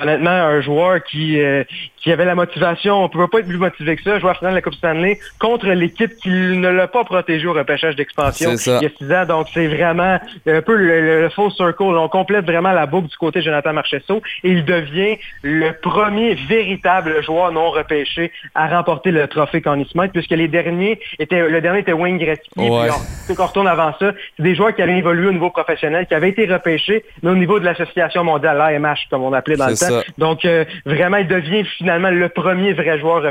Honnêtement, 0.00 0.30
un 0.30 0.60
joueur 0.60 1.02
qui, 1.04 1.40
euh, 1.40 1.64
qui 1.96 2.10
avait 2.12 2.24
la 2.24 2.34
motivation, 2.34 2.98
on 2.98 3.02
ne 3.04 3.08
peut 3.08 3.28
pas 3.28 3.40
être 3.40 3.46
plus 3.48 3.58
motivé 3.58 3.96
que 3.96 4.02
ça, 4.02 4.18
joueur 4.18 4.36
final 4.38 4.52
de 4.52 4.56
la 4.56 4.62
Coupe 4.62 4.74
Stanley, 4.74 5.18
contre 5.38 5.66
l'équipe 5.68 6.12
qui 6.22 6.28
ne 6.30 6.68
l'a 6.68 6.88
pas 6.88 7.04
protégé 7.04 7.46
au 7.46 7.52
repêchage 7.52 7.96
d'expansion 7.96 8.50
C'est 8.52 8.56
ça. 8.70 8.78
il 8.80 8.84
y 8.84 8.86
a 8.86 8.90
six 8.96 9.12
ans. 9.12 9.26
Donc, 9.26 9.48
c'est 9.52 9.66
vraiment 9.66 10.18
un 10.46 10.62
peu 10.62 10.74
le, 10.76 11.00
le- 11.00 11.20
le 11.22 11.28
full 11.30 11.50
circle. 11.52 11.82
On 11.82 12.08
complète 12.08 12.44
vraiment 12.46 12.72
la 12.72 12.86
boucle 12.86 13.08
du 13.08 13.16
côté 13.16 13.40
de 13.40 13.44
Jonathan 13.44 13.72
Marchesso 13.72 14.22
et 14.44 14.50
il 14.50 14.64
devient 14.64 15.18
le 15.42 15.72
premier 15.80 16.34
véritable 16.34 17.22
joueur 17.22 17.52
non 17.52 17.70
repêché 17.70 18.32
à 18.54 18.68
remporter 18.68 19.10
le 19.10 19.26
trophée 19.28 19.60
Conn 19.60 19.84
Smythe, 19.86 20.12
puisque 20.12 20.30
les 20.30 20.48
derniers 20.48 20.98
étaient, 21.18 21.48
le 21.48 21.60
dernier 21.60 21.80
était 21.80 21.92
Wayne 21.92 22.18
Gretzky. 22.18 22.48
Ouais. 22.56 22.88
Puis 23.26 23.34
on- 23.38 23.44
retourne 23.44 23.68
avant 23.68 23.92
ça, 23.98 24.12
c'est 24.36 24.42
des 24.42 24.54
joueurs 24.54 24.74
qui 24.74 24.82
avaient 24.82 24.98
évolué 24.98 25.26
au 25.28 25.32
niveau 25.32 25.50
professionnel, 25.50 26.06
qui 26.06 26.14
avaient 26.14 26.28
été 26.28 26.46
repêchés, 26.46 27.04
mais 27.22 27.30
au 27.30 27.34
niveau 27.34 27.58
de 27.58 27.64
l'association 27.64 28.22
mondiale, 28.24 28.58
l'AMH, 28.58 29.08
comme 29.10 29.22
on 29.22 29.32
appelait 29.32 29.56
dans 29.56 29.66
le 29.66 29.72
temps. 29.72 29.86
Ça. 29.90 30.02
Donc, 30.18 30.44
euh, 30.44 30.64
vraiment, 30.86 31.18
il 31.18 31.28
devient 31.28 31.64
finalement 31.78 32.10
le 32.10 32.28
premier 32.28 32.72
vrai 32.72 32.98
joueur 32.98 33.22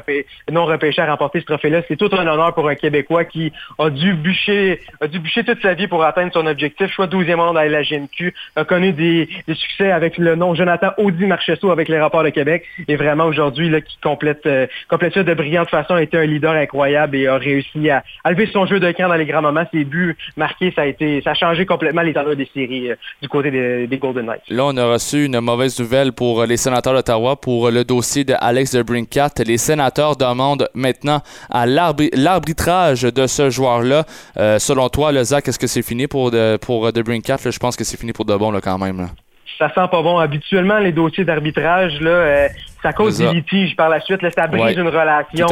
non 0.51 0.65
repêché 0.65 1.01
à 1.01 1.09
remporter 1.09 1.39
ce 1.39 1.45
trophée-là. 1.45 1.81
C'est 1.87 1.95
tout 1.95 2.09
un 2.13 2.27
honneur 2.27 2.53
pour 2.53 2.67
un 2.69 2.75
Québécois 2.75 3.25
qui 3.25 3.51
a 3.77 3.89
dû 3.89 4.13
bûcher, 4.13 4.79
a 5.01 5.07
dû 5.07 5.19
bûcher 5.19 5.43
toute 5.43 5.61
sa 5.61 5.73
vie 5.73 5.87
pour 5.87 6.03
atteindre 6.03 6.31
son 6.33 6.45
objectif. 6.45 6.91
Choix 6.91 7.07
12e 7.07 7.35
rang 7.35 7.53
dans 7.53 7.61
la 7.61 7.83
GMQ, 7.83 8.33
a 8.55 8.63
connu 8.63 8.93
des, 8.93 9.27
des 9.47 9.55
succès 9.55 9.91
avec 9.91 10.17
le 10.17 10.35
nom 10.35 10.55
Jonathan 10.55 10.91
Audi 10.97 11.25
Marchesso 11.25 11.71
avec 11.71 11.89
les 11.89 11.99
rapports 11.99 12.23
de 12.23 12.29
Québec. 12.29 12.65
Et 12.87 12.95
vraiment, 12.95 13.25
aujourd'hui, 13.25 13.69
là, 13.69 13.81
qui 13.81 13.97
complète, 14.01 14.45
euh, 14.45 14.67
complète 14.87 15.13
ça 15.13 15.23
de 15.23 15.33
brillante 15.33 15.69
façon, 15.69 15.95
a 15.95 16.01
été 16.01 16.17
un 16.17 16.25
leader 16.25 16.53
incroyable 16.53 17.15
et 17.15 17.27
a 17.27 17.37
réussi 17.37 17.89
à, 17.89 18.03
à 18.23 18.31
lever 18.31 18.49
son 18.51 18.65
jeu 18.65 18.79
de 18.79 18.91
camp 18.91 19.07
dans 19.07 19.15
les 19.15 19.25
grands 19.25 19.41
moments. 19.41 19.65
Ses 19.71 19.83
buts 19.83 20.15
marqués, 20.37 20.71
ça 20.75 20.81
a 20.81 20.85
été, 20.85 21.21
ça 21.21 21.31
a 21.31 21.33
changé 21.33 21.65
complètement 21.65 22.01
les 22.01 22.13
des 22.35 22.49
séries 22.53 22.91
euh, 22.91 22.95
du 23.21 23.29
côté 23.29 23.51
des, 23.51 23.87
des 23.87 23.97
Golden 23.97 24.25
Knights. 24.25 24.43
Là, 24.49 24.65
on 24.65 24.77
a 24.77 24.93
reçu 24.93 25.25
une 25.25 25.39
mauvaise 25.39 25.79
nouvelle 25.79 26.11
pour 26.11 26.38
les 26.45 26.57
sénateurs 26.57 26.93
d'Ottawa 26.93 27.35
pour 27.35 27.69
le 27.71 27.83
dossier 27.83 28.23
de 28.23 28.33
Alex 28.39 28.73
de 28.75 28.81
Brincat. 28.81 29.31
Les 29.45 29.57
sénateurs 29.57 30.15
demandent 30.15 30.69
maintenant 30.73 31.21
à 31.49 31.65
l'arbitrage 31.65 33.01
de 33.01 33.27
ce 33.27 33.49
joueur-là. 33.49 34.05
Euh, 34.37 34.59
selon 34.59 34.89
toi, 34.89 35.11
le 35.11 35.23
Zach, 35.23 35.47
est-ce 35.47 35.59
que 35.59 35.67
c'est 35.67 35.81
fini 35.81 36.07
pour 36.07 36.31
de, 36.31 36.57
je 36.61 37.59
pense 37.59 37.75
que 37.75 37.83
c'est 37.83 37.97
fini 37.97 38.13
pour 38.13 38.25
de 38.25 38.35
bon 38.35 38.51
là, 38.51 38.61
quand 38.61 38.77
même. 38.77 39.09
ça 39.57 39.67
sent 39.69 39.87
pas 39.91 40.01
bon. 40.01 40.17
Habituellement, 40.19 40.79
les 40.79 40.91
dossiers 40.91 41.25
d'arbitrage, 41.25 41.99
là, 42.01 42.09
euh, 42.09 42.47
ça 42.81 42.93
cause 42.93 43.17
des 43.17 43.27
litiges 43.27 43.75
par 43.75 43.89
la 43.89 43.99
suite. 43.99 44.21
Là, 44.21 44.29
ça 44.31 44.47
brise 44.47 44.59
Ouais, 44.61 44.73
une 44.73 44.87
relation. 44.87 45.47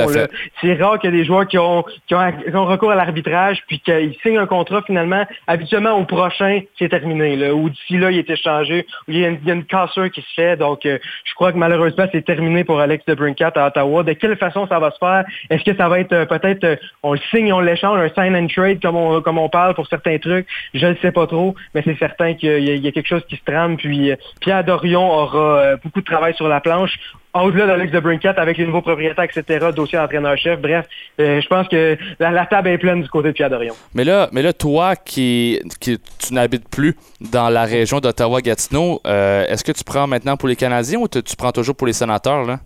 C'est 0.62 0.74
rare 0.76 1.00
qu'il 1.00 1.12
y 1.12 1.14
ait 1.14 1.18
des 1.18 1.26
joueurs 1.26 1.48
qui 1.48 1.58
ont, 1.58 1.84
qui 2.08 2.16
ont, 2.16 2.32
qui 2.32 2.56
ont 2.56 2.66
recours 2.66 2.92
à 2.92 2.96
l'arbitrage 2.96 3.64
puis 3.68 3.80
qu'ils 3.80 4.16
signent 4.22 4.38
un 4.38 4.46
contrat 4.46 4.82
finalement. 4.86 5.26
Habituellement, 5.48 5.94
au 5.94 6.06
prochain, 6.06 6.62
c'est 6.78 6.90
terminé. 6.90 7.36
Là, 7.36 7.54
ou 7.54 7.70
d'ici 7.70 7.98
là, 7.98 8.12
il 8.12 8.18
est 8.18 8.30
échangé. 8.30 8.86
Ou 9.08 9.12
il 9.12 9.20
y 9.20 9.26
a 9.26 9.30
une, 9.30 9.40
il 9.42 9.48
y 9.48 9.52
a 9.52 9.54
une 9.54 9.66
cassure 9.66 10.10
qui 10.12 10.22
se 10.22 10.34
fait. 10.36 10.58
Donc, 10.58 10.86
euh, 10.86 10.98
je 11.26 11.34
crois 11.34 11.52
que 11.52 11.58
malheureusement, 11.58 12.06
c'est 12.12 12.24
terminé 12.24 12.64
pour 12.64 12.80
Alex 12.80 13.06
de 13.06 13.14
Brincat 13.14 13.54
à 13.56 13.68
Ottawa. 13.68 14.04
De 14.04 14.14
quelle 14.14 14.38
façon 14.38 14.68
ça 14.68 14.80
va 14.80 14.92
se 14.92 14.98
faire? 14.98 15.24
Est-ce 15.50 15.64
que 15.64 15.76
ça 15.76 15.90
va 15.90 16.00
être 16.00 16.14
euh, 16.14 16.26
peut-être, 16.26 16.64
euh, 16.64 16.76
on 17.04 17.14
le 17.14 17.20
signe, 17.32 17.52
on 17.54 17.60
l'échange, 17.60 18.00
un 18.00 18.10
sign 18.10 18.36
and 18.36 18.48
trade 18.48 18.82
comme 18.82 18.96
on, 18.96 19.22
comme 19.22 19.38
on 19.38 19.50
parle 19.50 19.74
pour 19.74 19.88
certains 19.88 20.18
trucs? 20.18 20.48
Je 20.74 20.86
ne 20.86 20.96
sais 20.96 21.12
pas 21.12 21.28
trop, 21.28 21.56
mais 21.74 21.82
c'est 21.84 21.98
certain 21.98 22.34
qu'il 22.34 22.60
y, 22.60 22.78
y 22.78 22.88
a 22.88 22.92
quelque 22.92 23.08
chose 23.08 23.26
qui 23.28 23.36
se 23.36 23.44
trame. 23.44 23.78
Puis 23.78 24.12
Pierre 24.42 24.64
Dorion 24.64 25.10
aura 25.12 25.76
beaucoup 25.78 26.02
de 26.02 26.06
travail 26.06 26.34
sur 26.36 26.48
la 26.48 26.62
planche. 26.62 26.98
Au-delà 27.44 27.68
d'Alex 27.68 27.92
de 27.92 28.00
Brincat, 28.00 28.34
avec 28.38 28.58
les 28.58 28.66
nouveaux 28.66 28.82
propriétaires, 28.82 29.26
etc., 29.26 29.68
dossier 29.76 29.98
d'entraîneur-chef, 29.98 30.60
bref, 30.60 30.86
euh, 31.20 31.42
je 31.42 31.48
pense 31.48 31.68
que 31.68 31.98
la, 32.20 32.46
table 32.46 32.70
est 32.70 32.78
pleine 32.78 33.02
du 33.02 33.10
côté 33.10 33.30
de 33.30 33.34
Pierre 33.34 33.50
Dorion. 33.50 33.76
Mais 33.94 34.04
là, 34.04 34.30
mais 34.32 34.42
là 34.42 34.54
toi 34.54 34.96
qui, 34.96 35.60
tu 35.80 35.98
n'habites 36.32 36.68
plus 36.70 36.96
dans 37.20 37.50
la 37.50 37.64
région 37.64 38.00
d'Ottawa-Gatineau, 38.00 39.02
euh, 39.06 39.46
est-ce 39.48 39.64
que 39.64 39.72
tu 39.72 39.84
prends 39.84 40.08
maintenant 40.08 40.38
pour 40.38 40.48
les 40.48 40.56
Canadiens 40.56 41.00
ou 41.00 41.08
tu 41.08 41.36
prends 41.38 41.52
toujours 41.52 41.76
pour 41.76 41.88
les 41.88 41.94
sénateurs? 41.94 42.46
Là? 42.46 42.60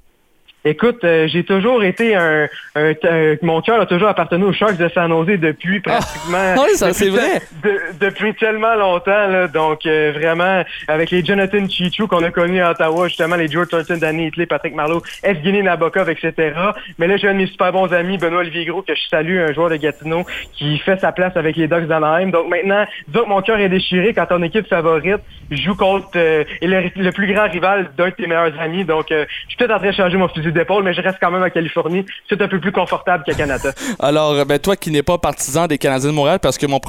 Écoute, 0.64 1.04
euh, 1.04 1.28
j'ai 1.28 1.44
toujours 1.44 1.84
été 1.84 2.16
un, 2.16 2.48
un- 2.76 2.92
un- 3.04 3.36
mon 3.42 3.62
cœur 3.62 3.82
a 3.82 3.86
toujours 3.88 4.10
appartenu 4.10 4.44
aux 4.44 4.54
Sharks 4.54 4.78
de 4.78 4.88
San 4.90 5.10
Jose 5.10 5.40
depuis 5.40 5.80
pratiquement. 5.80 6.54
oui, 6.64 6.76
ça, 6.76 6.88
depuis 6.90 7.00
c'est 7.00 7.10
vrai. 7.10 7.42
de- 7.64 8.06
depuis 8.06 8.34
tellement 8.36 8.76
longtemps, 8.76 9.28
là, 9.28 9.48
donc 9.48 9.86
euh, 9.86 10.12
vraiment 10.14 10.64
avec 10.88 11.10
les 11.12 11.26
Jonathan 11.26 11.68
Chichou 11.68 12.08
qu'on 12.08 12.24
a 12.24 12.30
connus 12.30 12.62
à 12.62 12.72
Ottawa, 12.72 13.08
justement 13.08 13.36
les 13.38 13.48
George 13.48 13.70
Thornton, 13.70 13.98
Danny 14.00 14.28
Hitley, 14.28 14.46
Patrick 14.46 14.76
Marleau, 14.76 15.02
Evgeny 15.24 15.64
Nabokov, 15.64 16.10
etc. 16.10 16.54
Mais 17.00 17.08
là, 17.08 17.18
j'ai 17.18 17.28
un 17.28 17.34
de 17.34 17.40
mes 17.40 17.48
super 17.48 17.72
bons 17.72 17.92
amis, 17.92 18.18
Benoît 18.20 18.44
Gros, 18.46 18.84
que 18.84 18.94
je 18.94 19.02
salue, 19.10 19.40
un 19.40 19.54
joueur 19.54 19.70
de 19.70 19.78
Gatineau 19.78 20.26
qui 20.54 20.78
fait 20.80 21.00
sa 21.00 21.12
place 21.12 21.36
avec 21.38 21.56
les 21.56 21.68
Ducks 21.68 21.88
d'Anaheim. 21.88 22.30
Donc 22.30 22.50
maintenant, 22.50 22.86
que 23.12 23.28
mon 23.28 23.42
cœur 23.42 23.60
est 23.60 23.70
déchiré 23.70 24.14
quand 24.14 24.28
ton 24.28 24.44
équipe 24.44 24.68
favorite 24.68 25.22
joue 25.50 25.76
contre 25.76 26.10
euh, 26.16 26.44
le, 26.62 26.84
le 26.96 27.12
plus 27.12 27.34
grand 27.34 27.50
rival 27.50 27.90
d'un 27.98 28.06
de 28.10 28.12
tes 28.12 28.28
meilleurs 28.28 28.60
amis. 28.60 28.86
Donc 28.86 29.12
euh, 29.12 29.26
je 29.44 29.50
suis 29.50 29.58
peut-être 29.58 29.72
en 29.72 29.80
train 29.80 29.90
de 29.90 29.96
changer 29.96 30.18
mon 30.18 30.28
fusil 30.28 30.51
d'épaule, 30.52 30.84
mais 30.84 30.94
je 30.94 31.02
reste 31.02 31.18
quand 31.22 31.32
même 31.32 31.44
en 31.44 31.50
Californie. 31.50 32.06
C'est 32.30 32.42
un 32.42 32.48
peu 32.48 32.60
plus 32.60 32.72
confortable 32.72 33.24
qu'à 33.24 33.34
Canada. 33.34 33.72
Alors, 34.00 34.46
ben, 34.46 34.60
toi 34.60 34.76
qui 34.76 34.92
n'es 34.92 35.04
pas 35.04 35.18
partisan 35.18 35.68
des 35.68 35.78
Canadiens 35.78 36.10
de 36.10 36.16
Montréal, 36.16 36.40
parce 36.40 36.58
que 36.58 36.66
mon, 36.66 36.80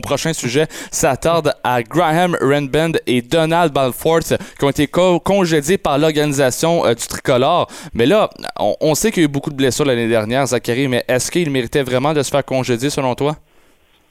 prochain 0.00 0.32
sujet 0.32 0.66
s'attarde 0.90 1.52
à 1.64 1.82
Graham 1.82 2.36
Renband 2.40 2.92
et 3.06 3.22
Donald 3.22 3.72
Balfour, 3.72 4.20
qui 4.20 4.64
ont 4.64 4.70
été 4.70 4.86
co- 4.86 5.20
congédiés 5.20 5.78
par 5.78 5.98
l'organisation 5.98 6.84
euh, 6.86 6.94
du 6.94 7.06
tricolore. 7.06 7.68
Mais 7.94 8.06
là, 8.06 8.30
on, 8.58 8.76
on 8.80 8.94
sait 8.94 9.10
qu'il 9.10 9.22
y 9.22 9.26
a 9.26 9.28
eu 9.28 9.32
beaucoup 9.32 9.50
de 9.50 9.56
blessures 9.56 9.84
l'année 9.84 10.08
dernière, 10.08 10.46
Zachary, 10.46 10.88
mais 10.88 11.04
est-ce 11.08 11.30
qu'il 11.30 11.50
méritait 11.50 11.82
vraiment 11.82 12.12
de 12.12 12.22
se 12.22 12.30
faire 12.30 12.44
congédier 12.44 12.90
selon 12.90 13.14
toi? 13.14 13.36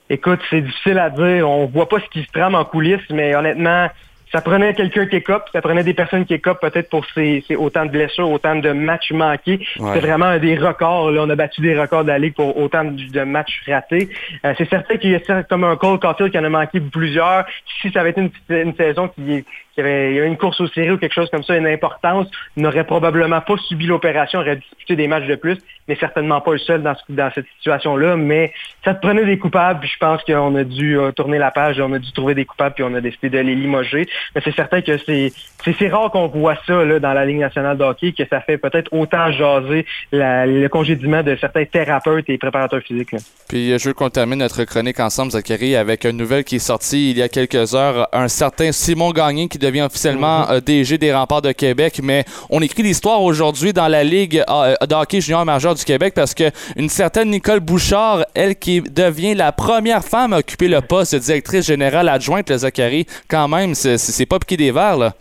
Écoute, 0.09 0.39
c'est 0.49 0.61
difficile 0.61 0.99
à 0.99 1.09
dire. 1.09 1.49
On 1.49 1.65
voit 1.65 1.89
pas 1.89 1.97
ce 1.99 2.07
qui 2.11 2.23
se 2.23 2.31
trame 2.31 2.53
en 2.53 2.63
coulisses, 2.63 3.09
mais 3.09 3.35
honnêtement, 3.35 3.87
ça 4.31 4.41
prenait 4.41 4.73
quelqu'un 4.73 5.05
qui 5.05 5.17
écope, 5.17 5.49
ça 5.53 5.61
prenait 5.61 5.83
des 5.83 5.93
personnes 5.93 6.25
qui 6.25 6.33
écopent 6.33 6.61
peut-être 6.61 6.89
pour 6.89 7.05
ces, 7.13 7.43
ces 7.47 7.55
autant 7.55 7.85
de 7.85 7.91
blessures, 7.91 8.29
autant 8.29 8.55
de 8.55 8.71
matchs 8.71 9.11
manqués. 9.11 9.65
Ouais. 9.79 9.91
C'est 9.93 9.99
vraiment 9.99 10.25
un 10.25 10.39
des 10.39 10.57
records. 10.57 11.11
Là. 11.11 11.21
On 11.23 11.29
a 11.29 11.35
battu 11.35 11.61
des 11.61 11.79
records 11.79 12.03
de 12.03 12.09
la 12.09 12.19
Ligue 12.19 12.35
pour 12.35 12.57
autant 12.57 12.83
de, 12.83 13.11
de 13.11 13.21
matchs 13.21 13.61
ratés. 13.67 14.09
Euh, 14.43 14.53
c'est 14.57 14.69
certain 14.69 14.97
qu'il 14.97 15.11
y 15.11 15.15
a 15.15 15.43
comme 15.43 15.63
un 15.63 15.75
Cole 15.75 15.99
Caulfield 15.99 16.31
qui 16.31 16.39
en 16.39 16.43
a 16.43 16.49
manqué 16.49 16.79
plusieurs. 16.79 17.45
Si 17.81 17.91
ça 17.91 18.01
avait 18.01 18.11
été 18.11 18.21
une, 18.21 18.31
une 18.49 18.75
saison 18.75 19.07
qui, 19.09 19.45
qui 19.75 19.81
avait, 19.81 20.11
il 20.11 20.15
y 20.15 20.19
avait 20.19 20.27
une 20.27 20.37
course 20.37 20.59
aux 20.61 20.67
séries 20.67 20.91
ou 20.91 20.97
quelque 20.97 21.13
chose 21.13 21.29
comme 21.29 21.43
ça, 21.43 21.55
une 21.55 21.67
importance, 21.67 22.27
n'aurait 22.57 22.85
probablement 22.85 23.41
pas 23.41 23.55
subi 23.67 23.85
l'opération, 23.85 24.39
aurait 24.39 24.55
disputé 24.55 24.95
des 24.95 25.07
matchs 25.07 25.27
de 25.27 25.35
plus, 25.35 25.57
mais 25.87 25.95
certainement 25.97 26.41
pas 26.41 26.53
le 26.53 26.57
seul 26.59 26.81
dans, 26.81 26.95
ce- 26.95 27.01
dans 27.13 27.29
cette 27.35 27.45
situation-là. 27.57 28.15
Mais 28.15 28.53
ça 28.83 28.93
te 28.93 29.01
prenait 29.05 29.25
des 29.25 29.37
coupables, 29.37 29.81
puis 29.81 29.89
je 29.93 29.97
pense 29.99 30.23
qu'on 30.23 30.55
a 30.55 30.63
dû 30.63 30.97
euh, 30.97 31.11
tourner 31.11 31.37
la 31.37 31.51
page, 31.51 31.79
on 31.79 31.91
a 31.93 31.99
dû 31.99 32.11
trouver 32.13 32.33
des 32.33 32.45
coupables, 32.45 32.73
puis 32.75 32.83
on 32.83 32.93
a 32.95 33.01
décidé 33.01 33.29
de 33.29 33.39
les 33.39 33.55
limoger. 33.55 34.07
Mais 34.33 34.41
c'est 34.43 34.55
certain 34.55 34.81
que 34.81 34.97
c'est 34.97 35.87
rare 35.89 36.09
qu'on 36.11 36.27
voit 36.27 36.55
ça 36.65 36.83
là, 36.85 36.99
dans 36.99 37.13
la 37.13 37.25
Ligue 37.25 37.39
nationale 37.39 37.77
de 37.77 37.83
hockey, 37.83 38.13
que 38.13 38.23
ça 38.29 38.41
fait 38.41 38.57
peut-être 38.57 38.91
autant 38.93 39.31
jaser 39.31 39.85
la- 40.11 40.45
le 40.45 40.67
congédiement 40.69 41.21
de 41.23 41.35
certains 41.35 41.65
thérapeutes 41.65 42.29
et 42.29 42.37
préparateurs 42.37 42.81
physiques. 42.81 43.11
là. 43.11 43.19
Puis 43.49 43.71
euh, 43.71 43.77
je 43.77 43.89
veux 43.89 43.93
qu'on 43.93 44.09
termine 44.09 44.39
notre 44.39 44.63
chronique 44.63 44.99
ensemble, 44.99 45.31
Zachary, 45.31 45.75
avec 45.75 46.05
une 46.05 46.17
nouvelle 46.17 46.43
qui 46.43 46.55
est 46.55 46.59
sortie 46.59 47.11
il 47.11 47.17
y 47.17 47.21
a 47.21 47.29
quelques 47.29 47.75
heures. 47.75 48.07
Un 48.13 48.27
certain 48.27 48.71
Simon 48.71 49.11
Gagné 49.11 49.47
qui 49.47 49.57
devient 49.65 49.81
officiellement 49.81 50.49
euh, 50.49 50.59
DG 50.59 50.97
des 50.97 51.13
Remparts 51.13 51.41
de 51.41 51.51
Québec. 51.51 51.99
Mais 52.03 52.23
on 52.49 52.61
écrit 52.61 52.83
l'histoire 52.83 53.21
aujourd'hui 53.21 53.73
dans 53.73 53.87
la 53.87 54.03
Ligue 54.03 54.43
euh, 54.49 54.75
de 54.87 54.93
hockey 54.95 55.21
junior 55.21 55.45
majeur 55.45 55.75
du 55.75 55.83
Québec 55.83 56.13
parce 56.15 56.33
que 56.33 56.51
une 56.75 56.89
certaine 56.89 57.29
Nicole 57.31 57.59
Bouchard, 57.59 58.25
elle 58.33 58.55
qui 58.55 58.81
devient 58.81 59.33
la 59.35 59.51
première 59.51 60.03
femme 60.03 60.33
à 60.33 60.37
occuper 60.39 60.67
le 60.67 60.81
poste 60.81 61.13
de 61.15 61.19
directrice 61.19 61.65
générale 61.67 62.09
adjointe, 62.09 62.49
le 62.49 62.57
Zachary, 62.57 63.05
quand 63.27 63.47
même, 63.47 63.75
c'est- 63.75 64.25
pas 64.25 64.39
piqué 64.39 64.57
des 64.57 64.71
verres, 64.71 64.97
là. 64.97 65.13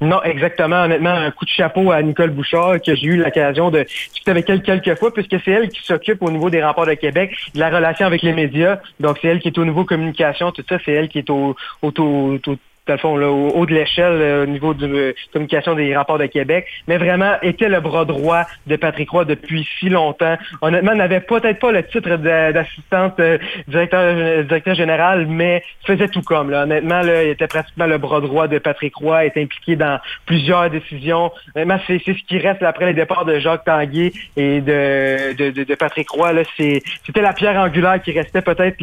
Non, 0.00 0.22
exactement. 0.24 0.82
Honnêtement, 0.82 1.08
un 1.10 1.30
coup 1.30 1.46
de 1.46 1.50
chapeau 1.50 1.90
à 1.90 2.02
Nicole 2.02 2.28
Bouchard, 2.30 2.74
que 2.84 2.94
j'ai 2.94 3.06
eu 3.06 3.16
l'occasion 3.16 3.70
de 3.70 3.82
discuter 3.82 4.30
avec 4.30 4.48
elle 4.50 4.60
quelques 4.62 4.94
fois, 4.98 5.12
puisque 5.12 5.36
c'est 5.42 5.50
elle 5.50 5.68
qui 5.70 5.82
s'occupe 5.82 6.22
au 6.22 6.30
niveau 6.30 6.50
des 6.50 6.62
remparts 6.62 6.84
de 6.86 6.92
Québec 6.94 7.30
de 7.54 7.58
la 7.60 7.70
relation 7.70 8.04
avec 8.04 8.20
les 8.20 8.34
médias. 8.34 8.78
Donc, 9.00 9.16
c'est 9.22 9.28
elle 9.28 9.40
qui 9.40 9.48
est 9.48 9.58
au 9.58 9.64
niveau 9.64 9.84
communication, 9.86 10.52
tout 10.52 10.62
ça. 10.68 10.76
C'est 10.84 10.92
elle 10.92 11.08
qui 11.08 11.18
est 11.20 11.30
au, 11.30 11.56
au, 11.80 11.88
au- 11.98 12.38
au- 12.46 12.56
au 12.88 13.48
haut 13.54 13.66
de 13.66 13.74
l'échelle 13.74 14.18
euh, 14.20 14.42
au 14.44 14.46
niveau 14.46 14.74
de 14.74 14.86
euh, 14.86 15.12
communication 15.32 15.74
des 15.74 15.94
rapports 15.96 16.18
de 16.18 16.26
Québec, 16.26 16.66
mais 16.86 16.98
vraiment 16.98 17.34
était 17.42 17.68
le 17.68 17.80
bras 17.80 18.04
droit 18.04 18.44
de 18.66 18.76
Patrick 18.76 19.10
Roy 19.10 19.24
depuis 19.24 19.68
si 19.78 19.88
longtemps. 19.88 20.36
Honnêtement, 20.60 20.94
n'avait 20.94 21.20
peut-être 21.20 21.58
pas 21.58 21.72
le 21.72 21.82
titre 21.82 22.16
d'assistante 22.16 23.18
euh, 23.20 23.38
directeur, 23.68 24.44
directeur 24.44 24.74
général, 24.74 25.26
mais 25.26 25.62
faisait 25.86 26.08
tout 26.08 26.22
comme. 26.22 26.50
Là. 26.50 26.62
Honnêtement, 26.62 27.00
il 27.02 27.28
était 27.30 27.46
pratiquement 27.46 27.86
le 27.86 27.98
bras 27.98 28.20
droit 28.20 28.48
de 28.48 28.58
Patrick 28.58 28.94
Roy, 28.96 29.26
est 29.26 29.36
impliqué 29.36 29.76
dans 29.76 29.98
plusieurs 30.26 30.70
décisions. 30.70 31.30
Honnêtement, 31.54 31.78
c'est 31.86 31.98
ce 32.04 32.12
qui 32.26 32.38
reste 32.38 32.62
après 32.62 32.86
les 32.86 32.94
départs 32.94 33.24
de 33.24 33.38
Jacques 33.38 33.64
Tanguay 33.64 34.12
et 34.36 34.60
de, 34.60 35.34
de, 35.34 35.50
de- 35.50 35.64
de 35.64 35.74
Patrick 35.74 36.08
Roy. 36.10 36.32
C'était 36.56 37.22
la 37.22 37.32
pierre 37.32 37.56
angulaire 37.56 38.00
qui 38.02 38.12
restait 38.12 38.42
peut-être 38.42 38.76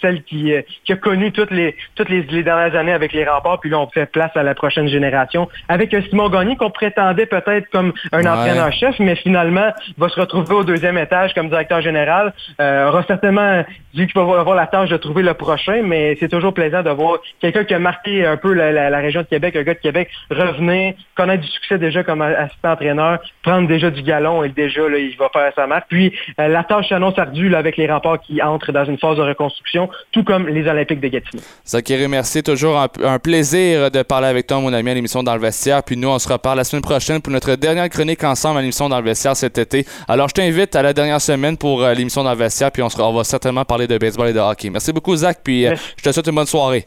celle 0.00 0.22
qui, 0.24 0.52
qui 0.84 0.92
a 0.92 0.96
connu 0.96 1.32
toutes 1.32 1.50
les 1.50 1.76
toutes 1.94 2.08
les, 2.08 2.22
les 2.22 2.42
dernières 2.42 2.74
années 2.76 2.92
avec 2.92 3.12
les 3.12 3.24
remparts, 3.24 3.43
puis 3.60 3.70
là, 3.70 3.78
on 3.78 3.88
fait 3.88 4.06
place 4.06 4.30
à 4.34 4.42
la 4.42 4.54
prochaine 4.54 4.88
génération. 4.88 5.48
Avec 5.68 5.92
un 5.94 6.02
Simon 6.02 6.28
Gagné 6.28 6.56
qu'on 6.56 6.70
prétendait 6.70 7.26
peut-être 7.26 7.68
comme 7.70 7.92
un 8.12 8.20
Ouais. 8.22 8.28
entraîneur-chef, 8.28 8.96
mais 8.98 9.16
finalement 9.16 9.72
va 9.98 10.08
se 10.08 10.18
retrouver 10.20 10.54
au 10.54 10.64
deuxième 10.64 10.98
étage 10.98 11.34
comme 11.34 11.48
directeur 11.48 11.80
général. 11.82 12.32
Euh, 12.60 12.88
aura 12.88 13.02
certainement 13.04 13.62
dit 13.94 14.06
qu'il 14.06 14.14
va 14.20 14.40
avoir 14.40 14.54
la 14.56 14.66
tâche 14.66 14.88
de 14.90 14.96
trouver 14.96 15.22
le 15.22 15.34
prochain, 15.34 15.82
mais 15.84 16.16
c'est 16.20 16.28
toujours 16.28 16.52
plaisant 16.54 16.82
de 16.82 16.90
voir 16.90 17.18
quelqu'un 17.40 17.64
qui 17.64 17.74
a 17.74 17.78
marqué 17.78 18.26
un 18.26 18.36
peu 18.36 18.52
la, 18.52 18.72
la- 18.72 18.90
la 18.90 18.98
région 18.98 19.20
de 19.22 19.26
Québec, 19.26 19.54
un 19.56 19.62
gars 19.62 19.74
de 19.74 19.78
Québec, 19.78 20.08
revenir, 20.30 20.94
connaître 21.14 21.42
du 21.42 21.48
succès 21.48 21.78
déjà 21.78 22.02
comme 22.02 22.22
assistant 22.22 22.72
entraîneur, 22.72 23.18
prendre 23.42 23.68
déjà 23.68 23.90
du 23.90 24.02
galon 24.02 24.42
et 24.42 24.48
déjà 24.48 24.88
là, 24.88 24.98
il 24.98 25.16
va 25.16 25.28
faire 25.32 25.52
sa 25.54 25.66
marque. 25.66 25.86
Puis 25.88 26.12
euh, 26.40 26.48
la 26.48 26.64
tâche 26.64 26.88
s'annonce 26.88 27.18
ardue 27.18 27.48
là, 27.48 27.58
avec 27.58 27.76
les 27.76 27.86
remparts 27.90 28.20
qui 28.20 28.42
entrent 28.42 28.72
dans 28.72 28.84
une 28.84 28.98
phase 28.98 29.16
de 29.16 29.22
reconstruction, 29.22 29.88
tout 30.12 30.24
comme 30.24 30.48
les 30.48 30.66
Olympiques 30.68 31.00
de 31.00 31.08
Gatineau. 31.08 31.42
Zachary, 31.66 32.08
merci. 32.08 32.42
Toujours 32.42 32.78
un, 32.78 32.88
un 33.04 33.18
plaisir 33.18 33.33
de 33.42 34.02
parler 34.02 34.28
avec 34.28 34.46
toi, 34.46 34.60
mon 34.60 34.72
ami, 34.72 34.90
à 34.90 34.94
l'émission 34.94 35.22
Dans 35.22 35.34
le 35.34 35.40
Vestiaire. 35.40 35.82
Puis 35.82 35.96
nous, 35.96 36.08
on 36.08 36.18
se 36.18 36.28
reparle 36.28 36.56
la 36.58 36.64
semaine 36.64 36.82
prochaine 36.82 37.20
pour 37.20 37.32
notre 37.32 37.54
dernière 37.56 37.88
chronique 37.88 38.22
ensemble 38.24 38.58
à 38.58 38.60
l'émission 38.60 38.88
Dans 38.88 38.98
le 38.98 39.04
Vestiaire 39.04 39.36
cet 39.36 39.58
été. 39.58 39.86
Alors, 40.08 40.28
je 40.28 40.34
t'invite 40.34 40.74
à 40.76 40.82
la 40.82 40.92
dernière 40.92 41.20
semaine 41.20 41.56
pour 41.56 41.82
euh, 41.82 41.92
l'émission 41.94 42.22
Dans 42.22 42.32
le 42.32 42.36
Vestiaire. 42.38 42.70
Puis 42.72 42.82
on, 42.82 42.88
sera- 42.88 43.08
on 43.08 43.12
va 43.14 43.24
certainement 43.24 43.64
parler 43.64 43.86
de 43.86 43.98
baseball 43.98 44.28
et 44.28 44.32
de 44.32 44.38
hockey. 44.40 44.70
Merci 44.70 44.92
beaucoup, 44.92 45.14
Zach. 45.16 45.38
Puis 45.42 45.66
euh, 45.66 45.74
je 45.96 46.02
te 46.02 46.12
souhaite 46.12 46.26
une 46.26 46.34
bonne 46.34 46.46
soirée. 46.46 46.86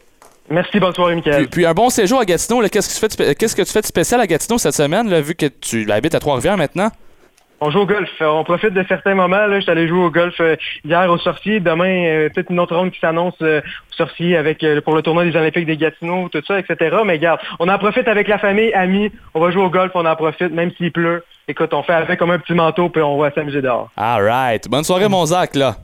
Merci, 0.50 0.80
bonne 0.80 0.94
soirée, 0.94 1.14
Michael. 1.14 1.36
Puis, 1.36 1.46
puis 1.48 1.66
un 1.66 1.74
bon 1.74 1.90
séjour 1.90 2.20
à 2.20 2.24
Gatineau. 2.24 2.60
là. 2.62 2.68
Qu'est-ce 2.70 2.88
que 2.88 2.94
tu 2.94 3.00
fais 3.00 3.08
de 3.08 3.12
spé- 3.12 3.34
qu'est-ce 3.34 3.54
que 3.54 3.62
tu 3.62 3.70
fais 3.72 3.82
de 3.82 3.86
spécial 3.86 4.20
à 4.20 4.26
Gatineau 4.26 4.56
cette 4.58 4.74
semaine, 4.74 5.10
là, 5.10 5.20
vu 5.20 5.34
que 5.34 5.46
tu 5.46 5.90
habites 5.92 6.14
à 6.14 6.20
Trois-Rivières 6.20 6.56
maintenant? 6.56 6.90
On 7.60 7.70
joue 7.70 7.80
au 7.80 7.86
golf. 7.86 8.10
On 8.20 8.44
profite 8.44 8.72
de 8.72 8.84
certains 8.86 9.14
moments. 9.14 9.46
Là, 9.46 9.58
j'étais 9.58 9.72
allé 9.72 9.88
jouer 9.88 10.04
au 10.04 10.10
golf 10.10 10.34
euh, 10.40 10.54
hier 10.84 11.10
au 11.10 11.18
Sorcier. 11.18 11.58
Demain, 11.58 12.28
peut-être 12.32 12.50
une 12.50 12.60
autre 12.60 12.76
ronde 12.76 12.92
qui 12.92 13.00
s'annonce 13.00 13.34
euh, 13.42 13.60
au 13.60 13.94
Sorcier 13.94 14.36
avec 14.36 14.62
euh, 14.62 14.80
pour 14.80 14.94
le 14.94 15.02
tournoi 15.02 15.24
des 15.24 15.34
Olympiques 15.34 15.66
des 15.66 15.76
Gatineau, 15.76 16.28
tout 16.28 16.42
ça, 16.46 16.58
etc. 16.60 16.98
Mais 17.04 17.14
regarde, 17.14 17.40
on 17.58 17.68
en 17.68 17.78
profite 17.78 18.06
avec 18.06 18.28
la 18.28 18.38
famille, 18.38 18.72
amis. 18.74 19.10
On 19.34 19.40
va 19.40 19.50
jouer 19.50 19.62
au 19.62 19.70
golf, 19.70 19.90
on 19.94 20.06
en 20.06 20.14
profite, 20.14 20.52
même 20.52 20.70
s'il 20.76 20.92
pleut. 20.92 21.24
Écoute, 21.48 21.74
on 21.74 21.82
fait 21.82 21.94
avec 21.94 22.18
comme 22.18 22.30
un 22.30 22.38
petit 22.38 22.54
manteau, 22.54 22.90
puis 22.90 23.02
on 23.02 23.18
va 23.18 23.32
s'amuser 23.32 23.62
dehors. 23.62 23.90
All 23.96 24.22
right. 24.22 24.68
Bonne 24.68 24.84
soirée, 24.84 25.08
mon 25.08 25.24
Zach, 25.26 25.56
là. 25.56 25.76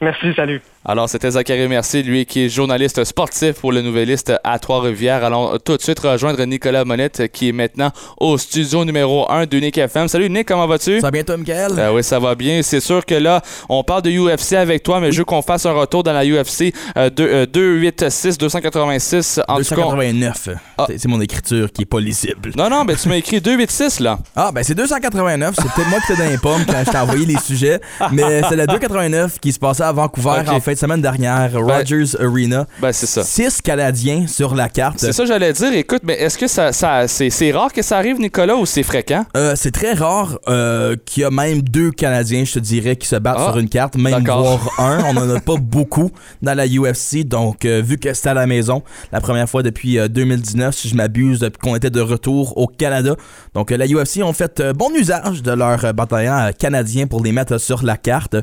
Merci, 0.00 0.34
salut. 0.34 0.60
Alors, 0.84 1.08
c'était 1.08 1.32
Zachary 1.32 1.66
Mercier, 1.68 2.02
lui 2.02 2.24
qui 2.24 2.44
est 2.44 2.48
journaliste 2.48 3.04
sportif 3.04 3.54
pour 3.54 3.72
le 3.72 3.82
Nouvelliste 3.82 4.32
à 4.44 4.58
Trois-Rivières. 4.58 5.22
Allons 5.24 5.58
tout 5.62 5.76
de 5.76 5.82
suite 5.82 5.98
rejoindre 5.98 6.42
Nicolas 6.44 6.84
Monette, 6.84 7.30
qui 7.32 7.48
est 7.48 7.52
maintenant 7.52 7.90
au 8.18 8.38
studio 8.38 8.84
numéro 8.84 9.30
1 9.30 9.44
d'Unique 9.46 9.76
FM. 9.76 10.08
Salut 10.08 10.30
Nick, 10.30 10.46
comment 10.48 10.66
vas-tu? 10.66 11.00
Ça 11.00 11.08
va 11.08 11.10
bien, 11.10 11.24
toi, 11.24 11.36
Michael? 11.36 11.72
Euh, 11.78 11.92
oui, 11.92 12.02
ça 12.04 12.18
va 12.18 12.34
bien. 12.34 12.62
C'est 12.62 12.80
sûr 12.80 13.04
que 13.04 13.14
là, 13.16 13.42
on 13.68 13.82
parle 13.82 14.02
de 14.02 14.10
UFC 14.10 14.54
avec 14.54 14.82
toi, 14.82 15.00
mais 15.00 15.12
je 15.12 15.18
veux 15.18 15.24
qu'on 15.24 15.42
fasse 15.42 15.66
un 15.66 15.72
retour 15.72 16.04
dans 16.04 16.12
la 16.12 16.24
UFC 16.24 16.72
euh, 16.96 17.10
deux- 17.10 17.28
euh, 17.28 17.46
286, 17.46 18.38
286. 18.38 19.40
En 19.48 19.56
tout 19.56 19.64
cas, 19.64 19.74
289. 19.76 20.48
C'est- 20.86 20.98
C'est 20.98 21.08
mon 21.08 21.20
écriture 21.20 21.70
qui 21.72 21.82
est 21.82 21.86
pas 21.86 22.00
lisible. 22.00 22.52
Non, 22.56 22.70
non, 22.70 22.84
mais 22.84 22.94
tu 22.94 23.08
m'as 23.08 23.16
écrit 23.16 23.40
286, 23.40 24.00
là. 24.00 24.18
Ah, 24.36 24.52
ben 24.54 24.62
c'est 24.62 24.74
289. 24.74 25.54
C'est 25.56 25.62
peut-être 25.72 25.90
moi 25.90 25.98
qui 26.00 26.14
t'ai 26.14 26.22
dans 26.22 26.30
les 26.30 26.38
pommes 26.38 26.64
quand 26.66 26.82
je 26.86 26.90
t'ai 26.90 26.98
envoyé 26.98 27.26
les 27.26 27.36
sujets. 27.38 27.80
Mais 28.12 28.42
c'est 28.48 28.56
la 28.56 28.66
289 28.66 29.38
qui 29.40 29.52
se 29.52 29.58
passait 29.58 29.82
à 29.82 29.92
Vancouver 29.92 30.30
en 30.48 30.60
fin 30.60 30.74
de 30.78 30.80
semaine 30.80 31.02
dernière, 31.02 31.50
Rogers 31.54 32.14
Arena. 32.20 32.64
Ben, 32.80 32.92
c'est 32.92 33.06
ça. 33.06 33.24
Six 33.24 33.60
Canadiens 33.60 34.28
sur 34.28 34.54
la 34.54 34.68
carte. 34.68 35.00
C'est 35.00 35.12
ça 35.12 35.24
que 35.24 35.28
j'allais 35.28 35.52
dire. 35.52 35.72
Écoute, 35.72 36.02
mais 36.04 36.14
est-ce 36.14 36.38
que 36.38 36.46
ça, 36.46 36.72
ça 36.72 37.08
c'est, 37.08 37.50
rare 37.50 37.72
que 37.72 37.82
ça 37.82 37.96
arrive, 37.98 38.20
Nicolas, 38.20 38.54
ou 38.54 38.64
c'est 38.64 38.84
fréquent? 38.84 39.24
Euh, 39.36 39.54
c'est 39.56 39.72
très 39.72 39.94
rare 39.94 40.38
euh, 40.46 40.94
qu'il 41.04 41.22
y 41.22 41.26
a 41.26 41.30
même 41.30 41.62
deux 41.62 41.90
Canadiens, 41.90 42.44
je 42.44 42.52
te 42.54 42.58
dirais, 42.60 42.94
qui 42.94 43.08
se 43.08 43.16
battent 43.16 43.38
Ah, 43.40 43.48
sur 43.50 43.58
une 43.58 43.68
carte, 43.68 43.96
même 43.96 44.22
d'accord. 44.22 44.58
voire 44.58 44.68
un. 44.88 45.02
On 45.06 45.16
en 45.16 45.28
a 45.34 45.40
pas 45.40 45.56
beaucoup 45.56 46.12
dans 46.42 46.54
la 46.56 46.66
UFC, 46.66 47.24
donc 47.24 47.64
euh, 47.64 47.82
vu 47.84 47.98
que 47.98 48.12
c'était 48.14 48.28
à 48.28 48.34
la 48.34 48.46
maison, 48.46 48.84
la 49.10 49.20
première 49.20 49.48
fois 49.48 49.64
depuis 49.64 49.98
euh, 49.98 50.06
2019, 50.06 50.76
si 50.76 50.88
je 50.88 50.94
m'abuse, 50.94 51.40
depuis 51.40 51.58
qu'on 51.58 51.74
était 51.74 51.90
de 51.90 52.00
retour 52.00 52.56
au 52.56 52.68
Canada. 52.68 53.16
Donc 53.54 53.72
la 53.72 53.86
UFC 53.86 54.22
ont 54.22 54.32
fait 54.32 54.62
bon 54.76 54.90
usage 54.94 55.42
de 55.42 55.50
leurs 55.50 55.92
bataillons 55.92 56.52
canadiens 56.56 57.08
pour 57.08 57.24
les 57.24 57.32
mettre 57.32 57.58
sur 57.58 57.82
la 57.82 57.96
carte. 57.96 58.36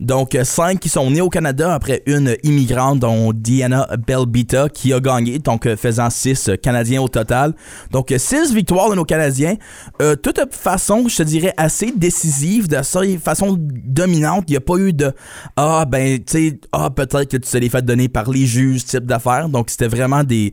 Donc, 0.00 0.34
euh, 0.34 0.44
cinq 0.44 0.80
qui 0.80 0.88
sont 0.88 1.10
nés 1.10 1.20
au 1.20 1.28
Canada 1.28 1.74
après 1.74 2.02
une 2.06 2.36
immigrante, 2.42 3.00
dont 3.00 3.32
Diana 3.32 3.88
Belbita, 4.06 4.68
qui 4.68 4.92
a 4.92 5.00
gagné, 5.00 5.38
donc 5.38 5.66
euh, 5.66 5.76
faisant 5.76 6.10
six 6.10 6.48
euh, 6.48 6.56
Canadiens 6.56 7.00
au 7.02 7.08
total. 7.08 7.54
Donc, 7.90 8.12
six 8.16 8.52
victoires 8.54 8.90
de 8.90 8.94
nos 8.94 9.04
Canadiens. 9.04 9.56
Toute 10.22 10.40
façon, 10.50 11.08
je 11.08 11.16
te 11.16 11.22
dirais, 11.22 11.54
assez 11.56 11.92
décisive, 11.92 12.68
de 12.68 12.82
façon 13.18 13.56
dominante. 13.58 14.44
Il 14.48 14.52
n'y 14.52 14.56
a 14.56 14.60
pas 14.60 14.76
eu 14.76 14.92
de 14.92 15.12
«Ah, 15.56 15.84
ben, 15.86 16.18
tu 16.18 16.24
sais, 16.26 16.60
ah, 16.72 16.90
peut-être 16.90 17.24
que 17.24 17.36
tu 17.36 17.50
te 17.50 17.56
l'es 17.56 17.68
fait 17.68 17.84
donner 17.84 18.08
par 18.08 18.30
les 18.30 18.46
juges», 18.46 18.84
type 18.86 19.06
d'affaires. 19.06 19.48
Donc, 19.48 19.70
c'était 19.70 19.88
vraiment 19.88 20.24
des 20.24 20.52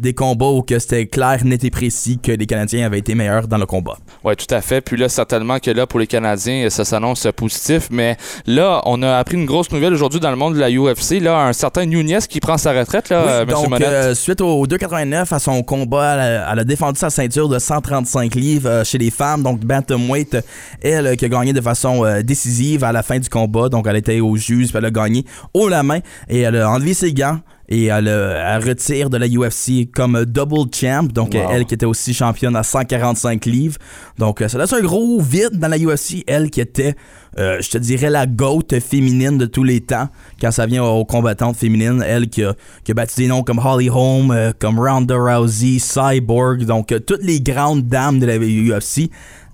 des 0.00 0.14
combats 0.14 0.46
où 0.48 0.62
que 0.62 0.78
c'était 0.78 1.06
clair, 1.06 1.44
net 1.44 1.62
et 1.64 1.70
précis 1.70 2.18
que 2.22 2.32
les 2.32 2.46
Canadiens 2.46 2.86
avaient 2.86 2.98
été 2.98 3.14
meilleurs 3.14 3.46
dans 3.46 3.58
le 3.58 3.66
combat. 3.66 3.96
Oui, 4.24 4.34
tout 4.34 4.52
à 4.54 4.60
fait. 4.60 4.80
Puis 4.80 4.96
là, 4.96 5.08
certainement 5.08 5.58
que 5.58 5.70
là, 5.70 5.86
pour 5.86 6.00
les 6.00 6.06
Canadiens, 6.06 6.68
ça 6.70 6.84
s'annonce 6.84 7.26
positif. 7.36 7.88
Mais 7.90 8.16
là, 8.46 8.80
on 8.86 9.02
a 9.02 9.16
appris 9.18 9.36
une 9.36 9.46
grosse 9.46 9.70
nouvelle 9.70 9.92
aujourd'hui 9.92 10.20
dans 10.20 10.30
le 10.30 10.36
monde 10.36 10.54
de 10.54 10.58
la 10.60 10.70
UFC. 10.70 11.20
Là, 11.20 11.46
un 11.46 11.52
certain 11.52 11.84
Nunez 11.84 12.18
qui 12.28 12.40
prend 12.40 12.56
sa 12.58 12.72
retraite, 12.72 13.08
là, 13.10 13.22
Oui, 13.24 13.30
euh, 13.32 13.44
donc, 13.44 13.68
Monette. 13.68 13.88
euh, 13.88 14.14
suite 14.14 14.40
au 14.40 14.66
2,89 14.66 15.32
à 15.34 15.38
son 15.38 15.62
combat, 15.62 16.14
elle 16.14 16.20
a, 16.20 16.52
elle 16.52 16.58
a 16.60 16.64
défendu 16.64 16.98
sa 16.98 17.10
ceinture 17.10 17.48
de 17.48 17.58
135 17.58 18.34
livres 18.34 18.68
euh, 18.68 18.84
chez 18.84 18.98
les 18.98 19.10
femmes. 19.10 19.42
Donc, 19.42 19.60
Bantamweight, 19.60 20.36
elle, 20.82 21.16
qui 21.16 21.24
a 21.24 21.28
gagné 21.28 21.52
de 21.52 21.60
façon 21.60 22.04
euh, 22.04 22.22
décisive 22.22 22.84
à 22.84 22.92
la 22.92 23.02
fin 23.02 23.18
du 23.18 23.28
combat. 23.28 23.68
Donc, 23.68 23.86
elle 23.86 23.96
était 23.96 24.20
au 24.20 24.36
juge, 24.36 24.68
puis 24.68 24.78
elle 24.78 24.84
a 24.86 24.90
gagné 24.90 25.24
haut 25.54 25.68
la 25.68 25.82
main 25.82 25.98
et 26.28 26.40
elle 26.40 26.56
a 26.56 26.70
enlevé 26.70 26.94
ses 26.94 27.12
gants. 27.12 27.38
Et 27.72 27.84
elle, 27.84 28.08
euh, 28.08 28.42
elle 28.56 28.68
retire 28.68 29.08
de 29.10 29.16
la 29.16 29.26
UFC 29.28 29.88
comme 29.94 30.24
double 30.24 30.68
champ. 30.74 31.04
Donc, 31.04 31.34
Wow. 31.34 31.50
elle 31.52 31.64
qui 31.66 31.74
était 31.74 31.86
aussi 31.86 32.12
championne 32.12 32.56
à 32.56 32.62
145 32.64 33.46
livres. 33.46 33.76
Donc, 34.18 34.42
euh, 34.42 34.48
ça 34.48 34.58
laisse 34.58 34.72
un 34.72 34.80
gros 34.80 35.20
vide 35.20 35.52
dans 35.58 35.68
la 35.68 35.78
UFC. 35.78 36.24
Elle 36.26 36.50
qui 36.50 36.60
était, 36.60 36.96
euh, 37.38 37.58
je 37.60 37.70
te 37.70 37.78
dirais, 37.78 38.10
la 38.10 38.26
GOAT 38.26 38.80
féminine 38.80 39.38
de 39.38 39.46
tous 39.46 39.62
les 39.62 39.80
temps 39.80 40.08
quand 40.40 40.50
ça 40.50 40.66
vient 40.66 40.82
aux 40.84 41.04
combattantes 41.04 41.56
féminines. 41.56 42.02
Elle 42.04 42.28
qui 42.28 42.42
a, 42.42 42.54
qui 42.82 42.90
a 42.90 42.94
battu 42.94 43.14
des 43.20 43.28
noms 43.28 43.42
comme 43.44 43.60
Holly 43.64 43.88
Holm, 43.88 44.32
euh, 44.32 44.50
comme 44.58 44.78
Ronda 44.80 45.14
Rousey, 45.16 45.78
Cyborg. 45.78 46.64
Donc, 46.64 46.90
euh, 46.90 46.98
toutes 46.98 47.22
les 47.22 47.40
grandes 47.40 47.86
dames 47.86 48.18
de 48.18 48.26
la 48.26 48.36
UFC. 48.36 49.10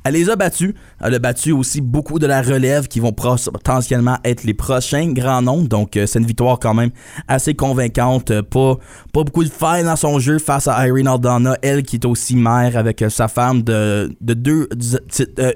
Elle 0.07 0.15
les 0.15 0.31
a 0.31 0.37
battus. 0.37 0.73
Elle 1.01 1.15
a 1.15 1.19
battu 1.19 1.51
aussi 1.51 1.81
beaucoup 1.81 2.21
de 2.21 2.27
la 2.27 2.41
relève 2.41 2.87
qui 2.87 3.01
vont 3.01 3.13
potentiellement 3.13 4.19
être 4.25 4.45
les 4.45 4.55
prochains 4.55 5.13
grands 5.13 5.43
noms. 5.43 5.63
Donc, 5.63 5.97
euh, 5.97 6.07
c'est 6.07 6.21
une 6.21 6.27
victoire 6.27 6.61
quand 6.61 6.75
même 6.75 6.91
assez 7.27 7.55
convaincante. 7.55 8.31
Euh, 8.31 8.43
Pas, 8.43 8.77
pas 9.13 9.25
beaucoup 9.25 9.43
de 9.43 9.49
failles 9.49 9.83
dans 9.83 9.97
son 9.97 10.21
jeu 10.21 10.39
face 10.39 10.69
à 10.69 10.87
Irene 10.87 11.09
Aldana. 11.09 11.57
Elle 11.61 11.83
qui 11.83 11.97
est 11.97 12.07
aussi 12.07 12.37
mère 12.37 12.77
avec 12.77 13.03
euh, 13.03 13.09
sa 13.09 13.27
femme 13.27 13.63
de, 13.63 14.15
de 14.21 14.35
deux, 14.35 14.69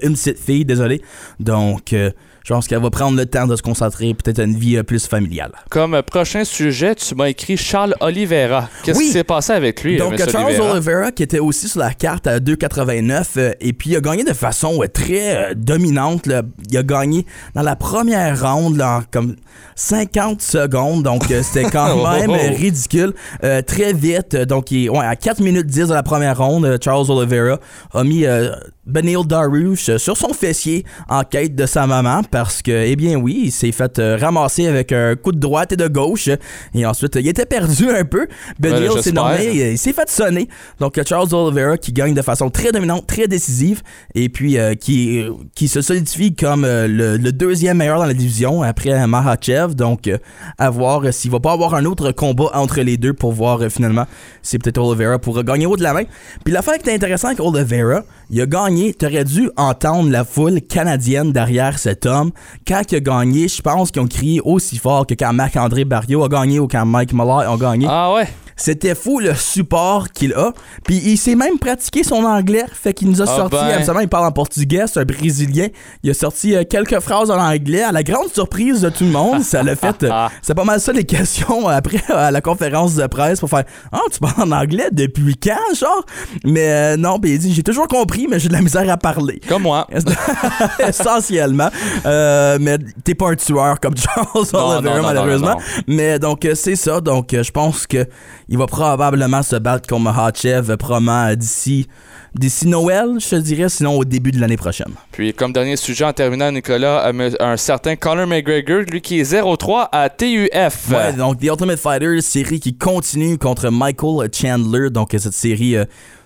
une 0.03 0.13
petite 0.13 0.39
fille, 0.39 0.65
désolé. 0.65 1.01
Donc, 1.39 1.95
je 2.43 2.53
pense 2.53 2.67
qu'elle 2.67 2.81
va 2.81 2.89
prendre 2.89 3.17
le 3.17 3.25
temps 3.25 3.47
de 3.47 3.55
se 3.55 3.61
concentrer 3.61 4.13
peut-être 4.13 4.39
à 4.39 4.43
une 4.43 4.57
vie 4.57 4.77
euh, 4.77 4.83
plus 4.83 5.05
familiale. 5.07 5.51
Comme 5.69 5.93
euh, 5.93 6.01
prochain 6.01 6.43
sujet, 6.43 6.95
tu 6.95 7.15
m'as 7.15 7.29
écrit 7.29 7.57
Charles 7.57 7.95
Oliveira. 7.99 8.69
Qu'est-ce 8.83 8.97
Oui. 8.99 9.05
qui 9.05 9.11
s'est 9.11 9.23
passé 9.23 9.53
avec 9.53 9.83
lui, 9.83 9.97
Donc, 9.97 10.19
euh, 10.19 10.23
M. 10.25 10.29
Charles 10.31 10.45
Oliveira? 10.47 10.71
Oliveira, 10.73 11.11
qui 11.11 11.23
était 11.23 11.39
aussi 11.39 11.67
sur 11.69 11.79
la 11.79 11.93
carte 11.93 12.27
à 12.27 12.39
2,89, 12.39 13.25
euh, 13.37 13.53
et 13.61 13.73
puis 13.73 13.91
il 13.91 13.95
a 13.95 14.01
gagné 14.01 14.23
de 14.23 14.33
façon 14.33 14.81
très 14.93 15.53
dominante. 15.55 16.25
là. 16.27 16.41
Il 16.69 16.77
a 16.77 16.83
gagné 16.83 17.25
dans 17.55 17.61
la 17.63 17.75
première 17.75 18.41
ronde, 18.41 18.77
là, 18.77 18.97
en 18.97 19.01
comme 19.11 19.35
50 19.75 20.41
secondes, 20.41 21.03
donc 21.03 21.23
c'était 21.43 21.63
quand 21.71 21.89
Oh, 21.93 22.03
oh, 22.05 22.11
même 22.19 22.29
oh. 22.29 22.35
euh, 22.35 22.55
ridicule. 22.55 23.13
Euh, 23.43 23.61
très 23.61 23.93
vite, 23.93 24.35
donc 24.35 24.71
il 24.71 24.89
ouais, 24.89 25.05
à 25.05 25.15
4 25.15 25.41
minutes 25.41 25.67
10 25.67 25.89
de 25.89 25.93
la 25.93 26.03
première 26.03 26.37
ronde, 26.37 26.77
Charles 26.83 27.09
Oliveira 27.09 27.59
a 27.93 28.03
mis 28.03 28.25
euh, 28.25 28.51
Benil 28.85 29.25
Darush 29.25 29.89
euh, 29.89 29.97
sur 29.97 30.17
son 30.17 30.33
fessier 30.33 30.85
en 31.09 31.23
quête 31.23 31.55
de 31.55 31.65
sa 31.65 31.85
maman 31.87 32.21
parce 32.29 32.61
que, 32.61 32.71
eh 32.71 32.95
bien 32.95 33.15
oui, 33.15 33.43
il 33.45 33.51
s'est 33.51 33.71
fait 33.71 33.99
euh, 33.99 34.17
ramasser 34.19 34.67
avec 34.67 34.91
un 34.91 35.15
coup 35.15 35.31
de 35.31 35.39
droite 35.39 35.73
et 35.73 35.77
de 35.77 35.87
gauche 35.87 36.29
et 36.73 36.85
ensuite 36.85 37.15
il 37.15 37.27
était 37.27 37.45
perdu 37.45 37.89
un 37.89 38.05
peu. 38.05 38.27
Benil, 38.59 38.89
j'espère. 38.93 39.13
normal, 39.13 39.43
il, 39.43 39.77
s'est 39.77 39.93
fait 39.93 40.09
sonner. 40.09 40.47
Donc 40.79 40.99
Charles 41.07 41.33
Oliveira 41.33 41.77
qui 41.77 41.91
gagne 41.93 42.13
de 42.13 42.21
façon 42.21 42.49
très 42.49 42.71
dominante, 42.71 43.07
très 43.07 43.27
décisive 43.27 43.81
et 44.15 44.29
puis 44.29 44.57
euh, 44.57 44.75
qui, 44.75 45.23
qui 45.55 45.67
se 45.67 45.81
solidifie 45.81 46.33
comme 46.33 46.65
euh, 46.65 46.87
le, 46.87 47.17
le 47.17 47.31
deuxième 47.31 47.77
meilleur 47.77 47.99
dans 47.99 48.05
la 48.05 48.13
division 48.13 48.63
après 48.63 49.05
Mahachev. 49.07 49.75
Donc 49.75 50.07
euh, 50.07 50.17
à 50.57 50.69
voir 50.69 51.13
s'il 51.13 51.31
va 51.31 51.39
pas 51.39 51.53
avoir 51.53 51.75
un 51.75 51.85
autre 51.85 52.11
combat 52.11 52.49
entre 52.53 52.81
les 52.81 52.97
deux 52.97 53.13
pour 53.13 53.31
voir 53.31 53.59
finalement 53.69 54.05
si 54.41 54.57
peut-être 54.57 54.79
Oliveira 54.79 55.19
pourra 55.19 55.43
gagner 55.43 55.65
haut 55.65 55.77
de 55.77 55.83
la 55.83 55.93
main. 55.93 56.03
Puis 56.43 56.53
l'affaire 56.53 56.77
qui 56.77 56.89
est 56.89 56.95
intéressante 56.95 57.31
avec 57.31 57.39
Oliveira, 57.41 58.03
il 58.29 58.41
a 58.41 58.45
gagné, 58.45 58.70
t'aurais 58.97 59.23
dû 59.23 59.49
entendre 59.57 60.09
la 60.09 60.23
foule 60.23 60.61
canadienne 60.61 61.31
derrière 61.31 61.77
cet 61.77 62.05
homme. 62.05 62.31
Quand 62.67 62.81
il 62.91 62.95
a 62.95 62.99
gagné, 62.99 63.47
je 63.47 63.61
pense 63.61 63.91
qu'ils 63.91 64.01
ont 64.01 64.07
crié 64.07 64.41
aussi 64.43 64.77
fort 64.77 65.05
que 65.05 65.13
quand 65.13 65.33
Marc-André 65.33 65.85
Barrio 65.85 66.23
a 66.23 66.29
gagné 66.29 66.59
ou 66.59 66.67
quand 66.67 66.85
Mike 66.85 67.13
Muller 67.13 67.45
a 67.47 67.57
gagné. 67.57 67.87
Ah 67.89 68.13
ouais? 68.13 68.27
C'était 68.61 68.95
fou 68.95 69.19
le 69.19 69.33
support 69.33 70.09
qu'il 70.11 70.33
a. 70.33 70.53
Puis 70.85 71.01
il 71.03 71.17
s'est 71.17 71.35
même 71.35 71.57
pratiqué 71.57 72.03
son 72.03 72.23
anglais. 72.23 72.65
Fait 72.71 72.93
qu'il 72.93 73.09
nous 73.09 73.21
a 73.21 73.25
Ah 73.27 73.35
sorti, 73.35 73.55
ben. 73.55 73.77
absolument, 73.77 74.01
il 74.01 74.07
parle 74.07 74.25
en 74.25 74.31
portugais, 74.31 74.83
c'est 74.87 74.99
un 74.99 75.03
Brésilien. 75.03 75.67
Il 76.03 76.11
a 76.11 76.13
sorti 76.13 76.55
euh, 76.55 76.63
quelques 76.69 76.99
phrases 76.99 77.31
en 77.31 77.39
anglais. 77.39 77.81
À 77.81 77.91
la 77.91 78.03
grande 78.03 78.31
surprise 78.31 78.81
de 78.81 78.89
tout 78.89 79.03
le 79.03 79.09
monde, 79.09 79.41
ça 79.41 79.63
l'a 79.63 79.75
fait. 79.75 80.03
euh, 80.03 80.27
c'est 80.41 80.53
pas 80.53 80.63
mal 80.63 80.79
ça 80.79 80.91
les 80.93 81.03
questions 81.05 81.67
après 81.67 82.01
à 82.09 82.29
la 82.31 82.41
conférence 82.41 82.95
de 82.95 83.05
presse 83.07 83.39
pour 83.39 83.49
faire 83.49 83.63
Ah, 83.91 83.99
tu 84.11 84.19
parles 84.19 84.47
en 84.47 84.51
anglais 84.51 84.89
depuis 84.91 85.35
quand, 85.35 85.75
genre 85.75 86.05
Mais 86.45 86.69
euh, 86.71 86.97
non, 86.97 87.19
puis 87.19 87.31
il 87.33 87.39
dit 87.39 87.53
J'ai 87.53 87.63
toujours 87.63 87.87
compris, 87.87 88.27
mais 88.29 88.39
j'ai 88.39 88.47
de 88.47 88.53
la 88.53 88.61
misère 88.61 88.87
à 88.89 88.97
parler. 88.97 89.41
Comme 89.47 89.63
moi. 89.63 89.87
Essentiellement. 90.87 91.69
Euh, 92.05 92.57
mais 92.59 92.77
t'es 93.03 93.15
pas 93.15 93.29
un 93.31 93.35
tueur 93.35 93.79
comme 93.79 93.95
Charles 93.97 94.45
Non, 94.53 94.69
Oliveira, 94.69 94.81
non, 94.81 95.01
non, 95.01 95.07
malheureusement. 95.07 95.57
Mais 95.87 96.19
donc, 96.19 96.45
euh, 96.45 96.55
c'est 96.55 96.75
ça. 96.75 97.01
Donc, 97.01 97.33
euh, 97.33 97.43
je 97.43 97.51
pense 97.51 97.87
que 97.87 98.05
il 98.51 98.57
va 98.57 98.67
probablement 98.67 99.41
se 99.43 99.55
battre 99.55 99.87
contre 99.87 100.03
Mahachev, 100.03 100.69
euh, 100.69 100.77
probablement 100.77 101.27
euh, 101.27 101.35
d'ici 101.35 101.87
d'ici 102.33 102.67
Noël, 102.67 103.17
je 103.19 103.29
te 103.29 103.35
dirais, 103.35 103.69
sinon 103.69 103.97
au 103.97 104.05
début 104.05 104.31
de 104.31 104.39
l'année 104.39 104.57
prochaine. 104.57 104.91
Puis, 105.11 105.33
comme 105.33 105.51
dernier 105.53 105.75
sujet 105.75 106.05
en 106.05 106.13
terminant, 106.13 106.51
Nicolas, 106.51 107.07
un, 107.07 107.13
un 107.39 107.57
certain 107.57 107.95
Conor 107.95 108.27
McGregor, 108.27 108.81
lui 108.89 109.01
qui 109.01 109.19
est 109.19 109.33
0-3 109.33 109.89
à 109.91 110.09
TUF. 110.09 110.89
Ouais, 110.91 111.13
donc 111.13 111.39
The 111.39 111.45
Ultimate 111.45 111.79
Fighter, 111.79 112.21
série 112.21 112.59
qui 112.59 112.77
continue 112.77 113.37
contre 113.37 113.69
Michael 113.69 114.29
Chandler. 114.33 114.89
Donc, 114.89 115.13
euh, 115.13 115.17
cette 115.17 115.33
série 115.33 115.75
euh, 115.75 115.85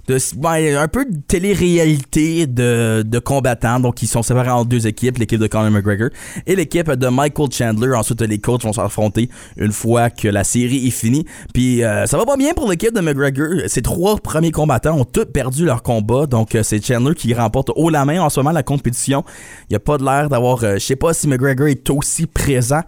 ouais, 0.09 0.75
un 0.75 0.87
peu 0.87 1.05
de 1.05 1.17
télé-réalité 1.27 2.47
de, 2.47 3.03
de 3.05 3.19
combattants. 3.19 3.79
Donc, 3.79 4.01
ils 4.01 4.07
sont 4.07 4.23
séparés 4.23 4.49
en 4.51 4.65
deux 4.65 4.87
équipes, 4.87 5.17
l'équipe 5.17 5.39
de 5.39 5.47
Conor 5.47 5.71
McGregor 5.71 6.09
et 6.45 6.55
l'équipe 6.55 6.91
de 6.91 7.07
Michael 7.07 7.51
Chandler. 7.51 7.93
Ensuite, 7.95 8.21
les 8.21 8.39
coachs 8.39 8.63
vont 8.63 8.73
s'affronter 8.73 9.29
une 9.57 9.71
fois 9.71 10.09
que 10.09 10.27
la 10.27 10.43
série 10.43 10.87
est 10.87 10.91
finie. 10.91 11.25
Puis, 11.53 11.83
euh, 11.83 12.05
ça 12.05 12.17
va 12.17 12.25
pas 12.25 12.37
bien 12.37 12.53
pour 12.53 12.69
l'équipe 12.69 12.93
de 12.93 13.01
McGregor. 13.01 13.67
Ces 13.67 13.81
trois 13.81 14.17
premiers 14.17 14.51
combattants 14.51 14.99
ont 14.99 15.05
tous 15.05 15.25
perdu 15.25 15.65
leur 15.65 15.83
combat. 15.83 16.25
Donc, 16.25 16.55
euh, 16.55 16.63
c'est 16.63 16.85
Chandler 16.85 17.15
qui 17.15 17.33
remporte 17.33 17.71
haut 17.75 17.89
la 17.89 18.05
main 18.05 18.21
en 18.21 18.29
ce 18.29 18.39
moment 18.39 18.51
la 18.51 18.63
compétition. 18.63 19.23
Il 19.69 19.73
n'y 19.73 19.77
a 19.77 19.79
pas 19.79 19.97
de 19.97 20.03
l'air 20.03 20.29
d'avoir... 20.29 20.63
euh, 20.63 20.75
je 20.75 20.79
sais 20.79 20.95
pas 20.95 21.13
si 21.13 21.27
McGregor 21.27 21.67
est 21.67 21.89
aussi 21.89 22.25
présent 22.27 22.81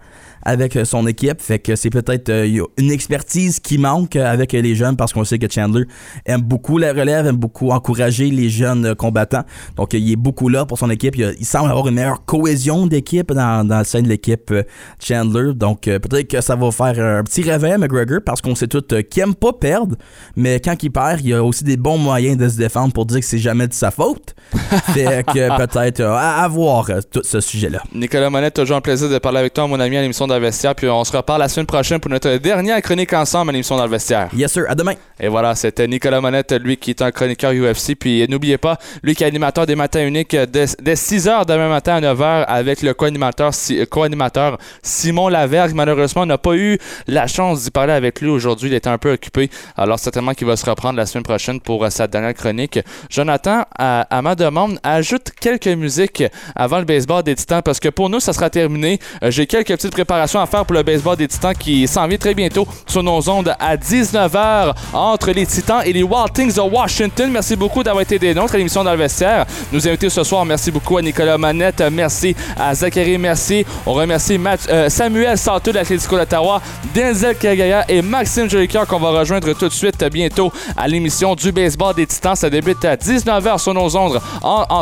avec 0.48 0.76
euh, 0.76 0.84
son 0.84 1.06
équipe. 1.06 1.40
Fait 1.40 1.58
que 1.58 1.76
c'est 1.76 1.90
peut-être 1.90 2.30
euh, 2.30 2.64
une 2.78 2.90
expertise 2.90 3.60
qui 3.60 3.76
manque 3.76 4.16
euh, 4.16 4.32
avec 4.32 4.52
les 4.52 4.74
jeunes 4.74 4.96
parce 4.96 5.12
qu'on 5.12 5.24
sait 5.24 5.38
que 5.38 5.46
Chandler 5.50 5.84
aime 6.24 6.40
beaucoup 6.40 6.78
la 6.78 6.92
relève, 6.92 7.26
aime 7.26 7.36
beaucoup 7.36 7.70
encourager 7.70 8.30
les 8.30 8.48
jeunes 8.48 8.94
combattants. 8.94 9.44
Donc 9.76 9.92
il 9.92 10.10
est 10.10 10.16
beaucoup 10.16 10.48
là 10.48 10.64
pour 10.64 10.78
son 10.78 10.88
équipe. 10.90 11.16
Il, 11.16 11.44
semble 11.44 11.70
avoir 11.70 11.88
une 11.88 11.94
meilleure 11.94 12.24
cohésion 12.24 12.86
d'équipe 12.86 13.32
dans, 13.32 13.66
dans 13.66 13.78
le 13.78 13.84
sein 13.84 14.02
de 14.02 14.08
l'équipe 14.08 14.52
Chandler. 15.00 15.52
Donc 15.54 15.86
euh, 15.86 15.98
peut-être 15.98 16.28
que 16.28 16.40
ça 16.40 16.56
va 16.56 16.70
faire 16.70 16.98
un 16.98 17.22
petit 17.24 17.42
réveil 17.42 17.72
à 17.72 17.78
McGregor 17.78 18.20
parce 18.24 18.40
qu'on 18.40 18.54
sait 18.54 18.68
tous 18.68 18.82
qu'il 19.10 19.22
aime 19.22 19.34
pas 19.34 19.52
perdre, 19.52 19.96
mais 20.36 20.60
quand 20.60 20.82
il 20.82 20.90
perd, 20.90 21.20
il 21.20 21.28
y 21.28 21.34
a 21.34 21.44
aussi 21.44 21.64
des 21.64 21.76
bons 21.76 21.98
moyens 21.98 22.36
de 22.38 22.48
se 22.48 22.56
défendre 22.56 22.92
pour 22.92 23.04
dire 23.06 23.20
que 23.20 23.26
c'est 23.26 23.38
jamais 23.38 23.68
de 23.68 23.74
sa 23.74 23.90
faute. 23.90 24.34
fait 24.94 25.24
que 25.26 25.56
peut-être 25.56 26.00
euh, 26.00 26.12
à, 26.12 26.42
à 26.42 26.48
voir 26.48 26.88
euh, 26.90 27.00
tout 27.10 27.22
ce 27.24 27.40
sujet-là. 27.40 27.82
Nicolas 27.94 28.30
Monette, 28.30 28.54
toujours 28.54 28.76
un 28.76 28.80
plaisir 28.80 29.08
de 29.08 29.18
parler 29.18 29.38
avec 29.40 29.52
toi, 29.52 29.66
mon 29.66 29.78
ami, 29.78 29.96
à 29.96 30.02
l'émission 30.02 30.26
dans 30.26 30.37
le 30.38 30.46
vestiaire. 30.46 30.74
Puis 30.74 30.88
on 30.88 31.04
se 31.04 31.16
reparle 31.16 31.40
la 31.40 31.48
semaine 31.48 31.66
prochaine 31.66 32.00
pour 32.00 32.10
notre 32.10 32.36
dernière 32.36 32.80
chronique 32.82 33.12
ensemble 33.12 33.50
à 33.50 33.52
l'émission 33.52 33.76
dans 33.76 33.84
le 33.84 33.90
vestiaire. 33.90 34.28
Yes, 34.34 34.52
sir. 34.52 34.64
À 34.68 34.74
demain. 34.74 34.94
Et 35.20 35.28
voilà, 35.28 35.54
c'était 35.54 35.86
Nicolas 35.88 36.20
Monette, 36.20 36.52
lui 36.52 36.76
qui 36.76 36.90
est 36.90 37.02
un 37.02 37.10
chroniqueur 37.10 37.52
UFC. 37.52 37.94
Puis 37.98 38.26
n'oubliez 38.28 38.58
pas, 38.58 38.78
lui 39.02 39.14
qui 39.14 39.24
est 39.24 39.26
animateur 39.26 39.66
des 39.66 39.74
matins 39.76 40.04
uniques 40.06 40.34
dès, 40.36 40.66
dès 40.80 40.94
6h 40.94 41.44
demain 41.46 41.68
matin 41.68 41.94
à 41.96 42.00
9h 42.00 42.44
avec 42.46 42.82
le 42.82 42.94
co-animateur, 42.94 43.52
Si- 43.54 43.84
co-animateur 43.88 44.58
Simon 44.82 45.28
Lavergue. 45.28 45.74
Malheureusement, 45.74 46.22
on 46.22 46.26
n'a 46.26 46.38
pas 46.38 46.54
eu 46.54 46.78
la 47.06 47.26
chance 47.26 47.64
d'y 47.64 47.70
parler 47.70 47.92
avec 47.92 48.20
lui 48.20 48.28
aujourd'hui. 48.28 48.68
Il 48.70 48.74
était 48.74 48.88
un 48.88 48.98
peu 48.98 49.12
occupé. 49.12 49.50
Alors 49.76 49.98
certainement 49.98 50.34
qu'il 50.34 50.46
va 50.46 50.56
se 50.56 50.68
reprendre 50.68 50.96
la 50.96 51.06
semaine 51.06 51.24
prochaine 51.24 51.60
pour 51.60 51.84
euh, 51.84 51.90
sa 51.90 52.06
dernière 52.06 52.34
chronique. 52.34 52.78
Jonathan, 53.10 53.64
à, 53.78 54.02
à 54.16 54.22
ma 54.22 54.34
demande, 54.34 54.78
ajoute 54.82 55.30
quelques 55.40 55.66
musiques 55.68 56.22
avant 56.54 56.78
le 56.78 56.84
baseball 56.84 57.22
des 57.22 57.34
Titans 57.34 57.62
parce 57.64 57.80
que 57.80 57.88
pour 57.88 58.08
nous, 58.10 58.20
ça 58.20 58.32
sera 58.32 58.50
terminé. 58.50 58.98
Euh, 59.22 59.30
J'ai 59.30 59.46
quelques 59.46 59.68
petites 59.68 59.92
préparations 59.92 60.17
à 60.18 60.46
faire 60.46 60.64
pour 60.64 60.74
le 60.74 60.82
baseball 60.82 61.16
des 61.16 61.28
Titans 61.28 61.54
qui 61.54 61.86
s'en 61.86 62.06
vient 62.06 62.18
très 62.18 62.34
bientôt 62.34 62.66
sur 62.86 63.02
nos 63.02 63.28
ondes 63.28 63.54
à 63.58 63.76
19h 63.76 64.74
entre 64.92 65.30
les 65.30 65.46
Titans 65.46 65.82
et 65.84 65.92
les 65.92 66.02
Wild 66.02 66.32
Things 66.32 66.54
de 66.54 66.60
Washington. 66.60 67.30
Merci 67.30 67.56
beaucoup 67.56 67.82
d'avoir 67.82 68.02
été 68.02 68.18
des 68.18 68.34
nôtres 68.34 68.54
à 68.54 68.58
l'émission 68.58 68.84
dans 68.84 68.92
le 68.92 68.98
vestiaire. 68.98 69.46
Nous 69.72 69.86
invités 69.86 70.10
ce 70.10 70.22
soir. 70.24 70.44
Merci 70.44 70.70
beaucoup 70.70 70.96
à 70.96 71.02
Nicolas 71.02 71.38
Manette. 71.38 71.82
Merci 71.92 72.34
à 72.58 72.74
Zachary 72.74 73.18
Mercier. 73.18 73.66
On 73.86 73.92
remercie 73.92 74.38
euh, 74.70 74.88
Samuel 74.88 75.38
Santo 75.38 75.70
de 75.70 75.76
l'Atlético 75.76 76.16
d'Ottawa, 76.16 76.60
Denzel 76.94 77.36
Kagaya 77.36 77.84
et 77.88 78.02
Maxime 78.02 78.48
Jolicoeur 78.48 78.86
qu'on 78.86 78.98
va 78.98 79.10
rejoindre 79.10 79.52
tout 79.52 79.68
de 79.68 79.72
suite 79.72 80.02
bientôt 80.12 80.52
à 80.76 80.88
l'émission 80.88 81.34
du 81.34 81.52
baseball 81.52 81.94
des 81.94 82.06
Titans. 82.06 82.36
Ça 82.36 82.50
débute 82.50 82.84
à 82.84 82.96
19h 82.96 83.58
sur 83.58 83.74
nos 83.74 83.94
ondes, 83.96 84.20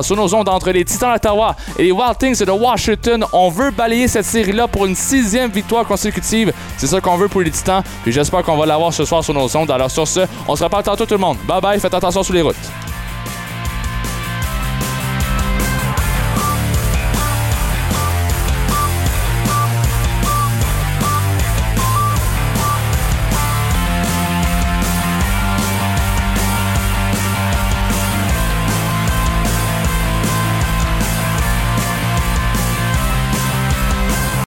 sur 0.03 0.17
nos 0.17 0.35
ondes 0.35 0.49
entre 0.49 0.71
les 0.71 0.85
Titans 0.85 1.13
d'Ottawa 1.13 1.57
et 1.79 1.85
les 1.85 1.93
Wild 1.93 2.19
Things 2.19 2.45
de 2.45 2.51
Washington. 2.51 3.25
On 3.33 3.51
veut 3.51 3.71
balayer 3.71 4.09
cette 4.09 4.25
série-là 4.25 4.69
pour 4.69 4.87
une 4.87 4.95
sixième 5.27 5.51
victoire 5.51 5.85
consécutive. 5.85 6.53
C'est 6.77 6.87
ça 6.87 7.01
qu'on 7.01 7.17
veut 7.17 7.29
pour 7.29 7.43
les 7.43 7.51
Titans. 7.51 7.83
Puis 8.05 8.13
j'espère 8.13 8.43
qu'on 8.45 8.57
va 8.57 8.65
l'avoir 8.65 8.93
ce 8.93 9.05
soir 9.05 9.25
sur 9.25 9.35
nos 9.35 9.57
ondes. 9.57 9.71
Alors 9.73 9.91
sur 9.91 10.07
ce, 10.07 10.21
on 10.47 10.55
se 10.55 10.63
reparle 10.63 10.85
tantôt 10.85 11.05
tout 11.05 11.15
le 11.15 11.21
monde. 11.21 11.37
Bye 11.49 11.61
bye, 11.61 11.81
faites 11.81 11.95
attention 11.95 12.23
sur 12.23 12.33
les 12.35 12.43
routes. 12.43 12.55